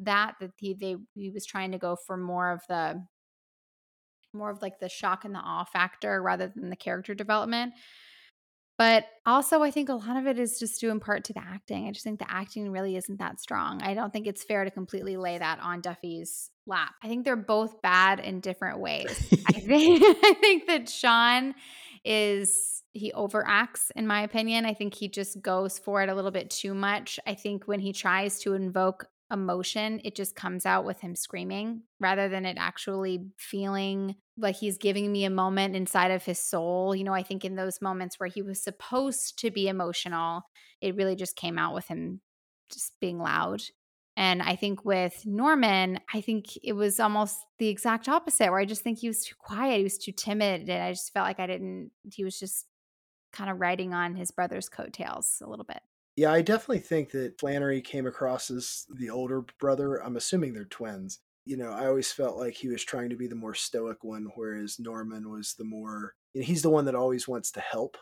that 0.00 0.34
that 0.40 0.50
he 0.56 0.74
they 0.74 0.96
he 1.14 1.30
was 1.30 1.46
trying 1.46 1.70
to 1.70 1.78
go 1.78 1.94
for 1.94 2.16
more 2.16 2.50
of 2.50 2.60
the 2.68 3.00
more 4.32 4.50
of 4.50 4.60
like 4.60 4.80
the 4.80 4.88
shock 4.88 5.24
and 5.24 5.32
the 5.32 5.38
awe 5.38 5.64
factor 5.64 6.20
rather 6.20 6.52
than 6.54 6.70
the 6.70 6.76
character 6.76 7.14
development 7.14 7.72
but 8.78 9.04
also 9.24 9.62
i 9.62 9.70
think 9.70 9.88
a 9.88 9.94
lot 9.94 10.16
of 10.16 10.26
it 10.26 10.38
is 10.38 10.58
just 10.58 10.80
due 10.80 10.90
in 10.90 11.00
part 11.00 11.24
to 11.24 11.32
the 11.32 11.40
acting 11.40 11.86
i 11.86 11.90
just 11.90 12.04
think 12.04 12.18
the 12.18 12.30
acting 12.30 12.70
really 12.70 12.96
isn't 12.96 13.18
that 13.18 13.40
strong 13.40 13.82
i 13.82 13.94
don't 13.94 14.12
think 14.12 14.26
it's 14.26 14.44
fair 14.44 14.64
to 14.64 14.70
completely 14.70 15.16
lay 15.16 15.38
that 15.38 15.58
on 15.60 15.80
duffy's 15.80 16.50
lap 16.66 16.94
i 17.02 17.08
think 17.08 17.24
they're 17.24 17.36
both 17.36 17.80
bad 17.82 18.20
in 18.20 18.40
different 18.40 18.78
ways 18.78 19.28
i 19.48 19.52
think 19.60 20.02
i 20.24 20.34
think 20.40 20.66
that 20.66 20.88
sean 20.88 21.54
is 22.04 22.76
he 22.96 23.12
overacts 23.12 23.90
in 23.94 24.06
my 24.06 24.22
opinion. 24.22 24.64
I 24.64 24.74
think 24.74 24.94
he 24.94 25.08
just 25.08 25.40
goes 25.42 25.78
for 25.78 26.02
it 26.02 26.08
a 26.08 26.14
little 26.14 26.30
bit 26.30 26.50
too 26.50 26.74
much. 26.74 27.20
I 27.26 27.34
think 27.34 27.64
when 27.66 27.80
he 27.80 27.92
tries 27.92 28.40
to 28.40 28.54
invoke 28.54 29.06
emotion, 29.30 30.00
it 30.04 30.14
just 30.14 30.36
comes 30.36 30.64
out 30.66 30.84
with 30.84 31.00
him 31.00 31.16
screaming 31.16 31.82
rather 32.00 32.28
than 32.28 32.46
it 32.46 32.56
actually 32.58 33.26
feeling 33.36 34.16
like 34.38 34.56
he's 34.56 34.78
giving 34.78 35.10
me 35.10 35.24
a 35.24 35.30
moment 35.30 35.74
inside 35.74 36.10
of 36.10 36.24
his 36.24 36.38
soul. 36.38 36.94
You 36.94 37.04
know, 37.04 37.14
I 37.14 37.22
think 37.22 37.44
in 37.44 37.56
those 37.56 37.82
moments 37.82 38.20
where 38.20 38.28
he 38.28 38.42
was 38.42 38.62
supposed 38.62 39.38
to 39.40 39.50
be 39.50 39.68
emotional, 39.68 40.42
it 40.80 40.96
really 40.96 41.16
just 41.16 41.36
came 41.36 41.58
out 41.58 41.74
with 41.74 41.88
him 41.88 42.20
just 42.72 42.92
being 43.00 43.18
loud. 43.18 43.62
And 44.16 44.40
I 44.40 44.56
think 44.56 44.84
with 44.84 45.26
Norman, 45.26 46.00
I 46.12 46.20
think 46.22 46.56
it 46.62 46.72
was 46.72 46.98
almost 47.00 47.36
the 47.58 47.68
exact 47.68 48.08
opposite, 48.08 48.50
where 48.50 48.60
I 48.60 48.64
just 48.64 48.82
think 48.82 48.98
he 48.98 49.08
was 49.08 49.24
too 49.24 49.34
quiet, 49.38 49.76
he 49.76 49.82
was 49.82 49.98
too 49.98 50.12
timid, 50.12 50.68
and 50.68 50.82
I 50.82 50.92
just 50.92 51.12
felt 51.12 51.26
like 51.26 51.38
I 51.38 51.46
didn't. 51.46 51.90
He 52.14 52.24
was 52.24 52.38
just 52.38 52.66
kind 53.32 53.50
of 53.50 53.60
riding 53.60 53.92
on 53.92 54.16
his 54.16 54.30
brother's 54.30 54.70
coattails 54.70 55.42
a 55.44 55.50
little 55.50 55.66
bit. 55.66 55.80
Yeah, 56.16 56.32
I 56.32 56.40
definitely 56.40 56.78
think 56.80 57.10
that 57.10 57.38
Flanery 57.38 57.82
came 57.82 58.06
across 58.06 58.50
as 58.50 58.86
the 58.88 59.10
older 59.10 59.44
brother. 59.60 60.02
I'm 60.02 60.16
assuming 60.16 60.54
they're 60.54 60.64
twins. 60.64 61.20
You 61.44 61.56
know, 61.58 61.70
I 61.70 61.86
always 61.86 62.10
felt 62.10 62.38
like 62.38 62.54
he 62.54 62.68
was 62.68 62.82
trying 62.82 63.10
to 63.10 63.16
be 63.16 63.28
the 63.28 63.34
more 63.34 63.54
stoic 63.54 64.02
one, 64.02 64.28
whereas 64.34 64.78
Norman 64.80 65.30
was 65.30 65.54
the 65.58 65.64
more. 65.64 66.14
You 66.32 66.40
know, 66.40 66.46
he's 66.46 66.62
the 66.62 66.70
one 66.70 66.86
that 66.86 66.94
always 66.94 67.28
wants 67.28 67.52
to 67.52 67.60
help. 67.60 67.98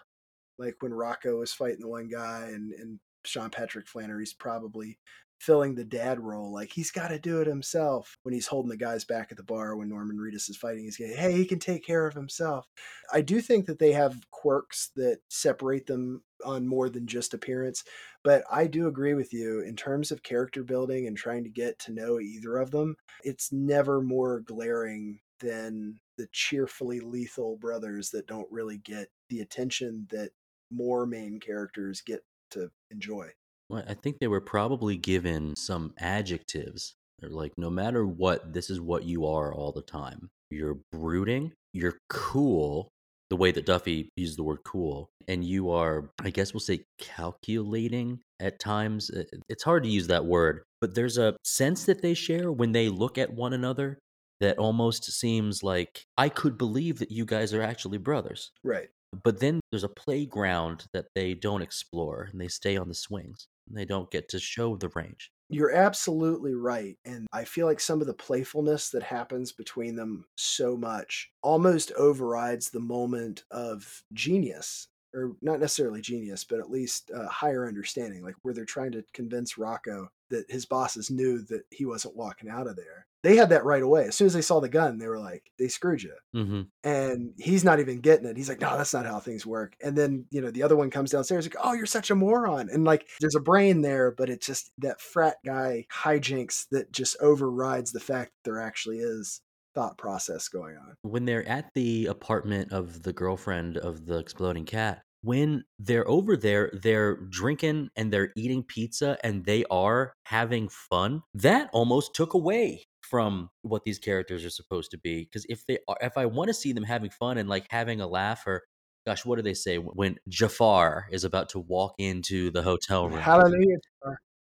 Like 0.59 0.77
when 0.81 0.95
Rocco 0.95 1.41
was 1.41 1.53
fighting 1.53 1.81
the 1.81 1.89
one 1.89 2.09
guy, 2.09 2.47
and 2.53 2.73
and 2.73 3.01
Sean 3.25 3.51
Patrick 3.51 3.89
Flanery's 3.89 4.33
probably 4.33 4.99
filling 5.45 5.75
the 5.75 5.85
dad 5.85 6.21
role. 6.21 6.53
Like 6.53 6.73
he's 6.73 6.91
got 6.91 7.09
to 7.09 7.19
do 7.19 7.41
it 7.41 7.47
himself. 7.47 8.17
When 8.23 8.33
he's 8.33 8.47
holding 8.47 8.71
the 8.71 8.77
guys 8.77 9.05
back 9.05 9.29
at 9.31 9.37
the 9.37 9.43
bar 9.43 9.77
when 9.77 9.89
Norman 9.89 10.17
Reedus 10.17 10.49
is 10.49 10.57
fighting, 10.57 10.85
he's 10.85 10.97
going, 10.97 11.15
"Hey, 11.15 11.33
he 11.33 11.45
can 11.45 11.59
take 11.59 11.85
care 11.85 12.07
of 12.07 12.15
himself." 12.15 12.67
I 13.13 13.21
do 13.21 13.41
think 13.41 13.67
that 13.67 13.79
they 13.79 13.93
have 13.93 14.31
quirks 14.31 14.91
that 14.97 15.19
separate 15.29 15.87
them 15.87 16.23
on 16.45 16.67
more 16.67 16.89
than 16.89 17.07
just 17.07 17.35
appearance, 17.35 17.85
but 18.23 18.45
I 18.51 18.67
do 18.67 18.87
agree 18.87 19.15
with 19.15 19.33
you 19.33 19.61
in 19.61 19.77
terms 19.77 20.11
of 20.11 20.23
character 20.23 20.63
building 20.63 21.07
and 21.07 21.17
trying 21.17 21.45
to 21.45 21.51
get 21.51 21.79
to 21.81 21.93
know 21.93 22.21
either 22.21 22.57
of 22.57 22.71
them. 22.71 22.97
It's 23.23 23.53
never 23.53 24.01
more 24.03 24.41
glaring 24.41 25.21
than 25.41 26.01
the 26.17 26.29
cheerfully 26.33 27.01
lethal 27.01 27.57
brothers 27.57 28.11
that 28.11 28.27
don't 28.27 28.51
really 28.51 28.79
get 28.79 29.09
the 29.29 29.41
attention 29.41 30.07
that 30.11 30.31
more 30.71 31.07
main 31.07 31.41
characters 31.41 32.01
get 32.01 32.25
to 32.51 32.71
enjoy. 32.91 33.31
Well, 33.75 33.83
I 33.89 33.95
think 33.95 34.21
they 34.21 34.29
were 34.29 34.41
probably 34.41 34.97
given 34.97 35.57
some 35.57 35.95
adjectives. 35.99 36.95
They're 37.19 37.29
like, 37.29 37.53
no 37.57 37.71
matter 37.71 38.07
what, 38.07 38.53
this 38.53 38.71
is 38.71 38.81
what 38.81 39.03
you 39.03 39.27
are 39.27 39.53
all 39.53 39.73
the 39.73 39.83
time. 39.83 40.29
You're 40.49 40.79
brooding, 40.93 41.53
you're 41.73 41.99
cool, 42.09 42.89
the 43.31 43.37
way 43.37 43.51
that 43.51 43.67
Duffy 43.67 44.11
used 44.17 44.39
the 44.39 44.45
word 44.45 44.61
cool, 44.65 45.09
and 45.27 45.45
you 45.45 45.71
are, 45.71 46.09
I 46.23 46.31
guess 46.31 46.55
we'll 46.55 46.61
say, 46.61 46.85
calculating 47.01 48.21
at 48.39 48.61
times. 48.61 49.11
It's 49.49 49.65
hard 49.65 49.83
to 49.83 49.89
use 49.89 50.07
that 50.07 50.25
word, 50.25 50.63
but 50.81 50.95
there's 50.95 51.19
a 51.19 51.37
sense 51.43 51.85
that 51.87 52.01
they 52.01 52.15
share 52.15 52.53
when 52.53 52.71
they 52.71 52.89
look 52.89 53.19
at 53.19 53.33
one 53.33 53.55
another 53.55 53.99
that 54.41 54.59
almost 54.59 55.11
seems 55.11 55.65
like 55.65 56.05
I 56.17 56.29
could 56.29 56.57
believe 56.57 57.01
that 57.01 57.11
you 57.11 57.25
guys 57.25 57.53
are 57.53 57.63
actually 57.63 57.99
brothers. 57.99 58.53
Right. 58.63 58.91
But 59.25 59.41
then 59.41 59.59
there's 59.73 59.85
a 59.85 59.89
playground 59.89 60.87
that 60.93 61.07
they 61.17 61.35
don't 61.35 61.63
explore 61.63 62.29
and 62.31 62.41
they 62.41 62.49
stay 62.49 62.77
on 62.77 62.89
the 62.89 62.95
swings. 62.95 63.47
They 63.71 63.85
don't 63.85 64.11
get 64.11 64.29
to 64.31 64.39
show 64.39 64.77
the 64.77 64.91
range. 64.95 65.33
You're 65.49 65.73
absolutely 65.73 66.55
right. 66.55 66.97
And 67.05 67.27
I 67.33 67.45
feel 67.45 67.67
like 67.67 67.81
some 67.81 68.01
of 68.01 68.07
the 68.07 68.15
playfulness 68.15 68.91
that 68.91 69.03
happens 69.03 69.53
between 69.53 69.97
them 69.97 70.25
so 70.37 70.77
much 70.77 71.31
almost 71.43 71.93
overrides 71.93 72.71
the 72.71 72.81
moment 72.81 73.45
of 73.51 74.03
genius 74.13 74.89
or 75.15 75.37
not 75.41 75.61
necessarily 75.61 76.01
genius, 76.01 76.45
but 76.45 76.59
at 76.59 76.71
least 76.71 77.11
uh, 77.15 77.29
higher 77.29 77.69
understanding, 77.69 78.23
like 78.23 78.35
where 78.43 78.53
they're 78.53 78.65
trying 78.65 78.93
to 78.93 79.05
convince 79.13 79.57
Rocco 79.57 80.09
that 80.31 80.51
his 80.51 80.67
bosses 80.67 81.11
knew 81.11 81.41
that 81.43 81.63
he 81.71 81.85
wasn't 81.85 82.17
walking 82.17 82.51
out 82.51 82.67
of 82.67 82.77
there. 82.77 83.07
They 83.25 83.37
had 83.37 83.49
that 83.49 83.65
right 83.65 83.83
away. 83.83 84.05
As 84.05 84.15
soon 84.15 84.27
as 84.27 84.35
they 84.35 84.43
saw 84.43 84.61
the 84.61 84.69
gun, 84.69 84.99
they 84.99 85.09
were 85.09 85.19
like, 85.19 85.51
they 85.59 85.69
screwed 85.69 86.03
you. 86.03 86.13
Mm-hmm. 86.37 86.63
And 86.85 87.33
he's 87.39 87.65
not 87.65 87.81
even 87.81 88.01
getting 88.01 88.27
it. 88.27 88.37
He's 88.37 88.51
like, 88.51 88.61
no, 88.61 88.77
that's 88.77 88.93
not 88.93 89.07
how 89.07 89.19
things 89.19 89.47
work. 89.47 89.75
And 89.83 89.97
then, 89.97 90.27
you 90.31 90.43
know, 90.43 90.51
the 90.51 90.63
other 90.63 90.77
one 90.77 90.91
comes 90.91 91.11
downstairs, 91.11 91.47
like, 91.47 91.57
oh, 91.65 91.73
you're 91.73 91.87
such 91.87 92.11
a 92.11 92.15
moron. 92.15 92.69
And 92.71 92.85
like, 92.85 93.09
there's 93.21 93.35
a 93.35 93.41
brain 93.41 93.81
there, 93.81 94.11
but 94.11 94.29
it's 94.29 94.47
just 94.47 94.71
that 94.79 95.01
frat 95.01 95.37
guy 95.45 95.87
hijinks 95.91 96.67
that 96.71 96.93
just 96.93 97.17
overrides 97.21 97.93
the 97.93 98.01
fact 98.01 98.33
that 98.33 98.51
there 98.51 98.61
actually 98.61 98.99
is 98.99 99.41
thought 99.75 99.97
process 99.97 100.49
going 100.49 100.77
on. 100.77 100.95
When 101.01 101.25
they're 101.25 101.49
at 101.49 101.71
the 101.75 102.07
apartment 102.07 102.73
of 102.73 103.05
the 103.05 103.15
girlfriend 103.15 103.79
of 103.79 104.05
the 104.05 104.19
exploding 104.19 104.67
cat, 104.67 105.01
when 105.23 105.65
they're 105.79 106.07
over 106.07 106.37
there, 106.37 106.71
they're 106.75 107.17
drinking 107.17 107.89
and 107.97 108.13
they're 108.13 108.33
eating 108.37 108.63
pizza 108.63 109.17
and 109.25 109.47
they 109.47 109.65
are 109.71 110.13
having 110.25 110.69
fun. 110.69 111.23
That 111.33 111.71
almost 111.73 112.15
took 112.15 112.35
away 112.35 112.85
from 113.11 113.51
what 113.63 113.85
these 113.85 113.99
characters 113.99 114.45
are 114.45 114.51
supposed 114.51 114.91
to 114.91 114.99
be. 114.99 115.25
Because 115.25 115.47
if 115.49 115.67
they 115.67 115.79
are, 115.89 115.97
if 116.01 116.17
I 116.17 116.27
want 116.27 116.49
to 116.49 116.55
see 116.55 116.73
them 116.73 116.85
having 116.85 117.11
fun 117.11 117.39
and 117.39 117.49
like 117.49 117.67
having 117.71 118.01
a 118.01 118.07
laugh 118.07 118.47
or 118.47 118.63
gosh, 119.07 119.25
what 119.25 119.37
do 119.37 119.43
they 119.43 119.55
say 119.55 119.77
when 119.77 120.17
Jafar 120.29 121.07
is 121.11 121.25
about 121.25 121.51
to 121.51 121.59
walk 121.59 121.95
into 121.99 122.51
the 122.51 122.63
hotel 122.63 123.09
room? 123.09 123.21
Hallelujah. 123.21 123.77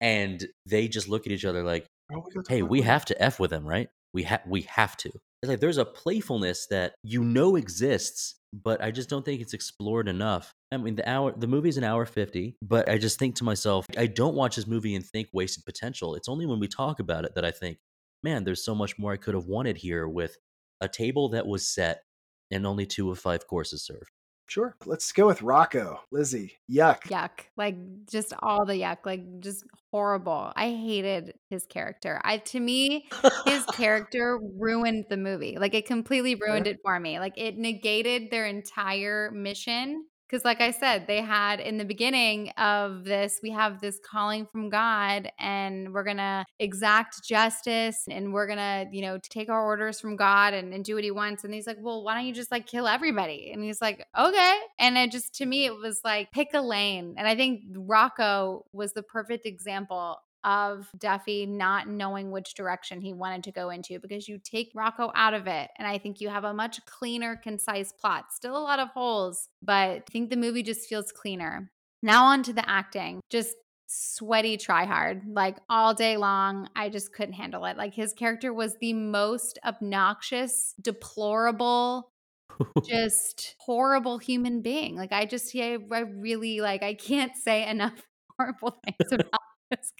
And 0.01 0.45
they 0.65 0.87
just 0.87 1.07
look 1.07 1.25
at 1.25 1.31
each 1.31 1.45
other 1.45 1.63
like, 1.63 1.85
oh, 2.13 2.23
"Hey, 2.49 2.63
we 2.63 2.81
have 2.81 3.05
to 3.05 3.21
f 3.21 3.39
with 3.39 3.53
him, 3.53 3.65
right? 3.65 3.87
We 4.13 4.23
have 4.23 4.41
we 4.47 4.61
have 4.63 4.97
to." 4.97 5.09
It's 5.41 5.49
like 5.49 5.59
there's 5.59 5.77
a 5.77 5.85
playfulness 5.85 6.67
that 6.67 6.93
you 7.03 7.23
know 7.23 7.55
exists, 7.55 8.35
but 8.53 8.83
I 8.83 8.91
just 8.91 9.09
don't 9.09 9.23
think 9.23 9.41
it's 9.41 9.53
explored 9.53 10.07
enough. 10.07 10.53
I 10.71 10.77
mean, 10.77 10.95
the 10.95 11.07
hour, 11.09 11.33
the 11.35 11.47
movie's 11.47 11.77
an 11.77 11.83
hour 11.83 12.05
50, 12.05 12.57
but 12.61 12.89
I 12.89 12.97
just 12.97 13.17
think 13.17 13.35
to 13.35 13.43
myself, 13.43 13.85
I 13.97 14.07
don't 14.07 14.35
watch 14.35 14.55
this 14.55 14.67
movie 14.67 14.95
and 14.95 15.05
think 15.05 15.29
wasted 15.33 15.65
potential. 15.65 16.15
It's 16.15 16.29
only 16.29 16.45
when 16.45 16.59
we 16.59 16.67
talk 16.67 16.99
about 16.99 17.25
it 17.25 17.35
that 17.35 17.45
I 17.45 17.51
think, 17.51 17.77
man, 18.23 18.43
there's 18.43 18.63
so 18.63 18.75
much 18.75 18.97
more 18.97 19.13
I 19.13 19.17
could 19.17 19.33
have 19.33 19.45
wanted 19.45 19.77
here 19.77 20.07
with 20.07 20.37
a 20.79 20.87
table 20.87 21.29
that 21.29 21.47
was 21.47 21.67
set 21.67 22.03
and 22.49 22.65
only 22.65 22.85
two 22.85 23.11
of 23.11 23.19
five 23.19 23.47
courses 23.47 23.83
served. 23.83 24.11
Sure. 24.51 24.75
Let's 24.85 25.13
go 25.13 25.27
with 25.27 25.41
Rocco. 25.41 26.01
Lizzy. 26.11 26.59
Yuck. 26.69 27.03
Yuck. 27.03 27.45
Like 27.55 27.77
just 28.11 28.33
all 28.39 28.65
the 28.65 28.73
yuck. 28.73 28.97
Like 29.05 29.39
just 29.39 29.63
horrible. 29.91 30.51
I 30.53 30.71
hated 30.71 31.35
his 31.49 31.65
character. 31.65 32.19
I 32.25 32.39
to 32.39 32.59
me, 32.59 33.07
his 33.45 33.65
character 33.73 34.37
ruined 34.59 35.05
the 35.09 35.15
movie. 35.15 35.57
Like 35.57 35.73
it 35.73 35.85
completely 35.85 36.35
ruined 36.35 36.67
it 36.67 36.79
for 36.83 36.99
me. 36.99 37.17
Like 37.17 37.37
it 37.37 37.57
negated 37.57 38.29
their 38.29 38.45
entire 38.45 39.31
mission 39.31 40.03
because 40.31 40.45
like 40.45 40.61
i 40.61 40.71
said 40.71 41.05
they 41.07 41.21
had 41.21 41.59
in 41.59 41.77
the 41.77 41.85
beginning 41.85 42.49
of 42.51 43.03
this 43.03 43.39
we 43.43 43.51
have 43.51 43.81
this 43.81 43.99
calling 43.99 44.45
from 44.45 44.69
god 44.69 45.29
and 45.37 45.93
we're 45.93 46.03
gonna 46.03 46.45
exact 46.59 47.21
justice 47.23 48.05
and 48.09 48.33
we're 48.33 48.47
gonna 48.47 48.85
you 48.91 49.01
know 49.01 49.17
take 49.29 49.49
our 49.49 49.65
orders 49.65 49.99
from 49.99 50.15
god 50.15 50.53
and, 50.53 50.73
and 50.73 50.85
do 50.85 50.95
what 50.95 51.03
he 51.03 51.11
wants. 51.11 51.43
And 51.43 51.53
he's 51.53 51.67
like 51.67 51.77
well 51.79 52.03
why 52.03 52.15
don't 52.15 52.25
you 52.25 52.33
just 52.33 52.51
like 52.51 52.67
kill 52.67 52.87
everybody? 52.87 53.51
And 53.51 53.63
he's 53.63 53.81
like 53.81 54.05
okay. 54.17 54.59
And 54.79 54.97
it 54.97 55.11
just 55.11 55.33
to 55.35 55.45
me 55.45 55.65
it 55.65 55.75
was 55.75 56.01
like 56.03 56.31
pick 56.31 56.49
a 56.53 56.61
lane. 56.61 57.15
And 57.17 57.27
i 57.27 57.35
think 57.35 57.61
rocco 57.75 58.65
was 58.71 58.93
the 58.93 59.03
perfect 59.03 59.45
example 59.45 60.17
of 60.43 60.89
Duffy 60.97 61.45
not 61.45 61.87
knowing 61.87 62.31
which 62.31 62.53
direction 62.53 63.01
he 63.01 63.13
wanted 63.13 63.43
to 63.45 63.51
go 63.51 63.69
into 63.69 63.99
because 63.99 64.27
you 64.27 64.39
take 64.43 64.71
Rocco 64.75 65.11
out 65.15 65.33
of 65.33 65.47
it. 65.47 65.69
And 65.77 65.87
I 65.87 65.97
think 65.97 66.21
you 66.21 66.29
have 66.29 66.43
a 66.43 66.53
much 66.53 66.83
cleaner, 66.85 67.35
concise 67.35 67.91
plot. 67.91 68.25
Still 68.31 68.57
a 68.57 68.59
lot 68.59 68.79
of 68.79 68.89
holes, 68.89 69.47
but 69.61 69.73
I 69.73 70.03
think 70.11 70.29
the 70.29 70.37
movie 70.37 70.63
just 70.63 70.87
feels 70.87 71.11
cleaner. 71.11 71.71
Now 72.03 72.25
on 72.25 72.43
to 72.43 72.53
the 72.53 72.67
acting. 72.67 73.21
Just 73.29 73.55
sweaty 73.93 74.55
try 74.55 74.85
hard 74.85 75.21
like 75.27 75.57
all 75.69 75.93
day 75.93 76.15
long 76.15 76.65
i 76.77 76.87
just 76.87 77.13
couldn't 77.13 77.33
handle 77.33 77.65
it 77.65 77.75
like 77.75 77.93
his 77.93 78.13
character 78.13 78.53
was 78.53 78.77
the 78.79 78.93
most 78.93 79.59
obnoxious 79.65 80.73
deplorable 80.79 82.09
just 82.85 83.57
horrible 83.59 84.17
human 84.17 84.61
being 84.61 84.95
like 84.95 85.11
i 85.11 85.25
just 85.25 85.53
I, 85.57 85.77
I 85.91 85.99
really 85.99 86.61
like 86.61 86.83
i 86.83 86.93
can't 86.93 87.35
say 87.35 87.67
enough 87.67 88.01
horrible 88.39 88.79
things 88.85 89.11
about 89.11 89.41
this 89.71 89.91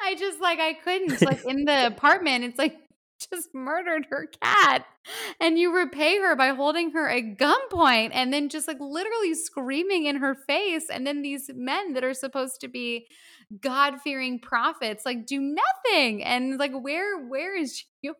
i 0.00 0.14
just 0.14 0.40
like 0.40 0.58
i 0.58 0.72
couldn't 0.72 1.20
like 1.22 1.44
in 1.46 1.64
the 1.64 1.86
apartment 1.86 2.44
it's 2.44 2.58
like 2.58 2.76
just 3.30 3.54
murdered 3.54 4.06
her 4.10 4.28
cat 4.42 4.84
and 5.40 5.56
you 5.56 5.74
repay 5.74 6.18
her 6.18 6.34
by 6.34 6.48
holding 6.48 6.90
her 6.90 7.08
at 7.08 7.36
gunpoint 7.36 8.10
and 8.12 8.32
then 8.32 8.48
just 8.48 8.66
like 8.66 8.78
literally 8.80 9.34
screaming 9.34 10.06
in 10.06 10.16
her 10.16 10.34
face 10.34 10.88
and 10.90 11.06
then 11.06 11.22
these 11.22 11.48
men 11.54 11.92
that 11.92 12.02
are 12.02 12.14
supposed 12.14 12.60
to 12.60 12.68
be 12.68 13.06
god-fearing 13.60 14.40
prophets 14.40 15.06
like 15.06 15.24
do 15.26 15.40
nothing 15.40 16.24
and 16.24 16.58
like 16.58 16.72
where 16.72 17.24
where 17.26 17.56
is 17.56 17.84
your 18.02 18.14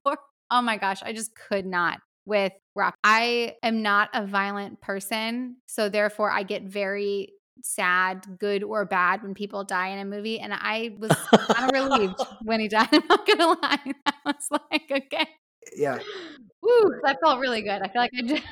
oh 0.50 0.62
my 0.62 0.76
gosh 0.76 1.02
i 1.02 1.12
just 1.12 1.32
could 1.34 1.66
not 1.66 1.98
with 2.24 2.52
rock 2.76 2.94
i 3.02 3.56
am 3.62 3.82
not 3.82 4.08
a 4.14 4.24
violent 4.24 4.80
person 4.80 5.56
so 5.66 5.88
therefore 5.88 6.30
i 6.30 6.44
get 6.44 6.62
very 6.62 7.32
sad, 7.62 8.38
good 8.38 8.62
or 8.62 8.84
bad, 8.84 9.22
when 9.22 9.34
people 9.34 9.64
die 9.64 9.88
in 9.88 9.98
a 9.98 10.04
movie. 10.04 10.38
And 10.40 10.52
I 10.54 10.96
was 10.98 11.10
kind 11.10 11.70
of 11.70 11.90
relieved 11.90 12.20
when 12.42 12.60
he 12.60 12.68
died. 12.68 12.88
I'm 12.92 13.02
not 13.08 13.26
gonna 13.26 13.48
lie. 13.62 13.92
I 14.06 14.12
was 14.24 14.48
like, 14.50 14.90
okay. 14.90 15.28
Yeah. 15.76 15.98
Woo, 16.62 17.00
that 17.04 17.18
felt 17.24 17.40
really 17.40 17.62
good. 17.62 17.82
I 17.82 17.88
feel 17.88 18.02
like 18.02 18.12
I, 18.16 18.22
just, 18.22 18.42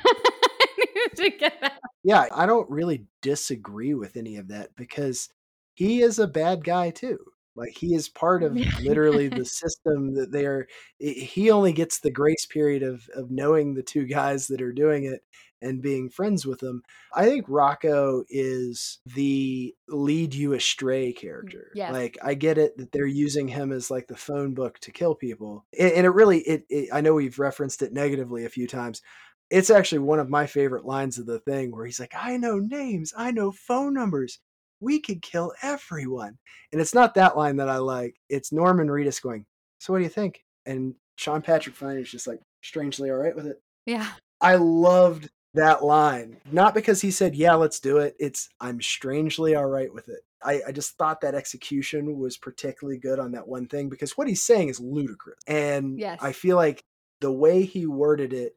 needed 0.77 1.15
to 1.15 1.29
get 1.37 1.61
that. 1.61 1.79
Yeah, 2.03 2.25
I 2.33 2.45
don't 2.45 2.69
really 2.69 3.05
disagree 3.21 3.93
with 3.93 4.17
any 4.17 4.37
of 4.37 4.47
that 4.49 4.75
because 4.75 5.29
he 5.75 6.01
is 6.01 6.19
a 6.19 6.27
bad 6.27 6.63
guy 6.63 6.89
too. 6.89 7.19
Like 7.55 7.75
he 7.77 7.93
is 7.93 8.07
part 8.07 8.43
of 8.43 8.55
literally 8.81 9.27
the 9.27 9.45
system 9.45 10.15
that 10.15 10.31
they 10.31 10.45
are. 10.45 10.67
He 10.99 11.51
only 11.51 11.73
gets 11.73 11.99
the 11.99 12.11
grace 12.11 12.45
period 12.45 12.81
of 12.81 13.07
of 13.13 13.29
knowing 13.29 13.73
the 13.73 13.83
two 13.83 14.05
guys 14.05 14.47
that 14.47 14.61
are 14.61 14.71
doing 14.71 15.03
it 15.03 15.21
and 15.61 15.81
being 15.81 16.09
friends 16.09 16.45
with 16.45 16.59
them. 16.59 16.83
I 17.13 17.25
think 17.25 17.45
Rocco 17.47 18.23
is 18.29 18.99
the 19.05 19.75
lead 19.87 20.33
you 20.33 20.53
astray 20.53 21.13
character. 21.13 21.71
Yes. 21.75 21.93
Like 21.93 22.17
I 22.23 22.33
get 22.33 22.57
it 22.57 22.77
that 22.77 22.91
they're 22.91 23.05
using 23.05 23.47
him 23.47 23.71
as 23.71 23.91
like 23.91 24.07
the 24.07 24.15
phone 24.15 24.53
book 24.53 24.79
to 24.79 24.91
kill 24.91 25.15
people. 25.15 25.65
And, 25.77 26.05
it 26.05 26.09
really 26.09 26.39
it, 26.39 26.65
it 26.69 26.89
I 26.91 27.01
know 27.01 27.13
we've 27.13 27.39
referenced 27.39 27.81
it 27.81 27.93
negatively 27.93 28.45
a 28.45 28.49
few 28.49 28.67
times. 28.67 29.01
It's 29.49 29.69
actually 29.69 29.99
one 29.99 30.19
of 30.19 30.29
my 30.29 30.47
favorite 30.47 30.85
lines 30.85 31.17
of 31.17 31.25
the 31.25 31.39
thing 31.39 31.71
where 31.71 31.85
he's 31.85 31.99
like, 31.99 32.13
I 32.17 32.37
know 32.37 32.57
names, 32.57 33.13
I 33.15 33.31
know 33.31 33.51
phone 33.51 33.93
numbers. 33.93 34.39
We 34.79 34.99
could 34.99 35.21
kill 35.21 35.53
everyone. 35.61 36.37
And 36.71 36.81
it's 36.81 36.95
not 36.95 37.13
that 37.15 37.37
line 37.37 37.57
that 37.57 37.69
I 37.69 37.77
like. 37.77 38.15
It's 38.29 38.51
Norman 38.51 38.87
Reedus 38.87 39.21
going, 39.21 39.45
So 39.79 39.93
what 39.93 39.99
do 39.99 40.03
you 40.03 40.09
think? 40.09 40.43
And 40.65 40.95
Sean 41.17 41.41
Patrick 41.41 41.75
Flanery 41.75 42.01
is 42.01 42.09
just 42.09 42.27
like 42.27 42.39
strangely 42.63 43.11
all 43.11 43.17
right 43.17 43.35
with 43.35 43.45
it. 43.45 43.61
Yeah. 43.85 44.07
I 44.39 44.55
loved 44.55 45.29
that 45.53 45.83
line. 45.83 46.37
Not 46.51 46.73
because 46.73 47.01
he 47.01 47.11
said, 47.11 47.35
Yeah, 47.35 47.55
let's 47.55 47.79
do 47.79 47.97
it. 47.97 48.15
It's, 48.19 48.49
I'm 48.59 48.81
strangely 48.81 49.55
all 49.55 49.67
right 49.67 49.93
with 49.93 50.09
it. 50.09 50.21
I, 50.43 50.61
I, 50.67 50.71
just 50.71 50.97
thought 50.97 51.21
that 51.21 51.35
execution 51.35 52.17
was 52.17 52.35
particularly 52.35 52.97
good 52.97 53.19
on 53.19 53.33
that 53.33 53.47
one 53.47 53.67
thing 53.67 53.89
because 53.89 54.17
what 54.17 54.27
he's 54.27 54.41
saying 54.41 54.69
is 54.69 54.79
ludicrous. 54.79 55.37
And 55.45 55.99
yes. 55.99 56.17
I 56.19 56.31
feel 56.31 56.55
like 56.55 56.83
the 57.19 57.31
way 57.31 57.63
he 57.63 57.85
worded 57.85 58.33
it 58.33 58.55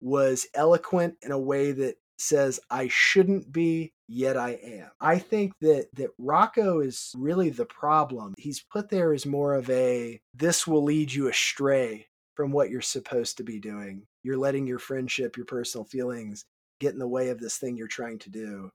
was 0.00 0.46
eloquent 0.54 1.16
in 1.22 1.32
a 1.32 1.38
way 1.38 1.72
that 1.72 1.96
says, 2.18 2.60
I 2.70 2.88
shouldn't 2.88 3.52
be, 3.52 3.92
yet 4.06 4.36
I 4.36 4.50
am. 4.62 4.90
I 5.00 5.18
think 5.18 5.52
that 5.60 5.88
that 5.94 6.10
Rocco 6.18 6.80
is 6.80 7.12
really 7.16 7.50
the 7.50 7.64
problem. 7.64 8.34
He's 8.38 8.60
put 8.60 8.90
there 8.90 9.12
as 9.12 9.26
more 9.26 9.54
of 9.54 9.68
a 9.70 10.20
this 10.34 10.66
will 10.66 10.84
lead 10.84 11.12
you 11.12 11.28
astray 11.28 12.06
from 12.34 12.52
what 12.52 12.70
you're 12.70 12.80
supposed 12.80 13.36
to 13.38 13.44
be 13.44 13.58
doing. 13.58 14.06
You're 14.24 14.38
letting 14.38 14.66
your 14.66 14.78
friendship, 14.78 15.36
your 15.36 15.46
personal 15.46 15.84
feelings 15.84 16.44
get 16.80 16.92
in 16.92 16.98
the 16.98 17.06
way 17.06 17.28
of 17.28 17.38
this 17.38 17.58
thing 17.58 17.76
you're 17.76 17.86
trying 17.86 18.18
to 18.20 18.30
do. 18.30 18.70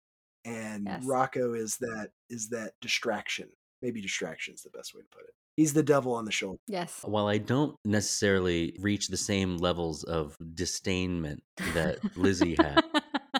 And 0.45 0.86
yes. 0.86 1.04
Rocco 1.04 1.54
is 1.54 1.78
that 1.78 2.12
is 2.30 2.50
that 2.50 2.74
distraction. 2.82 3.50
Maybe 3.82 4.02
distraction 4.02 4.54
is 4.54 4.62
the 4.62 4.70
best 4.70 4.95
way 4.95 5.02
to 5.02 5.08
put 5.10 5.24
it. 5.24 5.34
He's 5.58 5.74
the 5.74 5.84
devil 5.84 6.14
on 6.14 6.24
the 6.24 6.32
shoulder. 6.32 6.60
Yes. 6.68 7.02
While 7.04 7.28
I 7.28 7.38
don't 7.38 7.76
necessarily 7.84 8.78
reach 8.80 9.08
the 9.08 9.18
same 9.18 9.58
levels 9.58 10.04
of 10.06 10.38
disdainment 10.54 11.39
that 11.74 12.00
Lizzy 12.16 12.56
had, 12.58 12.82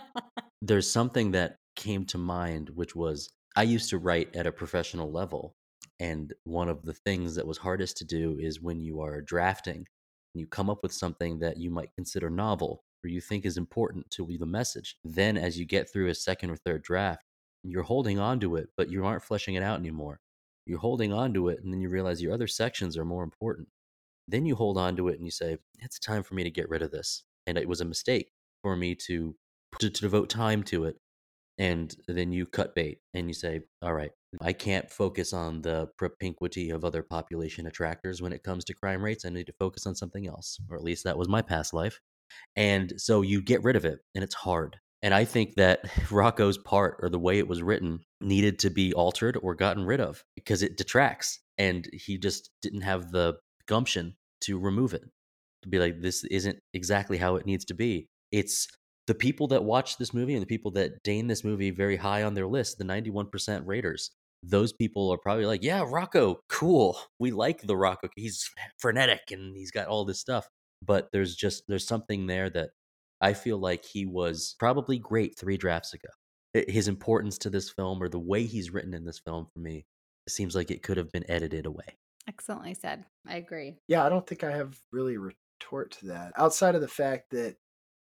there's 0.62 0.91
something 0.91 1.32
that 1.32 1.55
came 1.78 2.05
to 2.07 2.18
mind, 2.18 2.72
which 2.74 2.95
was 2.95 3.30
I 3.55 3.64
used 3.64 3.89
to 3.91 3.97
write 3.97 4.36
at 4.36 4.47
a 4.47 4.51
professional 4.51 5.12
level. 5.12 5.53
And 6.01 6.34
one 6.43 6.70
of 6.70 6.82
the 6.84 6.93
things 6.93 7.36
that 7.36 7.47
was 7.47 7.57
hardest 7.57 7.97
to 7.97 8.05
do 8.05 8.38
is 8.39 8.62
when 8.62 8.82
you 8.82 9.01
are 9.01 9.22
drafting 9.22 9.86
and 10.34 10.42
you 10.42 10.48
come 10.48 10.70
up 10.70 10.84
with 10.84 10.94
something 10.94 11.40
that 11.40 11.58
you 11.58 11.70
might 11.70 11.94
consider 11.96 12.30
novel 12.30 12.84
or 13.04 13.10
you 13.10 13.22
think 13.22 13.46
is 13.46 13.58
important 13.58 14.10
to 14.12 14.26
the 14.40 14.46
message. 14.46 14.98
Then, 15.04 15.38
as 15.38 15.58
you 15.58 15.66
get 15.66 15.92
through 15.92 16.10
a 16.10 16.16
second 16.16 16.50
or 16.50 16.58
third 16.58 16.84
draft, 16.84 17.24
you're 17.64 17.84
holding 17.84 18.20
on 18.20 18.40
to 18.42 18.56
it, 18.56 18.70
but 18.78 18.90
you 18.90 19.06
aren't 19.06 19.24
fleshing 19.24 19.56
it 19.56 19.64
out 19.64 19.80
anymore. 19.80 20.20
You're 20.66 20.80
holding 20.80 21.12
on 21.12 21.34
to 21.34 21.50
it, 21.50 21.60
and 21.64 21.74
then 21.74 21.82
you 21.82 21.90
realize 21.90 22.22
your 22.22 22.34
other 22.34 22.48
sections 22.48 22.98
are 22.98 23.06
more 23.06 23.24
important. 23.24 23.68
Then 24.28 24.46
you 24.46 24.56
hold 24.56 24.78
on 24.78 24.96
to 24.98 25.08
it 25.08 25.16
and 25.16 25.26
you 25.26 25.32
say, 25.32 25.58
It's 25.80 26.00
time 26.00 26.24
for 26.24 26.36
me 26.36 26.44
to 26.44 26.52
get 26.52 26.70
rid 26.70 26.82
of 26.82 26.92
this. 26.92 27.24
And 27.48 27.58
it 27.58 27.68
was 27.68 27.82
a 27.82 27.86
mistake 27.86 28.32
for 28.62 28.76
me 28.76 28.94
to, 29.08 29.36
to, 29.80 29.90
to 29.90 30.02
devote 30.02 30.30
time 30.30 30.62
to 30.64 30.86
it. 30.86 30.98
And 31.60 31.93
then 32.07 32.32
you 32.32 32.45
cut 32.45 32.74
bait 32.74 32.99
and 33.14 33.28
you 33.28 33.34
say, 33.34 33.62
All 33.82 33.93
right, 33.93 34.12
I 34.41 34.53
can't 34.53 34.89
focus 34.89 35.34
on 35.34 35.62
the 35.62 35.89
propinquity 35.97 36.70
of 36.70 36.86
other 36.86 37.03
population 37.03 37.68
attractors 37.68 38.22
when 38.22 38.34
it 38.34 38.43
comes 38.43 38.64
to 38.66 38.74
crime 38.74 39.03
rates. 39.03 39.26
I 39.26 39.30
need 39.30 39.47
to 39.47 39.53
focus 39.60 39.86
on 39.86 39.95
something 39.95 40.26
else, 40.26 40.57
or 40.70 40.78
at 40.78 40.84
least 40.84 41.03
that 41.03 41.18
was 41.18 41.28
my 41.28 41.41
past 41.41 41.74
life. 41.74 41.99
And 42.55 42.93
so 42.97 43.22
you 43.22 43.41
get 43.41 43.64
rid 43.64 43.76
of 43.76 43.86
it, 43.86 43.99
and 44.16 44.24
it's 44.24 44.36
hard. 44.36 44.78
And 45.01 45.14
I 45.14 45.26
think 45.26 45.55
that 45.55 45.82
Rocco's 46.12 46.57
part 46.57 46.97
or 47.01 47.10
the 47.10 47.20
way 47.20 47.39
it 47.39 47.47
was 47.47 47.62
written 47.62 47.99
needed 48.22 48.60
to 48.60 48.70
be 48.70 48.93
altered 48.93 49.38
or 49.41 49.53
gotten 49.55 49.86
rid 49.86 49.99
of 49.99 50.24
because 50.36 50.64
it 50.64 50.78
detracts. 50.78 51.39
And 51.57 51.89
he 51.91 52.18
just 52.18 52.49
didn't 52.62 52.82
have 52.82 53.12
the 53.12 53.36
gumption 53.68 54.16
to 54.41 54.57
remove 54.57 54.93
it, 54.93 55.03
to 55.64 55.70
be 55.70 55.80
like, 55.80 56.01
this 56.01 56.24
isn't 56.26 56.60
exactly 56.74 57.18
how 57.18 57.36
it 57.36 57.45
needs 57.45 57.66
to 57.66 57.74
be. 57.74 58.07
It's 58.32 58.68
the 59.10 59.16
people 59.16 59.47
that 59.47 59.64
watch 59.64 59.97
this 59.97 60.14
movie 60.14 60.36
and 60.36 60.41
the 60.43 60.45
people 60.45 60.70
that 60.70 61.01
deign 61.01 61.26
this 61.26 61.43
movie 61.43 61.72
very 61.72 61.97
high 61.97 62.22
on 62.22 62.36
their 62.36 62.45
list, 62.45 62.78
the 62.78 62.84
91% 62.84 63.64
raters, 63.66 64.12
those 64.43 64.72
people 64.72 65.12
are 65.12 65.18
probably 65.18 65.47
like, 65.47 65.64
yeah, 65.64 65.84
Rocco, 65.84 66.41
cool. 66.47 66.95
We 67.18 67.32
like 67.32 67.64
the 67.64 67.76
Rocco. 67.76 68.10
He's 68.16 68.47
frenetic 68.78 69.32
and 69.32 69.57
he's 69.57 69.72
got 69.72 69.88
all 69.88 70.05
this 70.05 70.20
stuff. 70.20 70.47
But 70.86 71.10
there's 71.12 71.36
just 71.36 71.64
there's 71.68 71.88
something 71.88 72.28
there 72.28 72.51
that 72.51 72.70
I 73.20 73.34
feel 73.34 73.57
like 73.57 73.84
he 73.84 74.05
was 74.05 74.55
probably 74.60 74.99
great 74.99 75.39
three 75.39 75.57
drafts 75.57 75.95
ago. 75.95 76.10
His 76.53 76.88
importance 76.88 77.39
to 77.39 77.49
this 77.49 77.72
film 77.72 78.03
or 78.03 78.10
the 78.10 78.20
way 78.20 78.43
he's 78.43 78.70
written 78.70 78.93
in 78.93 79.05
this 79.05 79.18
film 79.18 79.47
for 79.51 79.60
me 79.60 79.88
it 80.28 80.34
seems 80.34 80.55
like 80.55 80.70
it 80.70 80.84
could 80.84 80.97
have 80.97 81.12
been 81.12 81.30
edited 81.30 81.66
away. 81.66 81.97
Excellently 82.28 82.76
said. 82.76 83.05
I 83.28 83.38
agree. 83.38 83.80
Yeah, 83.88 84.05
I 84.05 84.10
don't 84.10 84.28
think 84.28 84.43
I 84.43 84.51
have 84.51 84.80
really 84.91 85.18
retort 85.18 85.91
to 85.93 86.07
that 86.10 86.34
outside 86.38 86.76
of 86.76 86.82
the 86.82 86.88
fact 86.88 87.32
that 87.32 87.55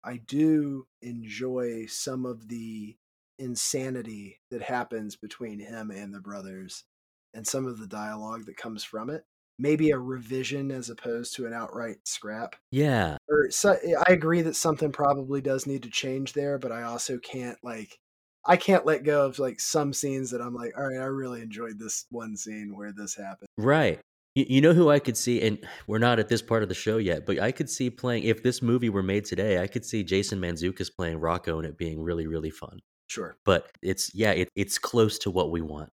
I 0.04 0.18
do 0.26 0.86
enjoy 1.02 1.86
some 1.86 2.26
of 2.26 2.48
the 2.48 2.96
insanity 3.38 4.40
that 4.50 4.62
happens 4.62 5.16
between 5.16 5.58
him 5.58 5.90
and 5.90 6.14
the 6.14 6.20
brothers 6.20 6.84
and 7.32 7.46
some 7.46 7.66
of 7.66 7.78
the 7.78 7.86
dialogue 7.86 8.46
that 8.46 8.56
comes 8.56 8.84
from 8.84 9.10
it. 9.10 9.24
Maybe 9.58 9.90
a 9.90 9.98
revision 9.98 10.70
as 10.70 10.90
opposed 10.90 11.36
to 11.36 11.46
an 11.46 11.52
outright 11.52 11.96
scrap. 12.04 12.56
Yeah. 12.70 13.16
Or 13.28 13.50
so, 13.50 13.76
eh, 13.82 13.94
i 14.06 14.12
agree 14.12 14.42
that 14.42 14.56
something 14.56 14.92
probably 14.92 15.40
does 15.40 15.66
need 15.66 15.84
to 15.84 15.90
change 15.90 16.32
there 16.32 16.58
but 16.58 16.72
i 16.72 16.82
also 16.82 17.18
can't 17.18 17.58
like 17.62 17.98
i 18.46 18.56
can't 18.56 18.84
let 18.84 19.04
go 19.04 19.24
of 19.24 19.38
like 19.38 19.60
some 19.60 19.92
scenes 19.92 20.30
that 20.30 20.40
i'm 20.40 20.54
like 20.54 20.72
all 20.76 20.88
right 20.88 21.00
i 21.00 21.04
really 21.04 21.40
enjoyed 21.40 21.78
this 21.78 22.06
one 22.10 22.36
scene 22.36 22.76
where 22.76 22.92
this 22.92 23.14
happened. 23.14 23.48
Right 23.56 24.00
you, 24.34 24.60
know 24.60 24.72
who 24.72 24.90
I 24.90 24.98
could 24.98 25.16
see, 25.16 25.40
and 25.42 25.58
we're 25.86 25.98
not 25.98 26.18
at 26.18 26.28
this 26.28 26.42
part 26.42 26.62
of 26.62 26.68
the 26.68 26.74
show 26.74 26.96
yet, 26.96 27.24
but 27.24 27.38
I 27.38 27.52
could 27.52 27.70
see 27.70 27.90
playing 27.90 28.24
if 28.24 28.42
this 28.42 28.62
movie 28.62 28.88
were 28.88 29.02
made 29.02 29.24
today. 29.24 29.62
I 29.62 29.66
could 29.66 29.84
see 29.84 30.02
Jason 30.02 30.40
Mantzoukas 30.40 30.90
playing 30.94 31.20
Rocco 31.20 31.58
and 31.58 31.66
it 31.66 31.78
being 31.78 32.02
really, 32.02 32.26
really 32.26 32.50
fun. 32.50 32.80
Sure. 33.06 33.36
But 33.44 33.70
it's 33.82 34.12
yeah, 34.14 34.32
it, 34.32 34.48
it's 34.56 34.78
close 34.78 35.18
to 35.20 35.30
what 35.30 35.50
we 35.50 35.60
want. 35.60 35.90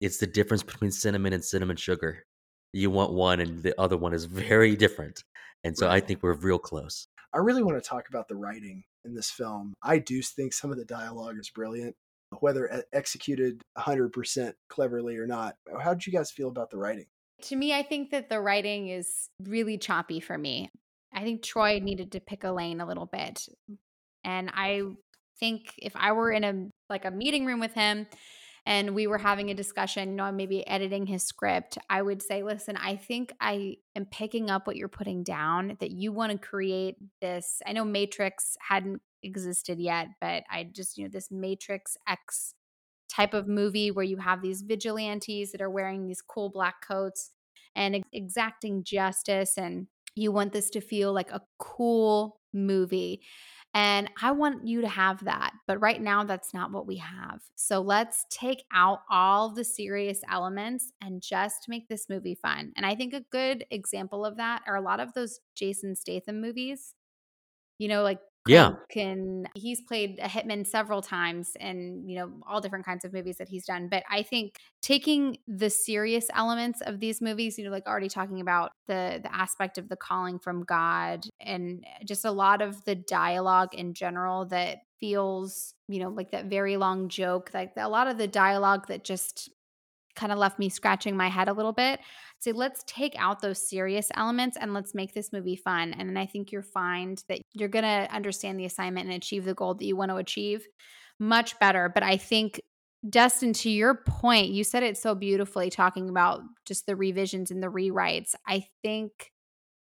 It's 0.00 0.18
the 0.18 0.26
difference 0.26 0.62
between 0.62 0.90
cinnamon 0.90 1.32
and 1.32 1.44
cinnamon 1.44 1.76
sugar. 1.76 2.24
You 2.72 2.90
want 2.90 3.12
one, 3.12 3.40
and 3.40 3.62
the 3.62 3.78
other 3.80 3.96
one 3.96 4.14
is 4.14 4.24
very 4.24 4.74
different. 4.76 5.22
And 5.62 5.76
so 5.76 5.86
right. 5.86 6.02
I 6.02 6.06
think 6.06 6.22
we're 6.22 6.34
real 6.34 6.58
close. 6.58 7.06
I 7.32 7.38
really 7.38 7.62
want 7.62 7.82
to 7.82 7.88
talk 7.88 8.08
about 8.08 8.28
the 8.28 8.36
writing 8.36 8.82
in 9.04 9.14
this 9.14 9.30
film. 9.30 9.74
I 9.82 9.98
do 9.98 10.22
think 10.22 10.52
some 10.52 10.70
of 10.70 10.78
the 10.78 10.84
dialogue 10.84 11.36
is 11.38 11.50
brilliant. 11.50 11.94
whether 12.40 12.84
executed 12.92 13.62
100% 13.78 14.54
cleverly 14.68 15.16
or 15.16 15.26
not. 15.26 15.56
How 15.80 15.94
did 15.94 16.06
you 16.06 16.12
guys 16.12 16.30
feel 16.30 16.48
about 16.48 16.70
the 16.70 16.78
writing? 16.78 17.06
To 17.42 17.56
me, 17.56 17.74
I 17.74 17.82
think 17.82 18.10
that 18.10 18.28
the 18.28 18.40
writing 18.40 18.88
is 18.88 19.28
really 19.42 19.78
choppy 19.78 20.20
for 20.20 20.36
me. 20.36 20.70
I 21.12 21.22
think 21.22 21.42
Troy 21.42 21.80
needed 21.80 22.12
to 22.12 22.20
pick 22.20 22.44
a 22.44 22.52
lane 22.52 22.80
a 22.80 22.86
little 22.86 23.06
bit. 23.06 23.48
And 24.24 24.50
I 24.52 24.82
think 25.38 25.74
if 25.78 25.94
I 25.96 26.12
were 26.12 26.30
in 26.30 26.44
a 26.44 26.68
like 26.88 27.04
a 27.04 27.10
meeting 27.10 27.46
room 27.46 27.60
with 27.60 27.72
him 27.72 28.06
and 28.66 28.94
we 28.94 29.06
were 29.06 29.18
having 29.18 29.50
a 29.50 29.54
discussion, 29.54 30.10
you 30.10 30.16
know, 30.16 30.30
maybe 30.30 30.66
editing 30.66 31.06
his 31.06 31.22
script, 31.22 31.78
I 31.88 32.02
would 32.02 32.22
say, 32.22 32.42
listen, 32.42 32.76
I 32.76 32.96
think 32.96 33.32
I 33.40 33.76
am 33.96 34.04
picking 34.04 34.50
up 34.50 34.66
what 34.66 34.76
you're 34.76 34.88
putting 34.88 35.22
down, 35.22 35.76
that 35.80 35.90
you 35.90 36.12
want 36.12 36.32
to 36.32 36.38
create 36.38 36.96
this. 37.20 37.62
I 37.66 37.72
know 37.72 37.84
Matrix 37.84 38.56
hadn't 38.60 39.00
existed 39.22 39.80
yet, 39.80 40.08
but 40.20 40.44
I 40.50 40.64
just, 40.70 40.98
you 40.98 41.04
know, 41.04 41.10
this 41.10 41.30
Matrix 41.30 41.96
X 42.06 42.54
type 43.10 43.34
of 43.34 43.48
movie 43.48 43.90
where 43.90 44.04
you 44.04 44.16
have 44.18 44.42
these 44.42 44.62
vigilantes 44.62 45.52
that 45.52 45.60
are 45.60 45.70
wearing 45.70 46.06
these 46.06 46.22
cool 46.22 46.48
black 46.48 46.86
coats 46.86 47.32
and 47.74 47.96
ex- 47.96 48.08
exacting 48.12 48.84
justice 48.84 49.58
and 49.58 49.86
you 50.14 50.32
want 50.32 50.52
this 50.52 50.70
to 50.70 50.80
feel 50.80 51.12
like 51.12 51.30
a 51.30 51.42
cool 51.58 52.40
movie 52.52 53.22
and 53.72 54.10
I 54.20 54.32
want 54.32 54.66
you 54.66 54.80
to 54.80 54.88
have 54.88 55.24
that. 55.24 55.52
But 55.68 55.78
right 55.78 56.00
now, 56.02 56.24
that's 56.24 56.52
not 56.52 56.72
what 56.72 56.86
we 56.86 56.96
have. 56.96 57.40
So 57.54 57.80
let's 57.80 58.26
take 58.28 58.64
out 58.72 59.02
all 59.08 59.48
the 59.54 59.62
serious 59.62 60.22
elements 60.28 60.92
and 61.00 61.22
just 61.22 61.68
make 61.68 61.88
this 61.88 62.08
movie 62.08 62.34
fun. 62.34 62.72
And 62.74 62.84
I 62.84 62.96
think 62.96 63.14
a 63.14 63.20
good 63.30 63.64
example 63.70 64.24
of 64.24 64.36
that 64.38 64.62
are 64.66 64.74
a 64.74 64.80
lot 64.80 64.98
of 64.98 65.12
those 65.14 65.38
Jason 65.54 65.94
Statham 65.94 66.40
movies. 66.40 66.94
You 67.78 67.88
know, 67.88 68.02
like 68.02 68.20
yeah. 68.46 68.74
Can 68.90 69.46
he's 69.54 69.80
played 69.82 70.18
a 70.20 70.26
hitman 70.26 70.66
several 70.66 71.00
times 71.00 71.52
and 71.60 72.10
you 72.10 72.16
know 72.18 72.32
all 72.44 72.60
different 72.60 72.84
kinds 72.84 73.04
of 73.04 73.12
movies 73.12 73.36
that 73.38 73.48
he's 73.48 73.64
done 73.64 73.88
but 73.88 74.02
i 74.10 74.20
think 74.20 74.56
taking 74.82 75.36
the 75.46 75.70
serious 75.70 76.26
elements 76.34 76.80
of 76.80 76.98
these 76.98 77.20
movies 77.20 77.56
you 77.56 77.64
know 77.64 77.70
like 77.70 77.86
already 77.86 78.08
talking 78.08 78.40
about 78.40 78.72
the 78.88 79.20
the 79.22 79.32
aspect 79.32 79.78
of 79.78 79.88
the 79.88 79.94
calling 79.96 80.40
from 80.40 80.64
god 80.64 81.24
and 81.40 81.84
just 82.04 82.24
a 82.24 82.32
lot 82.32 82.60
of 82.60 82.84
the 82.84 82.96
dialogue 82.96 83.72
in 83.74 83.94
general 83.94 84.44
that 84.44 84.78
feels 84.98 85.72
you 85.86 86.00
know 86.00 86.08
like 86.08 86.32
that 86.32 86.46
very 86.46 86.76
long 86.76 87.08
joke 87.08 87.50
like 87.54 87.72
a 87.76 87.88
lot 87.88 88.08
of 88.08 88.18
the 88.18 88.26
dialogue 88.26 88.88
that 88.88 89.04
just 89.04 89.50
kind 90.14 90.32
of 90.32 90.38
left 90.38 90.58
me 90.58 90.68
scratching 90.68 91.16
my 91.16 91.28
head 91.28 91.48
a 91.48 91.52
little 91.52 91.72
bit. 91.72 92.00
So 92.38 92.52
let's 92.52 92.82
take 92.86 93.14
out 93.18 93.40
those 93.40 93.68
serious 93.68 94.08
elements 94.14 94.56
and 94.60 94.72
let's 94.72 94.94
make 94.94 95.14
this 95.14 95.32
movie 95.32 95.56
fun. 95.56 95.92
And 95.92 96.08
then 96.08 96.16
I 96.16 96.26
think 96.26 96.52
you'll 96.52 96.62
find 96.62 97.22
that 97.28 97.40
you're 97.52 97.68
going 97.68 97.84
to 97.84 98.08
understand 98.12 98.58
the 98.58 98.64
assignment 98.64 99.06
and 99.06 99.14
achieve 99.14 99.44
the 99.44 99.54
goal 99.54 99.74
that 99.74 99.84
you 99.84 99.96
want 99.96 100.10
to 100.10 100.16
achieve 100.16 100.66
much 101.18 101.58
better. 101.58 101.90
But 101.92 102.02
I 102.02 102.16
think, 102.16 102.60
Dustin, 103.08 103.52
to 103.54 103.70
your 103.70 103.94
point, 103.94 104.48
you 104.48 104.64
said 104.64 104.82
it 104.82 104.98
so 104.98 105.14
beautifully 105.14 105.70
talking 105.70 106.08
about 106.08 106.42
just 106.64 106.86
the 106.86 106.96
revisions 106.96 107.50
and 107.50 107.62
the 107.62 107.68
rewrites. 107.68 108.34
I 108.46 108.66
think, 108.82 109.30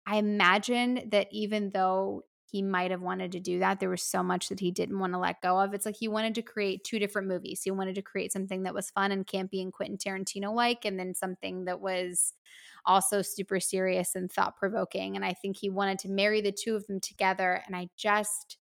I 0.05 0.17
imagine 0.17 1.09
that 1.11 1.27
even 1.31 1.71
though 1.73 2.23
he 2.49 2.61
might 2.61 2.91
have 2.91 3.01
wanted 3.01 3.33
to 3.33 3.39
do 3.39 3.59
that. 3.59 3.79
There 3.79 3.89
was 3.89 4.03
so 4.03 4.23
much 4.23 4.47
that 4.49 4.59
he 4.59 4.71
didn't 4.71 4.99
want 4.99 5.13
to 5.13 5.19
let 5.19 5.41
go 5.41 5.59
of. 5.59 5.73
It's 5.73 5.85
like 5.85 5.97
he 5.97 6.07
wanted 6.07 6.35
to 6.35 6.41
create 6.41 6.85
two 6.85 6.97
different 6.97 7.27
movies. 7.27 7.61
He 7.61 7.71
wanted 7.71 7.95
to 7.95 8.01
create 8.01 8.31
something 8.31 8.63
that 8.63 8.73
was 8.73 8.89
fun 8.89 9.11
and 9.11 9.27
campy 9.27 9.61
and 9.61 9.73
Quentin 9.73 9.97
Tarantino 9.97 10.53
like, 10.53 10.85
and 10.85 10.97
then 10.97 11.13
something 11.13 11.65
that 11.65 11.81
was 11.81 12.33
also 12.85 13.21
super 13.21 13.59
serious 13.59 14.15
and 14.15 14.31
thought 14.31 14.55
provoking. 14.55 15.17
And 15.17 15.25
I 15.25 15.33
think 15.33 15.57
he 15.57 15.69
wanted 15.69 15.99
to 15.99 16.09
marry 16.09 16.39
the 16.39 16.53
two 16.53 16.75
of 16.77 16.87
them 16.87 17.01
together. 17.01 17.61
And 17.67 17.75
I 17.75 17.89
just, 17.97 18.57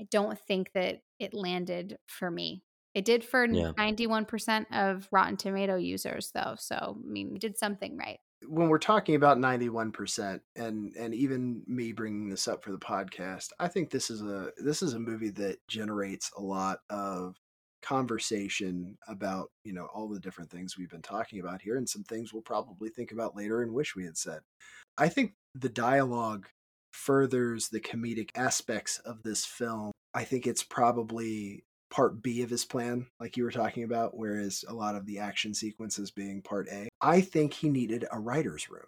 I 0.00 0.08
don't 0.10 0.38
think 0.38 0.72
that 0.74 1.02
it 1.20 1.32
landed 1.32 1.98
for 2.06 2.32
me. 2.32 2.64
It 2.94 3.04
did 3.04 3.24
for 3.24 3.44
yeah. 3.46 3.70
91% 3.78 4.66
of 4.72 5.06
Rotten 5.12 5.36
Tomato 5.36 5.76
users, 5.76 6.32
though. 6.34 6.56
So, 6.58 6.98
I 6.98 7.08
mean, 7.08 7.36
did 7.38 7.56
something 7.56 7.96
right 7.96 8.18
when 8.48 8.68
we're 8.68 8.78
talking 8.78 9.14
about 9.14 9.38
91% 9.38 10.40
and 10.56 10.94
and 10.96 11.14
even 11.14 11.62
me 11.66 11.92
bringing 11.92 12.28
this 12.28 12.48
up 12.48 12.64
for 12.64 12.72
the 12.72 12.78
podcast 12.78 13.48
i 13.58 13.68
think 13.68 13.90
this 13.90 14.10
is 14.10 14.22
a 14.22 14.50
this 14.56 14.82
is 14.82 14.94
a 14.94 14.98
movie 14.98 15.30
that 15.30 15.58
generates 15.68 16.30
a 16.36 16.40
lot 16.40 16.78
of 16.88 17.36
conversation 17.82 18.96
about 19.08 19.50
you 19.64 19.72
know 19.72 19.86
all 19.94 20.08
the 20.08 20.20
different 20.20 20.50
things 20.50 20.76
we've 20.76 20.90
been 20.90 21.02
talking 21.02 21.40
about 21.40 21.62
here 21.62 21.76
and 21.76 21.88
some 21.88 22.04
things 22.04 22.32
we'll 22.32 22.42
probably 22.42 22.88
think 22.88 23.12
about 23.12 23.36
later 23.36 23.62
and 23.62 23.72
wish 23.72 23.96
we 23.96 24.04
had 24.04 24.16
said. 24.16 24.40
I 24.98 25.08
think 25.08 25.32
the 25.54 25.68
dialogue 25.68 26.46
furthers 26.92 27.68
the 27.68 27.80
comedic 27.80 28.30
aspects 28.34 28.98
of 28.98 29.22
this 29.22 29.44
film. 29.44 29.92
I 30.12 30.24
think 30.24 30.46
it's 30.46 30.62
probably 30.62 31.64
part 31.90 32.22
B 32.22 32.42
of 32.42 32.50
his 32.50 32.64
plan, 32.64 33.06
like 33.18 33.36
you 33.36 33.44
were 33.44 33.50
talking 33.50 33.82
about, 33.82 34.16
whereas 34.16 34.64
a 34.68 34.74
lot 34.74 34.94
of 34.94 35.06
the 35.06 35.18
action 35.18 35.52
sequences 35.54 36.10
being 36.10 36.40
part 36.40 36.68
A. 36.70 36.88
I 37.00 37.20
think 37.20 37.52
he 37.52 37.68
needed 37.68 38.06
a 38.10 38.18
writer's 38.18 38.70
room. 38.70 38.86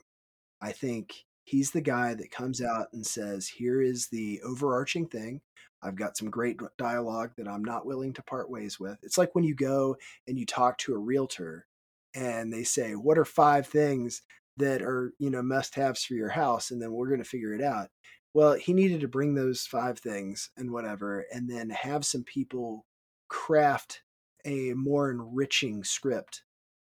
I 0.60 0.72
think 0.72 1.24
he's 1.44 1.72
the 1.72 1.80
guy 1.80 2.14
that 2.14 2.30
comes 2.30 2.62
out 2.62 2.86
and 2.92 3.04
says, 3.04 3.48
Here 3.48 3.82
is 3.82 4.08
the 4.08 4.40
overarching 4.42 5.08
thing. 5.08 5.40
I've 5.82 5.96
got 5.96 6.16
some 6.16 6.30
great 6.30 6.60
dialogue 6.78 7.32
that 7.36 7.48
I'm 7.48 7.64
not 7.64 7.86
willing 7.86 8.12
to 8.14 8.22
part 8.22 8.48
ways 8.48 8.78
with. 8.78 8.98
It's 9.02 9.18
like 9.18 9.34
when 9.34 9.44
you 9.44 9.54
go 9.54 9.96
and 10.28 10.38
you 10.38 10.46
talk 10.46 10.78
to 10.78 10.94
a 10.94 10.98
realtor 10.98 11.66
and 12.14 12.52
they 12.52 12.62
say, 12.62 12.92
What 12.92 13.18
are 13.18 13.24
five 13.24 13.66
things 13.66 14.22
that 14.58 14.82
are, 14.82 15.12
you 15.18 15.30
know, 15.30 15.42
must 15.42 15.74
haves 15.74 16.04
for 16.04 16.14
your 16.14 16.28
house? 16.28 16.70
And 16.70 16.80
then 16.80 16.92
we're 16.92 17.08
going 17.08 17.22
to 17.22 17.28
figure 17.28 17.54
it 17.54 17.62
out. 17.62 17.88
Well, 18.34 18.54
he 18.54 18.72
needed 18.72 19.00
to 19.00 19.08
bring 19.08 19.34
those 19.34 19.66
five 19.66 19.98
things 19.98 20.50
and 20.56 20.70
whatever, 20.70 21.26
and 21.32 21.50
then 21.50 21.68
have 21.70 22.06
some 22.06 22.22
people 22.24 22.86
craft 23.32 24.02
a 24.44 24.74
more 24.74 25.10
enriching 25.10 25.82
script 25.82 26.42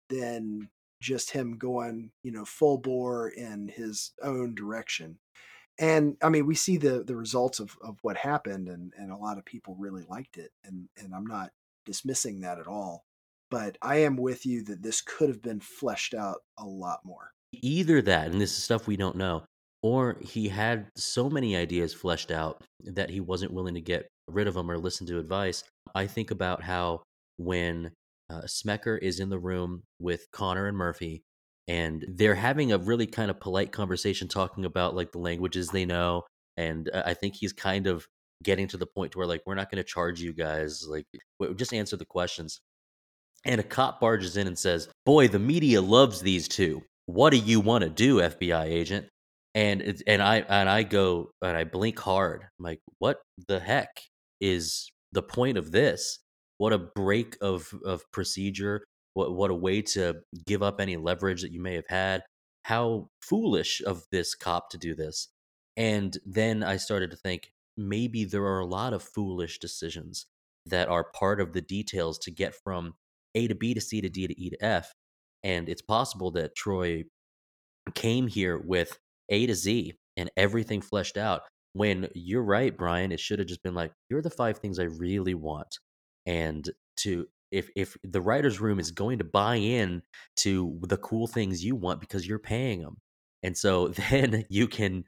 than 0.09 0.69
just 1.01 1.31
him 1.31 1.57
going, 1.57 2.11
you 2.22 2.31
know, 2.31 2.45
full 2.45 2.77
bore 2.77 3.30
in 3.30 3.67
his 3.67 4.11
own 4.22 4.53
direction. 4.53 5.17
And 5.80 6.17
I 6.22 6.30
mean, 6.30 6.45
we 6.45 6.53
see 6.53 6.77
the 6.77 7.03
the 7.03 7.15
results 7.15 7.59
of, 7.59 7.76
of 7.81 7.97
what 8.03 8.15
happened, 8.15 8.69
and, 8.69 8.93
and 8.95 9.11
a 9.11 9.17
lot 9.17 9.38
of 9.38 9.43
people 9.43 9.76
really 9.77 10.05
liked 10.07 10.38
it, 10.38 10.51
and 10.63 10.88
and 10.97 11.13
I'm 11.13 11.26
not 11.26 11.51
dismissing 11.85 12.41
that 12.41 12.59
at 12.59 12.67
all. 12.67 13.05
But 13.49 13.77
I 13.81 13.97
am 13.97 14.15
with 14.15 14.45
you 14.45 14.63
that 14.65 14.84
this 14.84 15.01
could 15.01 15.30
have 15.30 15.41
been 15.41 15.59
fleshed 15.59 16.13
out 16.13 16.38
a 16.57 16.65
lot 16.65 16.99
more. 17.03 17.31
Either 17.53 18.01
that, 18.03 18.31
and 18.31 18.39
this 18.39 18.55
is 18.55 18.63
stuff 18.63 18.88
we 18.88 18.97
don't 18.97 19.17
know, 19.17 19.43
or 19.81 20.17
he 20.22 20.47
had 20.47 20.88
so 20.95 21.30
many 21.30 21.55
ideas 21.55 21.93
fleshed 21.93 22.31
out 22.31 22.63
that 22.84 23.09
he 23.09 23.19
wasn't 23.19 23.53
willing 23.53 23.76
to 23.76 23.81
get 23.81 24.07
rid 24.27 24.47
of 24.47 24.53
them 24.53 24.69
or 24.69 24.77
listen 24.77 25.07
to 25.07 25.19
advice. 25.19 25.64
I 25.93 26.07
think 26.07 26.31
about 26.31 26.64
how 26.64 27.03
when 27.38 27.91
uh, 28.30 28.41
Smecker 28.41 28.97
is 29.02 29.19
in 29.19 29.30
the 29.30 29.39
room 29.39 29.84
with 29.99 30.26
Connor 30.31 30.68
and 30.68 30.77
Murphy, 30.77 31.23
and 31.68 32.06
they're 32.07 32.35
having 32.35 32.72
a 32.72 32.77
really 32.77 33.07
kind 33.07 33.31
of 33.31 33.39
polite 33.39 33.72
conversation 33.72 34.27
talking 34.27 34.65
about 34.65 34.95
like 34.95 35.11
the 35.11 35.19
languages 35.19 35.69
they 35.69 35.85
know. 35.85 36.23
And 36.57 36.89
uh, 36.93 37.03
I 37.06 37.14
think 37.14 37.35
he's 37.35 37.53
kind 37.53 37.88
of 37.88 38.06
getting 38.43 38.68
to 38.68 38.77
the 38.77 38.85
point 38.85 39.11
to 39.11 39.18
where 39.18 39.27
like 39.27 39.41
we're 39.45 39.56
not 39.56 39.72
going 39.72 39.84
to 39.84 39.89
charge 39.89 40.22
you 40.22 40.34
guys, 40.34 40.85
like 40.88 41.06
just 41.56 41.73
answer 41.73 41.97
the 41.97 42.06
questions. 42.06 42.60
And 43.45 43.60
a 43.60 43.64
cop 43.64 43.99
barges 43.99 44.38
in 44.38 44.47
and 44.47 44.57
says, 44.57 44.89
"Boy, 45.06 45.27
the 45.27 45.39
media 45.39 45.81
loves 45.81 46.22
these 46.22 46.47
two. 46.47 46.81
What 47.06 47.30
do 47.30 47.38
you 47.38 47.60
want 47.60 47.84
to 47.84 47.89
do, 47.89 48.18
FBI 48.18 48.65
agent?" 48.65 49.07
And 49.53 50.02
and 50.07 50.22
I 50.22 50.38
and 50.38 50.68
I 50.68 50.81
go 50.81 51.30
and 51.43 51.56
I 51.56 51.64
blink 51.64 51.99
hard. 51.99 52.41
I'm 52.41 52.64
like, 52.64 52.80
"What 52.97 53.22
the 53.47 53.60
heck 53.60 53.89
is 54.41 54.91
the 55.12 55.22
point 55.22 55.57
of 55.57 55.72
this. 55.72 56.20
What 56.57 56.74
a 56.74 56.78
break 56.78 57.38
of 57.41 57.74
of 57.84 58.10
procedure. 58.12 58.86
What 59.14 59.34
what 59.36 59.52
a 59.52 59.56
way 59.56 59.82
to 59.82 60.16
give 60.45 60.64
up 60.64 60.80
any 60.80 60.98
leverage 60.98 61.41
that 61.41 61.52
you 61.52 61.62
may 61.62 61.76
have 61.76 61.88
had. 61.90 62.24
How 62.64 63.10
foolish 63.22 63.82
of 63.86 64.06
this 64.12 64.36
cop 64.36 64.70
to 64.72 64.78
do 64.78 64.95
this. 64.95 65.30
And 65.78 66.18
then 66.26 66.64
I 66.64 66.78
started 66.78 67.12
to 67.12 67.18
think 67.18 67.52
maybe 67.78 68.24
there 68.24 68.45
are 68.45 68.60
a 68.60 68.66
lot 68.66 68.94
of 68.94 69.03
foolish 69.03 69.60
decisions 69.60 70.26
that 70.66 70.88
are 70.88 71.12
part 71.14 71.41
of 71.41 71.53
the 71.53 71.62
details 71.62 72.18
to 72.20 72.32
get 72.32 72.56
from 72.56 72.94
A 73.36 73.48
to 73.48 73.56
B 73.56 73.74
to 73.74 73.82
C 73.82 74.02
to 74.02 74.10
D 74.10 74.28
to 74.28 74.41
E 74.41 74.49
to 74.49 74.64
F. 74.64 74.94
And 75.44 75.70
it's 75.70 75.82
possible 75.82 76.32
that 76.32 76.56
Troy 76.56 77.03
came 77.94 78.28
here 78.28 78.57
with 78.57 78.98
A 79.30 79.45
to 79.45 79.53
Z 79.53 79.94
and 80.18 80.32
everything 80.38 80.82
fleshed 80.82 81.18
out 81.18 81.41
when 81.76 82.07
you're 82.15 82.41
right, 82.41 82.76
Bryan, 82.76 83.11
it 83.11 83.19
should 83.19 83.39
have 83.39 83.49
just 83.49 83.61
been 83.61 83.76
like, 83.76 83.91
here 84.07 84.18
are 84.18 84.22
the 84.22 84.30
five 84.30 84.60
things 84.60 84.80
I 84.80 84.84
really 84.84 85.34
want. 85.34 85.80
And 86.26 86.68
to 87.02 87.27
if 87.52 87.69
if 87.76 87.97
the 88.02 88.22
writer's 88.22 88.61
room 88.61 88.80
is 88.80 88.91
going 88.91 89.18
to 89.19 89.26
buy 89.26 89.57
in 89.57 90.02
to 90.38 90.80
the 90.84 90.95
cool 90.95 91.27
things 91.27 91.65
you 91.65 91.76
want 91.76 91.99
because 91.99 92.26
you're 92.26 92.39
paying 92.39 92.81
them. 92.81 92.95
And 93.43 93.57
so 93.57 93.89
then 94.10 94.45
you 94.49 94.69
can 94.69 95.03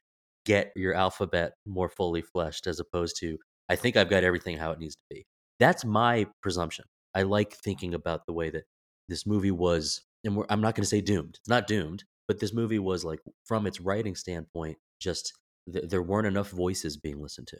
get 0.46 0.74
your 0.76 0.94
alphabet 0.94 1.54
more 1.66 1.88
fully 1.88 2.22
fleshed 2.22 2.68
as 2.68 2.82
opposed 2.82 3.18
to 3.22 3.38
I 3.70 3.78
think 3.78 3.96
I've 3.96 4.10
got 4.10 4.26
everything 4.26 4.58
how 4.58 4.72
it 4.72 4.80
needs 4.80 4.96
to 4.96 5.02
be. 5.10 5.26
That's 5.62 5.86
my 5.86 6.28
presumption. 6.42 6.84
I 7.16 7.24
like 7.24 7.54
thinking 7.54 7.94
about 7.94 8.26
the 8.26 8.34
way 8.34 8.50
that 8.50 8.66
this 9.08 9.26
movie 9.26 9.52
was 9.52 10.02
and 10.26 10.44
I'm 10.50 10.60
not 10.60 10.76
going 10.76 10.84
to 10.84 10.90
say 10.90 11.00
doomed. 11.00 11.38
It's 11.40 11.50
not 11.50 11.66
doomed, 11.66 12.04
but 12.28 12.42
this 12.42 12.54
movie 12.54 12.80
was 12.80 13.06
like 13.06 13.22
from 13.46 13.68
its 13.68 13.80
writing 13.80 14.16
standpoint 14.16 14.78
just 15.00 15.32
th- 15.72 15.90
there 15.90 16.02
weren't 16.02 16.28
enough 16.28 16.50
voices 16.50 16.98
being 16.98 17.22
listened 17.22 17.48
to. 17.48 17.58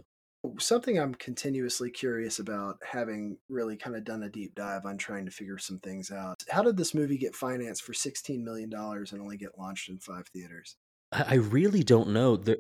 Something 0.60 0.98
I'm 0.98 1.16
continuously 1.16 1.90
curious 1.90 2.40
about, 2.40 2.78
having 2.88 3.38
really 3.50 3.76
kind 3.76 3.96
of 3.96 4.04
done 4.04 4.24
a 4.24 4.30
deep 4.30 4.56
dive 4.56 4.86
on 4.86 4.98
trying 4.98 5.26
to 5.26 5.32
figure 5.32 5.58
some 5.58 5.80
things 5.80 6.12
out. 6.12 6.44
How 6.50 6.62
did 6.62 6.78
this 6.78 6.94
movie 6.94 7.18
get 7.18 7.36
financed 7.36 7.84
for 7.84 7.94
$16 7.94 8.44
million 8.44 8.72
and 8.74 9.22
only 9.22 9.38
get 9.38 9.58
launched 9.58 9.90
in 9.90 9.98
five 10.00 10.28
theaters? 10.28 10.76
I 11.12 11.36
really 11.36 11.84
don't 11.84 12.10
know. 12.10 12.36
There, 12.36 12.58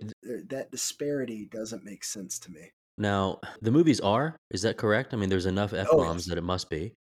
that 0.49 0.71
disparity 0.71 1.47
doesn't 1.51 1.85
make 1.85 2.03
sense 2.03 2.39
to 2.39 2.51
me. 2.51 2.71
Now, 2.97 3.39
the 3.61 3.71
movies 3.71 3.99
are, 3.99 4.35
is 4.49 4.63
that 4.63 4.77
correct? 4.77 5.13
I 5.13 5.17
mean, 5.17 5.29
there's 5.29 5.45
enough 5.45 5.73
F 5.73 5.87
bombs 5.91 6.01
oh, 6.01 6.13
yes. 6.13 6.25
that 6.25 6.37
it 6.37 6.43
must 6.43 6.69
be. 6.69 6.93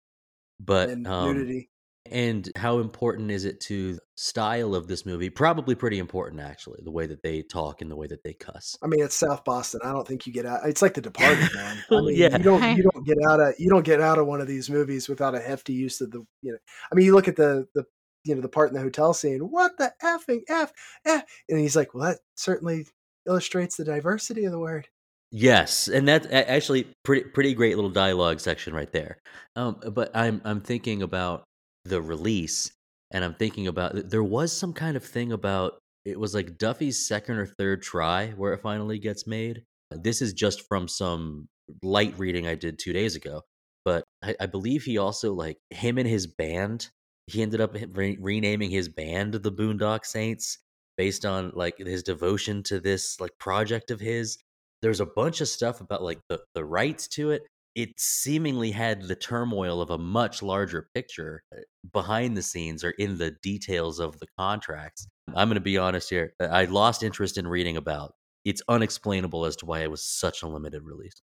But 0.61 0.91
um, 0.91 1.03
nudity. 1.03 1.71
And 2.11 2.51
how 2.57 2.79
important 2.79 3.31
is 3.31 3.45
it 3.45 3.61
to 3.63 3.99
style 4.17 4.75
of 4.75 4.89
this 4.89 5.07
movie? 5.07 5.31
Probably 5.31 5.75
pretty 5.75 5.99
important, 5.99 6.41
actually. 6.41 6.81
The 6.83 6.91
way 6.91 7.07
that 7.07 7.23
they 7.23 7.43
talk 7.43 7.83
and 7.83 7.91
the 7.91 7.97
way 7.97 8.07
that 8.07 8.23
they 8.23 8.35
cuss. 8.35 8.77
I 8.83 8.87
mean, 8.87 9.03
it's 9.03 9.15
South 9.15 9.45
Boston. 9.45 9.81
I 9.85 9.93
don't 9.93 10.07
think 10.07 10.27
you 10.27 10.33
get 10.33 10.47
out. 10.47 10.61
It's 10.65 10.83
like 10.83 10.95
The 10.95 11.01
Departed, 11.01 11.49
man. 11.55 11.79
I 11.91 11.95
mean, 12.01 12.17
yeah. 12.17 12.37
you 12.37 12.45
don't 12.45 12.77
you 12.77 12.83
don't 12.83 13.07
get 13.07 13.19
out 13.29 13.41
of 13.41 13.55
you 13.59 13.71
don't 13.71 13.85
get 13.85 14.01
out 14.01 14.19
of 14.19 14.27
one 14.27 14.41
of 14.41 14.47
these 14.47 14.71
movies 14.71 15.09
without 15.09 15.35
a 15.35 15.41
hefty 15.41 15.73
use 15.73 16.01
of 16.01 16.11
the 16.11 16.25
you 16.43 16.53
know. 16.53 16.59
I 16.91 16.95
mean, 16.95 17.07
you 17.07 17.15
look 17.15 17.29
at 17.29 17.37
the 17.37 17.67
the 17.75 17.85
you 18.25 18.35
know 18.35 18.41
the 18.41 18.49
part 18.49 18.71
in 18.71 18.75
the 18.75 18.83
hotel 18.83 19.15
scene. 19.15 19.41
What 19.41 19.79
the 19.79 19.93
effing 20.03 20.43
f 20.49 20.73
f? 21.05 21.25
And 21.49 21.59
he's 21.59 21.77
like, 21.77 21.95
well, 21.95 22.11
that 22.11 22.19
certainly 22.37 22.87
illustrates 23.27 23.77
the 23.77 23.85
diversity 23.85 24.45
of 24.45 24.53
the 24.53 24.59
word. 24.59 24.89
Yes, 25.33 25.89
and 25.89 26.07
that's 26.07 26.27
actually 26.31 26.87
pretty 27.05 27.29
pretty 27.29 27.55
great 27.55 27.75
little 27.75 27.91
dialogue 27.91 28.41
section 28.41 28.75
right 28.75 28.91
there. 28.93 29.19
Um, 29.57 29.81
but 29.93 30.11
I'm 30.15 30.41
I'm 30.45 30.61
thinking 30.61 31.03
about 31.03 31.45
the 31.89 32.03
release, 32.03 32.73
and 33.11 33.25
I'm 33.25 33.35
thinking 33.35 33.67
about 33.67 34.11
there 34.11 34.25
was 34.25 34.53
some 34.53 34.73
kind 34.73 34.97
of 34.97 35.05
thing 35.05 35.33
about 35.33 35.79
it 36.05 36.19
was 36.19 36.35
like 36.35 36.59
Duffy's 36.59 37.07
second 37.07 37.37
or 37.37 37.47
third 37.47 37.83
try 37.83 38.29
where 38.31 38.53
it 38.53 38.61
finally 38.61 38.99
gets 38.99 39.27
made. 39.27 39.63
This 39.91 40.23
is 40.23 40.33
just 40.33 40.67
from 40.69 40.89
some 40.89 41.49
light 41.83 42.15
reading 42.19 42.47
I 42.47 42.55
did 42.55 42.79
two 42.79 42.93
days 42.93 43.17
ago, 43.17 43.43
but 43.85 44.05
I, 44.23 44.37
I 44.41 44.47
believe 44.47 44.85
he 44.85 44.99
also 44.99 45.33
like 45.33 45.59
him 45.71 45.99
and 45.99 46.09
his 46.09 46.27
band. 46.27 46.89
He 47.27 47.43
ended 47.43 47.61
up 47.61 47.75
re- 47.75 48.19
renaming 48.21 48.71
his 48.71 48.89
band 48.89 49.35
the 49.35 49.53
Boondock 49.53 50.05
Saints 50.05 50.59
based 50.97 51.25
on 51.27 51.53
like 51.55 51.79
his 51.79 52.03
devotion 52.03 52.63
to 52.65 52.81
this 52.81 53.21
like 53.21 53.33
project 53.39 53.91
of 53.91 54.01
his. 54.01 54.39
There's 54.83 55.01
a 55.01 55.07
bunch 55.07 55.41
of 55.41 55.49
stuff 55.49 55.81
about 55.81 56.03
like 56.03 56.21
the 56.29 56.41
the 56.55 56.65
rights 56.65 57.09
to 57.09 57.31
it 57.31 57.43
it 57.77 58.01
seemingly 58.01 58.71
had 58.71 59.03
the 59.03 59.15
turmoil 59.15 59.83
of 59.83 59.91
a 59.91 59.99
much 59.99 60.43
larger 60.43 60.89
picture 60.95 61.43
uh, 61.55 61.61
behind 61.93 62.35
the 62.35 62.43
scenes 62.43 62.83
or 62.83 62.91
in 62.93 63.19
the 63.19 63.37
details 63.43 64.01
of 64.01 64.19
the 64.19 64.27
contracts. 64.39 65.07
I'm 65.35 65.49
going 65.49 65.57
to 65.57 65.61
be 65.61 65.77
honest 65.77 66.09
here. 66.09 66.33
I 66.41 66.65
lost 66.65 67.03
interest 67.03 67.37
in 67.37 67.47
reading 67.47 67.77
about. 67.77 68.15
It's 68.47 68.63
unexplainable 68.69 69.45
as 69.45 69.57
to 69.57 69.67
why 69.67 69.81
it 69.81 69.91
was 69.91 70.03
such 70.03 70.43
a 70.43 70.49
limited 70.49 70.85
release. 70.85 71.21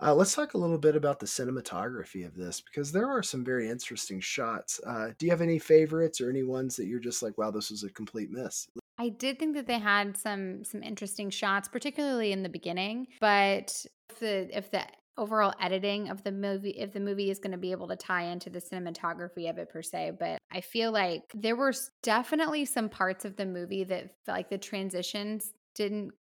Uh, 0.00 0.14
let's 0.14 0.34
talk 0.34 0.54
a 0.54 0.58
little 0.58 0.78
bit 0.78 0.94
about 0.94 1.18
the 1.18 1.26
cinematography 1.26 2.24
of 2.24 2.36
this 2.36 2.60
because 2.60 2.92
there 2.92 3.08
are 3.08 3.22
some 3.22 3.44
very 3.44 3.68
interesting 3.68 4.20
shots. 4.20 4.78
Uh, 4.86 5.08
do 5.18 5.26
you 5.26 5.32
have 5.32 5.40
any 5.40 5.58
favorites 5.58 6.20
or 6.20 6.30
any 6.30 6.42
ones 6.44 6.76
that 6.76 6.86
you're 6.86 7.00
just 7.00 7.22
like, 7.22 7.36
wow, 7.36 7.50
this 7.50 7.70
was 7.70 7.82
a 7.82 7.90
complete 7.90 8.30
miss? 8.30 8.68
I 8.98 9.08
did 9.08 9.38
think 9.38 9.56
that 9.56 9.66
they 9.66 9.78
had 9.78 10.16
some 10.16 10.64
some 10.64 10.82
interesting 10.82 11.30
shots, 11.30 11.66
particularly 11.66 12.30
in 12.30 12.42
the 12.42 12.48
beginning. 12.48 13.08
But 13.20 13.84
if 14.10 14.18
the 14.20 14.56
if 14.56 14.70
the 14.70 14.82
overall 15.18 15.52
editing 15.60 16.08
of 16.08 16.22
the 16.24 16.32
movie 16.32 16.70
if 16.70 16.92
the 16.92 17.00
movie 17.00 17.30
is 17.30 17.38
going 17.38 17.52
to 17.52 17.58
be 17.58 17.72
able 17.72 17.88
to 17.88 17.96
tie 17.96 18.24
into 18.24 18.50
the 18.50 18.60
cinematography 18.60 19.48
of 19.48 19.56
it 19.58 19.68
per 19.70 19.82
se 19.82 20.12
but 20.18 20.38
i 20.52 20.60
feel 20.60 20.92
like 20.92 21.22
there 21.34 21.56
were 21.56 21.72
definitely 22.02 22.64
some 22.64 22.88
parts 22.88 23.24
of 23.24 23.36
the 23.36 23.46
movie 23.46 23.84
that 23.84 24.10
like 24.26 24.50
the 24.50 24.58
transitions 24.58 25.52
didn't 25.74 26.12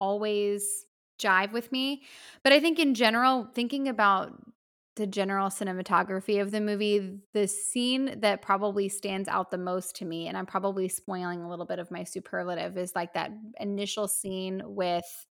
always 0.00 0.86
jive 1.18 1.52
with 1.52 1.70
me. 1.72 2.02
But 2.42 2.52
i 2.52 2.60
think 2.60 2.78
in 2.78 2.94
general 2.94 3.48
thinking 3.54 3.88
about 3.88 4.32
the 4.96 5.06
general 5.06 5.48
cinematography 5.48 6.40
of 6.40 6.50
the 6.52 6.60
movie 6.60 7.18
the 7.32 7.48
scene 7.48 8.20
that 8.20 8.42
probably 8.42 8.88
stands 8.88 9.28
out 9.28 9.50
the 9.50 9.58
most 9.58 9.96
to 9.96 10.04
me 10.04 10.28
and 10.28 10.36
i'm 10.36 10.46
probably 10.46 10.88
spoiling 10.88 11.42
a 11.42 11.48
little 11.48 11.66
bit 11.66 11.80
of 11.80 11.90
my 11.90 12.04
superlative 12.04 12.78
is 12.78 12.94
like 12.94 13.12
that 13.14 13.32
initial 13.58 14.06
scene 14.06 14.62
with 14.64 15.26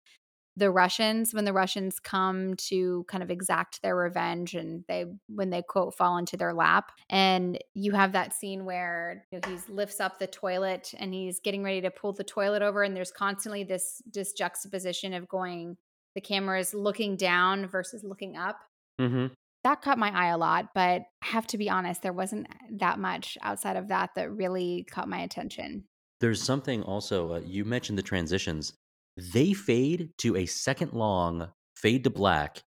the 0.59 0.69
Russians 0.69 1.33
when 1.33 1.45
the 1.45 1.53
Russians 1.53 1.99
come 1.99 2.55
to 2.55 3.05
kind 3.07 3.23
of 3.23 3.31
exact 3.31 3.81
their 3.81 3.95
revenge 3.95 4.53
and 4.53 4.83
they 4.87 5.05
when 5.27 5.49
they 5.49 5.61
quote 5.61 5.95
fall 5.95 6.17
into 6.17 6.37
their 6.37 6.53
lap 6.53 6.91
and 7.09 7.57
you 7.73 7.93
have 7.93 8.11
that 8.11 8.33
scene 8.33 8.65
where 8.65 9.25
you 9.31 9.39
know, 9.39 9.49
he 9.49 9.73
lifts 9.73 9.99
up 9.99 10.19
the 10.19 10.27
toilet 10.27 10.93
and 10.99 11.13
he's 11.13 11.39
getting 11.39 11.63
ready 11.63 11.81
to 11.81 11.89
pull 11.89 12.13
the 12.13 12.23
toilet 12.23 12.61
over 12.61 12.83
and 12.83 12.95
there's 12.95 13.11
constantly 13.11 13.63
this 13.63 14.01
this 14.13 14.33
juxtaposition 14.33 15.13
of 15.13 15.27
going 15.27 15.77
the 16.15 16.21
camera 16.21 16.59
is 16.59 16.73
looking 16.73 17.15
down 17.15 17.67
versus 17.67 18.03
looking 18.03 18.35
up. 18.35 18.59
Mm-hmm. 18.99 19.27
That 19.63 19.81
caught 19.81 19.97
my 19.97 20.09
eye 20.09 20.31
a 20.31 20.37
lot, 20.37 20.69
but 20.73 21.03
I 21.21 21.27
have 21.27 21.47
to 21.47 21.57
be 21.57 21.69
honest, 21.69 22.01
there 22.01 22.13
wasn't 22.13 22.47
that 22.71 22.99
much 22.99 23.37
outside 23.41 23.77
of 23.77 23.89
that 23.89 24.11
that 24.15 24.31
really 24.31 24.85
caught 24.89 25.07
my 25.07 25.19
attention. 25.19 25.85
There's 26.19 26.41
something 26.41 26.83
also, 26.83 27.33
uh, 27.33 27.41
you 27.45 27.63
mentioned 27.63 27.97
the 27.97 28.03
transitions 28.03 28.73
they 29.19 29.53
fade 29.53 30.09
to 30.19 30.35
a 30.35 30.45
second 30.45 30.93
long 30.93 31.49
fade 31.75 32.03
to 32.03 32.09
black 32.09 32.63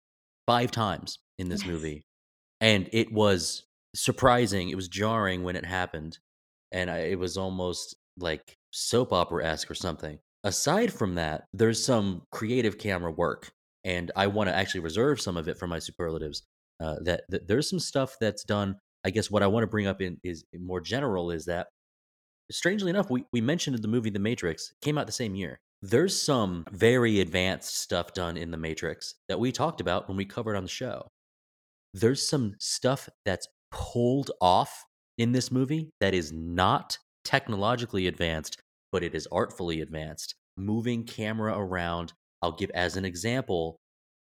five 0.46 0.72
times 0.72 1.20
in 1.38 1.50
this 1.50 1.62
yes. 1.62 1.70
movie. 1.70 2.04
And 2.60 2.90
it 2.92 3.12
was 3.12 3.66
surprising. 3.96 4.70
It 4.70 4.76
was 4.76 4.88
jarring 4.88 5.44
when 5.44 5.56
it 5.56 5.66
happened. 5.66 6.20
And 6.72 6.90
I, 6.90 7.00
it 7.00 7.20
was 7.20 7.38
almost 7.38 7.96
like 8.18 8.58
soap 8.72 9.14
opera 9.14 9.46
esque 9.46 9.70
or 9.70 9.76
something. 9.76 10.20
Aside 10.44 10.94
from 10.94 11.16
that, 11.16 11.46
there's 11.54 11.84
some 11.84 12.24
creative 12.32 12.78
camera 12.78 13.12
work. 13.12 13.52
And 13.84 14.12
I 14.16 14.28
want 14.28 14.50
to 14.50 14.56
actually 14.56 14.82
reserve 14.82 15.22
some 15.22 15.38
of 15.38 15.48
it 15.48 15.58
for 15.58 15.68
my 15.68 15.80
superlatives. 15.80 16.44
Uh, 16.80 16.96
that, 17.04 17.24
that 17.30 17.48
there's 17.48 17.70
some 17.70 17.80
stuff 17.80 18.16
that's 18.20 18.44
done. 18.44 18.78
I 19.04 19.10
guess 19.10 19.32
what 19.32 19.44
I 19.44 19.48
want 19.48 19.64
to 19.64 19.68
bring 19.68 19.88
up 19.88 20.02
in 20.02 20.18
is 20.24 20.44
more 20.54 20.82
general 20.82 21.32
is 21.32 21.46
that 21.46 21.68
strangely 22.52 22.90
enough, 22.90 23.10
we, 23.10 23.26
we 23.32 23.42
mentioned 23.42 23.78
the 23.78 23.88
movie 23.88 24.10
The 24.10 24.20
Matrix 24.20 24.74
came 24.82 24.98
out 24.98 25.06
the 25.08 25.14
same 25.14 25.36
year. 25.36 25.60
There's 25.82 26.20
some 26.20 26.66
very 26.72 27.20
advanced 27.20 27.78
stuff 27.78 28.14
done 28.14 28.36
in 28.36 28.50
the 28.50 28.58
Matrix 28.58 29.14
that 29.30 29.40
we 29.40 29.52
talked 29.52 29.80
about 29.80 30.08
when 30.08 30.18
we 30.18 30.26
covered 30.26 30.56
on 30.56 30.64
the 30.64 30.70
show. 30.70 31.08
There's 31.94 32.28
some 32.28 32.56
stuff 32.60 33.08
that's 33.26 33.48
pulled 33.72 34.32
off 34.42 34.86
in 35.18 35.32
this 35.32 35.52
movie 35.52 35.92
that 36.00 36.14
is 36.14 36.32
not 36.32 36.98
technologically 37.24 38.08
advanced, 38.08 38.60
but 38.92 39.04
it 39.04 39.14
is 39.14 39.28
artfully 39.32 39.82
advanced. 39.82 40.36
Moving 40.58 41.04
camera 41.04 41.58
around. 41.58 42.14
I'll 42.42 42.54
give 42.54 42.72
as 42.72 42.98
an 42.98 43.06
example 43.06 43.78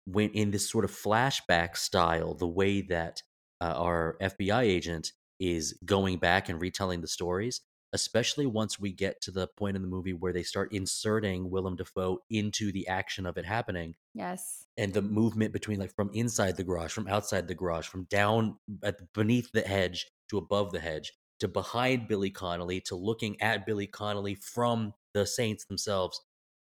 when 0.06 0.30
in 0.30 0.50
this 0.50 0.68
sort 0.68 0.84
of 0.84 0.90
flashback 0.90 1.76
style, 1.76 2.34
the 2.34 2.48
way 2.48 2.82
that 2.82 3.20
uh, 3.60 3.74
our 3.76 4.16
FBI 4.22 4.62
agent 4.62 5.12
is 5.38 5.78
going 5.84 6.18
back 6.18 6.48
and 6.48 6.60
retelling 6.60 7.00
the 7.00 7.08
stories 7.08 7.60
especially 7.92 8.46
once 8.46 8.80
we 8.80 8.92
get 8.92 9.20
to 9.20 9.30
the 9.30 9.46
point 9.56 9.76
in 9.76 9.82
the 9.82 9.88
movie 9.88 10.12
where 10.12 10.32
they 10.32 10.42
start 10.42 10.72
inserting 10.72 11.50
Willem 11.50 11.76
Dafoe 11.76 12.18
into 12.30 12.72
the 12.72 12.88
action 12.88 13.26
of 13.26 13.36
it 13.36 13.44
happening. 13.44 13.94
Yes. 14.14 14.66
And 14.76 14.94
the 14.94 15.02
movement 15.02 15.52
between 15.52 15.78
like 15.78 15.94
from 15.94 16.10
inside 16.14 16.56
the 16.56 16.64
garage, 16.64 16.92
from 16.92 17.08
outside 17.08 17.48
the 17.48 17.54
garage, 17.54 17.86
from 17.86 18.04
down 18.04 18.56
at 18.82 19.12
beneath 19.12 19.52
the 19.52 19.62
hedge 19.62 20.06
to 20.30 20.38
above 20.38 20.72
the 20.72 20.80
hedge, 20.80 21.12
to 21.40 21.48
behind 21.48 22.08
Billy 22.08 22.30
Connolly, 22.30 22.80
to 22.82 22.96
looking 22.96 23.40
at 23.42 23.66
Billy 23.66 23.86
Connolly 23.86 24.34
from 24.36 24.94
the 25.12 25.26
Saints 25.26 25.64
themselves. 25.66 26.20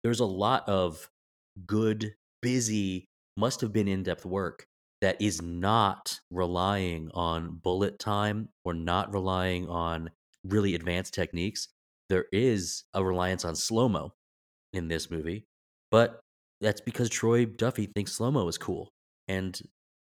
There's 0.02 0.20
a 0.20 0.24
lot 0.24 0.66
of 0.68 1.10
good, 1.66 2.14
busy, 2.40 3.08
must 3.36 3.60
have 3.60 3.72
been 3.72 3.88
in 3.88 4.02
depth 4.02 4.24
work 4.24 4.66
that 5.00 5.20
is 5.20 5.40
not 5.42 6.20
relying 6.30 7.10
on 7.14 7.58
bullet 7.62 7.98
time 7.98 8.48
or 8.64 8.74
not 8.74 9.12
relying 9.12 9.68
on 9.68 10.10
really 10.44 10.74
advanced 10.74 11.14
techniques. 11.14 11.68
There 12.08 12.26
is 12.32 12.84
a 12.94 13.04
reliance 13.04 13.44
on 13.44 13.54
slow 13.56 13.88
mo 13.88 14.12
in 14.72 14.88
this 14.88 15.10
movie, 15.10 15.46
but 15.90 16.20
that's 16.60 16.80
because 16.80 17.08
Troy 17.08 17.44
Duffy 17.44 17.86
thinks 17.86 18.12
slow 18.12 18.30
mo 18.30 18.48
is 18.48 18.58
cool, 18.58 18.90
and 19.28 19.60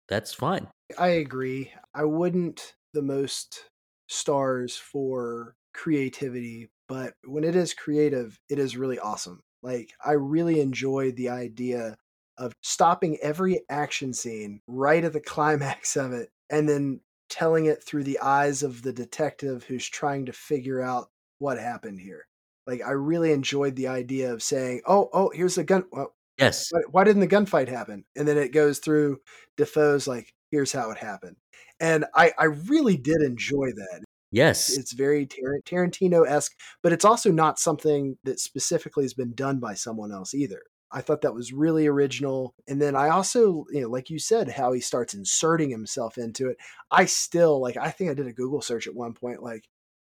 that's 0.08 0.32
fine. 0.32 0.68
I 0.98 1.08
agree. 1.08 1.72
I 1.94 2.04
wouldn't 2.04 2.74
the 2.94 3.02
most 3.02 3.64
stars 4.08 4.76
for 4.76 5.54
creativity, 5.74 6.70
but 6.88 7.14
when 7.24 7.44
it 7.44 7.56
is 7.56 7.74
creative, 7.74 8.38
it 8.48 8.58
is 8.58 8.76
really 8.76 8.98
awesome. 8.98 9.40
Like 9.62 9.92
I 10.04 10.12
really 10.12 10.60
enjoyed 10.60 11.16
the 11.16 11.30
idea 11.30 11.96
of 12.38 12.52
stopping 12.62 13.18
every 13.22 13.62
action 13.68 14.12
scene 14.12 14.60
right 14.66 15.02
at 15.02 15.12
the 15.12 15.20
climax 15.34 15.96
of 15.96 16.12
it 16.12 16.28
and 16.50 16.68
then 16.68 17.00
telling 17.28 17.66
it 17.66 17.82
through 17.82 18.04
the 18.04 18.18
eyes 18.20 18.62
of 18.62 18.82
the 18.82 18.92
detective 18.92 19.64
who's 19.64 19.88
trying 19.88 20.26
to 20.26 20.32
figure 20.32 20.80
out 20.80 21.08
what 21.38 21.58
happened 21.58 22.00
here. 22.00 22.26
Like 22.66 22.82
I 22.82 22.92
really 22.92 23.32
enjoyed 23.32 23.76
the 23.76 23.88
idea 23.88 24.32
of 24.32 24.42
saying, 24.42 24.82
"Oh, 24.86 25.08
oh, 25.12 25.30
here's 25.32 25.58
a 25.58 25.64
gun." 25.64 25.84
Well, 25.92 26.14
yes. 26.38 26.68
Why, 26.70 26.80
why 26.90 27.04
didn't 27.04 27.20
the 27.20 27.28
gunfight 27.28 27.68
happen? 27.68 28.04
And 28.16 28.26
then 28.26 28.38
it 28.38 28.52
goes 28.52 28.78
through 28.78 29.18
Dafoe's 29.56 30.06
like, 30.08 30.32
"Here's 30.50 30.72
how 30.72 30.90
it 30.90 30.98
happened," 30.98 31.36
and 31.80 32.04
I 32.14 32.32
I 32.38 32.44
really 32.44 32.96
did 32.96 33.22
enjoy 33.22 33.70
that. 33.76 34.04
Yes, 34.32 34.68
it's, 34.68 34.78
it's 34.78 34.92
very 34.92 35.26
Tar- 35.26 35.60
Tarantino 35.64 36.26
esque, 36.28 36.52
but 36.82 36.92
it's 36.92 37.04
also 37.04 37.30
not 37.30 37.60
something 37.60 38.18
that 38.24 38.40
specifically 38.40 39.04
has 39.04 39.14
been 39.14 39.34
done 39.34 39.60
by 39.60 39.74
someone 39.74 40.12
else 40.12 40.34
either. 40.34 40.62
I 40.92 41.00
thought 41.00 41.22
that 41.22 41.34
was 41.34 41.52
really 41.52 41.86
original. 41.86 42.54
And 42.68 42.80
then 42.80 42.94
I 42.94 43.08
also, 43.08 43.64
you 43.70 43.82
know, 43.82 43.88
like 43.88 44.10
you 44.10 44.18
said, 44.18 44.50
how 44.50 44.72
he 44.72 44.80
starts 44.80 45.14
inserting 45.14 45.70
himself 45.70 46.18
into 46.18 46.48
it. 46.48 46.58
I 46.90 47.06
still 47.06 47.60
like, 47.60 47.76
I 47.76 47.90
think 47.90 48.10
I 48.10 48.14
did 48.14 48.26
a 48.26 48.32
Google 48.32 48.62
search 48.62 48.86
at 48.86 48.94
one 48.94 49.12
point, 49.12 49.42
like, 49.42 49.64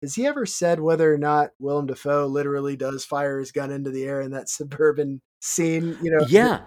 has 0.02 0.14
he 0.14 0.26
ever 0.26 0.46
said 0.46 0.78
whether 0.78 1.12
or 1.12 1.18
not 1.18 1.50
Willem 1.58 1.86
Dafoe 1.86 2.26
literally 2.26 2.76
does 2.76 3.04
fire 3.04 3.40
his 3.40 3.50
gun 3.50 3.72
into 3.72 3.90
the 3.90 4.04
air 4.04 4.20
in 4.20 4.30
that 4.30 4.48
suburban 4.48 5.20
scene? 5.40 5.96
You 6.02 6.12
know, 6.12 6.26
yeah. 6.28 6.60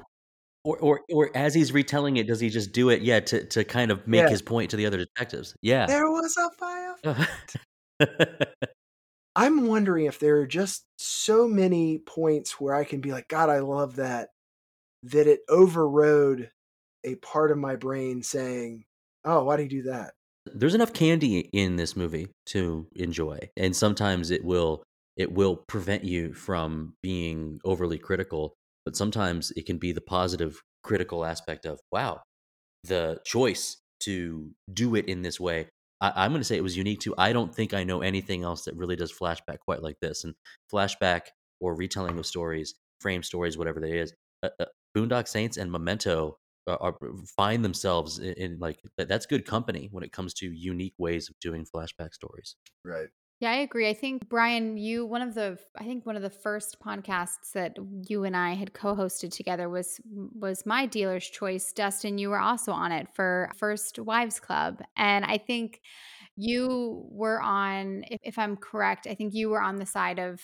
Or, 0.63 0.77
or, 0.77 1.01
or 1.11 1.31
as 1.33 1.55
he's 1.55 1.71
retelling 1.71 2.17
it, 2.17 2.27
does 2.27 2.39
he 2.39 2.49
just 2.49 2.71
do 2.71 2.89
it? 2.89 3.01
Yeah, 3.01 3.19
to, 3.21 3.45
to 3.45 3.63
kind 3.63 3.89
of 3.89 4.05
make 4.07 4.23
yeah. 4.23 4.29
his 4.29 4.43
point 4.43 4.69
to 4.71 4.77
the 4.77 4.85
other 4.85 4.97
detectives. 4.97 5.55
Yeah, 5.63 5.87
there 5.87 6.05
was 6.05 6.37
a 6.37 6.49
fire. 6.59 7.27
I'm 9.35 9.67
wondering 9.67 10.05
if 10.05 10.19
there 10.19 10.37
are 10.37 10.47
just 10.47 10.85
so 10.97 11.47
many 11.47 11.99
points 11.99 12.59
where 12.59 12.75
I 12.75 12.83
can 12.83 13.01
be 13.01 13.11
like, 13.11 13.27
God, 13.27 13.49
I 13.49 13.59
love 13.59 13.95
that, 13.95 14.29
that 15.03 15.27
it 15.27 15.41
overrode 15.49 16.51
a 17.03 17.15
part 17.15 17.51
of 17.51 17.57
my 17.57 17.75
brain 17.75 18.23
saying, 18.23 18.85
Oh, 19.23 19.43
why 19.43 19.57
do 19.57 19.63
you 19.63 19.69
do 19.69 19.81
that? 19.83 20.13
There's 20.47 20.75
enough 20.75 20.93
candy 20.93 21.49
in 21.53 21.75
this 21.75 21.95
movie 21.95 22.29
to 22.47 22.87
enjoy, 22.95 23.49
and 23.55 23.75
sometimes 23.75 24.31
it 24.31 24.43
will 24.43 24.83
it 25.15 25.31
will 25.31 25.55
prevent 25.55 26.03
you 26.03 26.33
from 26.33 26.95
being 27.03 27.59
overly 27.63 27.99
critical, 27.99 28.55
but 28.83 28.95
sometimes 28.95 29.51
it 29.55 29.67
can 29.67 29.77
be 29.77 29.91
the 29.91 30.01
positive 30.01 30.61
critical 30.83 31.23
aspect 31.23 31.65
of 31.65 31.79
wow, 31.91 32.21
the 32.83 33.19
choice 33.23 33.77
to 34.01 34.49
do 34.73 34.95
it 34.95 35.05
in 35.05 35.21
this 35.21 35.39
way 35.39 35.67
I, 36.01 36.25
am 36.25 36.31
going 36.31 36.41
to 36.41 36.45
say 36.45 36.57
it 36.57 36.63
was 36.63 36.75
unique 36.75 36.99
too. 36.99 37.13
I 37.17 37.31
don't 37.31 37.53
think 37.53 37.73
I 37.73 37.83
know 37.83 38.01
anything 38.01 38.43
else 38.43 38.65
that 38.65 38.75
really 38.75 38.95
does 38.95 39.13
flashback 39.13 39.59
quite 39.59 39.83
like 39.83 39.99
this. 40.01 40.23
And 40.23 40.33
flashback 40.71 41.21
or 41.59 41.75
retelling 41.75 42.17
of 42.17 42.25
stories, 42.25 42.73
frame 42.99 43.23
stories, 43.23 43.57
whatever 43.57 43.79
they 43.79 43.99
is, 43.99 44.13
uh, 44.43 44.49
uh, 44.59 44.65
Boondock 44.97 45.27
Saints 45.27 45.57
and 45.57 45.71
Memento 45.71 46.37
are, 46.67 46.81
are 46.81 46.97
find 47.35 47.63
themselves 47.63 48.19
in, 48.19 48.33
in 48.33 48.59
like 48.59 48.79
that's 48.97 49.25
good 49.25 49.45
company 49.45 49.89
when 49.91 50.03
it 50.03 50.11
comes 50.11 50.33
to 50.35 50.51
unique 50.51 50.95
ways 50.97 51.29
of 51.29 51.39
doing 51.39 51.65
flashback 51.65 52.13
stories. 52.13 52.55
Right. 52.83 53.07
Yeah, 53.41 53.49
I 53.53 53.55
agree. 53.55 53.89
I 53.89 53.95
think 53.95 54.29
Bryan, 54.29 54.77
you 54.77 55.03
one 55.03 55.23
of 55.23 55.33
the 55.33 55.57
I 55.75 55.83
think 55.83 56.05
one 56.05 56.15
of 56.15 56.21
the 56.21 56.29
first 56.29 56.79
podcasts 56.79 57.53
that 57.55 57.75
you 58.07 58.23
and 58.23 58.37
I 58.37 58.53
had 58.53 58.73
co-hosted 58.73 59.31
together 59.35 59.67
was 59.67 59.99
was 60.05 60.63
my 60.65 60.85
dealer's 60.85 61.27
choice. 61.27 61.73
Dustin, 61.73 62.19
you 62.19 62.29
were 62.29 62.39
also 62.39 62.71
on 62.71 62.91
it 62.91 63.07
for 63.15 63.49
First 63.57 63.97
Wives 63.97 64.39
Club, 64.39 64.83
and 64.95 65.25
I 65.25 65.39
think 65.39 65.81
you 66.35 67.03
were 67.09 67.41
on 67.41 68.03
if, 68.11 68.19
if 68.23 68.39
I'm 68.39 68.57
correct, 68.57 69.07
I 69.07 69.15
think 69.15 69.33
you 69.33 69.49
were 69.49 69.61
on 69.61 69.77
the 69.77 69.87
side 69.87 70.19
of 70.19 70.39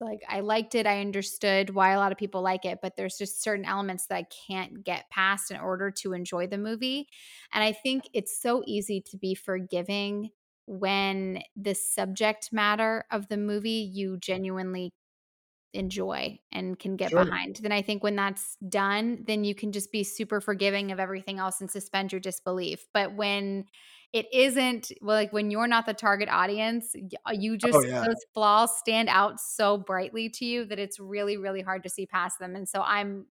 like 0.00 0.20
I 0.28 0.40
liked 0.40 0.74
it, 0.74 0.86
I 0.86 1.00
understood 1.00 1.70
why 1.70 1.92
a 1.92 1.98
lot 1.98 2.12
of 2.12 2.18
people 2.18 2.42
like 2.42 2.64
it, 2.66 2.80
but 2.82 2.96
there's 2.96 3.16
just 3.16 3.42
certain 3.42 3.64
elements 3.64 4.06
that 4.08 4.16
I 4.16 4.26
can't 4.48 4.84
get 4.84 5.08
past 5.10 5.50
in 5.50 5.56
order 5.58 5.90
to 6.02 6.12
enjoy 6.12 6.46
the 6.46 6.58
movie. 6.58 7.08
And 7.52 7.64
I 7.64 7.72
think 7.72 8.08
it's 8.12 8.40
so 8.40 8.62
easy 8.66 9.00
to 9.10 9.16
be 9.16 9.34
forgiving 9.34 10.30
when 10.66 11.42
the 11.56 11.74
subject 11.74 12.50
matter 12.52 13.04
of 13.10 13.28
the 13.28 13.36
movie 13.36 13.90
you 13.92 14.16
genuinely 14.18 14.92
enjoy 15.74 16.38
and 16.52 16.78
can 16.78 16.96
get 16.96 17.10
sure. 17.10 17.24
behind. 17.24 17.56
Then 17.56 17.72
I 17.72 17.82
think 17.82 18.02
when 18.02 18.16
that's 18.16 18.56
done, 18.68 19.24
then 19.26 19.44
you 19.44 19.54
can 19.54 19.72
just 19.72 19.92
be 19.92 20.04
super 20.04 20.40
forgiving 20.40 20.92
of 20.92 21.00
everything 21.00 21.38
else 21.38 21.60
and 21.60 21.70
suspend 21.70 22.12
your 22.12 22.20
disbelief. 22.20 22.86
But 22.94 23.14
when 23.14 23.66
it 24.12 24.26
isn't 24.32 24.92
well, 25.02 25.16
like 25.16 25.32
when 25.32 25.50
you're 25.50 25.66
not 25.66 25.86
the 25.86 25.94
target 25.94 26.28
audience, 26.30 26.94
uh, 27.26 27.32
you 27.32 27.54
oh, 27.54 27.56
just 27.56 27.74
oh, 27.74 27.82
yeah. 27.82 28.04
those 28.06 28.24
flaws 28.32 28.78
stand 28.78 29.08
out 29.08 29.40
so 29.40 29.76
brightly 29.76 30.28
to 30.30 30.44
you 30.44 30.64
that 30.66 30.78
it's 30.78 31.00
really, 31.00 31.36
really 31.36 31.62
hard 31.62 31.82
to 31.82 31.88
see 31.90 32.06
past 32.06 32.38
them. 32.38 32.54
And 32.54 32.68
so 32.68 32.80
I'm 32.80 33.26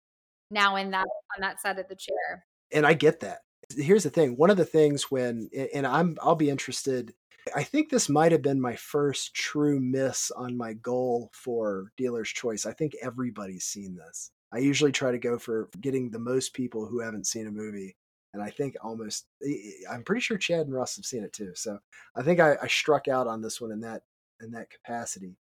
now 0.51 0.75
in 0.75 0.91
that 0.91 1.07
on 1.35 1.41
that 1.41 1.61
side 1.61 1.79
of 1.79 1.87
the 1.87 1.95
chair. 1.95 2.45
And 2.73 2.85
I 2.85 2.93
get 2.93 3.21
that. 3.21 3.39
Here's 3.75 4.03
the 4.03 4.09
thing. 4.09 4.35
One 4.35 4.49
of 4.49 4.57
the 4.57 4.65
things 4.65 5.09
when 5.09 5.49
and 5.73 5.87
I'm 5.87 6.17
I'll 6.21 6.35
be 6.35 6.49
interested 6.49 7.13
I 7.55 7.63
think 7.63 7.89
this 7.89 8.09
might 8.09 8.31
have 8.31 8.41
been 8.41 8.61
my 8.61 8.75
first 8.75 9.33
true 9.33 9.79
miss 9.79 10.31
on 10.31 10.57
my 10.57 10.73
goal 10.73 11.29
for 11.33 11.91
dealer's 11.97 12.29
choice. 12.29 12.65
I 12.65 12.73
think 12.73 12.93
everybody's 13.01 13.65
seen 13.65 13.95
this. 13.95 14.31
I 14.53 14.59
usually 14.59 14.91
try 14.91 15.11
to 15.11 15.17
go 15.17 15.37
for 15.37 15.69
getting 15.81 16.09
the 16.09 16.19
most 16.19 16.53
people 16.53 16.85
who 16.85 16.99
haven't 16.99 17.27
seen 17.27 17.47
a 17.47 17.51
movie. 17.51 17.95
And 18.33 18.41
I 18.41 18.49
think 18.49 18.75
almost, 18.81 19.25
eh, 19.43 19.51
eh, 19.51 19.91
I'm 19.91 20.03
pretty 20.03 20.21
sure 20.21 20.37
Chad 20.37 20.61
and 20.61 20.73
Russ 20.73 20.95
have 20.95 21.05
seen 21.05 21.23
it 21.23 21.33
too. 21.33 21.51
So 21.55 21.79
I 22.15 22.23
think 22.23 22.39
I, 22.39 22.55
I 22.61 22.67
struck 22.67 23.07
out 23.07 23.27
on 23.27 23.41
this 23.41 23.59
one 23.59 23.71
in 23.71 23.81
that 23.81 24.03
in 24.41 24.51
that 24.51 24.69
capacity. 24.69 25.37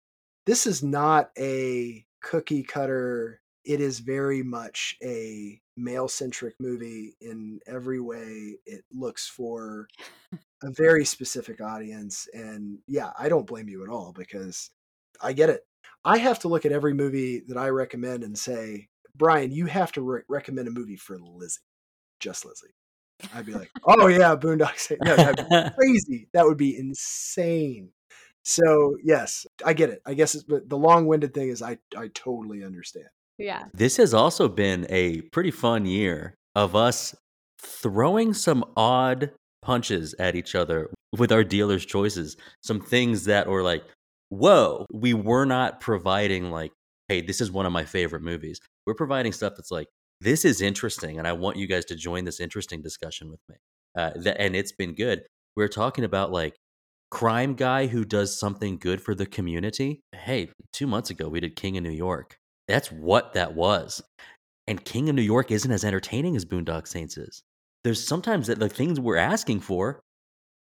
This 0.44 0.66
is 0.66 0.82
not 0.82 1.30
a 1.38 2.04
cookie 2.22 2.62
cutter. 2.62 3.40
It 3.64 3.80
is 3.80 3.98
very 3.98 4.42
much 4.42 4.96
a 5.02 5.60
male 5.76 6.08
centric 6.08 6.54
movie 6.60 7.16
in 7.20 7.60
every 7.66 8.00
way. 8.00 8.58
It 8.66 8.84
looks 8.92 9.26
for 9.28 9.88
a 10.62 10.70
very 10.70 11.04
specific 11.04 11.60
audience. 11.60 12.28
And 12.32 12.78
yeah, 12.86 13.12
I 13.18 13.28
don't 13.28 13.46
blame 13.46 13.68
you 13.68 13.82
at 13.84 13.90
all 13.90 14.12
because 14.12 14.70
I 15.22 15.32
get 15.32 15.50
it. 15.50 15.62
I 16.04 16.18
have 16.18 16.38
to 16.40 16.48
look 16.48 16.64
at 16.64 16.72
every 16.72 16.94
movie 16.94 17.42
that 17.48 17.56
I 17.56 17.68
recommend 17.68 18.22
and 18.24 18.38
say, 18.38 18.88
Bryan, 19.14 19.50
you 19.52 19.66
have 19.66 19.92
to 19.92 20.02
re- 20.02 20.22
recommend 20.28 20.68
a 20.68 20.70
movie 20.70 20.96
for 20.96 21.18
Lizzy, 21.18 21.60
just 22.20 22.44
Lizzy. 22.44 22.74
I'd 23.34 23.46
be 23.46 23.54
like, 23.54 23.70
oh 23.84 24.08
yeah, 24.08 24.36
Boondocks. 24.36 24.92
No, 25.02 25.16
that'd 25.16 25.48
be 25.48 25.70
crazy. 25.76 26.28
That 26.34 26.44
would 26.44 26.58
be 26.58 26.76
insane. 26.76 27.90
So 28.42 28.96
yes, 29.02 29.46
I 29.64 29.72
get 29.72 29.90
it. 29.90 30.02
I 30.06 30.14
guess 30.14 30.34
But 30.42 30.68
the 30.68 30.78
long-winded 30.78 31.34
thing 31.34 31.48
is 31.48 31.62
I 31.62 31.78
I 31.96 32.08
totally 32.14 32.62
understand. 32.64 33.08
Yeah. 33.38 33.64
This 33.74 33.96
has 33.98 34.14
also 34.14 34.48
been 34.48 34.86
a 34.88 35.20
pretty 35.32 35.50
fun 35.50 35.86
year 35.86 36.34
of 36.54 36.74
us 36.74 37.14
throwing 37.60 38.32
some 38.34 38.64
odd 38.76 39.32
punches 39.62 40.14
at 40.18 40.36
each 40.36 40.54
other 40.54 40.90
with 41.16 41.32
our 41.32 41.44
dealer's 41.44 41.84
choices. 41.84 42.36
Some 42.62 42.80
things 42.80 43.24
that 43.24 43.46
were 43.48 43.62
like, 43.62 43.84
whoa, 44.28 44.86
we 44.92 45.14
were 45.14 45.44
not 45.44 45.80
providing 45.80 46.50
like, 46.50 46.72
hey, 47.08 47.20
this 47.20 47.40
is 47.40 47.50
one 47.50 47.66
of 47.66 47.72
my 47.72 47.84
favorite 47.84 48.22
movies. 48.22 48.58
We're 48.86 48.94
providing 48.94 49.32
stuff 49.32 49.54
that's 49.56 49.70
like, 49.70 49.88
this 50.20 50.44
is 50.44 50.62
interesting, 50.62 51.18
and 51.18 51.28
I 51.28 51.32
want 51.32 51.58
you 51.58 51.66
guys 51.66 51.84
to 51.86 51.94
join 51.94 52.24
this 52.24 52.40
interesting 52.40 52.80
discussion 52.80 53.30
with 53.30 53.40
me. 53.50 53.56
Uh, 53.96 54.12
th- 54.12 54.36
and 54.38 54.56
it's 54.56 54.72
been 54.72 54.94
good. 54.94 55.20
We 55.56 55.62
we're 55.62 55.68
talking 55.68 56.04
about 56.04 56.32
like 56.32 56.54
crime 57.10 57.54
guy 57.54 57.86
who 57.86 58.04
does 58.04 58.38
something 58.38 58.78
good 58.78 59.00
for 59.00 59.14
the 59.14 59.26
community. 59.26 60.00
Hey, 60.14 60.48
two 60.72 60.86
months 60.86 61.10
ago 61.10 61.28
we 61.28 61.40
did 61.40 61.54
King 61.54 61.76
of 61.76 61.82
New 61.82 61.90
York. 61.90 62.38
That's 62.68 62.90
what 62.90 63.34
that 63.34 63.54
was. 63.54 64.02
And 64.66 64.84
King 64.84 65.08
of 65.08 65.14
New 65.14 65.22
York 65.22 65.50
isn't 65.50 65.70
as 65.70 65.84
entertaining 65.84 66.36
as 66.36 66.44
Boondock 66.44 66.88
Saints 66.88 67.16
is. 67.16 67.42
There's 67.84 68.04
sometimes 68.04 68.48
that 68.48 68.58
the 68.58 68.68
things 68.68 68.98
we're 68.98 69.16
asking 69.16 69.60
for 69.60 70.00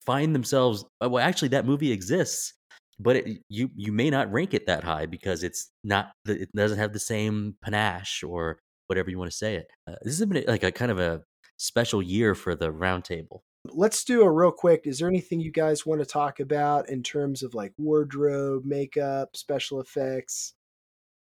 find 0.06 0.34
themselves 0.34 0.86
uh, 1.04 1.10
well 1.10 1.24
actually 1.24 1.50
that 1.50 1.66
movie 1.66 1.92
exists 1.92 2.54
but 3.00 3.16
it, 3.16 3.40
you 3.50 3.70
you 3.76 3.92
may 3.92 4.10
not 4.10 4.32
rank 4.32 4.54
it 4.54 4.68
that 4.68 4.84
high 4.84 5.06
because 5.06 5.44
it's 5.44 5.72
not 5.84 6.12
it 6.26 6.50
doesn't 6.56 6.78
have 6.78 6.94
the 6.94 7.00
same 7.00 7.56
panache 7.62 8.24
or 8.24 8.60
whatever 8.88 9.10
you 9.10 9.18
want 9.18 9.32
to 9.32 9.38
say 9.38 9.56
it. 9.56 9.68
Uh, 9.88 9.96
this 10.02 10.18
has 10.20 10.28
been 10.28 10.44
like 10.48 10.64
a 10.64 10.72
kind 10.72 10.92
of 10.92 11.00
a 11.00 11.22
special 11.58 12.02
year 12.02 12.36
for 12.36 12.56
the 12.56 12.72
roundtable. 12.72 13.42
Let's 13.66 14.04
do 14.04 14.22
a 14.24 14.32
real 14.32 14.52
quick 14.52 14.82
is 14.86 15.00
there 15.00 15.08
anything 15.08 15.40
you 15.40 15.52
guys 15.52 15.86
want 15.86 16.02
to 16.02 16.06
talk 16.06 16.40
about 16.40 16.90
in 16.90 17.04
terms 17.04 17.44
of 17.44 17.54
like 17.54 17.74
wardrobe 17.78 18.66
makeup 18.66 19.36
special 19.36 19.80
effects 19.80 20.54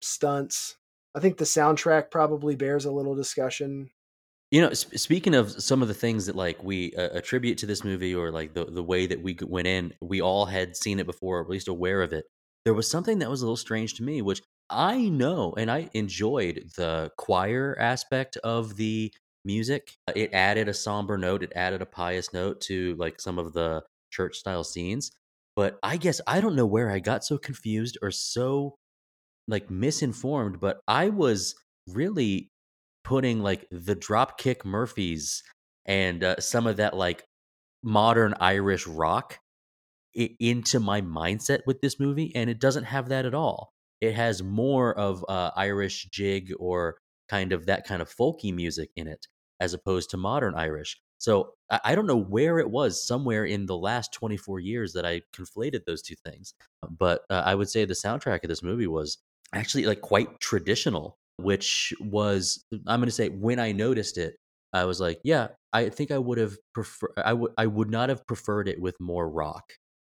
stunts 0.03 0.77
i 1.15 1.19
think 1.19 1.37
the 1.37 1.45
soundtrack 1.45 2.11
probably 2.11 2.55
bears 2.55 2.85
a 2.85 2.91
little 2.91 3.15
discussion 3.15 3.89
you 4.53 4.61
know, 4.61 4.71
sp- 4.77 4.93
speaking 5.01 5.33
of 5.33 5.49
some 5.63 5.81
of 5.81 5.87
the 5.87 5.95
things 5.95 6.27
that 6.27 6.35
like 6.35 6.63
we 6.63 6.93
uh, 6.93 7.09
attribute 7.13 7.57
to 7.57 7.65
this 7.65 7.83
movie, 7.83 8.13
or 8.13 8.31
like 8.31 8.53
the 8.53 8.65
the 8.65 8.83
way 8.83 9.07
that 9.07 9.23
we 9.23 9.35
went 9.41 9.65
in, 9.65 9.93
we 9.99 10.21
all 10.21 10.45
had 10.45 10.77
seen 10.77 10.99
it 10.99 11.07
before, 11.07 11.39
or 11.39 11.41
at 11.41 11.49
least 11.49 11.67
aware 11.67 12.03
of 12.03 12.13
it. 12.13 12.25
There 12.63 12.75
was 12.75 12.87
something 12.87 13.17
that 13.17 13.31
was 13.31 13.41
a 13.41 13.45
little 13.45 13.57
strange 13.57 13.95
to 13.95 14.03
me, 14.03 14.21
which 14.21 14.43
I 14.69 15.09
know, 15.09 15.55
and 15.57 15.71
I 15.71 15.89
enjoyed 15.95 16.69
the 16.77 17.09
choir 17.17 17.75
aspect 17.79 18.37
of 18.43 18.75
the 18.75 19.11
music. 19.43 19.95
It 20.15 20.31
added 20.33 20.67
a 20.69 20.73
somber 20.75 21.17
note, 21.17 21.41
it 21.41 21.53
added 21.55 21.81
a 21.81 21.87
pious 21.87 22.31
note 22.31 22.61
to 22.61 22.93
like 22.99 23.19
some 23.19 23.39
of 23.39 23.53
the 23.53 23.81
church 24.11 24.37
style 24.37 24.63
scenes. 24.63 25.11
But 25.55 25.79
I 25.81 25.97
guess 25.97 26.21
I 26.27 26.41
don't 26.41 26.55
know 26.55 26.67
where 26.67 26.91
I 26.91 26.99
got 26.99 27.23
so 27.23 27.39
confused 27.39 27.97
or 28.03 28.11
so 28.11 28.75
like 29.47 29.69
misinformed, 29.69 30.59
but 30.59 30.79
I 30.87 31.09
was 31.09 31.55
really 31.87 32.49
putting 33.03 33.41
like 33.41 33.67
the 33.71 33.95
Dropkick 33.95 34.63
Murphys 34.65 35.43
and 35.85 36.23
uh, 36.23 36.39
some 36.39 36.67
of 36.67 36.77
that 36.77 36.95
like 36.95 37.25
modern 37.83 38.33
Irish 38.39 38.87
rock 38.87 39.39
I- 40.17 40.35
into 40.39 40.79
my 40.79 41.01
mindset 41.01 41.59
with 41.65 41.81
this 41.81 41.99
movie, 41.99 42.31
and 42.35 42.49
it 42.49 42.59
doesn't 42.59 42.85
have 42.85 43.09
that 43.09 43.25
at 43.25 43.33
all. 43.33 43.73
It 44.01 44.13
has 44.15 44.43
more 44.43 44.97
of 44.97 45.25
uh, 45.27 45.51
Irish 45.55 46.07
jig 46.11 46.51
or 46.59 46.97
kind 47.29 47.51
of 47.53 47.65
that 47.65 47.85
kind 47.85 48.01
of 48.01 48.13
folky 48.13 48.53
music 48.53 48.89
in 48.95 49.07
it, 49.07 49.27
as 49.59 49.73
opposed 49.73 50.09
to 50.11 50.17
modern 50.17 50.55
Irish. 50.55 50.99
So 51.17 51.53
I, 51.69 51.79
I 51.85 51.95
don't 51.95 52.07
know 52.07 52.19
where 52.19 52.59
it 52.59 52.69
was, 52.69 53.05
somewhere 53.05 53.45
in 53.45 53.65
the 53.65 53.77
last 53.77 54.13
24 54.13 54.59
years 54.59 54.93
that 54.93 55.05
I 55.05 55.21
conflated 55.35 55.85
those 55.85 56.01
two 56.01 56.15
things. 56.25 56.53
But 56.89 57.21
uh, 57.29 57.43
I 57.45 57.55
would 57.55 57.69
say 57.69 57.85
the 57.85 57.93
soundtrack 57.93 58.43
of 58.43 58.49
this 58.49 58.63
movie 58.63 58.87
was 58.87 59.17
actually 59.53 59.85
like 59.85 60.01
quite 60.01 60.39
traditional 60.39 61.17
which 61.37 61.93
was 61.99 62.63
I'm 62.87 62.99
going 62.99 63.07
to 63.07 63.11
say 63.11 63.29
when 63.29 63.59
I 63.59 63.71
noticed 63.71 64.17
it, 64.17 64.35
I 64.71 64.85
was 64.85 64.99
like, 64.99 65.19
yeah, 65.23 65.49
I 65.71 65.89
think 65.89 66.11
I 66.11 66.17
would 66.17 66.37
have 66.37 66.57
prefer 66.73 67.07
I 67.17 67.33
would 67.33 67.51
I 67.57 67.67
would 67.67 67.89
not 67.89 68.09
have 68.09 68.25
preferred 68.27 68.67
it 68.67 68.81
with 68.81 68.99
more 68.99 69.29
rock, 69.29 69.73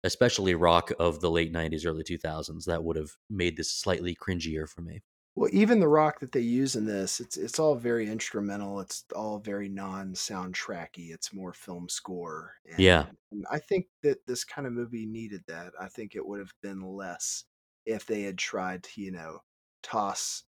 especially 0.04 0.54
rock 0.54 0.92
of 0.98 1.20
the 1.20 1.30
late 1.30 1.52
90s 1.52 1.86
early 1.86 2.04
2000s. 2.04 2.64
That 2.66 2.84
would 2.84 2.96
have 2.96 3.10
made 3.30 3.56
this 3.56 3.72
slightly 3.72 4.16
cringier 4.16 4.68
for 4.68 4.82
me. 4.82 5.02
Well, 5.36 5.50
even 5.52 5.80
the 5.80 5.88
rock 5.88 6.20
that 6.20 6.30
they 6.30 6.40
use 6.40 6.76
in 6.76 6.86
this, 6.86 7.18
it's 7.18 7.36
it's 7.36 7.58
all 7.58 7.74
very 7.74 8.08
instrumental. 8.08 8.78
It's 8.78 9.04
all 9.16 9.40
very 9.40 9.68
non-soundtracky. 9.68 11.10
It's 11.10 11.34
more 11.34 11.52
film 11.52 11.88
score. 11.88 12.52
And, 12.70 12.78
yeah. 12.78 13.06
I 13.50 13.58
think 13.58 13.86
that 14.04 14.24
this 14.28 14.44
kind 14.44 14.64
of 14.64 14.72
movie 14.72 15.06
needed 15.06 15.42
that. 15.48 15.72
I 15.80 15.88
think 15.88 16.14
it 16.14 16.24
would 16.24 16.38
have 16.38 16.52
been 16.62 16.82
less 16.82 17.44
if 17.86 18.06
they 18.06 18.22
had 18.22 18.38
tried 18.38 18.82
to, 18.84 19.00
you 19.00 19.12
know, 19.12 19.40
toss 19.82 20.44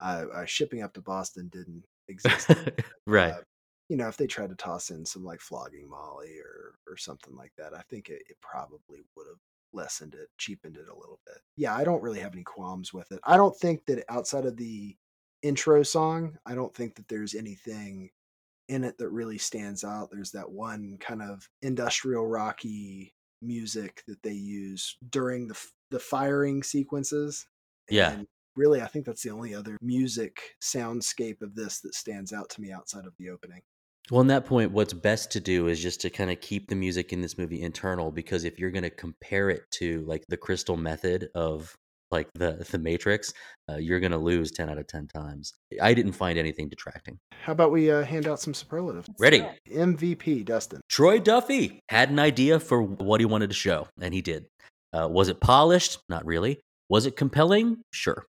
uh, 0.00 0.24
uh, 0.34 0.44
shipping 0.44 0.82
up 0.82 0.94
to 0.94 1.00
Boston 1.00 1.48
didn't 1.52 1.84
exist. 2.08 2.50
right. 3.06 3.32
Uh, 3.32 3.40
you 3.88 3.96
know, 3.96 4.08
if 4.08 4.16
they 4.16 4.26
tried 4.26 4.50
to 4.50 4.54
toss 4.54 4.90
in 4.90 5.04
some 5.04 5.24
like 5.24 5.40
flogging 5.40 5.88
Molly 5.88 6.36
or 6.38 6.74
or 6.88 6.96
something 6.96 7.34
like 7.34 7.52
that, 7.58 7.74
I 7.74 7.82
think 7.90 8.08
it, 8.08 8.22
it 8.28 8.36
probably 8.40 9.00
would 9.16 9.26
have 9.26 9.40
lessened 9.72 10.14
it, 10.14 10.28
cheapened 10.38 10.76
it 10.76 10.88
a 10.88 10.98
little 10.98 11.20
bit. 11.26 11.38
Yeah, 11.56 11.74
I 11.74 11.84
don't 11.84 12.02
really 12.02 12.20
have 12.20 12.32
any 12.32 12.42
qualms 12.42 12.92
with 12.92 13.10
it. 13.12 13.20
I 13.24 13.36
don't 13.36 13.56
think 13.56 13.84
that 13.86 14.04
outside 14.08 14.46
of 14.46 14.56
the 14.56 14.96
intro 15.42 15.82
song, 15.82 16.36
I 16.46 16.54
don't 16.54 16.74
think 16.74 16.94
that 16.96 17.08
there's 17.08 17.34
anything 17.34 18.10
in 18.68 18.84
it 18.84 18.96
that 18.98 19.08
really 19.08 19.38
stands 19.38 19.82
out. 19.82 20.10
There's 20.12 20.30
that 20.32 20.50
one 20.50 20.96
kind 21.00 21.22
of 21.22 21.48
industrial 21.62 22.26
rocky 22.26 23.14
music 23.42 24.02
that 24.06 24.22
they 24.22 24.32
use 24.32 24.96
during 25.10 25.48
the 25.48 25.60
the 25.90 25.98
firing 25.98 26.62
sequences. 26.62 27.46
Yeah. 27.88 28.12
And 28.12 28.26
really, 28.56 28.82
I 28.82 28.86
think 28.86 29.06
that's 29.06 29.22
the 29.22 29.30
only 29.30 29.54
other 29.54 29.76
music 29.80 30.40
soundscape 30.62 31.42
of 31.42 31.54
this 31.54 31.80
that 31.80 31.94
stands 31.94 32.32
out 32.32 32.50
to 32.50 32.60
me 32.60 32.72
outside 32.72 33.06
of 33.06 33.14
the 33.18 33.30
opening. 33.30 33.62
Well, 34.10 34.20
on 34.20 34.26
that 34.28 34.46
point, 34.46 34.72
what's 34.72 34.92
best 34.92 35.30
to 35.32 35.40
do 35.40 35.68
is 35.68 35.80
just 35.80 36.00
to 36.00 36.10
kind 36.10 36.30
of 36.30 36.40
keep 36.40 36.68
the 36.68 36.74
music 36.74 37.12
in 37.12 37.20
this 37.20 37.38
movie 37.38 37.62
internal 37.62 38.10
because 38.10 38.44
if 38.44 38.58
you're 38.58 38.70
going 38.70 38.82
to 38.82 38.90
compare 38.90 39.50
it 39.50 39.62
to 39.72 40.04
like 40.06 40.24
the 40.28 40.36
crystal 40.36 40.76
method 40.76 41.28
of 41.34 41.76
like 42.10 42.28
the 42.34 42.66
the 42.70 42.78
Matrix, 42.78 43.32
uh, 43.68 43.76
you're 43.76 44.00
going 44.00 44.10
to 44.12 44.18
lose 44.18 44.50
ten 44.50 44.68
out 44.68 44.78
of 44.78 44.86
ten 44.88 45.06
times. 45.06 45.54
I 45.80 45.94
didn't 45.94 46.12
find 46.12 46.38
anything 46.38 46.68
detracting. 46.68 47.18
How 47.44 47.52
about 47.52 47.70
we 47.70 47.90
uh, 47.90 48.02
hand 48.02 48.26
out 48.26 48.40
some 48.40 48.52
superlatives? 48.52 49.08
Ready? 49.18 49.46
MVP, 49.72 50.44
Dustin. 50.44 50.80
Troy 50.88 51.20
Duffy 51.20 51.80
had 51.88 52.10
an 52.10 52.18
idea 52.18 52.58
for 52.58 52.82
what 52.82 53.20
he 53.20 53.26
wanted 53.26 53.50
to 53.50 53.54
show, 53.54 53.86
and 54.00 54.12
he 54.12 54.22
did. 54.22 54.46
Uh, 54.92 55.08
was 55.08 55.28
it 55.28 55.40
polished? 55.40 55.98
Not 56.08 56.24
really. 56.24 56.60
Was 56.88 57.06
it 57.06 57.16
compelling? 57.16 57.78
Sure. 57.92 58.26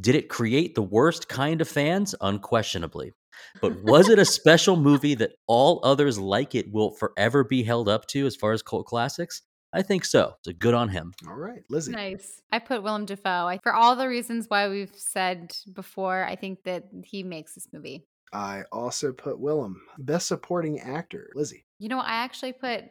Did 0.00 0.14
it 0.14 0.28
create 0.28 0.74
the 0.74 0.82
worst 0.82 1.28
kind 1.28 1.60
of 1.60 1.68
fans? 1.68 2.14
Unquestionably. 2.20 3.12
But 3.60 3.82
was 3.82 4.08
it 4.08 4.18
a 4.18 4.24
special 4.40 4.76
movie 4.76 5.14
that 5.16 5.32
all 5.46 5.80
others 5.82 6.18
like 6.18 6.54
it 6.54 6.72
will 6.72 6.92
forever 6.92 7.44
be 7.44 7.62
held 7.62 7.88
up 7.88 8.06
to 8.08 8.26
as 8.26 8.36
far 8.36 8.52
as 8.52 8.62
cult 8.62 8.86
classics? 8.86 9.42
I 9.72 9.82
think 9.82 10.04
so. 10.04 10.34
It's 10.38 10.48
a 10.48 10.52
good 10.52 10.74
on 10.74 10.88
him. 10.88 11.12
All 11.26 11.34
right, 11.34 11.62
Lizzy. 11.68 11.90
Nice. 11.90 12.40
I 12.52 12.60
put 12.60 12.84
Willem 12.84 13.06
Dafoe. 13.06 13.58
For 13.62 13.74
all 13.74 13.96
the 13.96 14.08
reasons 14.08 14.46
why 14.46 14.68
we've 14.68 14.94
said 14.94 15.52
before, 15.72 16.24
I 16.24 16.36
think 16.36 16.62
that 16.64 16.84
he 17.02 17.24
makes 17.24 17.54
this 17.54 17.66
movie. 17.72 18.06
I 18.32 18.62
also 18.70 19.12
put 19.12 19.40
Willem, 19.40 19.80
best 19.98 20.28
supporting 20.28 20.80
actor. 20.80 21.30
Lizzy. 21.34 21.64
You 21.80 21.88
know, 21.88 21.98
I 21.98 22.14
actually 22.14 22.52
put 22.52 22.84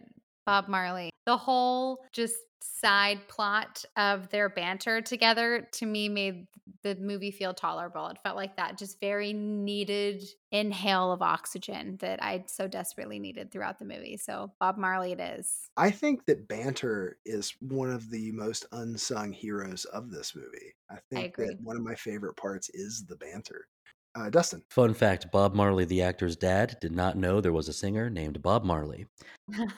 Bob 0.46 0.68
Marley. 0.68 1.10
The 1.26 1.38
whole 1.38 2.00
just 2.12 2.36
side 2.64 3.28
plot 3.28 3.84
of 3.98 4.30
their 4.30 4.50
banter 4.50 5.02
together 5.02 5.68
to 5.74 5.86
me 5.86 6.08
made 6.08 6.48
the 6.82 6.96
movie 6.96 7.32
feel 7.32 7.54
tolerable. 7.54 8.08
It 8.08 8.20
felt 8.24 8.36
like 8.36 8.56
that 8.58 8.78
just 8.78 9.00
very 9.00 9.34
needed 9.34 10.24
inhale 10.52 11.12
of 11.12 11.22
oxygen 11.22 11.98
that 12.02 12.24
I 12.24 12.46
so 12.48 12.68
desperately 12.68 13.20
needed 13.20 13.52
throughout 13.52 13.80
the 13.80 13.86
movie. 13.86 14.18
So 14.18 14.52
Bob 14.60 14.78
Marley 14.78 15.14
it 15.14 15.20
is. 15.20 15.70
I 15.76 15.92
think 15.92 16.26
that 16.26 16.48
banter 16.48 17.18
is 17.26 17.54
one 17.60 17.90
of 17.90 18.10
the 18.10 18.32
most 18.32 18.66
unsung 18.72 19.34
heroes 19.34 19.86
of 19.86 20.12
this 20.12 20.36
movie. 20.36 20.74
I 20.90 20.98
think 21.10 21.40
I 21.40 21.44
that 21.44 21.58
one 21.62 21.76
of 21.76 21.84
my 21.84 21.96
favorite 21.96 22.38
parts 22.38 22.70
is 22.74 23.06
the 23.08 23.16
banter. 23.16 23.68
Uh, 24.16 24.30
Dustin. 24.30 24.62
Fun 24.70 24.94
fact 24.94 25.32
Bob 25.32 25.56
Marley, 25.56 25.86
the 25.86 26.04
actor's 26.04 26.36
dad, 26.36 26.78
did 26.80 26.92
not 26.92 27.18
know 27.18 27.42
there 27.42 27.52
was 27.52 27.68
a 27.68 27.74
singer 27.74 28.10
named 28.10 28.42
Bob 28.42 28.64
Marley. 28.64 29.08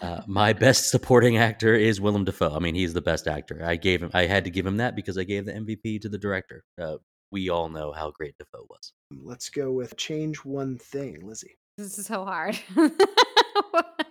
Uh, 0.02 0.22
my 0.28 0.52
best 0.52 0.90
supporting 0.90 1.38
actor 1.38 1.74
is 1.74 2.02
Willem 2.02 2.26
Dafoe. 2.26 2.56
I 2.56 2.60
mean, 2.60 2.76
he's 2.76 2.94
the 2.94 3.02
best 3.02 3.28
actor. 3.28 3.62
I 3.64 3.78
gave 3.78 4.04
him, 4.04 4.12
I 4.14 4.26
had 4.26 4.44
to 4.44 4.50
give 4.50 4.66
him 4.66 4.78
that 4.78 4.96
because 4.96 5.18
I 5.18 5.24
gave 5.24 5.46
the 5.46 5.54
MVP 5.54 6.02
to 6.02 6.10
the 6.10 6.18
director. 6.18 6.64
Uh, 6.80 6.98
we 7.32 7.50
all 7.50 7.70
know 7.70 7.92
how 7.92 8.12
great 8.12 8.36
Dafoe 8.38 8.66
was. 8.70 8.94
Let's 9.12 9.50
go 9.50 9.72
with 9.72 9.96
change 9.98 10.38
one 10.38 10.78
thing, 10.78 11.26
Lizzy. 11.26 11.58
This 11.78 11.98
is 11.98 12.06
so 12.06 12.26
hard. 12.26 12.58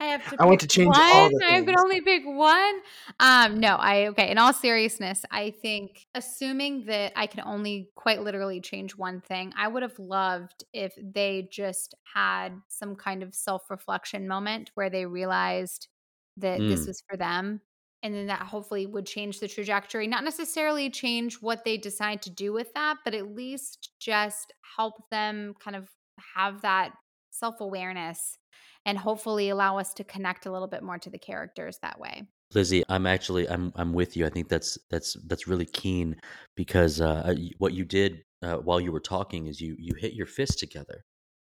I 0.00 0.06
have 0.06 0.30
to. 0.30 0.36
I 0.38 0.46
want 0.46 0.60
to 0.60 0.68
change 0.68 0.94
one. 0.96 1.00
all 1.00 1.28
the 1.28 1.44
I 1.44 1.62
can 1.62 1.74
only 1.78 2.00
pick 2.00 2.22
one. 2.24 2.80
Um, 3.18 3.58
no, 3.58 3.74
I 3.74 4.06
okay. 4.08 4.30
In 4.30 4.38
all 4.38 4.52
seriousness, 4.52 5.24
I 5.30 5.50
think 5.50 6.06
assuming 6.14 6.84
that 6.86 7.12
I 7.16 7.26
can 7.26 7.42
only 7.44 7.90
quite 7.96 8.22
literally 8.22 8.60
change 8.60 8.96
one 8.96 9.20
thing, 9.20 9.52
I 9.58 9.66
would 9.66 9.82
have 9.82 9.98
loved 9.98 10.64
if 10.72 10.94
they 11.02 11.48
just 11.50 11.94
had 12.14 12.50
some 12.68 12.94
kind 12.94 13.24
of 13.24 13.34
self 13.34 13.70
reflection 13.70 14.28
moment 14.28 14.70
where 14.74 14.88
they 14.88 15.04
realized 15.04 15.88
that 16.36 16.60
mm. 16.60 16.68
this 16.68 16.86
was 16.86 17.02
for 17.08 17.16
them. 17.16 17.60
And 18.04 18.14
then 18.14 18.26
that 18.28 18.42
hopefully 18.42 18.86
would 18.86 19.06
change 19.06 19.40
the 19.40 19.48
trajectory, 19.48 20.06
not 20.06 20.22
necessarily 20.22 20.88
change 20.88 21.34
what 21.40 21.64
they 21.64 21.76
decide 21.76 22.22
to 22.22 22.30
do 22.30 22.52
with 22.52 22.72
that, 22.74 22.98
but 23.04 23.12
at 23.12 23.34
least 23.34 23.90
just 23.98 24.52
help 24.76 25.10
them 25.10 25.54
kind 25.58 25.74
of 25.74 25.88
have 26.36 26.62
that 26.62 26.92
self 27.30 27.60
awareness 27.60 28.38
and 28.88 28.96
hopefully 28.96 29.50
allow 29.50 29.76
us 29.76 29.92
to 29.92 30.02
connect 30.02 30.46
a 30.46 30.50
little 30.50 30.66
bit 30.66 30.82
more 30.82 30.98
to 30.98 31.10
the 31.10 31.18
characters 31.18 31.78
that 31.82 32.00
way. 32.00 32.26
Lizzy, 32.54 32.82
I'm 32.88 33.06
actually 33.06 33.46
I'm 33.46 33.70
I'm 33.76 33.92
with 33.92 34.16
you. 34.16 34.24
I 34.24 34.30
think 34.30 34.48
that's 34.48 34.78
that's 34.88 35.14
that's 35.26 35.46
really 35.46 35.66
keen 35.66 36.16
because 36.56 36.98
uh, 36.98 37.34
what 37.58 37.74
you 37.74 37.84
did 37.84 38.22
uh, 38.42 38.56
while 38.56 38.80
you 38.80 38.90
were 38.90 39.00
talking 39.00 39.46
is 39.46 39.60
you 39.60 39.76
you 39.78 39.92
hit 39.94 40.14
your 40.14 40.24
fist 40.24 40.58
together, 40.58 41.04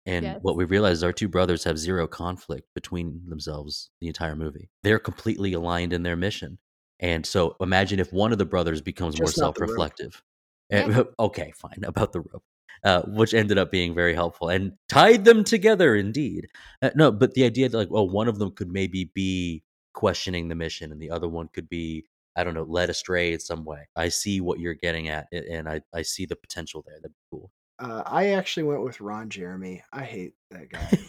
and 0.08 0.26
yes. 0.26 0.40
what 0.42 0.56
we 0.56 0.66
realized 0.66 0.98
is 0.98 1.04
our 1.04 1.14
two 1.14 1.28
brothers 1.28 1.64
have 1.64 1.78
zero 1.78 2.08
conflict 2.08 2.68
between 2.74 3.22
themselves 3.28 3.92
the 4.02 4.08
entire 4.08 4.36
movie. 4.36 4.72
They're 4.82 4.98
completely 4.98 5.54
aligned 5.54 5.94
in 5.94 6.02
their 6.02 6.16
mission, 6.16 6.58
and 7.00 7.24
so 7.24 7.56
imagine 7.62 8.00
if 8.00 8.12
one 8.12 8.32
of 8.32 8.40
the 8.40 8.46
brothers 8.46 8.82
becomes 8.82 9.14
Just 9.14 9.38
more 9.38 9.46
self-reflective. 9.46 10.24
Yeah. 10.72 11.04
okay, 11.20 11.54
fine 11.56 11.84
about 11.84 12.14
the 12.14 12.22
rope 12.22 12.44
uh, 12.84 13.02
which 13.04 13.34
ended 13.34 13.58
up 13.58 13.72
being 13.72 13.94
very 13.94 14.14
helpful 14.14 14.50
and 14.50 14.74
tied 14.90 15.26
them 15.26 15.44
together 15.44 15.96
indeed. 15.96 16.48
Uh, 16.82 16.92
no, 16.96 17.12
but 17.12 17.34
the 17.34 17.44
idea 17.44 17.70
that 17.70 17.78
like, 17.78 17.92
well, 17.92 18.10
one 18.10 18.28
of 18.28 18.40
them 18.40 18.52
could 18.52 18.72
maybe 18.72 19.12
be 19.14 19.64
questioning 19.94 20.48
the 20.48 20.56
mission, 20.56 20.92
and 20.92 21.02
the 21.02 21.12
other 21.12 21.28
one 21.28 21.50
could 21.54 21.70
be, 21.70 22.06
I 22.36 22.44
don't 22.44 22.54
know, 22.54 22.64
led 22.64 22.90
astray 22.90 23.34
in 23.34 23.40
some 23.40 23.66
way. 23.66 23.88
I 23.96 24.10
see 24.10 24.42
what 24.42 24.60
you're 24.60 24.74
getting 24.74 25.10
at, 25.10 25.28
and 25.32 25.68
I 25.68 25.82
I 25.94 26.04
see 26.04 26.26
the 26.26 26.36
potential 26.36 26.84
there. 26.86 26.98
That'd 26.98 27.12
be 27.12 27.38
cool. 27.38 27.52
Uh, 27.80 28.04
I 28.06 28.30
actually 28.32 28.64
went 28.64 28.84
with 28.84 29.02
Ron 29.02 29.30
Jeremy. 29.30 29.84
I 29.94 30.04
hate 30.04 30.34
that 30.52 30.70
guy. 30.70 31.00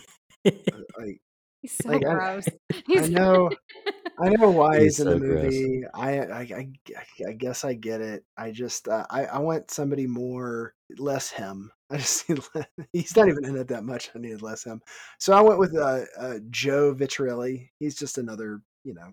Uh, 0.46 0.78
like, 0.98 1.20
He's 1.62 1.74
so 1.74 1.88
like, 1.88 2.02
gross. 2.02 2.46
I, 2.72 3.02
I 3.02 3.06
know. 3.08 3.50
I 4.20 4.28
know 4.30 4.50
why 4.50 4.80
he's, 4.80 4.96
he's 4.96 5.00
in 5.00 5.06
so 5.06 5.12
the 5.14 5.20
movie. 5.20 5.82
I, 5.94 6.18
I, 6.20 6.40
I 6.40 6.68
I 7.28 7.32
guess 7.32 7.64
I 7.64 7.74
get 7.74 8.00
it. 8.00 8.24
I 8.36 8.50
just 8.50 8.88
uh, 8.88 9.06
I 9.10 9.26
I 9.26 9.38
want 9.38 9.70
somebody 9.70 10.06
more 10.06 10.74
less 10.96 11.30
him. 11.30 11.70
I 11.90 11.96
just 11.96 12.28
need 12.28 12.40
he's 12.92 13.16
not 13.16 13.28
even 13.28 13.44
in 13.44 13.56
it 13.56 13.68
that 13.68 13.84
much. 13.84 14.10
I 14.14 14.18
needed 14.18 14.42
less 14.42 14.64
him. 14.64 14.82
So 15.18 15.32
I 15.32 15.40
went 15.40 15.58
with 15.58 15.74
uh, 15.74 16.04
uh, 16.18 16.38
Joe 16.50 16.94
Viterelli. 16.94 17.70
He's 17.78 17.96
just 17.96 18.18
another 18.18 18.60
you 18.84 18.94
know, 18.94 19.12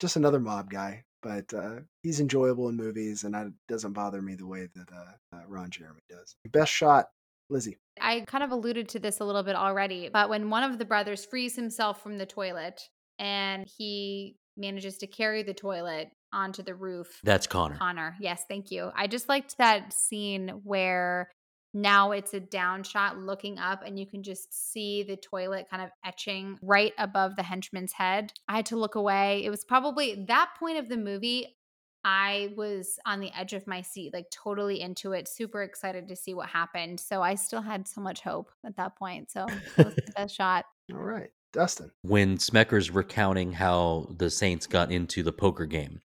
just 0.00 0.16
another 0.16 0.40
mob 0.40 0.70
guy. 0.70 1.04
But 1.22 1.52
uh, 1.54 1.76
he's 2.02 2.20
enjoyable 2.20 2.68
in 2.68 2.76
movies, 2.76 3.24
and 3.24 3.34
it 3.34 3.52
doesn't 3.66 3.94
bother 3.94 4.20
me 4.20 4.34
the 4.34 4.46
way 4.46 4.68
that 4.74 4.92
uh, 4.92 5.36
uh, 5.36 5.42
Ron 5.48 5.70
Jeremy 5.70 6.02
does. 6.10 6.36
Best 6.52 6.70
shot, 6.70 7.06
Lizzy. 7.48 7.78
I 7.98 8.20
kind 8.26 8.44
of 8.44 8.50
alluded 8.50 8.90
to 8.90 8.98
this 8.98 9.20
a 9.20 9.24
little 9.24 9.42
bit 9.42 9.56
already, 9.56 10.10
but 10.12 10.28
when 10.28 10.50
one 10.50 10.62
of 10.64 10.78
the 10.78 10.84
brothers 10.84 11.24
frees 11.24 11.56
himself 11.56 12.02
from 12.02 12.18
the 12.18 12.26
toilet 12.26 12.82
and 13.18 13.66
he 13.66 14.36
manages 14.56 14.98
to 14.98 15.06
carry 15.06 15.42
the 15.42 15.54
toilet 15.54 16.10
onto 16.34 16.62
the 16.62 16.74
roof. 16.74 17.20
That's 17.22 17.46
Connor. 17.46 17.76
Connor. 17.76 18.16
Yes, 18.20 18.44
thank 18.48 18.70
you. 18.70 18.90
I 18.94 19.06
just 19.06 19.28
liked 19.28 19.56
that 19.58 19.92
scene 19.92 20.48
where 20.64 21.30
now 21.74 22.12
it's 22.12 22.34
a 22.34 22.40
down 22.40 22.84
shot 22.84 23.18
looking 23.18 23.58
up 23.58 23.82
and 23.84 23.98
you 23.98 24.06
can 24.06 24.22
just 24.22 24.72
see 24.72 25.02
the 25.02 25.16
toilet 25.16 25.66
kind 25.68 25.82
of 25.82 25.90
etching 26.04 26.58
right 26.62 26.92
above 26.98 27.34
the 27.36 27.42
henchman's 27.42 27.92
head. 27.92 28.32
I 28.48 28.56
had 28.56 28.66
to 28.66 28.76
look 28.76 28.94
away. 28.94 29.44
It 29.44 29.50
was 29.50 29.64
probably 29.64 30.24
that 30.28 30.50
point 30.58 30.78
of 30.78 30.88
the 30.88 30.96
movie. 30.96 31.56
I 32.04 32.52
was 32.54 32.98
on 33.06 33.20
the 33.20 33.32
edge 33.36 33.54
of 33.54 33.66
my 33.66 33.80
seat, 33.80 34.12
like 34.12 34.30
totally 34.30 34.80
into 34.80 35.12
it, 35.12 35.26
super 35.26 35.62
excited 35.62 36.06
to 36.08 36.16
see 36.16 36.34
what 36.34 36.48
happened. 36.48 37.00
So 37.00 37.22
I 37.22 37.34
still 37.34 37.62
had 37.62 37.88
so 37.88 38.00
much 38.00 38.20
hope 38.20 38.50
at 38.64 38.76
that 38.76 38.96
point. 38.96 39.30
So 39.30 39.46
it 39.78 39.86
was 39.86 39.94
the 39.94 40.12
best 40.14 40.36
shot. 40.36 40.66
All 40.92 40.98
right. 40.98 41.30
Dustin. 41.54 41.90
When 42.02 42.36
Smecker's 42.36 42.90
recounting 42.90 43.52
how 43.52 44.08
the 44.18 44.28
Saints 44.28 44.66
got 44.66 44.90
into 44.90 45.22
the 45.22 45.32
poker 45.32 45.66
game, 45.66 46.00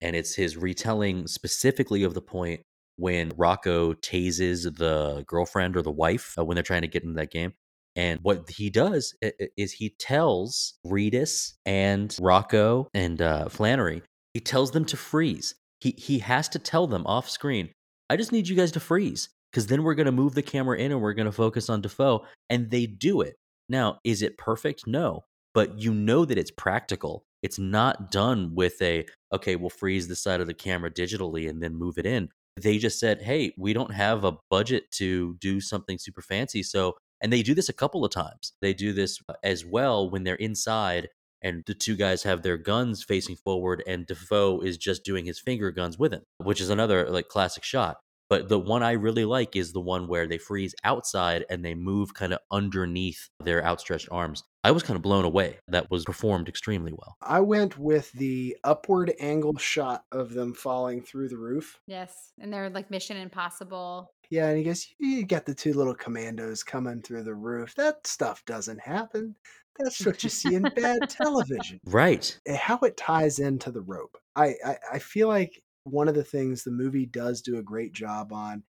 and 0.00 0.16
it's 0.16 0.34
his 0.34 0.56
retelling 0.56 1.26
specifically 1.26 2.02
of 2.02 2.14
the 2.14 2.20
point 2.22 2.60
when 2.96 3.32
Rocco 3.36 3.92
tases 3.94 4.76
the 4.76 5.24
girlfriend 5.26 5.76
or 5.76 5.82
the 5.82 5.90
wife 5.90 6.34
uh, 6.38 6.44
when 6.44 6.54
they're 6.54 6.62
trying 6.62 6.82
to 6.82 6.88
get 6.88 7.02
into 7.02 7.16
that 7.16 7.30
game. 7.30 7.52
And 7.94 8.20
what 8.22 8.50
he 8.50 8.68
does 8.68 9.14
is 9.56 9.72
he 9.72 9.90
tells 9.98 10.74
Reedus 10.86 11.54
and 11.64 12.14
Rocco 12.20 12.88
and 12.92 13.22
uh, 13.22 13.48
Flanery, 13.48 14.02
he 14.34 14.40
tells 14.40 14.72
them 14.72 14.84
to 14.86 14.96
freeze. 14.98 15.54
He 15.80 15.94
he 15.96 16.18
has 16.18 16.48
to 16.50 16.58
tell 16.58 16.86
them 16.86 17.06
off 17.06 17.30
screen. 17.30 17.70
I 18.10 18.16
just 18.16 18.32
need 18.32 18.48
you 18.48 18.56
guys 18.56 18.72
to 18.72 18.80
freeze 18.80 19.30
because 19.50 19.66
then 19.68 19.82
we're 19.82 19.94
going 19.94 20.06
to 20.06 20.12
move 20.12 20.34
the 20.34 20.42
camera 20.42 20.78
in 20.78 20.92
and 20.92 21.00
we're 21.00 21.14
going 21.14 21.26
to 21.26 21.32
focus 21.32 21.70
on 21.70 21.80
Dafoe. 21.80 22.24
And 22.50 22.70
they 22.70 22.86
do 22.86 23.22
it. 23.22 23.36
Now, 23.68 23.98
is 24.04 24.20
it 24.20 24.36
perfect? 24.36 24.86
No, 24.86 25.24
but 25.54 25.78
you 25.78 25.94
know 25.94 26.26
that 26.26 26.38
it's 26.38 26.50
practical. 26.50 27.24
It's 27.46 27.60
not 27.60 28.10
done 28.10 28.56
with 28.56 28.82
a 28.82 29.06
okay, 29.32 29.54
we'll 29.54 29.70
freeze 29.70 30.08
the 30.08 30.16
side 30.16 30.40
of 30.40 30.48
the 30.48 30.52
camera 30.52 30.90
digitally 30.90 31.48
and 31.48 31.62
then 31.62 31.76
move 31.76 31.96
it 31.96 32.04
in. 32.04 32.28
They 32.60 32.78
just 32.78 32.98
said, 32.98 33.22
hey, 33.22 33.52
we 33.56 33.72
don't 33.72 33.94
have 33.94 34.24
a 34.24 34.36
budget 34.50 34.90
to 34.94 35.36
do 35.40 35.60
something 35.60 35.96
super 35.96 36.22
fancy, 36.22 36.64
so 36.64 36.96
and 37.20 37.32
they 37.32 37.44
do 37.44 37.54
this 37.54 37.68
a 37.68 37.72
couple 37.72 38.04
of 38.04 38.10
times. 38.10 38.54
They 38.60 38.74
do 38.74 38.92
this 38.92 39.20
uh, 39.28 39.34
as 39.44 39.64
well 39.64 40.10
when 40.10 40.24
they're 40.24 40.34
inside 40.34 41.08
and 41.40 41.62
the 41.66 41.74
two 41.74 41.94
guys 41.94 42.24
have 42.24 42.42
their 42.42 42.56
guns 42.56 43.04
facing 43.04 43.36
forward 43.36 43.80
and 43.86 44.08
Dafoe 44.08 44.58
is 44.58 44.76
just 44.76 45.04
doing 45.04 45.24
his 45.24 45.38
finger 45.38 45.70
guns 45.70 45.96
with 45.96 46.12
him, 46.12 46.22
which 46.38 46.60
is 46.60 46.68
another 46.68 47.08
like 47.08 47.28
classic 47.28 47.62
shot. 47.62 47.98
But 48.28 48.48
the 48.48 48.58
one 48.58 48.82
I 48.82 48.92
really 48.92 49.24
like 49.24 49.54
is 49.54 49.72
the 49.72 49.80
one 49.80 50.08
where 50.08 50.26
they 50.26 50.38
freeze 50.38 50.74
outside 50.84 51.44
and 51.48 51.64
they 51.64 51.74
move 51.74 52.14
kind 52.14 52.32
of 52.32 52.40
underneath 52.50 53.28
their 53.44 53.64
outstretched 53.64 54.08
arms. 54.10 54.42
I 54.64 54.72
was 54.72 54.82
kind 54.82 54.96
of 54.96 55.02
blown 55.02 55.24
away. 55.24 55.58
That 55.68 55.90
was 55.92 56.04
performed 56.04 56.48
extremely 56.48 56.92
well. 56.92 57.16
I 57.22 57.40
went 57.40 57.78
with 57.78 58.10
the 58.12 58.56
upward 58.64 59.12
angle 59.20 59.56
shot 59.58 60.04
of 60.10 60.32
them 60.32 60.54
falling 60.54 61.02
through 61.02 61.28
the 61.28 61.38
roof. 61.38 61.78
Yes. 61.86 62.32
And 62.40 62.52
they're 62.52 62.68
like 62.70 62.90
Mission 62.90 63.16
Impossible. 63.16 64.10
Yeah, 64.28 64.48
and 64.48 64.58
he 64.58 64.64
goes, 64.64 64.88
You 64.98 65.24
got 65.24 65.46
the 65.46 65.54
two 65.54 65.72
little 65.72 65.94
commandos 65.94 66.64
coming 66.64 67.00
through 67.00 67.22
the 67.22 67.34
roof. 67.34 67.76
That 67.76 68.04
stuff 68.08 68.44
doesn't 68.44 68.80
happen. 68.80 69.36
That's 69.78 70.04
what 70.04 70.24
you 70.24 70.30
see 70.30 70.54
in 70.54 70.62
bad 70.62 70.98
television. 71.10 71.80
Right. 71.84 72.38
Eh, 72.46 72.56
how 72.56 72.78
it 72.78 72.96
ties 72.96 73.38
into 73.38 73.70
the 73.70 73.82
rope. 73.82 74.16
I, 74.34 74.54
I, 74.64 74.76
I 74.94 74.98
feel 74.98 75.28
like 75.28 75.62
one 75.86 76.08
of 76.08 76.14
the 76.14 76.24
things 76.24 76.62
the 76.64 76.70
movie 76.70 77.06
does 77.06 77.40
do 77.42 77.58
a 77.58 77.62
great 77.62 77.92
job 77.92 78.32
on 78.32 78.62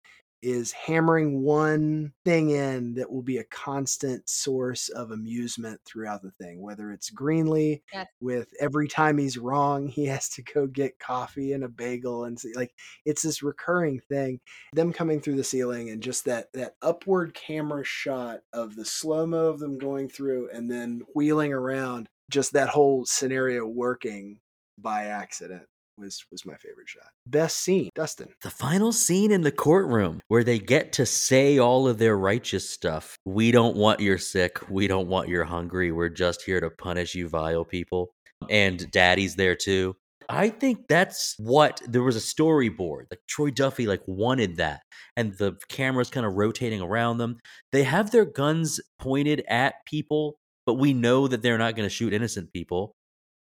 is 0.44 0.72
hammering 0.72 1.41
one 1.41 2.14
thing 2.23 2.52
in 2.52 2.94
that 2.94 3.11
will 3.11 3.23
be 3.23 3.38
a 3.38 3.44
constant 3.45 4.30
source 4.30 4.88
of 4.89 5.10
amusement 5.10 5.81
throughout 5.84 6.22
the 6.22 6.30
thing. 6.39 6.61
Whether 6.61 6.91
it's 6.91 7.10
Greenly 7.10 7.84
Yes. 7.91 8.07
with 8.22 8.48
every 8.60 8.88
time 8.88 9.18
he's 9.18 9.39
wrong, 9.39 9.88
he 9.88 10.06
has 10.06 10.30
to 10.30 10.44
go 10.44 10.68
get 10.68 10.99
coffee 10.99 11.53
and 11.53 11.64
a 11.64 11.68
bagel, 11.69 12.26
and 12.26 12.39
see, 12.39 12.53
like 12.53 12.72
it's 13.03 13.23
this 13.23 13.41
recurring 13.41 13.99
thing. 13.99 14.39
Them 14.73 14.94
coming 14.94 15.19
through 15.22 15.38
the 15.38 15.44
ceiling 15.44 15.89
and 15.89 16.03
just 16.03 16.26
that 16.26 16.53
that 16.53 16.76
upward 16.84 17.34
camera 17.34 17.84
shot 17.84 18.41
of 18.53 18.76
the 18.76 18.85
slow 18.85 19.26
mo 19.26 19.48
of 19.48 19.60
them 19.60 19.80
going 19.80 20.07
through 20.07 20.49
and 20.53 20.69
then 20.69 21.02
wheeling 21.15 21.52
around. 21.52 22.07
Just 22.30 22.53
that 22.53 22.69
whole 22.69 23.06
scenario 23.06 23.65
working 23.65 24.39
by 24.77 25.06
accident 25.06 25.64
was 25.98 26.24
was 26.32 26.45
my 26.45 26.56
favorite 26.56 26.88
shot. 26.88 27.10
Best 27.26 27.57
scene, 27.57 27.90
Dustin. 27.95 28.30
The 28.41 28.49
final 28.49 28.91
scene 28.91 29.32
in 29.32 29.41
the 29.41 29.52
courtroom 29.52 30.22
where 30.28 30.44
they 30.44 30.60
get 30.60 30.94
to 30.94 31.06
say 31.06 31.57
all 31.57 31.88
of 31.88 31.98
their 31.98 32.18
righteous 32.18 32.69
stuff. 32.69 33.18
We 33.26 33.52
don't 33.52 33.76
want 33.76 33.99
your 33.99 34.18
sick. 34.18 34.69
We 34.69 34.88
don't 34.88 35.07
want 35.07 35.30
your 35.30 35.45
hungry. 35.45 35.91
We're 35.91 36.10
just 36.10 36.44
here 36.44 36.60
to 36.60 36.69
punish 36.69 37.15
you 37.15 37.28
vile 37.28 37.65
people. 37.65 38.14
And 38.49 38.90
daddy's 38.91 39.36
there 39.36 39.56
too. 39.56 39.95
I 40.30 40.49
think 40.49 40.88
that's 40.90 41.36
what 41.38 41.82
there 41.88 42.03
was 42.03 42.18
a 42.18 42.19
storyboard. 42.19 43.06
Like 43.10 43.22
Troy 43.28 43.49
Duffy 43.49 43.88
like 43.88 44.03
wanted 44.06 44.57
that. 44.57 44.82
And 45.15 45.34
the 45.38 45.57
camera's 45.69 46.10
kind 46.10 46.26
of 46.26 46.36
rotating 46.36 46.82
around 46.82 47.18
them. 47.18 47.38
They 47.72 47.84
have 47.84 48.11
their 48.11 48.26
guns 48.26 48.80
pointed 48.99 49.44
at 49.48 49.86
people, 49.86 50.38
but 50.65 50.74
we 50.74 50.94
know 50.94 51.28
that 51.30 51.41
they're 51.41 51.57
not 51.57 51.76
going 51.76 51.88
to 51.88 51.94
shoot 51.94 52.14
innocent 52.14 52.52
people 52.52 52.97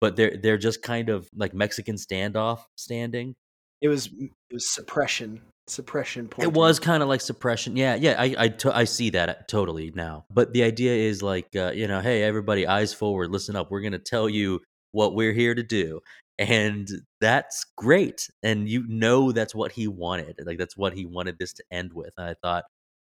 but 0.01 0.15
they're 0.15 0.37
they're 0.37 0.57
just 0.57 0.81
kind 0.81 1.09
of 1.09 1.29
like 1.35 1.53
Mexican 1.53 1.95
standoff 1.95 2.59
standing. 2.75 3.35
It 3.81 3.87
was 3.87 4.07
it 4.07 4.31
was 4.53 4.69
suppression 4.69 5.41
suppression 5.69 6.27
point. 6.27 6.47
It 6.47 6.53
was 6.53 6.79
kind 6.79 7.03
of 7.03 7.09
like 7.09 7.21
suppression. 7.21 7.77
Yeah, 7.77 7.95
yeah, 7.95 8.15
I 8.17 8.35
I, 8.37 8.47
to, 8.49 8.75
I 8.75 8.83
see 8.83 9.11
that 9.11 9.29
uh, 9.29 9.33
totally 9.47 9.91
now. 9.95 10.25
But 10.29 10.53
the 10.53 10.63
idea 10.63 10.93
is 10.93 11.21
like 11.21 11.55
uh, 11.55 11.71
you 11.73 11.87
know, 11.87 12.01
hey 12.01 12.23
everybody, 12.23 12.67
eyes 12.67 12.93
forward, 12.93 13.29
listen 13.31 13.55
up. 13.55 13.71
We're 13.71 13.81
gonna 13.81 13.99
tell 13.99 14.29
you 14.29 14.61
what 14.91 15.15
we're 15.15 15.33
here 15.33 15.55
to 15.55 15.63
do, 15.63 16.01
and 16.37 16.87
that's 17.21 17.65
great. 17.77 18.27
And 18.43 18.67
you 18.67 18.85
know 18.87 19.31
that's 19.31 19.55
what 19.55 19.71
he 19.71 19.87
wanted. 19.87 20.39
Like 20.45 20.57
that's 20.57 20.77
what 20.77 20.93
he 20.93 21.05
wanted 21.05 21.37
this 21.39 21.53
to 21.53 21.63
end 21.71 21.93
with. 21.93 22.13
And 22.17 22.27
I 22.27 22.35
thought, 22.41 22.65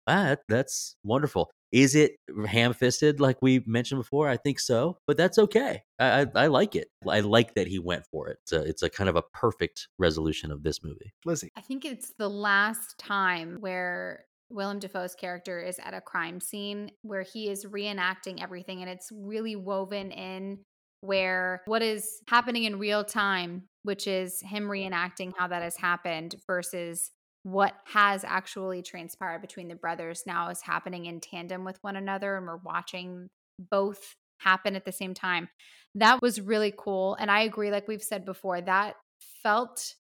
ah, 0.07 0.35
that's 0.47 0.95
wonderful. 1.03 1.51
Is 1.71 1.95
it 1.95 2.17
ham 2.47 2.73
fisted 2.73 3.19
like 3.19 3.41
we 3.41 3.63
mentioned 3.65 3.99
before? 3.99 4.29
I 4.29 4.37
think 4.37 4.59
so, 4.59 4.97
but 5.07 5.17
that's 5.17 5.39
okay. 5.39 5.81
I, 5.97 6.21
I, 6.21 6.25
I, 6.35 6.47
like 6.47 6.75
it. 6.75 6.89
I 7.09 7.21
like 7.21 7.55
that 7.55 7.67
he 7.67 7.79
went 7.79 8.05
for 8.11 8.27
it. 8.27 8.37
It's 8.43 8.51
a, 8.51 8.61
it's 8.61 8.83
a 8.83 8.89
kind 8.91 9.09
of 9.09 9.15
a 9.15 9.23
perfect 9.33 9.87
resolution 9.97 10.51
of 10.51 10.61
this 10.61 10.83
movie. 10.83 11.13
Lizzy. 11.25 11.49
I 11.57 11.61
think 11.61 11.83
it's 11.83 12.13
the 12.19 12.29
last 12.29 12.99
time 12.99 13.57
where 13.59 14.25
Willem 14.51 14.77
Dafoe's 14.77 15.15
character 15.15 15.59
is 15.59 15.79
at 15.83 15.95
a 15.95 16.01
crime 16.01 16.39
scene 16.39 16.91
where 17.01 17.23
he 17.23 17.49
is 17.49 17.65
reenacting 17.65 18.41
everything 18.41 18.81
and 18.81 18.89
it's 18.89 19.09
really 19.11 19.55
woven 19.55 20.11
in 20.11 20.59
where 21.01 21.63
what 21.65 21.81
is 21.81 22.21
happening 22.27 22.63
in 22.63 22.79
real 22.79 23.03
time, 23.03 23.63
which 23.81 24.07
is 24.07 24.39
him 24.41 24.65
reenacting 24.65 25.33
how 25.37 25.47
that 25.47 25.63
has 25.63 25.75
happened 25.75 26.35
versus 26.47 27.11
what 27.43 27.73
has 27.85 28.23
actually 28.23 28.81
transpired 28.81 29.41
between 29.41 29.67
the 29.67 29.75
brothers 29.75 30.23
now 30.25 30.49
is 30.49 30.61
happening 30.61 31.05
in 31.05 31.19
tandem 31.19 31.63
with 31.65 31.77
one 31.81 31.95
another 31.95 32.37
and 32.37 32.47
we're 32.47 32.57
watching 32.57 33.29
both 33.59 34.15
happen 34.37 34.75
at 34.75 34.85
the 34.85 34.91
same 34.91 35.13
time. 35.13 35.49
That 35.95 36.21
was 36.21 36.41
really 36.41 36.73
cool. 36.75 37.15
And 37.19 37.29
I 37.29 37.41
agree, 37.41 37.69
like 37.69 37.87
we've 37.87 38.03
said 38.03 38.25
before, 38.25 38.61
that 38.61 38.95
felt 39.41 39.93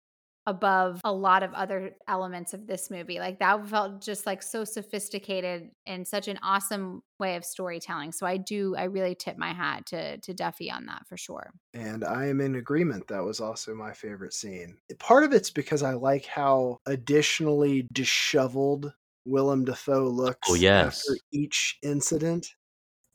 above 0.45 0.99
a 1.03 1.11
lot 1.11 1.43
of 1.43 1.53
other 1.53 1.95
elements 2.07 2.53
of 2.53 2.67
this 2.67 2.91
movie. 2.91 3.19
Like 3.19 3.39
that 3.39 3.65
felt 3.67 4.01
just 4.01 4.25
like 4.25 4.43
so 4.43 4.63
sophisticated 4.63 5.69
and 5.85 6.07
such 6.07 6.27
an 6.27 6.39
awesome 6.43 7.01
way 7.19 7.35
of 7.35 7.45
storytelling. 7.45 8.11
So 8.11 8.25
I 8.25 8.37
do 8.37 8.75
I 8.75 8.85
really 8.85 9.15
tip 9.15 9.37
my 9.37 9.53
hat 9.53 9.85
to 9.87 10.17
to 10.17 10.33
Duffy 10.33 10.69
on 10.69 10.85
that 10.87 11.07
for 11.07 11.17
sure. 11.17 11.51
And 11.73 12.03
I 12.03 12.27
am 12.27 12.41
in 12.41 12.55
agreement. 12.55 13.07
That 13.07 13.23
was 13.23 13.39
also 13.39 13.73
my 13.73 13.93
favorite 13.93 14.33
scene. 14.33 14.77
Part 14.99 15.23
of 15.23 15.33
it's 15.33 15.49
because 15.49 15.83
I 15.83 15.93
like 15.93 16.25
how 16.25 16.79
additionally 16.85 17.87
disheveled 17.93 18.93
Willem 19.25 19.63
Dafoe 19.65 20.05
oh, 20.05 20.09
looks 20.09 20.49
oh, 20.49 20.55
yes. 20.55 21.05
after 21.07 21.19
each 21.31 21.77
incident. 21.81 22.47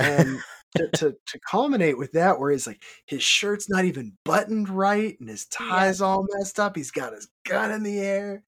And 0.00 0.38
to, 0.76 0.88
to, 0.88 1.16
to 1.26 1.40
culminate 1.50 1.98
with 1.98 2.12
that, 2.12 2.38
where 2.38 2.50
he's 2.50 2.66
like, 2.66 2.82
his 3.06 3.22
shirt's 3.22 3.68
not 3.68 3.84
even 3.84 4.16
buttoned 4.24 4.68
right 4.68 5.18
and 5.20 5.28
his 5.28 5.46
tie's 5.46 6.00
yeah. 6.00 6.06
all 6.06 6.26
messed 6.34 6.60
up. 6.60 6.76
He's 6.76 6.90
got 6.90 7.14
his 7.14 7.28
gun 7.46 7.70
in 7.70 7.82
the 7.82 7.98
air. 7.98 8.42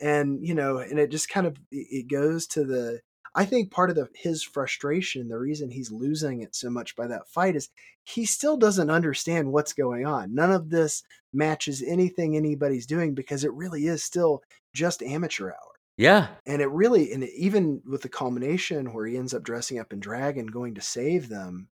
And, 0.00 0.44
you 0.46 0.54
know, 0.54 0.78
and 0.78 0.98
it 0.98 1.10
just 1.10 1.28
kind 1.28 1.46
of, 1.46 1.56
it 1.70 2.10
goes 2.10 2.46
to 2.48 2.64
the, 2.64 3.00
I 3.34 3.46
think 3.46 3.70
part 3.70 3.88
of 3.88 3.96
the, 3.96 4.08
his 4.14 4.42
frustration, 4.42 5.28
the 5.28 5.38
reason 5.38 5.70
he's 5.70 5.90
losing 5.90 6.42
it 6.42 6.54
so 6.54 6.68
much 6.68 6.94
by 6.96 7.06
that 7.06 7.28
fight 7.28 7.56
is 7.56 7.70
he 8.04 8.26
still 8.26 8.56
doesn't 8.56 8.90
understand 8.90 9.52
what's 9.52 9.72
going 9.72 10.04
on. 10.04 10.34
None 10.34 10.52
of 10.52 10.68
this 10.68 11.02
matches 11.32 11.82
anything 11.86 12.36
anybody's 12.36 12.84
doing 12.84 13.14
because 13.14 13.44
it 13.44 13.52
really 13.54 13.86
is 13.86 14.04
still 14.04 14.42
just 14.74 15.02
amateur 15.02 15.50
hour. 15.50 15.71
Yeah. 16.02 16.28
And 16.46 16.60
it 16.60 16.70
really, 16.70 17.12
and 17.12 17.24
even 17.24 17.82
with 17.86 18.02
the 18.02 18.08
culmination 18.08 18.92
where 18.92 19.06
he 19.06 19.16
ends 19.16 19.34
up 19.34 19.42
dressing 19.42 19.78
up 19.78 19.92
in 19.92 20.00
drag 20.00 20.36
and 20.36 20.52
going 20.52 20.74
to 20.74 20.80
save 20.80 21.28
them, 21.28 21.68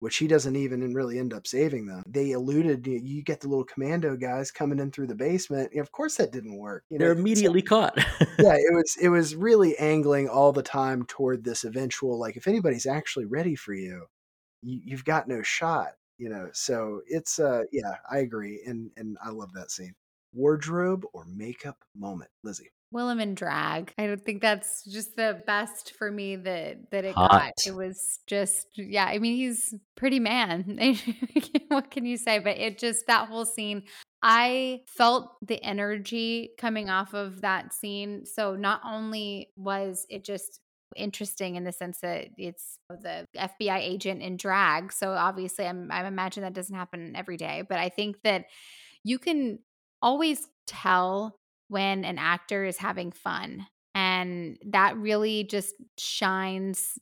which 0.00 0.16
he 0.16 0.26
doesn't 0.26 0.56
even 0.56 0.94
really 0.94 1.18
end 1.18 1.32
up 1.32 1.46
saving 1.46 1.86
them. 1.86 2.02
They 2.06 2.32
alluded, 2.32 2.86
you 2.86 3.00
You 3.02 3.22
get 3.22 3.40
the 3.40 3.48
little 3.48 3.64
commando 3.64 4.16
guys 4.16 4.50
coming 4.50 4.78
in 4.78 4.90
through 4.90 5.08
the 5.08 5.14
basement. 5.14 5.74
Of 5.76 5.92
course, 5.92 6.16
that 6.16 6.32
didn't 6.32 6.58
work. 6.58 6.84
You 6.90 6.98
know, 6.98 7.04
They're 7.04 7.12
immediately 7.12 7.62
caught. 7.62 7.96
yeah, 8.38 8.54
it 8.54 8.74
was 8.74 8.96
it 9.00 9.08
was 9.08 9.34
really 9.34 9.76
angling 9.78 10.28
all 10.28 10.52
the 10.52 10.62
time 10.62 11.04
toward 11.06 11.44
this 11.44 11.64
eventual. 11.64 12.18
Like, 12.18 12.36
if 12.36 12.46
anybody's 12.46 12.86
actually 12.86 13.26
ready 13.26 13.56
for 13.56 13.74
you, 13.74 14.06
you 14.62 14.80
you've 14.84 15.04
got 15.04 15.28
no 15.28 15.42
shot. 15.42 15.92
You 16.18 16.30
know, 16.30 16.48
so 16.52 17.00
it's 17.06 17.38
uh, 17.38 17.62
yeah, 17.72 17.94
I 18.10 18.18
agree, 18.18 18.62
and 18.66 18.90
and 18.96 19.16
I 19.24 19.30
love 19.30 19.52
that 19.54 19.70
scene. 19.70 19.94
Wardrobe 20.32 21.04
or 21.12 21.24
makeup 21.24 21.76
moment, 21.96 22.30
Lizzy. 22.44 22.70
Willem 22.90 23.20
and 23.20 23.36
drag. 23.36 23.92
I 23.98 24.06
don't 24.06 24.24
think 24.24 24.40
that's 24.40 24.84
just 24.84 25.16
the 25.16 25.42
best 25.46 25.92
for 25.98 26.10
me 26.10 26.36
that 26.36 26.90
that 26.90 27.04
it 27.04 27.14
Hot. 27.14 27.30
got. 27.30 27.52
It 27.66 27.74
was 27.74 28.20
just 28.26 28.66
yeah. 28.76 29.04
I 29.04 29.18
mean, 29.18 29.36
he's 29.36 29.74
pretty 29.96 30.20
man. 30.20 30.78
what 31.68 31.90
can 31.90 32.06
you 32.06 32.16
say? 32.16 32.38
But 32.38 32.58
it 32.58 32.78
just 32.78 33.06
that 33.06 33.28
whole 33.28 33.44
scene. 33.44 33.84
I 34.22 34.80
felt 34.86 35.36
the 35.46 35.62
energy 35.62 36.50
coming 36.58 36.90
off 36.90 37.14
of 37.14 37.42
that 37.42 37.72
scene. 37.72 38.24
So 38.26 38.56
not 38.56 38.80
only 38.84 39.50
was 39.56 40.06
it 40.08 40.24
just 40.24 40.60
interesting 40.96 41.56
in 41.56 41.64
the 41.64 41.72
sense 41.72 42.00
that 42.00 42.28
it's 42.36 42.78
the 42.88 43.26
FBI 43.36 43.78
agent 43.78 44.22
in 44.22 44.36
drag. 44.36 44.92
So 44.92 45.10
obviously, 45.12 45.66
I'm 45.66 45.90
I 45.90 46.06
imagine 46.06 46.42
that 46.42 46.54
doesn't 46.54 46.74
happen 46.74 47.14
every 47.14 47.36
day. 47.36 47.62
But 47.68 47.78
I 47.78 47.88
think 47.88 48.22
that 48.22 48.46
you 49.04 49.18
can 49.18 49.58
always 50.02 50.48
tell 50.66 51.37
when 51.68 52.04
an 52.04 52.18
actor 52.18 52.64
is 52.64 52.78
having 52.78 53.12
fun. 53.12 53.66
And 53.94 54.58
that 54.66 54.96
really 54.96 55.44
just 55.44 55.74
shines 55.98 56.98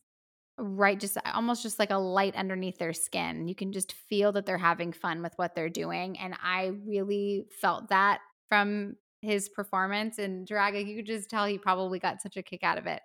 right 0.59 0.99
just 0.99 1.19
almost 1.35 1.63
just 1.63 1.79
like 1.79 1.91
a 1.91 1.99
light 1.99 2.35
underneath 2.35 2.79
their 2.79 2.93
skin. 2.93 3.49
You 3.49 3.55
can 3.55 3.73
just 3.73 3.93
feel 3.93 4.33
that 4.33 4.47
they're 4.47 4.59
having 4.59 4.93
fun 4.93 5.23
with 5.23 5.33
what 5.37 5.55
they're 5.55 5.69
doing 5.69 6.19
and 6.19 6.35
I 6.43 6.73
really 6.87 7.47
felt 7.61 7.91
that 7.91 8.21
from 8.49 8.97
his 9.21 9.49
performance 9.49 10.19
and 10.19 10.47
Draga 10.49 10.87
you 10.87 10.97
could 10.97 11.07
just 11.07 11.29
tell 11.29 11.47
he 11.47 11.59
probably 11.59 11.99
got 11.99 12.23
such 12.23 12.37
a 12.37 12.43
kick 12.43 12.63
out 12.63 12.79
of 12.79 12.87
it. 12.87 13.03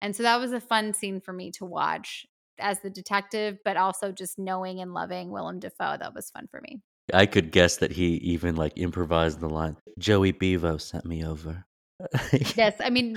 And 0.00 0.14
so 0.14 0.22
that 0.22 0.40
was 0.40 0.52
a 0.52 0.60
fun 0.60 0.92
scene 0.92 1.20
for 1.20 1.32
me 1.32 1.50
to 1.52 1.64
watch 1.64 2.26
as 2.60 2.80
the 2.80 2.90
detective 2.90 3.58
but 3.64 3.76
also 3.76 4.12
just 4.12 4.38
knowing 4.38 4.80
and 4.80 4.94
loving 4.94 5.30
Willem 5.30 5.58
Dafoe 5.58 5.96
that 5.98 6.14
was 6.14 6.30
fun 6.30 6.46
for 6.50 6.60
me. 6.60 6.82
I 7.12 7.26
could 7.26 7.52
guess 7.52 7.76
that 7.78 7.92
he 7.92 8.14
even 8.16 8.56
like 8.56 8.72
improvised 8.76 9.40
the 9.40 9.48
line 9.48 9.76
Joey 9.98 10.32
Bevo 10.32 10.78
sent 10.78 11.04
me 11.04 11.24
over. 11.24 11.66
yes, 12.56 12.74
I 12.80 12.90
mean, 12.90 13.16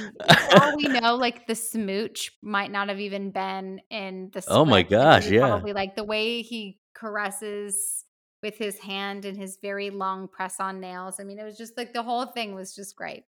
all 0.59 0.75
we 0.75 0.83
know, 0.83 1.15
like 1.15 1.47
the 1.47 1.55
smooch 1.55 2.31
might 2.43 2.71
not 2.71 2.89
have 2.89 2.99
even 2.99 3.31
been 3.31 3.81
in 3.89 4.29
the. 4.33 4.43
Oh 4.47 4.65
my 4.65 4.83
gosh! 4.83 5.29
Yeah, 5.29 5.47
probably 5.47 5.73
like 5.73 5.95
the 5.95 6.03
way 6.03 6.41
he 6.41 6.79
caresses 6.93 8.05
with 8.43 8.57
his 8.57 8.77
hand 8.77 9.25
and 9.25 9.35
his 9.35 9.57
very 9.59 9.89
long 9.89 10.27
press-on 10.27 10.79
nails. 10.79 11.19
I 11.19 11.23
mean, 11.23 11.39
it 11.39 11.43
was 11.43 11.57
just 11.57 11.77
like 11.77 11.93
the 11.93 12.03
whole 12.03 12.27
thing 12.27 12.53
was 12.53 12.75
just 12.75 12.95
great. 12.95 13.23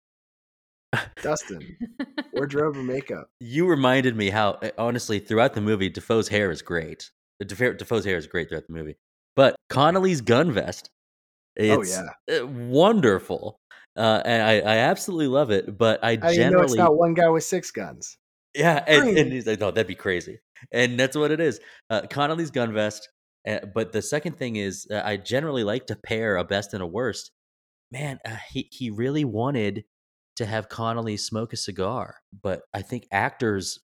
Dustin, 1.22 1.78
wardrobe 2.34 2.76
and 2.76 2.88
makeup? 2.88 3.30
You 3.40 3.68
reminded 3.68 4.16
me 4.16 4.30
how 4.30 4.54
eh, 4.62 4.72
honestly 4.78 5.20
throughout 5.20 5.54
the 5.54 5.62
movie, 5.62 5.90
Dafoe's 5.90 6.28
hair 6.28 6.52
is 6.52 6.62
great. 6.62 7.12
Dafoe's 7.46 8.06
hair 8.06 8.18
is 8.18 8.28
great 8.28 8.50
throughout 8.50 8.68
the 8.68 8.74
movie, 8.74 8.96
but 9.36 9.56
Connolly's 9.70 10.22
gun 10.22 10.52
vest, 10.52 10.90
oh, 11.60 11.82
it's 11.82 11.98
oh, 11.98 12.04
yeah. 12.28 12.36
Eh, 12.36 12.42
wonderful. 12.42 13.58
Uh, 13.96 14.22
and 14.26 14.42
I, 14.42 14.54
I 14.60 14.78
absolutely 14.78 15.28
love 15.28 15.52
it. 15.52 15.78
But 15.78 16.04
I 16.04 16.18
How 16.22 16.34
generally 16.34 16.44
you 16.44 16.52
know 16.52 16.62
it's 16.62 16.76
not 16.76 16.96
one 16.98 17.14
guy 17.14 17.30
with 17.30 17.44
six 17.44 17.72
guns. 17.72 18.18
Yeah, 18.56 18.84
and, 18.86 19.18
and 19.18 19.32
he's 19.32 19.48
like, 19.48 19.60
no, 19.60 19.72
that'd 19.72 19.88
be 19.88 19.96
crazy, 19.96 20.40
and 20.72 21.00
that's 21.00 21.18
what 21.18 21.32
it 21.32 21.40
is. 21.40 21.60
Uh, 21.90 22.02
Connolly's 22.10 22.52
gun 22.52 22.74
vest. 22.74 23.10
Uh, 23.48 23.60
but 23.74 23.92
the 23.92 24.02
second 24.02 24.38
thing 24.38 24.56
is, 24.56 24.88
uh, 24.92 25.02
I 25.04 25.18
generally 25.18 25.64
like 25.64 25.88
to 25.88 25.96
pair 25.96 26.38
a 26.38 26.44
best 26.44 26.74
and 26.74 26.82
a 26.82 26.88
worst. 26.88 27.32
Man, 27.92 28.20
uh, 28.26 28.38
he 28.52 28.70
he 28.72 28.90
really 28.90 29.26
wanted 29.26 29.86
to 30.36 30.46
have 30.46 30.70
Connolly 30.70 31.18
smoke 31.18 31.54
a 31.54 31.58
cigar, 31.58 32.16
but 32.42 32.62
I 32.74 32.82
think 32.82 33.08
actors, 33.12 33.80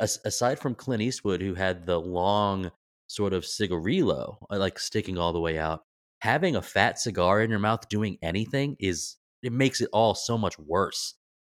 aside 0.00 0.58
from 0.58 0.74
Clint 0.74 1.02
Eastwood, 1.02 1.40
who 1.40 1.54
had 1.54 1.86
the 1.86 2.00
long 2.00 2.70
sort 3.08 3.32
of 3.32 3.44
cigarillo, 3.44 4.38
uh, 4.50 4.58
like 4.58 4.78
sticking 4.78 5.18
all 5.18 5.32
the 5.32 5.40
way 5.40 5.58
out, 5.58 5.80
having 6.20 6.56
a 6.56 6.62
fat 6.62 6.98
cigar 6.98 7.42
in 7.42 7.50
your 7.50 7.58
mouth 7.58 7.88
doing 7.88 8.18
anything 8.22 8.76
is 8.78 9.16
it 9.42 9.52
makes 9.52 9.80
it 9.80 9.88
all 9.92 10.14
so 10.14 10.38
much 10.38 10.58
worse. 10.58 11.14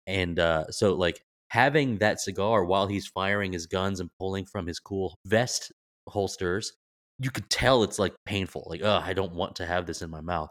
And 0.07 0.39
uh, 0.39 0.71
so, 0.71 0.95
like 0.95 1.21
having 1.49 1.97
that 1.97 2.19
cigar 2.19 2.65
while 2.65 2.87
he's 2.87 3.07
firing 3.07 3.53
his 3.53 3.67
guns 3.67 3.99
and 3.99 4.09
pulling 4.19 4.45
from 4.45 4.65
his 4.65 4.79
cool 4.79 5.15
vest 5.25 5.71
holsters, 6.07 6.73
you 7.19 7.29
could 7.29 7.49
tell 7.49 7.83
it's 7.83 7.99
like 7.99 8.15
painful. 8.25 8.65
Like, 8.67 8.81
oh, 8.83 9.01
I 9.03 9.13
don't 9.13 9.35
want 9.35 9.55
to 9.57 9.65
have 9.65 9.85
this 9.85 10.01
in 10.01 10.09
my 10.09 10.21
mouth. 10.21 10.49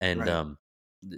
And 0.00 0.20
right. 0.20 0.28
um, 0.28 0.56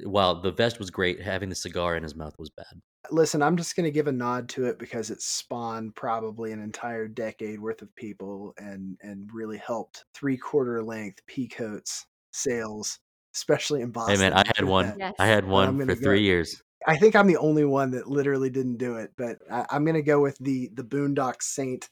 while 0.04 0.40
the 0.40 0.52
vest 0.52 0.78
was 0.78 0.90
great, 0.90 1.20
having 1.20 1.48
the 1.48 1.54
cigar 1.54 1.96
in 1.96 2.02
his 2.02 2.14
mouth 2.14 2.34
was 2.38 2.50
bad. 2.50 2.80
Listen, 3.10 3.42
I'm 3.42 3.56
just 3.56 3.76
going 3.76 3.84
to 3.84 3.90
give 3.90 4.06
a 4.06 4.12
nod 4.12 4.48
to 4.50 4.66
it 4.66 4.78
because 4.78 5.10
it 5.10 5.22
spawned 5.22 5.94
probably 5.94 6.52
an 6.52 6.62
entire 6.62 7.08
decade 7.08 7.60
worth 7.60 7.82
of 7.82 7.94
people 7.96 8.54
and 8.58 8.96
and 9.00 9.30
really 9.32 9.58
helped 9.58 10.04
three 10.14 10.36
quarter 10.36 10.82
length 10.82 11.20
peacoats 11.26 12.06
sales 12.32 12.98
especially 13.34 13.82
in 13.82 13.90
Boston. 13.90 14.16
Hey 14.16 14.20
man, 14.20 14.32
I 14.32 14.42
had 14.56 14.64
one. 14.66 14.94
Yes. 14.98 15.14
I 15.18 15.26
had 15.26 15.46
one 15.46 15.78
for 15.86 15.94
three 15.94 16.18
go. 16.18 16.22
years. 16.22 16.62
I 16.86 16.96
think 16.96 17.14
I'm 17.14 17.26
the 17.26 17.36
only 17.36 17.64
one 17.64 17.90
that 17.92 18.08
literally 18.08 18.50
didn't 18.50 18.78
do 18.78 18.96
it, 18.96 19.12
but 19.16 19.38
I, 19.50 19.66
am 19.70 19.84
going 19.84 19.96
to 19.96 20.02
go 20.02 20.20
with 20.20 20.38
the 20.38 20.70
the 20.74 20.84
Boondock 20.84 21.42
Saint 21.42 21.88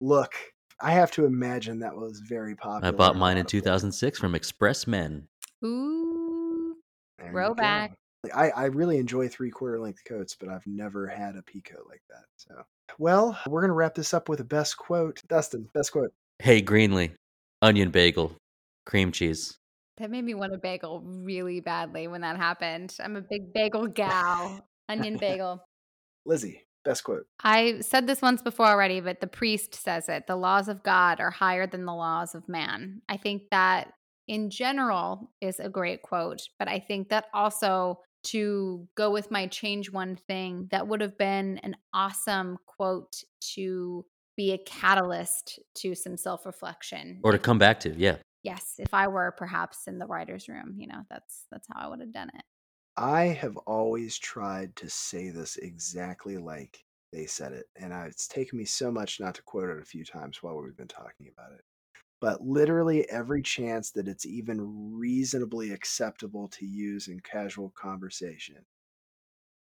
look. 0.00 0.34
I 0.80 0.90
have 0.90 1.10
to 1.12 1.24
imagine 1.24 1.78
that 1.80 1.96
was 1.96 2.20
very 2.28 2.54
popular. 2.54 2.88
I 2.88 2.90
bought 2.90 3.16
mine 3.16 3.38
in 3.38 3.46
2006 3.46 4.18
from 4.18 4.34
Express 4.34 4.86
Men. 4.86 5.26
Ooh, 5.64 6.25
throwback. 7.20 7.92
I, 8.34 8.50
I 8.50 8.64
really 8.64 8.98
enjoy 8.98 9.28
three 9.28 9.50
quarter 9.50 9.78
length 9.78 10.04
coats, 10.04 10.36
but 10.38 10.48
I've 10.48 10.66
never 10.66 11.06
had 11.06 11.36
a 11.36 11.42
peacoat 11.42 11.88
like 11.88 12.02
that. 12.10 12.24
So, 12.36 12.54
well, 12.98 13.38
we're 13.46 13.60
going 13.60 13.68
to 13.68 13.74
wrap 13.74 13.94
this 13.94 14.14
up 14.14 14.28
with 14.28 14.40
a 14.40 14.44
best 14.44 14.76
quote. 14.76 15.22
Dustin, 15.28 15.68
best 15.74 15.92
quote. 15.92 16.12
Hey, 16.38 16.60
Greenly, 16.60 17.12
onion 17.62 17.90
bagel, 17.90 18.36
cream 18.84 19.12
cheese. 19.12 19.58
That 19.98 20.10
made 20.10 20.24
me 20.24 20.34
want 20.34 20.54
a 20.54 20.58
bagel 20.58 21.02
really 21.04 21.60
badly 21.60 22.06
when 22.06 22.20
that 22.20 22.36
happened. 22.36 22.94
I'm 23.00 23.16
a 23.16 23.22
big 23.22 23.52
bagel 23.54 23.86
gal. 23.86 24.66
Onion 24.88 25.16
bagel. 25.16 25.64
Lizzy, 26.26 26.66
best 26.84 27.02
quote. 27.02 27.26
I 27.42 27.80
said 27.80 28.06
this 28.06 28.20
once 28.20 28.42
before 28.42 28.66
already, 28.66 29.00
but 29.00 29.20
the 29.20 29.26
priest 29.26 29.74
says 29.74 30.08
it. 30.08 30.26
The 30.26 30.36
laws 30.36 30.68
of 30.68 30.82
God 30.82 31.18
are 31.18 31.30
higher 31.30 31.66
than 31.66 31.86
the 31.86 31.94
laws 31.94 32.34
of 32.34 32.46
man. 32.48 33.00
I 33.08 33.16
think 33.16 33.44
that 33.50 33.88
in 34.28 34.50
general 34.50 35.30
is 35.40 35.60
a 35.60 35.68
great 35.68 36.02
quote, 36.02 36.42
but 36.58 36.68
I 36.68 36.78
think 36.78 37.08
that 37.10 37.26
also 37.32 38.00
to 38.24 38.88
go 38.96 39.10
with 39.10 39.30
my 39.30 39.46
change 39.46 39.90
one 39.90 40.16
thing, 40.16 40.68
that 40.70 40.88
would 40.88 41.00
have 41.00 41.16
been 41.16 41.58
an 41.58 41.76
awesome 41.94 42.58
quote 42.66 43.22
to 43.54 44.04
be 44.36 44.52
a 44.52 44.58
catalyst 44.58 45.60
to 45.76 45.94
some 45.94 46.16
self 46.16 46.44
reflection. 46.44 47.20
Or 47.22 47.32
to 47.32 47.38
come 47.38 47.58
back 47.58 47.80
to, 47.80 47.94
yeah 47.94 48.16
yes, 48.46 48.76
if 48.78 48.94
I 48.94 49.08
were 49.08 49.32
perhaps 49.32 49.88
in 49.88 49.98
the 49.98 50.06
writer's 50.06 50.48
room, 50.48 50.76
you 50.78 50.86
know, 50.86 51.02
that's 51.10 51.46
that's 51.50 51.66
how 51.68 51.84
I 51.84 51.88
would 51.88 52.00
have 52.00 52.12
done 52.12 52.30
it. 52.32 52.44
I 52.96 53.24
have 53.24 53.56
always 53.58 54.16
tried 54.16 54.76
to 54.76 54.88
say 54.88 55.28
this 55.28 55.56
exactly 55.56 56.38
like 56.38 56.84
they 57.12 57.26
said 57.26 57.52
it, 57.52 57.66
and 57.76 57.92
I, 57.92 58.06
it's 58.06 58.28
taken 58.28 58.56
me 58.56 58.64
so 58.64 58.90
much 58.90 59.20
not 59.20 59.34
to 59.34 59.42
quote 59.42 59.68
it 59.68 59.82
a 59.82 59.84
few 59.84 60.04
times 60.04 60.42
while 60.42 60.56
we've 60.56 60.76
been 60.76 60.88
talking 60.88 61.28
about 61.28 61.52
it. 61.52 61.62
But 62.20 62.40
literally 62.42 63.08
every 63.10 63.42
chance 63.42 63.90
that 63.90 64.08
it's 64.08 64.24
even 64.24 64.94
reasonably 64.94 65.72
acceptable 65.72 66.48
to 66.48 66.64
use 66.64 67.08
in 67.08 67.20
casual 67.20 67.72
conversation. 67.76 68.64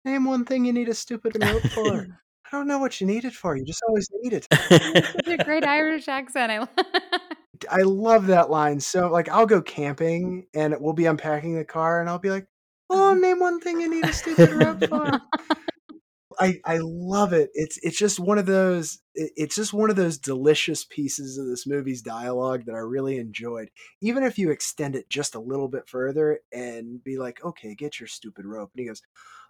Name 0.05 0.25
one 0.25 0.45
thing 0.45 0.63
you 0.63 0.71
need 0.71 0.87
a 0.87 0.93
stupid 0.93 1.35
remote 1.35 1.63
for. 1.71 2.07
I 2.51 2.57
don't 2.57 2.67
know 2.67 2.79
what 2.79 2.99
you 2.99 3.05
need 3.05 3.25
it 3.25 3.33
for. 3.33 3.55
You 3.55 3.63
just 3.63 3.83
always 3.87 4.09
need 4.21 4.33
it. 4.33 4.47
It's 4.51 5.27
a 5.27 5.43
great 5.43 5.65
Irish 5.65 6.07
accent. 6.07 6.51
I 6.51 6.67
I 7.71 7.81
love 7.81 8.27
that 8.27 8.49
line. 8.49 8.79
So 8.79 9.11
like 9.11 9.29
I'll 9.29 9.45
go 9.45 9.61
camping 9.61 10.47
and 10.53 10.75
we'll 10.79 10.93
be 10.93 11.05
unpacking 11.05 11.55
the 11.55 11.65
car 11.65 11.99
and 11.99 12.09
I'll 12.09 12.19
be 12.19 12.31
like, 12.31 12.47
"Oh, 12.89 13.11
mm-hmm. 13.11 13.21
name 13.21 13.39
one 13.39 13.59
thing 13.59 13.81
you 13.81 13.89
need 13.89 14.05
a 14.05 14.13
stupid 14.13 14.51
rub 14.51 14.87
for." 14.87 15.21
I 16.39 16.59
I 16.65 16.77
love 16.81 17.33
it. 17.33 17.49
It's 17.53 17.77
it's 17.83 17.97
just 17.97 18.19
one 18.19 18.37
of 18.37 18.45
those 18.45 18.99
it's 19.15 19.55
just 19.55 19.73
one 19.73 19.89
of 19.89 19.97
those 19.97 20.17
delicious 20.17 20.85
pieces 20.85 21.37
of 21.37 21.47
this 21.47 21.67
movie's 21.67 22.01
dialogue 22.01 22.65
that 22.65 22.75
I 22.75 22.79
really 22.79 23.17
enjoyed. 23.17 23.69
Even 24.01 24.23
if 24.23 24.37
you 24.39 24.49
extend 24.49 24.95
it 24.95 25.09
just 25.09 25.35
a 25.35 25.39
little 25.39 25.67
bit 25.67 25.89
further 25.89 26.39
and 26.53 27.03
be 27.03 27.17
like, 27.17 27.43
"Okay, 27.43 27.75
get 27.75 27.99
your 27.99 28.07
stupid 28.07 28.45
rope." 28.45 28.71
And 28.73 28.79
he 28.81 28.87
goes, 28.87 29.01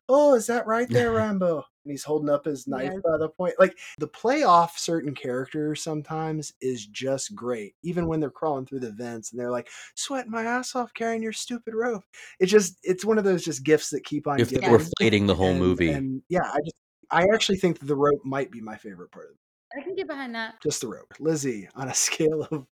oh, 0.10 0.34
is 0.36 0.48
that 0.48 0.68
right 0.68 0.90
there, 0.90 1.11
Rambo? 1.14 1.64
and 1.90 1.94
he's 1.94 2.03
holding 2.03 2.30
up 2.30 2.45
his 2.45 2.68
knife 2.68 2.91
yeah. 2.94 2.99
by 3.03 3.18
the 3.18 3.30
point. 3.30 3.56
Like 3.57 3.76
the 3.98 4.07
play 4.07 4.44
off 4.44 4.77
certain 4.77 5.15
characters 5.15 5.81
sometimes 5.81 6.53
is 6.61 6.86
just 6.86 7.34
great, 7.36 7.73
even 7.84 8.06
when 8.06 8.19
they're 8.19 8.30
crawling 8.30 8.68
through 8.68 8.81
the 8.81 8.91
vents 8.91 9.31
and 9.31 9.40
they're 9.40 9.49
like, 9.49 9.68
sweating 9.95 10.31
my 10.31 10.44
ass 10.44 10.76
off 10.76 10.94
carrying 10.94 11.23
your 11.23 11.34
stupid 11.34 11.73
rope. 11.73 12.03
It's 12.40 12.52
just, 12.52 12.77
it's 12.84 13.03
one 13.03 13.18
of 13.18 13.23
those 13.23 13.44
just 13.44 13.64
gifts 13.64 13.90
that 13.90 14.06
keep 14.06 14.27
on. 14.27 14.40
If 14.40 14.52
they 14.52 14.69
were 14.69 14.86
fighting 14.99 15.26
the 15.26 15.34
whole 15.34 15.49
and, 15.49 15.60
movie, 15.60 15.90
and 15.90 16.22
yeah, 16.30 16.44
I 16.44 16.60
just, 16.64 16.76
I 17.10 17.23
actually 17.34 17.57
think 17.57 17.80
the 17.80 17.95
rope 17.95 18.22
might 18.23 18.52
be 18.52 18.61
my 18.61 18.77
favorite 18.77 19.11
part 19.11 19.26
of 19.26 19.31
it. 19.31 19.80
I 19.80 19.84
can 19.84 19.95
get 19.95 20.07
behind 20.07 20.36
that. 20.36 20.61
Just 20.61 20.81
the 20.81 20.90
rope, 20.90 21.14
Lizzy, 21.19 21.68
on 21.76 21.90
a 21.90 21.94
scale 21.95 22.48
of 22.52 22.68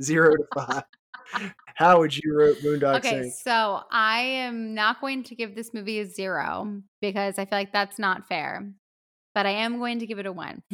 zero 0.00 0.36
to 0.36 0.44
five. 0.54 0.84
How 1.76 1.98
would 1.98 2.16
you 2.16 2.34
rate 2.36 2.62
Boondock 2.62 2.96
Okay, 2.98 3.22
Saints? 3.22 3.42
so 3.42 3.82
I 3.90 4.20
am 4.20 4.74
not 4.74 5.00
going 5.00 5.24
to 5.24 5.34
give 5.34 5.54
this 5.54 5.74
movie 5.74 6.00
a 6.00 6.06
zero 6.06 6.80
because 7.00 7.38
I 7.38 7.44
feel 7.44 7.58
like 7.58 7.72
that's 7.72 7.98
not 7.98 8.26
fair. 8.28 8.72
But 9.34 9.44
I 9.44 9.50
am 9.50 9.76
going 9.78 9.98
to 9.98 10.06
give 10.06 10.18
it 10.18 10.24
a 10.24 10.32
one. 10.32 10.62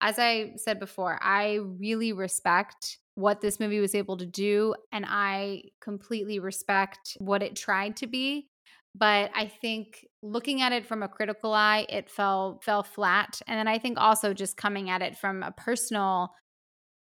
As 0.00 0.18
I 0.18 0.54
said 0.56 0.80
before, 0.80 1.16
I 1.22 1.60
really 1.78 2.12
respect 2.12 2.98
what 3.14 3.40
this 3.40 3.60
movie 3.60 3.78
was 3.78 3.94
able 3.94 4.16
to 4.16 4.26
do, 4.26 4.74
and 4.90 5.04
I 5.08 5.62
completely 5.80 6.40
respect 6.40 7.16
what 7.18 7.44
it 7.44 7.54
tried 7.54 7.96
to 7.98 8.08
be. 8.08 8.48
But 8.94 9.30
I 9.34 9.46
think 9.46 10.04
looking 10.22 10.60
at 10.62 10.72
it 10.72 10.86
from 10.86 11.04
a 11.04 11.08
critical 11.08 11.52
eye, 11.52 11.86
it 11.88 12.10
fell 12.10 12.60
fell 12.64 12.82
flat. 12.82 13.40
And 13.46 13.58
then 13.58 13.68
I 13.68 13.78
think 13.78 13.98
also 14.00 14.34
just 14.34 14.56
coming 14.56 14.90
at 14.90 15.02
it 15.02 15.16
from 15.16 15.44
a 15.44 15.52
personal 15.52 16.32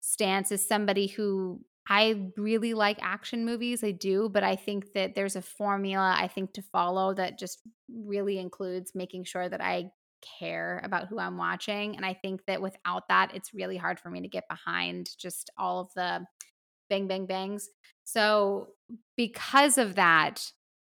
stance 0.08 0.54
as 0.54 0.66
somebody 0.66 1.08
who 1.08 1.60
I 1.90 2.32
really 2.38 2.74
like 2.74 2.98
action 3.02 3.46
movies. 3.46 3.84
I 3.84 3.92
do, 3.92 4.30
but 4.30 4.42
I 4.42 4.56
think 4.56 4.94
that 4.94 5.16
there's 5.16 5.36
a 5.36 5.42
formula 5.42 6.16
I 6.18 6.30
think 6.30 6.54
to 6.54 6.62
follow 6.62 7.14
that 7.16 7.38
just 7.38 7.62
really 7.94 8.40
includes 8.40 8.94
making 8.96 9.26
sure 9.26 9.50
that 9.50 9.62
I 9.62 9.92
care 10.40 10.82
about 10.86 11.08
who 11.08 11.20
I'm 11.20 11.38
watching. 11.38 11.98
And 11.98 12.06
I 12.06 12.14
think 12.14 12.46
that 12.48 12.62
without 12.62 13.10
that, 13.10 13.36
it's 13.36 13.54
really 13.54 13.76
hard 13.76 14.00
for 14.00 14.10
me 14.10 14.22
to 14.22 14.30
get 14.30 14.48
behind 14.50 15.10
just 15.18 15.50
all 15.58 15.82
of 15.82 15.94
the 15.94 16.26
bang, 16.90 17.08
bang, 17.08 17.26
bangs. 17.26 17.70
So, 18.06 18.70
because 19.18 19.78
of 19.78 19.96
that, 19.96 20.42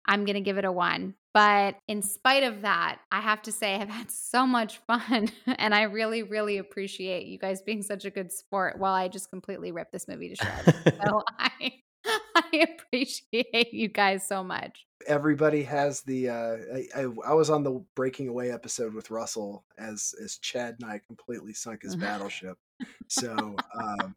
I'm 0.07 0.25
going 0.25 0.35
to 0.35 0.41
give 0.41 0.59
it 0.59 0.65
a 0.65 0.71
one. 0.71 1.15
But 1.35 1.77
in 1.87 2.03
spite 2.03 2.43
of 2.43 2.63
that, 2.63 2.99
I 3.13 3.21
have 3.21 3.43
to 3.43 3.53
say 3.53 3.75
I've 3.75 3.89
had 3.89 4.11
so 4.11 4.47
much 4.47 4.79
fun. 4.87 5.29
and 5.47 5.75
I 5.75 5.83
really, 5.83 6.23
really 6.23 6.59
appreciate 6.59 7.27
you 7.27 7.39
guys 7.39 7.63
being 7.63 7.83
such 7.83 8.05
a 8.05 8.11
good 8.11 8.33
sport 8.33 8.79
while 8.79 8.95
I 8.95 9.09
just 9.09 9.31
completely 9.31 9.73
rip 9.73 9.91
this 9.93 10.09
movie 10.09 10.35
to 10.35 10.37
shreds. 10.37 10.79
so 11.05 11.23
I, 11.39 11.73
I 12.35 12.67
appreciate 12.75 13.73
you 13.73 13.89
guys 13.89 14.27
so 14.27 14.43
much. 14.43 14.87
Everybody 15.07 15.63
has 15.63 16.03
the. 16.03 16.29
Uh, 16.29 16.57
I, 16.75 17.03
I, 17.03 17.07
I 17.29 17.35
was 17.35 17.51
on 17.51 17.63
the 17.63 17.85
Breaking 17.95 18.29
Away 18.29 18.51
episode 18.51 18.95
with 18.95 19.11
Russell 19.11 19.65
as 19.79 20.13
as 20.23 20.39
Chad 20.39 20.77
and 20.81 20.91
I 20.91 21.01
completely 21.07 21.53
sunk 21.53 21.83
his 21.83 21.95
battleship. 21.95 22.59
So 23.07 23.57
um, 23.81 24.15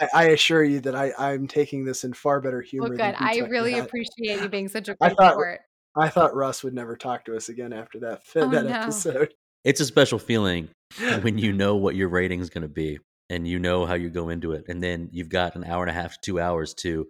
I, 0.00 0.08
I, 0.14 0.24
assure 0.28 0.62
you 0.64 0.80
that 0.80 0.94
I, 0.94 1.12
I'm 1.18 1.46
taking 1.46 1.84
this 1.84 2.04
in 2.04 2.12
far 2.12 2.40
better 2.40 2.60
humor. 2.60 2.88
Well, 2.88 2.98
good. 2.98 3.14
I 3.18 3.38
really 3.38 3.78
appreciate 3.78 4.40
you 4.40 4.48
being 4.48 4.68
such 4.68 4.88
a 4.88 4.94
great 4.94 5.12
I 5.12 5.14
thought, 5.14 5.32
sport. 5.32 5.60
I 5.96 6.08
thought 6.08 6.34
Russ 6.34 6.62
would 6.64 6.74
never 6.74 6.96
talk 6.96 7.24
to 7.26 7.36
us 7.36 7.48
again 7.48 7.72
after 7.72 8.00
that 8.00 8.22
oh, 8.36 8.48
that 8.48 8.64
no. 8.64 8.70
episode. 8.70 9.34
It's 9.64 9.80
a 9.80 9.86
special 9.86 10.18
feeling 10.18 10.68
when 11.22 11.38
you 11.38 11.52
know 11.52 11.76
what 11.76 11.94
your 11.94 12.08
rating 12.08 12.40
is 12.40 12.50
going 12.50 12.62
to 12.62 12.68
be 12.68 12.98
and 13.30 13.46
you 13.46 13.58
know 13.58 13.86
how 13.86 13.94
you 13.94 14.10
go 14.10 14.28
into 14.28 14.52
it, 14.52 14.64
and 14.68 14.82
then 14.82 15.08
you've 15.12 15.28
got 15.28 15.56
an 15.56 15.64
hour 15.64 15.82
and 15.82 15.90
a 15.90 15.94
half 15.94 16.14
to 16.14 16.18
two 16.22 16.40
hours 16.40 16.74
to 16.74 17.08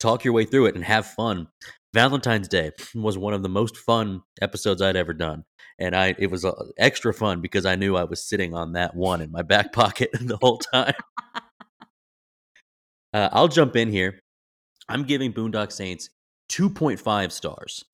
talk 0.00 0.24
your 0.24 0.32
way 0.32 0.44
through 0.44 0.66
it 0.66 0.74
and 0.74 0.84
have 0.84 1.06
fun. 1.06 1.46
Valentine's 1.92 2.48
Day 2.48 2.72
was 2.94 3.18
one 3.18 3.34
of 3.34 3.42
the 3.42 3.48
most 3.48 3.76
fun 3.76 4.22
episodes 4.40 4.80
I'd 4.80 4.96
ever 4.96 5.12
done, 5.12 5.44
and 5.78 5.94
I 5.94 6.14
it 6.18 6.30
was 6.30 6.44
uh, 6.44 6.52
extra 6.78 7.12
fun 7.12 7.40
because 7.40 7.66
I 7.66 7.76
knew 7.76 7.96
I 7.96 8.04
was 8.04 8.24
sitting 8.24 8.54
on 8.54 8.72
that 8.72 8.94
one 8.94 9.20
in 9.20 9.30
my 9.30 9.42
back 9.42 9.72
pocket 9.72 10.10
the 10.20 10.38
whole 10.38 10.58
time. 10.58 10.94
Uh, 13.12 13.28
I'll 13.32 13.48
jump 13.48 13.76
in 13.76 13.90
here. 13.90 14.20
I'm 14.88 15.04
giving 15.04 15.32
Boondock 15.32 15.72
Saints 15.72 16.10
2.5 16.50 17.32
stars. 17.32 17.84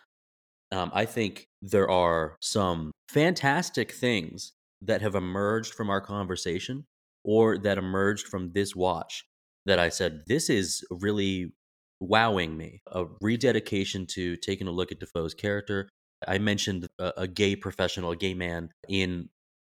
Um, 0.72 0.90
I 0.94 1.04
think 1.04 1.46
there 1.62 1.90
are 1.90 2.36
some 2.40 2.90
fantastic 3.08 3.92
things 3.92 4.52
that 4.82 5.02
have 5.02 5.14
emerged 5.14 5.74
from 5.74 5.90
our 5.90 6.00
conversation 6.00 6.84
or 7.24 7.58
that 7.58 7.78
emerged 7.78 8.26
from 8.26 8.52
this 8.52 8.74
watch 8.74 9.24
that 9.66 9.78
I 9.78 9.88
said, 9.88 10.22
this 10.26 10.48
is 10.48 10.84
really 10.90 11.52
wowing 12.00 12.56
me. 12.56 12.82
A 12.92 13.04
rededication 13.20 14.06
to 14.10 14.36
taking 14.36 14.68
a 14.68 14.72
look 14.72 14.92
at 14.92 15.00
Dafoe's 15.00 15.34
character. 15.34 15.88
I 16.26 16.38
mentioned 16.38 16.86
a, 16.98 17.12
a 17.16 17.26
gay 17.26 17.56
professional, 17.56 18.12
a 18.12 18.16
gay 18.16 18.34
man 18.34 18.70
in 18.88 19.28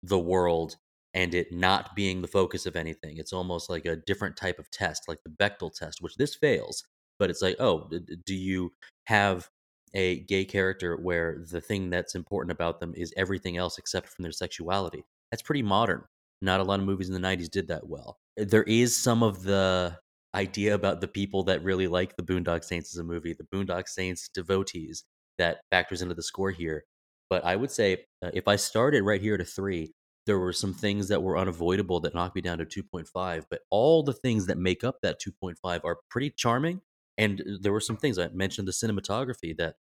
the 0.04 0.20
world 0.20 0.76
and 1.14 1.34
it 1.34 1.52
not 1.52 1.96
being 1.96 2.22
the 2.22 2.28
focus 2.28 2.66
of 2.66 2.76
anything. 2.76 3.18
It's 3.18 3.34
almost 3.34 3.70
like 3.70 3.86
a 3.86 3.96
different 3.96 4.38
type 4.38 4.60
of 4.60 4.70
test, 4.72 5.08
like 5.08 5.20
the 5.24 5.32
Bechdel 5.32 5.74
test, 5.74 6.02
which 6.02 6.16
this 6.16 6.36
fails. 6.36 6.84
But 7.18 7.30
it's 7.30 7.42
like, 7.42 7.56
oh, 7.60 7.90
do 8.26 8.36
you 8.36 8.72
have 9.06 9.50
a 9.94 10.20
gay 10.22 10.46
character 10.46 10.96
where 10.96 11.44
the 11.50 11.62
thing 11.62 11.90
that's 11.90 12.16
important 12.16 12.52
about 12.52 12.80
them 12.80 12.94
is 12.96 13.14
everything 13.18 13.58
else 13.58 13.78
except 13.78 14.10
from 14.10 14.24
their 14.24 14.32
sexuality? 14.32 15.04
That's 15.32 15.42
pretty 15.42 15.64
modern. 15.64 16.04
Not 16.42 16.60
a 16.60 16.64
lot 16.64 16.80
of 16.80 16.86
movies 16.86 17.10
in 17.10 17.20
the 17.20 17.28
90s 17.28 17.50
did 17.50 17.68
that 17.68 17.88
well. 17.88 18.18
There 18.38 18.64
is 18.64 18.96
some 18.96 19.24
of 19.24 19.44
the 19.44 19.98
idea 20.36 20.76
about 20.76 21.02
the 21.02 21.08
people 21.08 21.44
that 21.44 21.64
really 21.64 21.88
like 21.88 22.16
the 22.16 22.24
Boondock 22.24 22.64
Saints 22.64 22.94
as 22.94 23.00
a 23.00 23.04
movie, 23.04 23.34
the 23.34 23.48
Boondock 23.54 23.88
Saints 23.88 24.30
devotees 24.30 25.04
that 25.38 25.62
factors 25.72 26.02
into 26.02 26.16
the 26.16 26.24
score 26.24 26.52
here. 26.52 26.86
But 27.30 27.44
I 27.44 27.56
would 27.56 27.72
say 27.72 28.06
uh, 28.24 28.32
if 28.34 28.48
I 28.48 28.56
started 28.56 29.04
right 29.04 29.22
here 29.22 29.36
at 29.36 29.42
a 29.42 29.46
three, 29.46 29.94
there 30.26 30.40
were 30.40 30.54
some 30.54 30.74
things 30.74 31.08
that 31.08 31.24
were 31.24 31.38
unavoidable 31.38 32.00
that 32.00 32.14
knocked 32.14 32.36
me 32.36 32.42
down 32.42 32.58
to 32.58 32.66
2.5 32.66 33.44
but 33.50 33.62
all 33.70 34.04
the 34.04 34.14
things 34.14 34.46
that 34.46 34.58
make 34.58 34.84
up 34.84 34.98
that 35.02 35.20
2.5 35.22 35.82
are 35.84 35.98
pretty 36.10 36.30
charming 36.30 36.82
and 37.18 37.42
uh, 37.42 37.58
there 37.62 37.74
were 37.74 37.80
some 37.80 37.98
things 37.98 38.18
i 38.18 38.28
mentioned 38.30 38.68
the 38.68 38.72
cinematography 38.72 39.56
that 39.58 39.76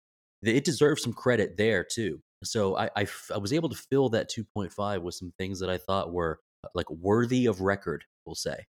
it 0.43 0.65
deserves 0.65 1.01
some 1.01 1.13
credit 1.13 1.57
there 1.57 1.83
too. 1.83 2.21
So 2.43 2.77
I, 2.77 2.89
I, 2.95 3.37
was 3.37 3.53
able 3.53 3.69
to 3.69 3.75
fill 3.75 4.09
that 4.09 4.29
2.5 4.29 5.01
with 5.01 5.15
some 5.15 5.33
things 5.37 5.59
that 5.59 5.69
i 5.69 5.77
thought 5.77 6.13
were 6.13 6.39
uh, 6.63 6.67
like 6.75 6.89
worthy 6.89 7.45
of 7.45 7.61
record 7.61 8.03
we'll 8.25 8.35
say. 8.35 8.65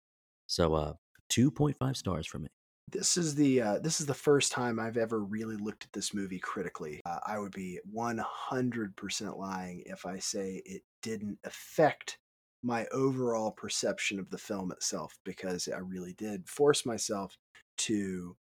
So 0.47 0.75
uh 0.75 0.93
2.5 1.33 1.97
stars 1.97 2.27
for 2.27 2.39
me 2.39 2.49
this 2.89 3.17
is 3.17 3.35
the 3.35 3.61
uh, 3.61 3.79
this 3.81 4.01
is 4.01 4.07
the 4.07 4.15
first 4.15 4.53
time 4.53 4.79
I've 4.79 4.97
ever 4.97 5.21
really 5.21 5.57
looked 5.57 5.85
at 5.85 5.93
this 5.93 6.15
movie 6.15 6.39
critically. 6.39 7.01
Uh, 7.05 7.19
I 7.27 7.39
would 7.39 7.53
be 7.53 7.81
100% 7.95 9.39
lying 9.39 9.83
if 9.87 10.07
I 10.07 10.19
say 10.19 10.63
it 10.65 10.83
didn't 11.03 11.39
affect 11.45 12.19
my 12.63 12.87
overall 12.93 13.51
perception 13.51 14.19
of 14.19 14.31
the 14.31 14.39
film 14.39 14.73
itself 14.73 15.19
because 15.25 15.69
I 15.69 15.79
really 15.79 16.15
did 16.15 16.49
force 16.49 16.87
myself 16.87 17.37
to 17.79 18.37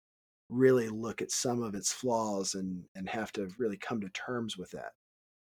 really 0.48 0.88
look 0.88 1.22
at 1.22 1.30
some 1.30 1.62
of 1.62 1.74
its 1.74 1.92
flaws 1.92 2.54
and 2.54 2.84
and 2.94 3.08
have 3.08 3.32
to 3.32 3.48
really 3.58 3.76
come 3.76 4.00
to 4.00 4.08
terms 4.10 4.56
with 4.56 4.70
that. 4.70 4.92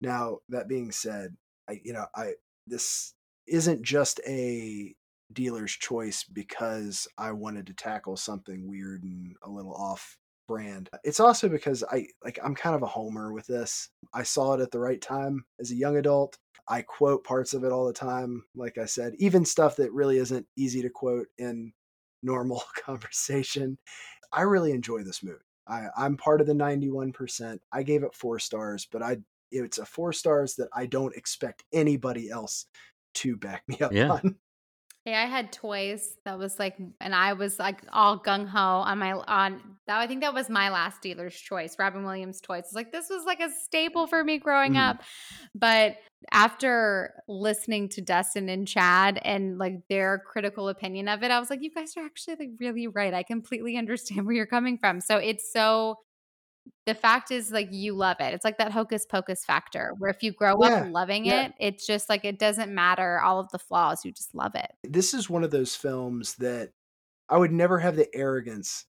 Now, 0.00 0.38
that 0.48 0.68
being 0.68 0.90
said, 0.90 1.36
I 1.68 1.80
you 1.84 1.92
know, 1.92 2.06
I 2.14 2.32
this 2.66 3.14
isn't 3.46 3.82
just 3.82 4.20
a 4.26 4.94
dealer's 5.32 5.72
choice 5.72 6.24
because 6.24 7.06
I 7.18 7.32
wanted 7.32 7.66
to 7.66 7.74
tackle 7.74 8.16
something 8.16 8.68
weird 8.68 9.02
and 9.02 9.34
a 9.42 9.50
little 9.50 9.74
off 9.74 10.16
brand. 10.46 10.88
It's 11.04 11.20
also 11.20 11.48
because 11.48 11.82
I 11.90 12.06
like 12.24 12.38
I'm 12.42 12.54
kind 12.54 12.76
of 12.76 12.82
a 12.82 12.86
homer 12.86 13.32
with 13.32 13.46
this. 13.46 13.88
I 14.14 14.22
saw 14.22 14.54
it 14.54 14.60
at 14.60 14.70
the 14.70 14.78
right 14.78 15.00
time 15.00 15.44
as 15.60 15.70
a 15.70 15.76
young 15.76 15.96
adult. 15.96 16.36
I 16.68 16.82
quote 16.82 17.24
parts 17.24 17.54
of 17.54 17.64
it 17.64 17.72
all 17.72 17.86
the 17.86 17.92
time, 17.92 18.44
like 18.56 18.76
I 18.78 18.86
said, 18.86 19.14
even 19.18 19.44
stuff 19.44 19.76
that 19.76 19.92
really 19.92 20.18
isn't 20.18 20.46
easy 20.56 20.82
to 20.82 20.90
quote 20.90 21.28
in 21.38 21.72
normal 22.22 22.62
conversation. 22.84 23.78
I 24.32 24.42
really 24.42 24.72
enjoy 24.72 25.02
this 25.02 25.22
movie. 25.22 25.38
I, 25.68 25.86
I'm 25.96 26.16
part 26.16 26.40
of 26.40 26.46
the 26.46 26.52
91%. 26.52 27.58
I 27.72 27.82
gave 27.82 28.02
it 28.02 28.14
four 28.14 28.38
stars, 28.38 28.86
but 28.90 29.02
I 29.02 29.18
it's 29.52 29.78
a 29.78 29.86
four 29.86 30.12
stars 30.12 30.54
that 30.56 30.68
I 30.74 30.86
don't 30.86 31.14
expect 31.14 31.64
anybody 31.72 32.30
else 32.30 32.66
to 33.14 33.36
back 33.36 33.62
me 33.68 33.78
up 33.80 33.92
yeah. 33.92 34.10
on. 34.10 34.36
Hey, 35.06 35.14
I 35.14 35.26
had 35.26 35.52
toys 35.52 36.16
that 36.24 36.36
was 36.36 36.58
like, 36.58 36.76
and 37.00 37.14
I 37.14 37.34
was 37.34 37.60
like 37.60 37.80
all 37.92 38.18
gung 38.18 38.48
ho 38.48 38.58
on 38.58 38.98
my 38.98 39.12
on 39.12 39.62
that. 39.86 40.00
I 40.00 40.08
think 40.08 40.22
that 40.22 40.34
was 40.34 40.50
my 40.50 40.68
last 40.68 41.00
dealer's 41.00 41.36
choice, 41.36 41.76
Robin 41.78 42.04
Williams 42.04 42.40
toys. 42.40 42.64
It's 42.64 42.74
like 42.74 42.90
this 42.90 43.08
was 43.08 43.24
like 43.24 43.38
a 43.38 43.48
staple 43.62 44.08
for 44.08 44.24
me 44.24 44.38
growing 44.38 44.72
mm. 44.72 44.84
up. 44.84 45.02
But 45.54 45.98
after 46.32 47.22
listening 47.28 47.88
to 47.90 48.00
Dustin 48.00 48.48
and 48.48 48.66
Chad 48.66 49.20
and 49.24 49.58
like 49.58 49.86
their 49.88 50.24
critical 50.26 50.68
opinion 50.68 51.06
of 51.06 51.22
it, 51.22 51.30
I 51.30 51.38
was 51.38 51.50
like, 51.50 51.62
you 51.62 51.70
guys 51.70 51.96
are 51.96 52.04
actually 52.04 52.34
like 52.40 52.50
really 52.58 52.88
right. 52.88 53.14
I 53.14 53.22
completely 53.22 53.76
understand 53.76 54.26
where 54.26 54.34
you're 54.34 54.44
coming 54.44 54.76
from. 54.76 55.00
So 55.00 55.18
it's 55.18 55.52
so 55.52 56.00
the 56.86 56.94
fact 56.94 57.30
is 57.30 57.50
like 57.50 57.68
you 57.70 57.94
love 57.94 58.18
it. 58.20 58.34
It's 58.34 58.44
like 58.44 58.58
that 58.58 58.72
hocus 58.72 59.06
pocus 59.06 59.44
factor 59.44 59.92
where 59.98 60.10
if 60.10 60.22
you 60.22 60.32
grow 60.32 60.56
yeah, 60.60 60.68
up 60.68 60.92
loving 60.92 61.24
yeah. 61.24 61.46
it, 61.46 61.52
it's 61.58 61.86
just 61.86 62.08
like 62.08 62.24
it 62.24 62.38
doesn't 62.38 62.74
matter 62.74 63.20
all 63.20 63.40
of 63.40 63.48
the 63.50 63.58
flaws, 63.58 64.04
you 64.04 64.12
just 64.12 64.34
love 64.34 64.54
it. 64.54 64.70
This 64.84 65.14
is 65.14 65.30
one 65.30 65.44
of 65.44 65.50
those 65.50 65.74
films 65.74 66.34
that 66.36 66.70
I 67.28 67.38
would 67.38 67.52
never 67.52 67.78
have 67.78 67.96
the 67.96 68.08
arrogance 68.14 68.86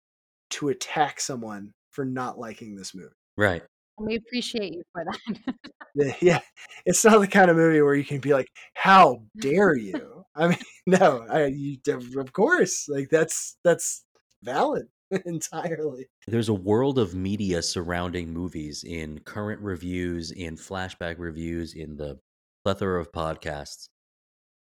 to 0.51 0.69
attack 0.69 1.19
someone 1.19 1.73
for 1.91 2.05
not 2.05 2.39
liking 2.39 2.75
this 2.75 2.95
movie. 2.95 3.09
Right. 3.37 3.61
And 3.97 4.07
we 4.07 4.15
appreciate 4.15 4.73
you 4.73 4.83
for 4.91 5.05
that. 5.05 5.55
yeah. 6.21 6.39
It's 6.85 7.03
not 7.05 7.19
the 7.19 7.27
kind 7.27 7.49
of 7.49 7.57
movie 7.57 7.81
where 7.81 7.95
you 7.95 8.03
can 8.03 8.19
be 8.19 8.33
like, 8.33 8.49
"How 8.73 9.23
dare 9.39 9.75
you?" 9.75 10.25
I 10.35 10.49
mean, 10.49 10.57
no, 10.87 11.25
I 11.29 11.45
you, 11.45 11.77
of 12.17 12.33
course. 12.33 12.87
Like 12.89 13.09
that's 13.09 13.57
that's 13.63 14.03
valid. 14.41 14.87
entirely. 15.25 16.07
There's 16.27 16.49
a 16.49 16.53
world 16.53 16.97
of 16.97 17.15
media 17.15 17.61
surrounding 17.61 18.31
movies 18.31 18.83
in 18.83 19.19
current 19.19 19.61
reviews, 19.61 20.31
in 20.31 20.55
flashback 20.55 21.15
reviews, 21.17 21.73
in 21.73 21.95
the 21.95 22.19
plethora 22.63 22.99
of 22.99 23.11
podcasts. 23.11 23.89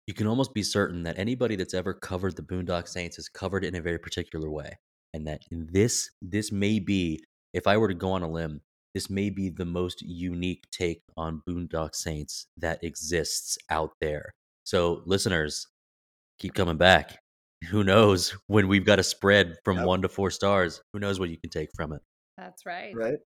You 0.06 0.14
can 0.14 0.26
almost 0.26 0.54
be 0.54 0.62
certain 0.62 1.02
that 1.04 1.18
anybody 1.18 1.56
that's 1.56 1.74
ever 1.74 1.92
covered 1.94 2.36
the 2.36 2.42
Boondock 2.42 2.88
Saints 2.88 3.16
has 3.16 3.28
covered 3.28 3.64
it 3.64 3.68
in 3.68 3.76
a 3.76 3.82
very 3.82 3.98
particular 3.98 4.50
way. 4.50 4.78
And 5.12 5.26
that 5.26 5.42
this 5.50 6.10
this 6.22 6.52
may 6.52 6.78
be, 6.78 7.22
if 7.52 7.66
I 7.66 7.76
were 7.76 7.88
to 7.88 7.94
go 7.94 8.12
on 8.12 8.22
a 8.22 8.30
limb, 8.30 8.60
this 8.94 9.10
may 9.10 9.30
be 9.30 9.50
the 9.50 9.64
most 9.64 10.02
unique 10.02 10.64
take 10.70 11.02
on 11.16 11.42
Boondock 11.48 11.94
Saints 11.94 12.46
that 12.56 12.82
exists 12.82 13.58
out 13.70 13.90
there. 14.00 14.32
So, 14.64 15.02
listeners, 15.06 15.66
keep 16.38 16.54
coming 16.54 16.76
back 16.76 17.18
who 17.68 17.84
knows 17.84 18.36
when 18.46 18.68
we've 18.68 18.84
got 18.84 18.98
a 18.98 19.02
spread 19.02 19.56
from 19.64 19.78
yep. 19.78 19.86
one 19.86 20.02
to 20.02 20.08
four 20.08 20.30
stars 20.30 20.80
who 20.92 20.98
knows 20.98 21.20
what 21.20 21.30
you 21.30 21.38
can 21.38 21.50
take 21.50 21.70
from 21.74 21.92
it. 21.92 22.00
That's 22.36 22.64
right. 22.64 22.94
Right. 22.94 23.18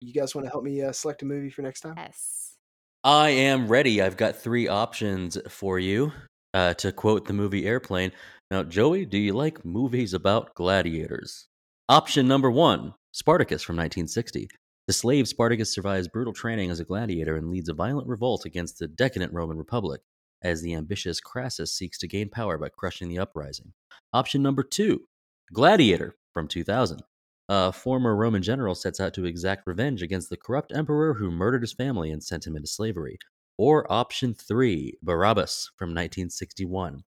You 0.00 0.12
guys 0.12 0.34
want 0.34 0.46
to 0.46 0.50
help 0.50 0.64
me 0.64 0.82
uh, 0.82 0.92
select 0.92 1.22
a 1.22 1.24
movie 1.24 1.50
for 1.50 1.62
next 1.62 1.80
time? 1.80 1.94
Yes. 1.96 2.56
I 3.04 3.30
am 3.30 3.68
ready. 3.68 4.02
I've 4.02 4.16
got 4.16 4.36
three 4.36 4.68
options 4.68 5.38
for 5.48 5.78
you 5.78 6.12
uh, 6.52 6.74
to 6.74 6.92
quote 6.92 7.26
the 7.26 7.32
movie 7.32 7.66
airplane. 7.66 8.12
Now 8.50 8.62
joey 8.62 9.04
do 9.04 9.18
you 9.18 9.32
like 9.32 9.64
movies 9.64 10.14
about 10.14 10.54
gladiators? 10.54 11.46
Option 11.88 12.26
number 12.26 12.50
one 12.50 12.94
spartacus 13.12 13.62
from 13.62 13.76
1960 13.76 14.48
the 14.86 14.92
slave 14.92 15.26
Spartacus 15.26 15.74
survives 15.74 16.06
brutal 16.06 16.32
training 16.32 16.70
as 16.70 16.78
a 16.78 16.84
gladiator 16.84 17.36
and 17.36 17.50
leads 17.50 17.68
a 17.68 17.74
violent 17.74 18.06
revolt 18.06 18.44
against 18.44 18.78
the 18.78 18.86
decadent 18.86 19.32
Roman 19.32 19.58
Republic 19.58 20.00
as 20.42 20.62
the 20.62 20.74
ambitious 20.74 21.20
Crassus 21.20 21.72
seeks 21.72 21.98
to 21.98 22.08
gain 22.08 22.28
power 22.28 22.58
by 22.58 22.68
crushing 22.68 23.08
the 23.08 23.18
uprising. 23.18 23.72
Option 24.12 24.42
number 24.42 24.62
two 24.62 25.06
Gladiator 25.52 26.16
from 26.32 26.48
2000. 26.48 27.02
A 27.48 27.72
former 27.72 28.16
Roman 28.16 28.42
general 28.42 28.74
sets 28.74 28.98
out 28.98 29.14
to 29.14 29.24
exact 29.24 29.66
revenge 29.66 30.02
against 30.02 30.30
the 30.30 30.36
corrupt 30.36 30.72
emperor 30.72 31.14
who 31.14 31.30
murdered 31.30 31.62
his 31.62 31.72
family 31.72 32.10
and 32.10 32.22
sent 32.22 32.46
him 32.46 32.56
into 32.56 32.66
slavery. 32.66 33.18
Or 33.56 33.90
option 33.90 34.34
three, 34.34 34.98
Barabbas 35.02 35.70
from 35.76 35.90
1961. 35.90 37.04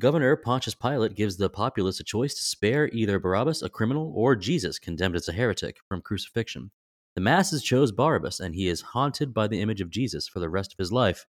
Governor 0.00 0.36
Pontius 0.36 0.74
Pilate 0.74 1.14
gives 1.14 1.36
the 1.36 1.48
populace 1.48 2.00
a 2.00 2.04
choice 2.04 2.34
to 2.34 2.42
spare 2.42 2.88
either 2.92 3.18
Barabbas, 3.18 3.62
a 3.62 3.68
criminal, 3.68 4.12
or 4.14 4.36
Jesus, 4.36 4.78
condemned 4.78 5.16
as 5.16 5.28
a 5.28 5.32
heretic, 5.32 5.78
from 5.88 6.02
crucifixion. 6.02 6.70
The 7.14 7.22
masses 7.22 7.62
chose 7.62 7.92
Barabbas, 7.92 8.40
and 8.40 8.54
he 8.54 8.68
is 8.68 8.82
haunted 8.82 9.32
by 9.32 9.46
the 9.46 9.60
image 9.60 9.80
of 9.80 9.88
Jesus 9.88 10.28
for 10.28 10.38
the 10.38 10.50
rest 10.50 10.72
of 10.72 10.78
his 10.78 10.92
life. 10.92 11.26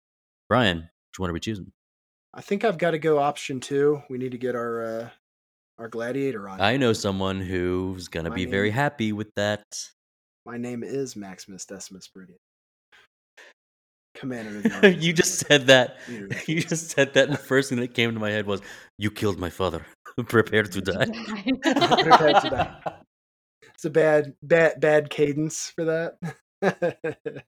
Bryan, 0.48 0.90
which 1.14 1.20
one 1.20 1.30
are 1.30 1.34
we 1.34 1.40
choosing? 1.40 1.72
I 2.34 2.42
think 2.42 2.66
I've 2.66 2.80
got 2.80 2.92
to 2.92 2.98
go 3.00 3.20
option 3.20 3.60
two. 3.60 4.02
We 4.10 4.18
need 4.18 4.32
to 4.32 4.40
get 4.40 4.56
our 4.56 4.84
uh, 4.84 5.10
our 5.78 5.88
gladiator 5.88 6.50
on. 6.50 6.60
I 6.60 6.76
know 6.78 6.92
someone 6.92 7.40
who's 7.40 8.08
gonna 8.08 8.32
My 8.32 8.36
be 8.36 8.46
name- 8.46 8.52
very 8.52 8.72
happy 8.72 9.14
with 9.14 9.30
that. 9.36 9.64
My 10.44 10.58
name 10.58 10.84
is 10.84 11.16
Maximus 11.16 11.66
Decimus 11.66 12.10
Meridius. 12.18 12.38
Commander 14.16 14.58
of 14.58 14.64
the 14.64 14.74
army. 14.74 14.96
you 15.00 15.14
just 15.14 15.36
said 15.48 15.68
that. 15.68 15.98
Leader 16.10 16.26
of 16.26 16.30
the 16.32 16.44
You 16.52 16.62
just 16.62 16.90
said 16.90 17.14
that, 17.14 17.26
and 17.26 17.34
the 17.34 17.38
first 17.42 17.70
thing 17.70 17.80
that 17.80 17.94
came 17.94 18.12
to 18.12 18.20
my 18.20 18.32
head 18.32 18.48
was, 18.48 18.62
"You 18.98 19.12
killed 19.12 19.38
my 19.38 19.52
father. 19.52 19.86
Prepare 20.28 20.64
to 20.64 20.82
die." 20.82 21.06
Prepare 21.62 22.42
to 22.42 22.50
die. 22.50 22.94
It's 23.76 23.86
a 23.86 23.90
bad, 23.92 24.34
bad, 24.42 24.80
bad 24.80 25.10
cadence 25.12 25.72
for 25.76 25.86
that. 25.86 27.44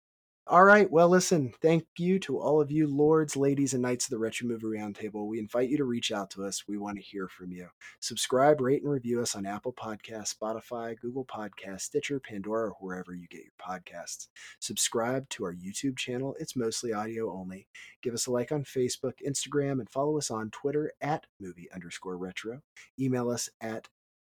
All 0.47 0.63
right. 0.63 0.91
Well, 0.91 1.09
listen. 1.09 1.53
Thank 1.59 1.87
you 1.97 2.19
to 2.19 2.37
all 2.39 2.61
of 2.61 2.69
you, 2.69 2.85
lords, 2.85 3.35
ladies, 3.35 3.73
and 3.73 3.81
knights 3.81 4.05
of 4.05 4.11
the 4.11 4.19
Retro 4.19 4.47
Movie 4.47 4.67
Roundtable. 4.67 5.25
We 5.25 5.39
invite 5.39 5.69
you 5.69 5.77
to 5.77 5.85
reach 5.85 6.11
out 6.11 6.29
to 6.31 6.45
us. 6.45 6.67
We 6.67 6.77
want 6.77 6.97
to 6.97 7.03
hear 7.03 7.27
from 7.27 7.51
you. 7.51 7.69
Subscribe, 7.99 8.61
rate, 8.61 8.83
and 8.83 8.91
review 8.91 9.21
us 9.21 9.35
on 9.35 9.47
Apple 9.47 9.73
Podcasts, 9.73 10.35
Spotify, 10.35 10.99
Google 10.99 11.25
Podcasts, 11.25 11.81
Stitcher, 11.81 12.19
Pandora, 12.19 12.69
or 12.69 12.75
wherever 12.79 13.15
you 13.15 13.27
get 13.27 13.41
your 13.41 13.53
podcasts. 13.59 14.27
Subscribe 14.59 15.27
to 15.29 15.45
our 15.45 15.53
YouTube 15.55 15.97
channel. 15.97 16.35
It's 16.39 16.55
mostly 16.55 16.93
audio 16.93 17.33
only. 17.33 17.65
Give 18.03 18.13
us 18.13 18.27
a 18.27 18.31
like 18.31 18.51
on 18.51 18.65
Facebook, 18.65 19.13
Instagram, 19.27 19.79
and 19.79 19.89
follow 19.89 20.15
us 20.19 20.29
on 20.29 20.51
Twitter 20.51 20.91
at 21.01 21.25
movie 21.39 21.69
underscore 21.73 22.17
retro. 22.17 22.61
Email 22.99 23.31
us 23.31 23.49
at 23.61 23.87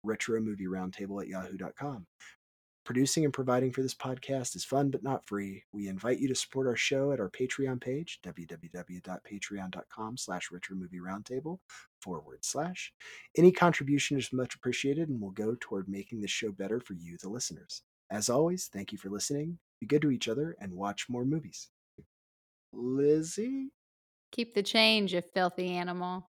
retromovieroundtable 0.05 1.23
at 1.23 1.29
yahoo.com. 1.29 2.07
Producing 2.85 3.25
and 3.25 3.33
providing 3.33 3.73
for 3.73 3.83
this 3.83 3.95
podcast 3.95 4.57
is 4.57 4.65
fun 4.65 4.91
but 4.91 5.03
not 5.03 5.27
free. 5.27 5.65
We 5.73 5.89
invite 5.89 6.19
you 6.19 6.29
to 6.29 6.35
support 6.35 6.67
our 6.67 6.77
show 6.77 7.13
at 7.13 7.21
our 7.21 7.29
Patreon 7.29 7.81
page, 7.81 8.21
www.patreon.com 8.25 10.17
slash 10.17 10.49
retromovieroundtable 10.51 11.59
forward 12.01 12.39
slash. 12.43 12.93
Any 13.37 13.53
contribution 13.53 14.17
is 14.19 14.33
much 14.33 14.55
appreciated 14.55 15.09
and 15.09 15.21
will 15.21 15.31
go 15.31 15.57
toward 15.61 15.89
making 15.89 16.21
this 16.21 16.31
show 16.31 16.53
better 16.53 16.81
for 16.81 16.95
you, 16.95 17.17
the 17.21 17.29
listeners. 17.29 17.83
As 18.11 18.29
always, 18.29 18.69
thank 18.73 18.93
you 18.93 18.99
for 18.99 19.11
listening. 19.11 19.59
Be 19.81 19.87
good 19.87 20.03
to 20.03 20.11
each 20.11 20.29
other 20.29 20.57
and 20.61 20.73
watch 20.75 21.07
more 21.09 21.25
movies. 21.25 21.69
Lizzy? 22.73 23.69
Keep 24.33 24.55
the 24.55 24.63
change, 24.63 25.13
you 25.13 25.23
filthy 25.35 25.71
animal. 25.71 26.29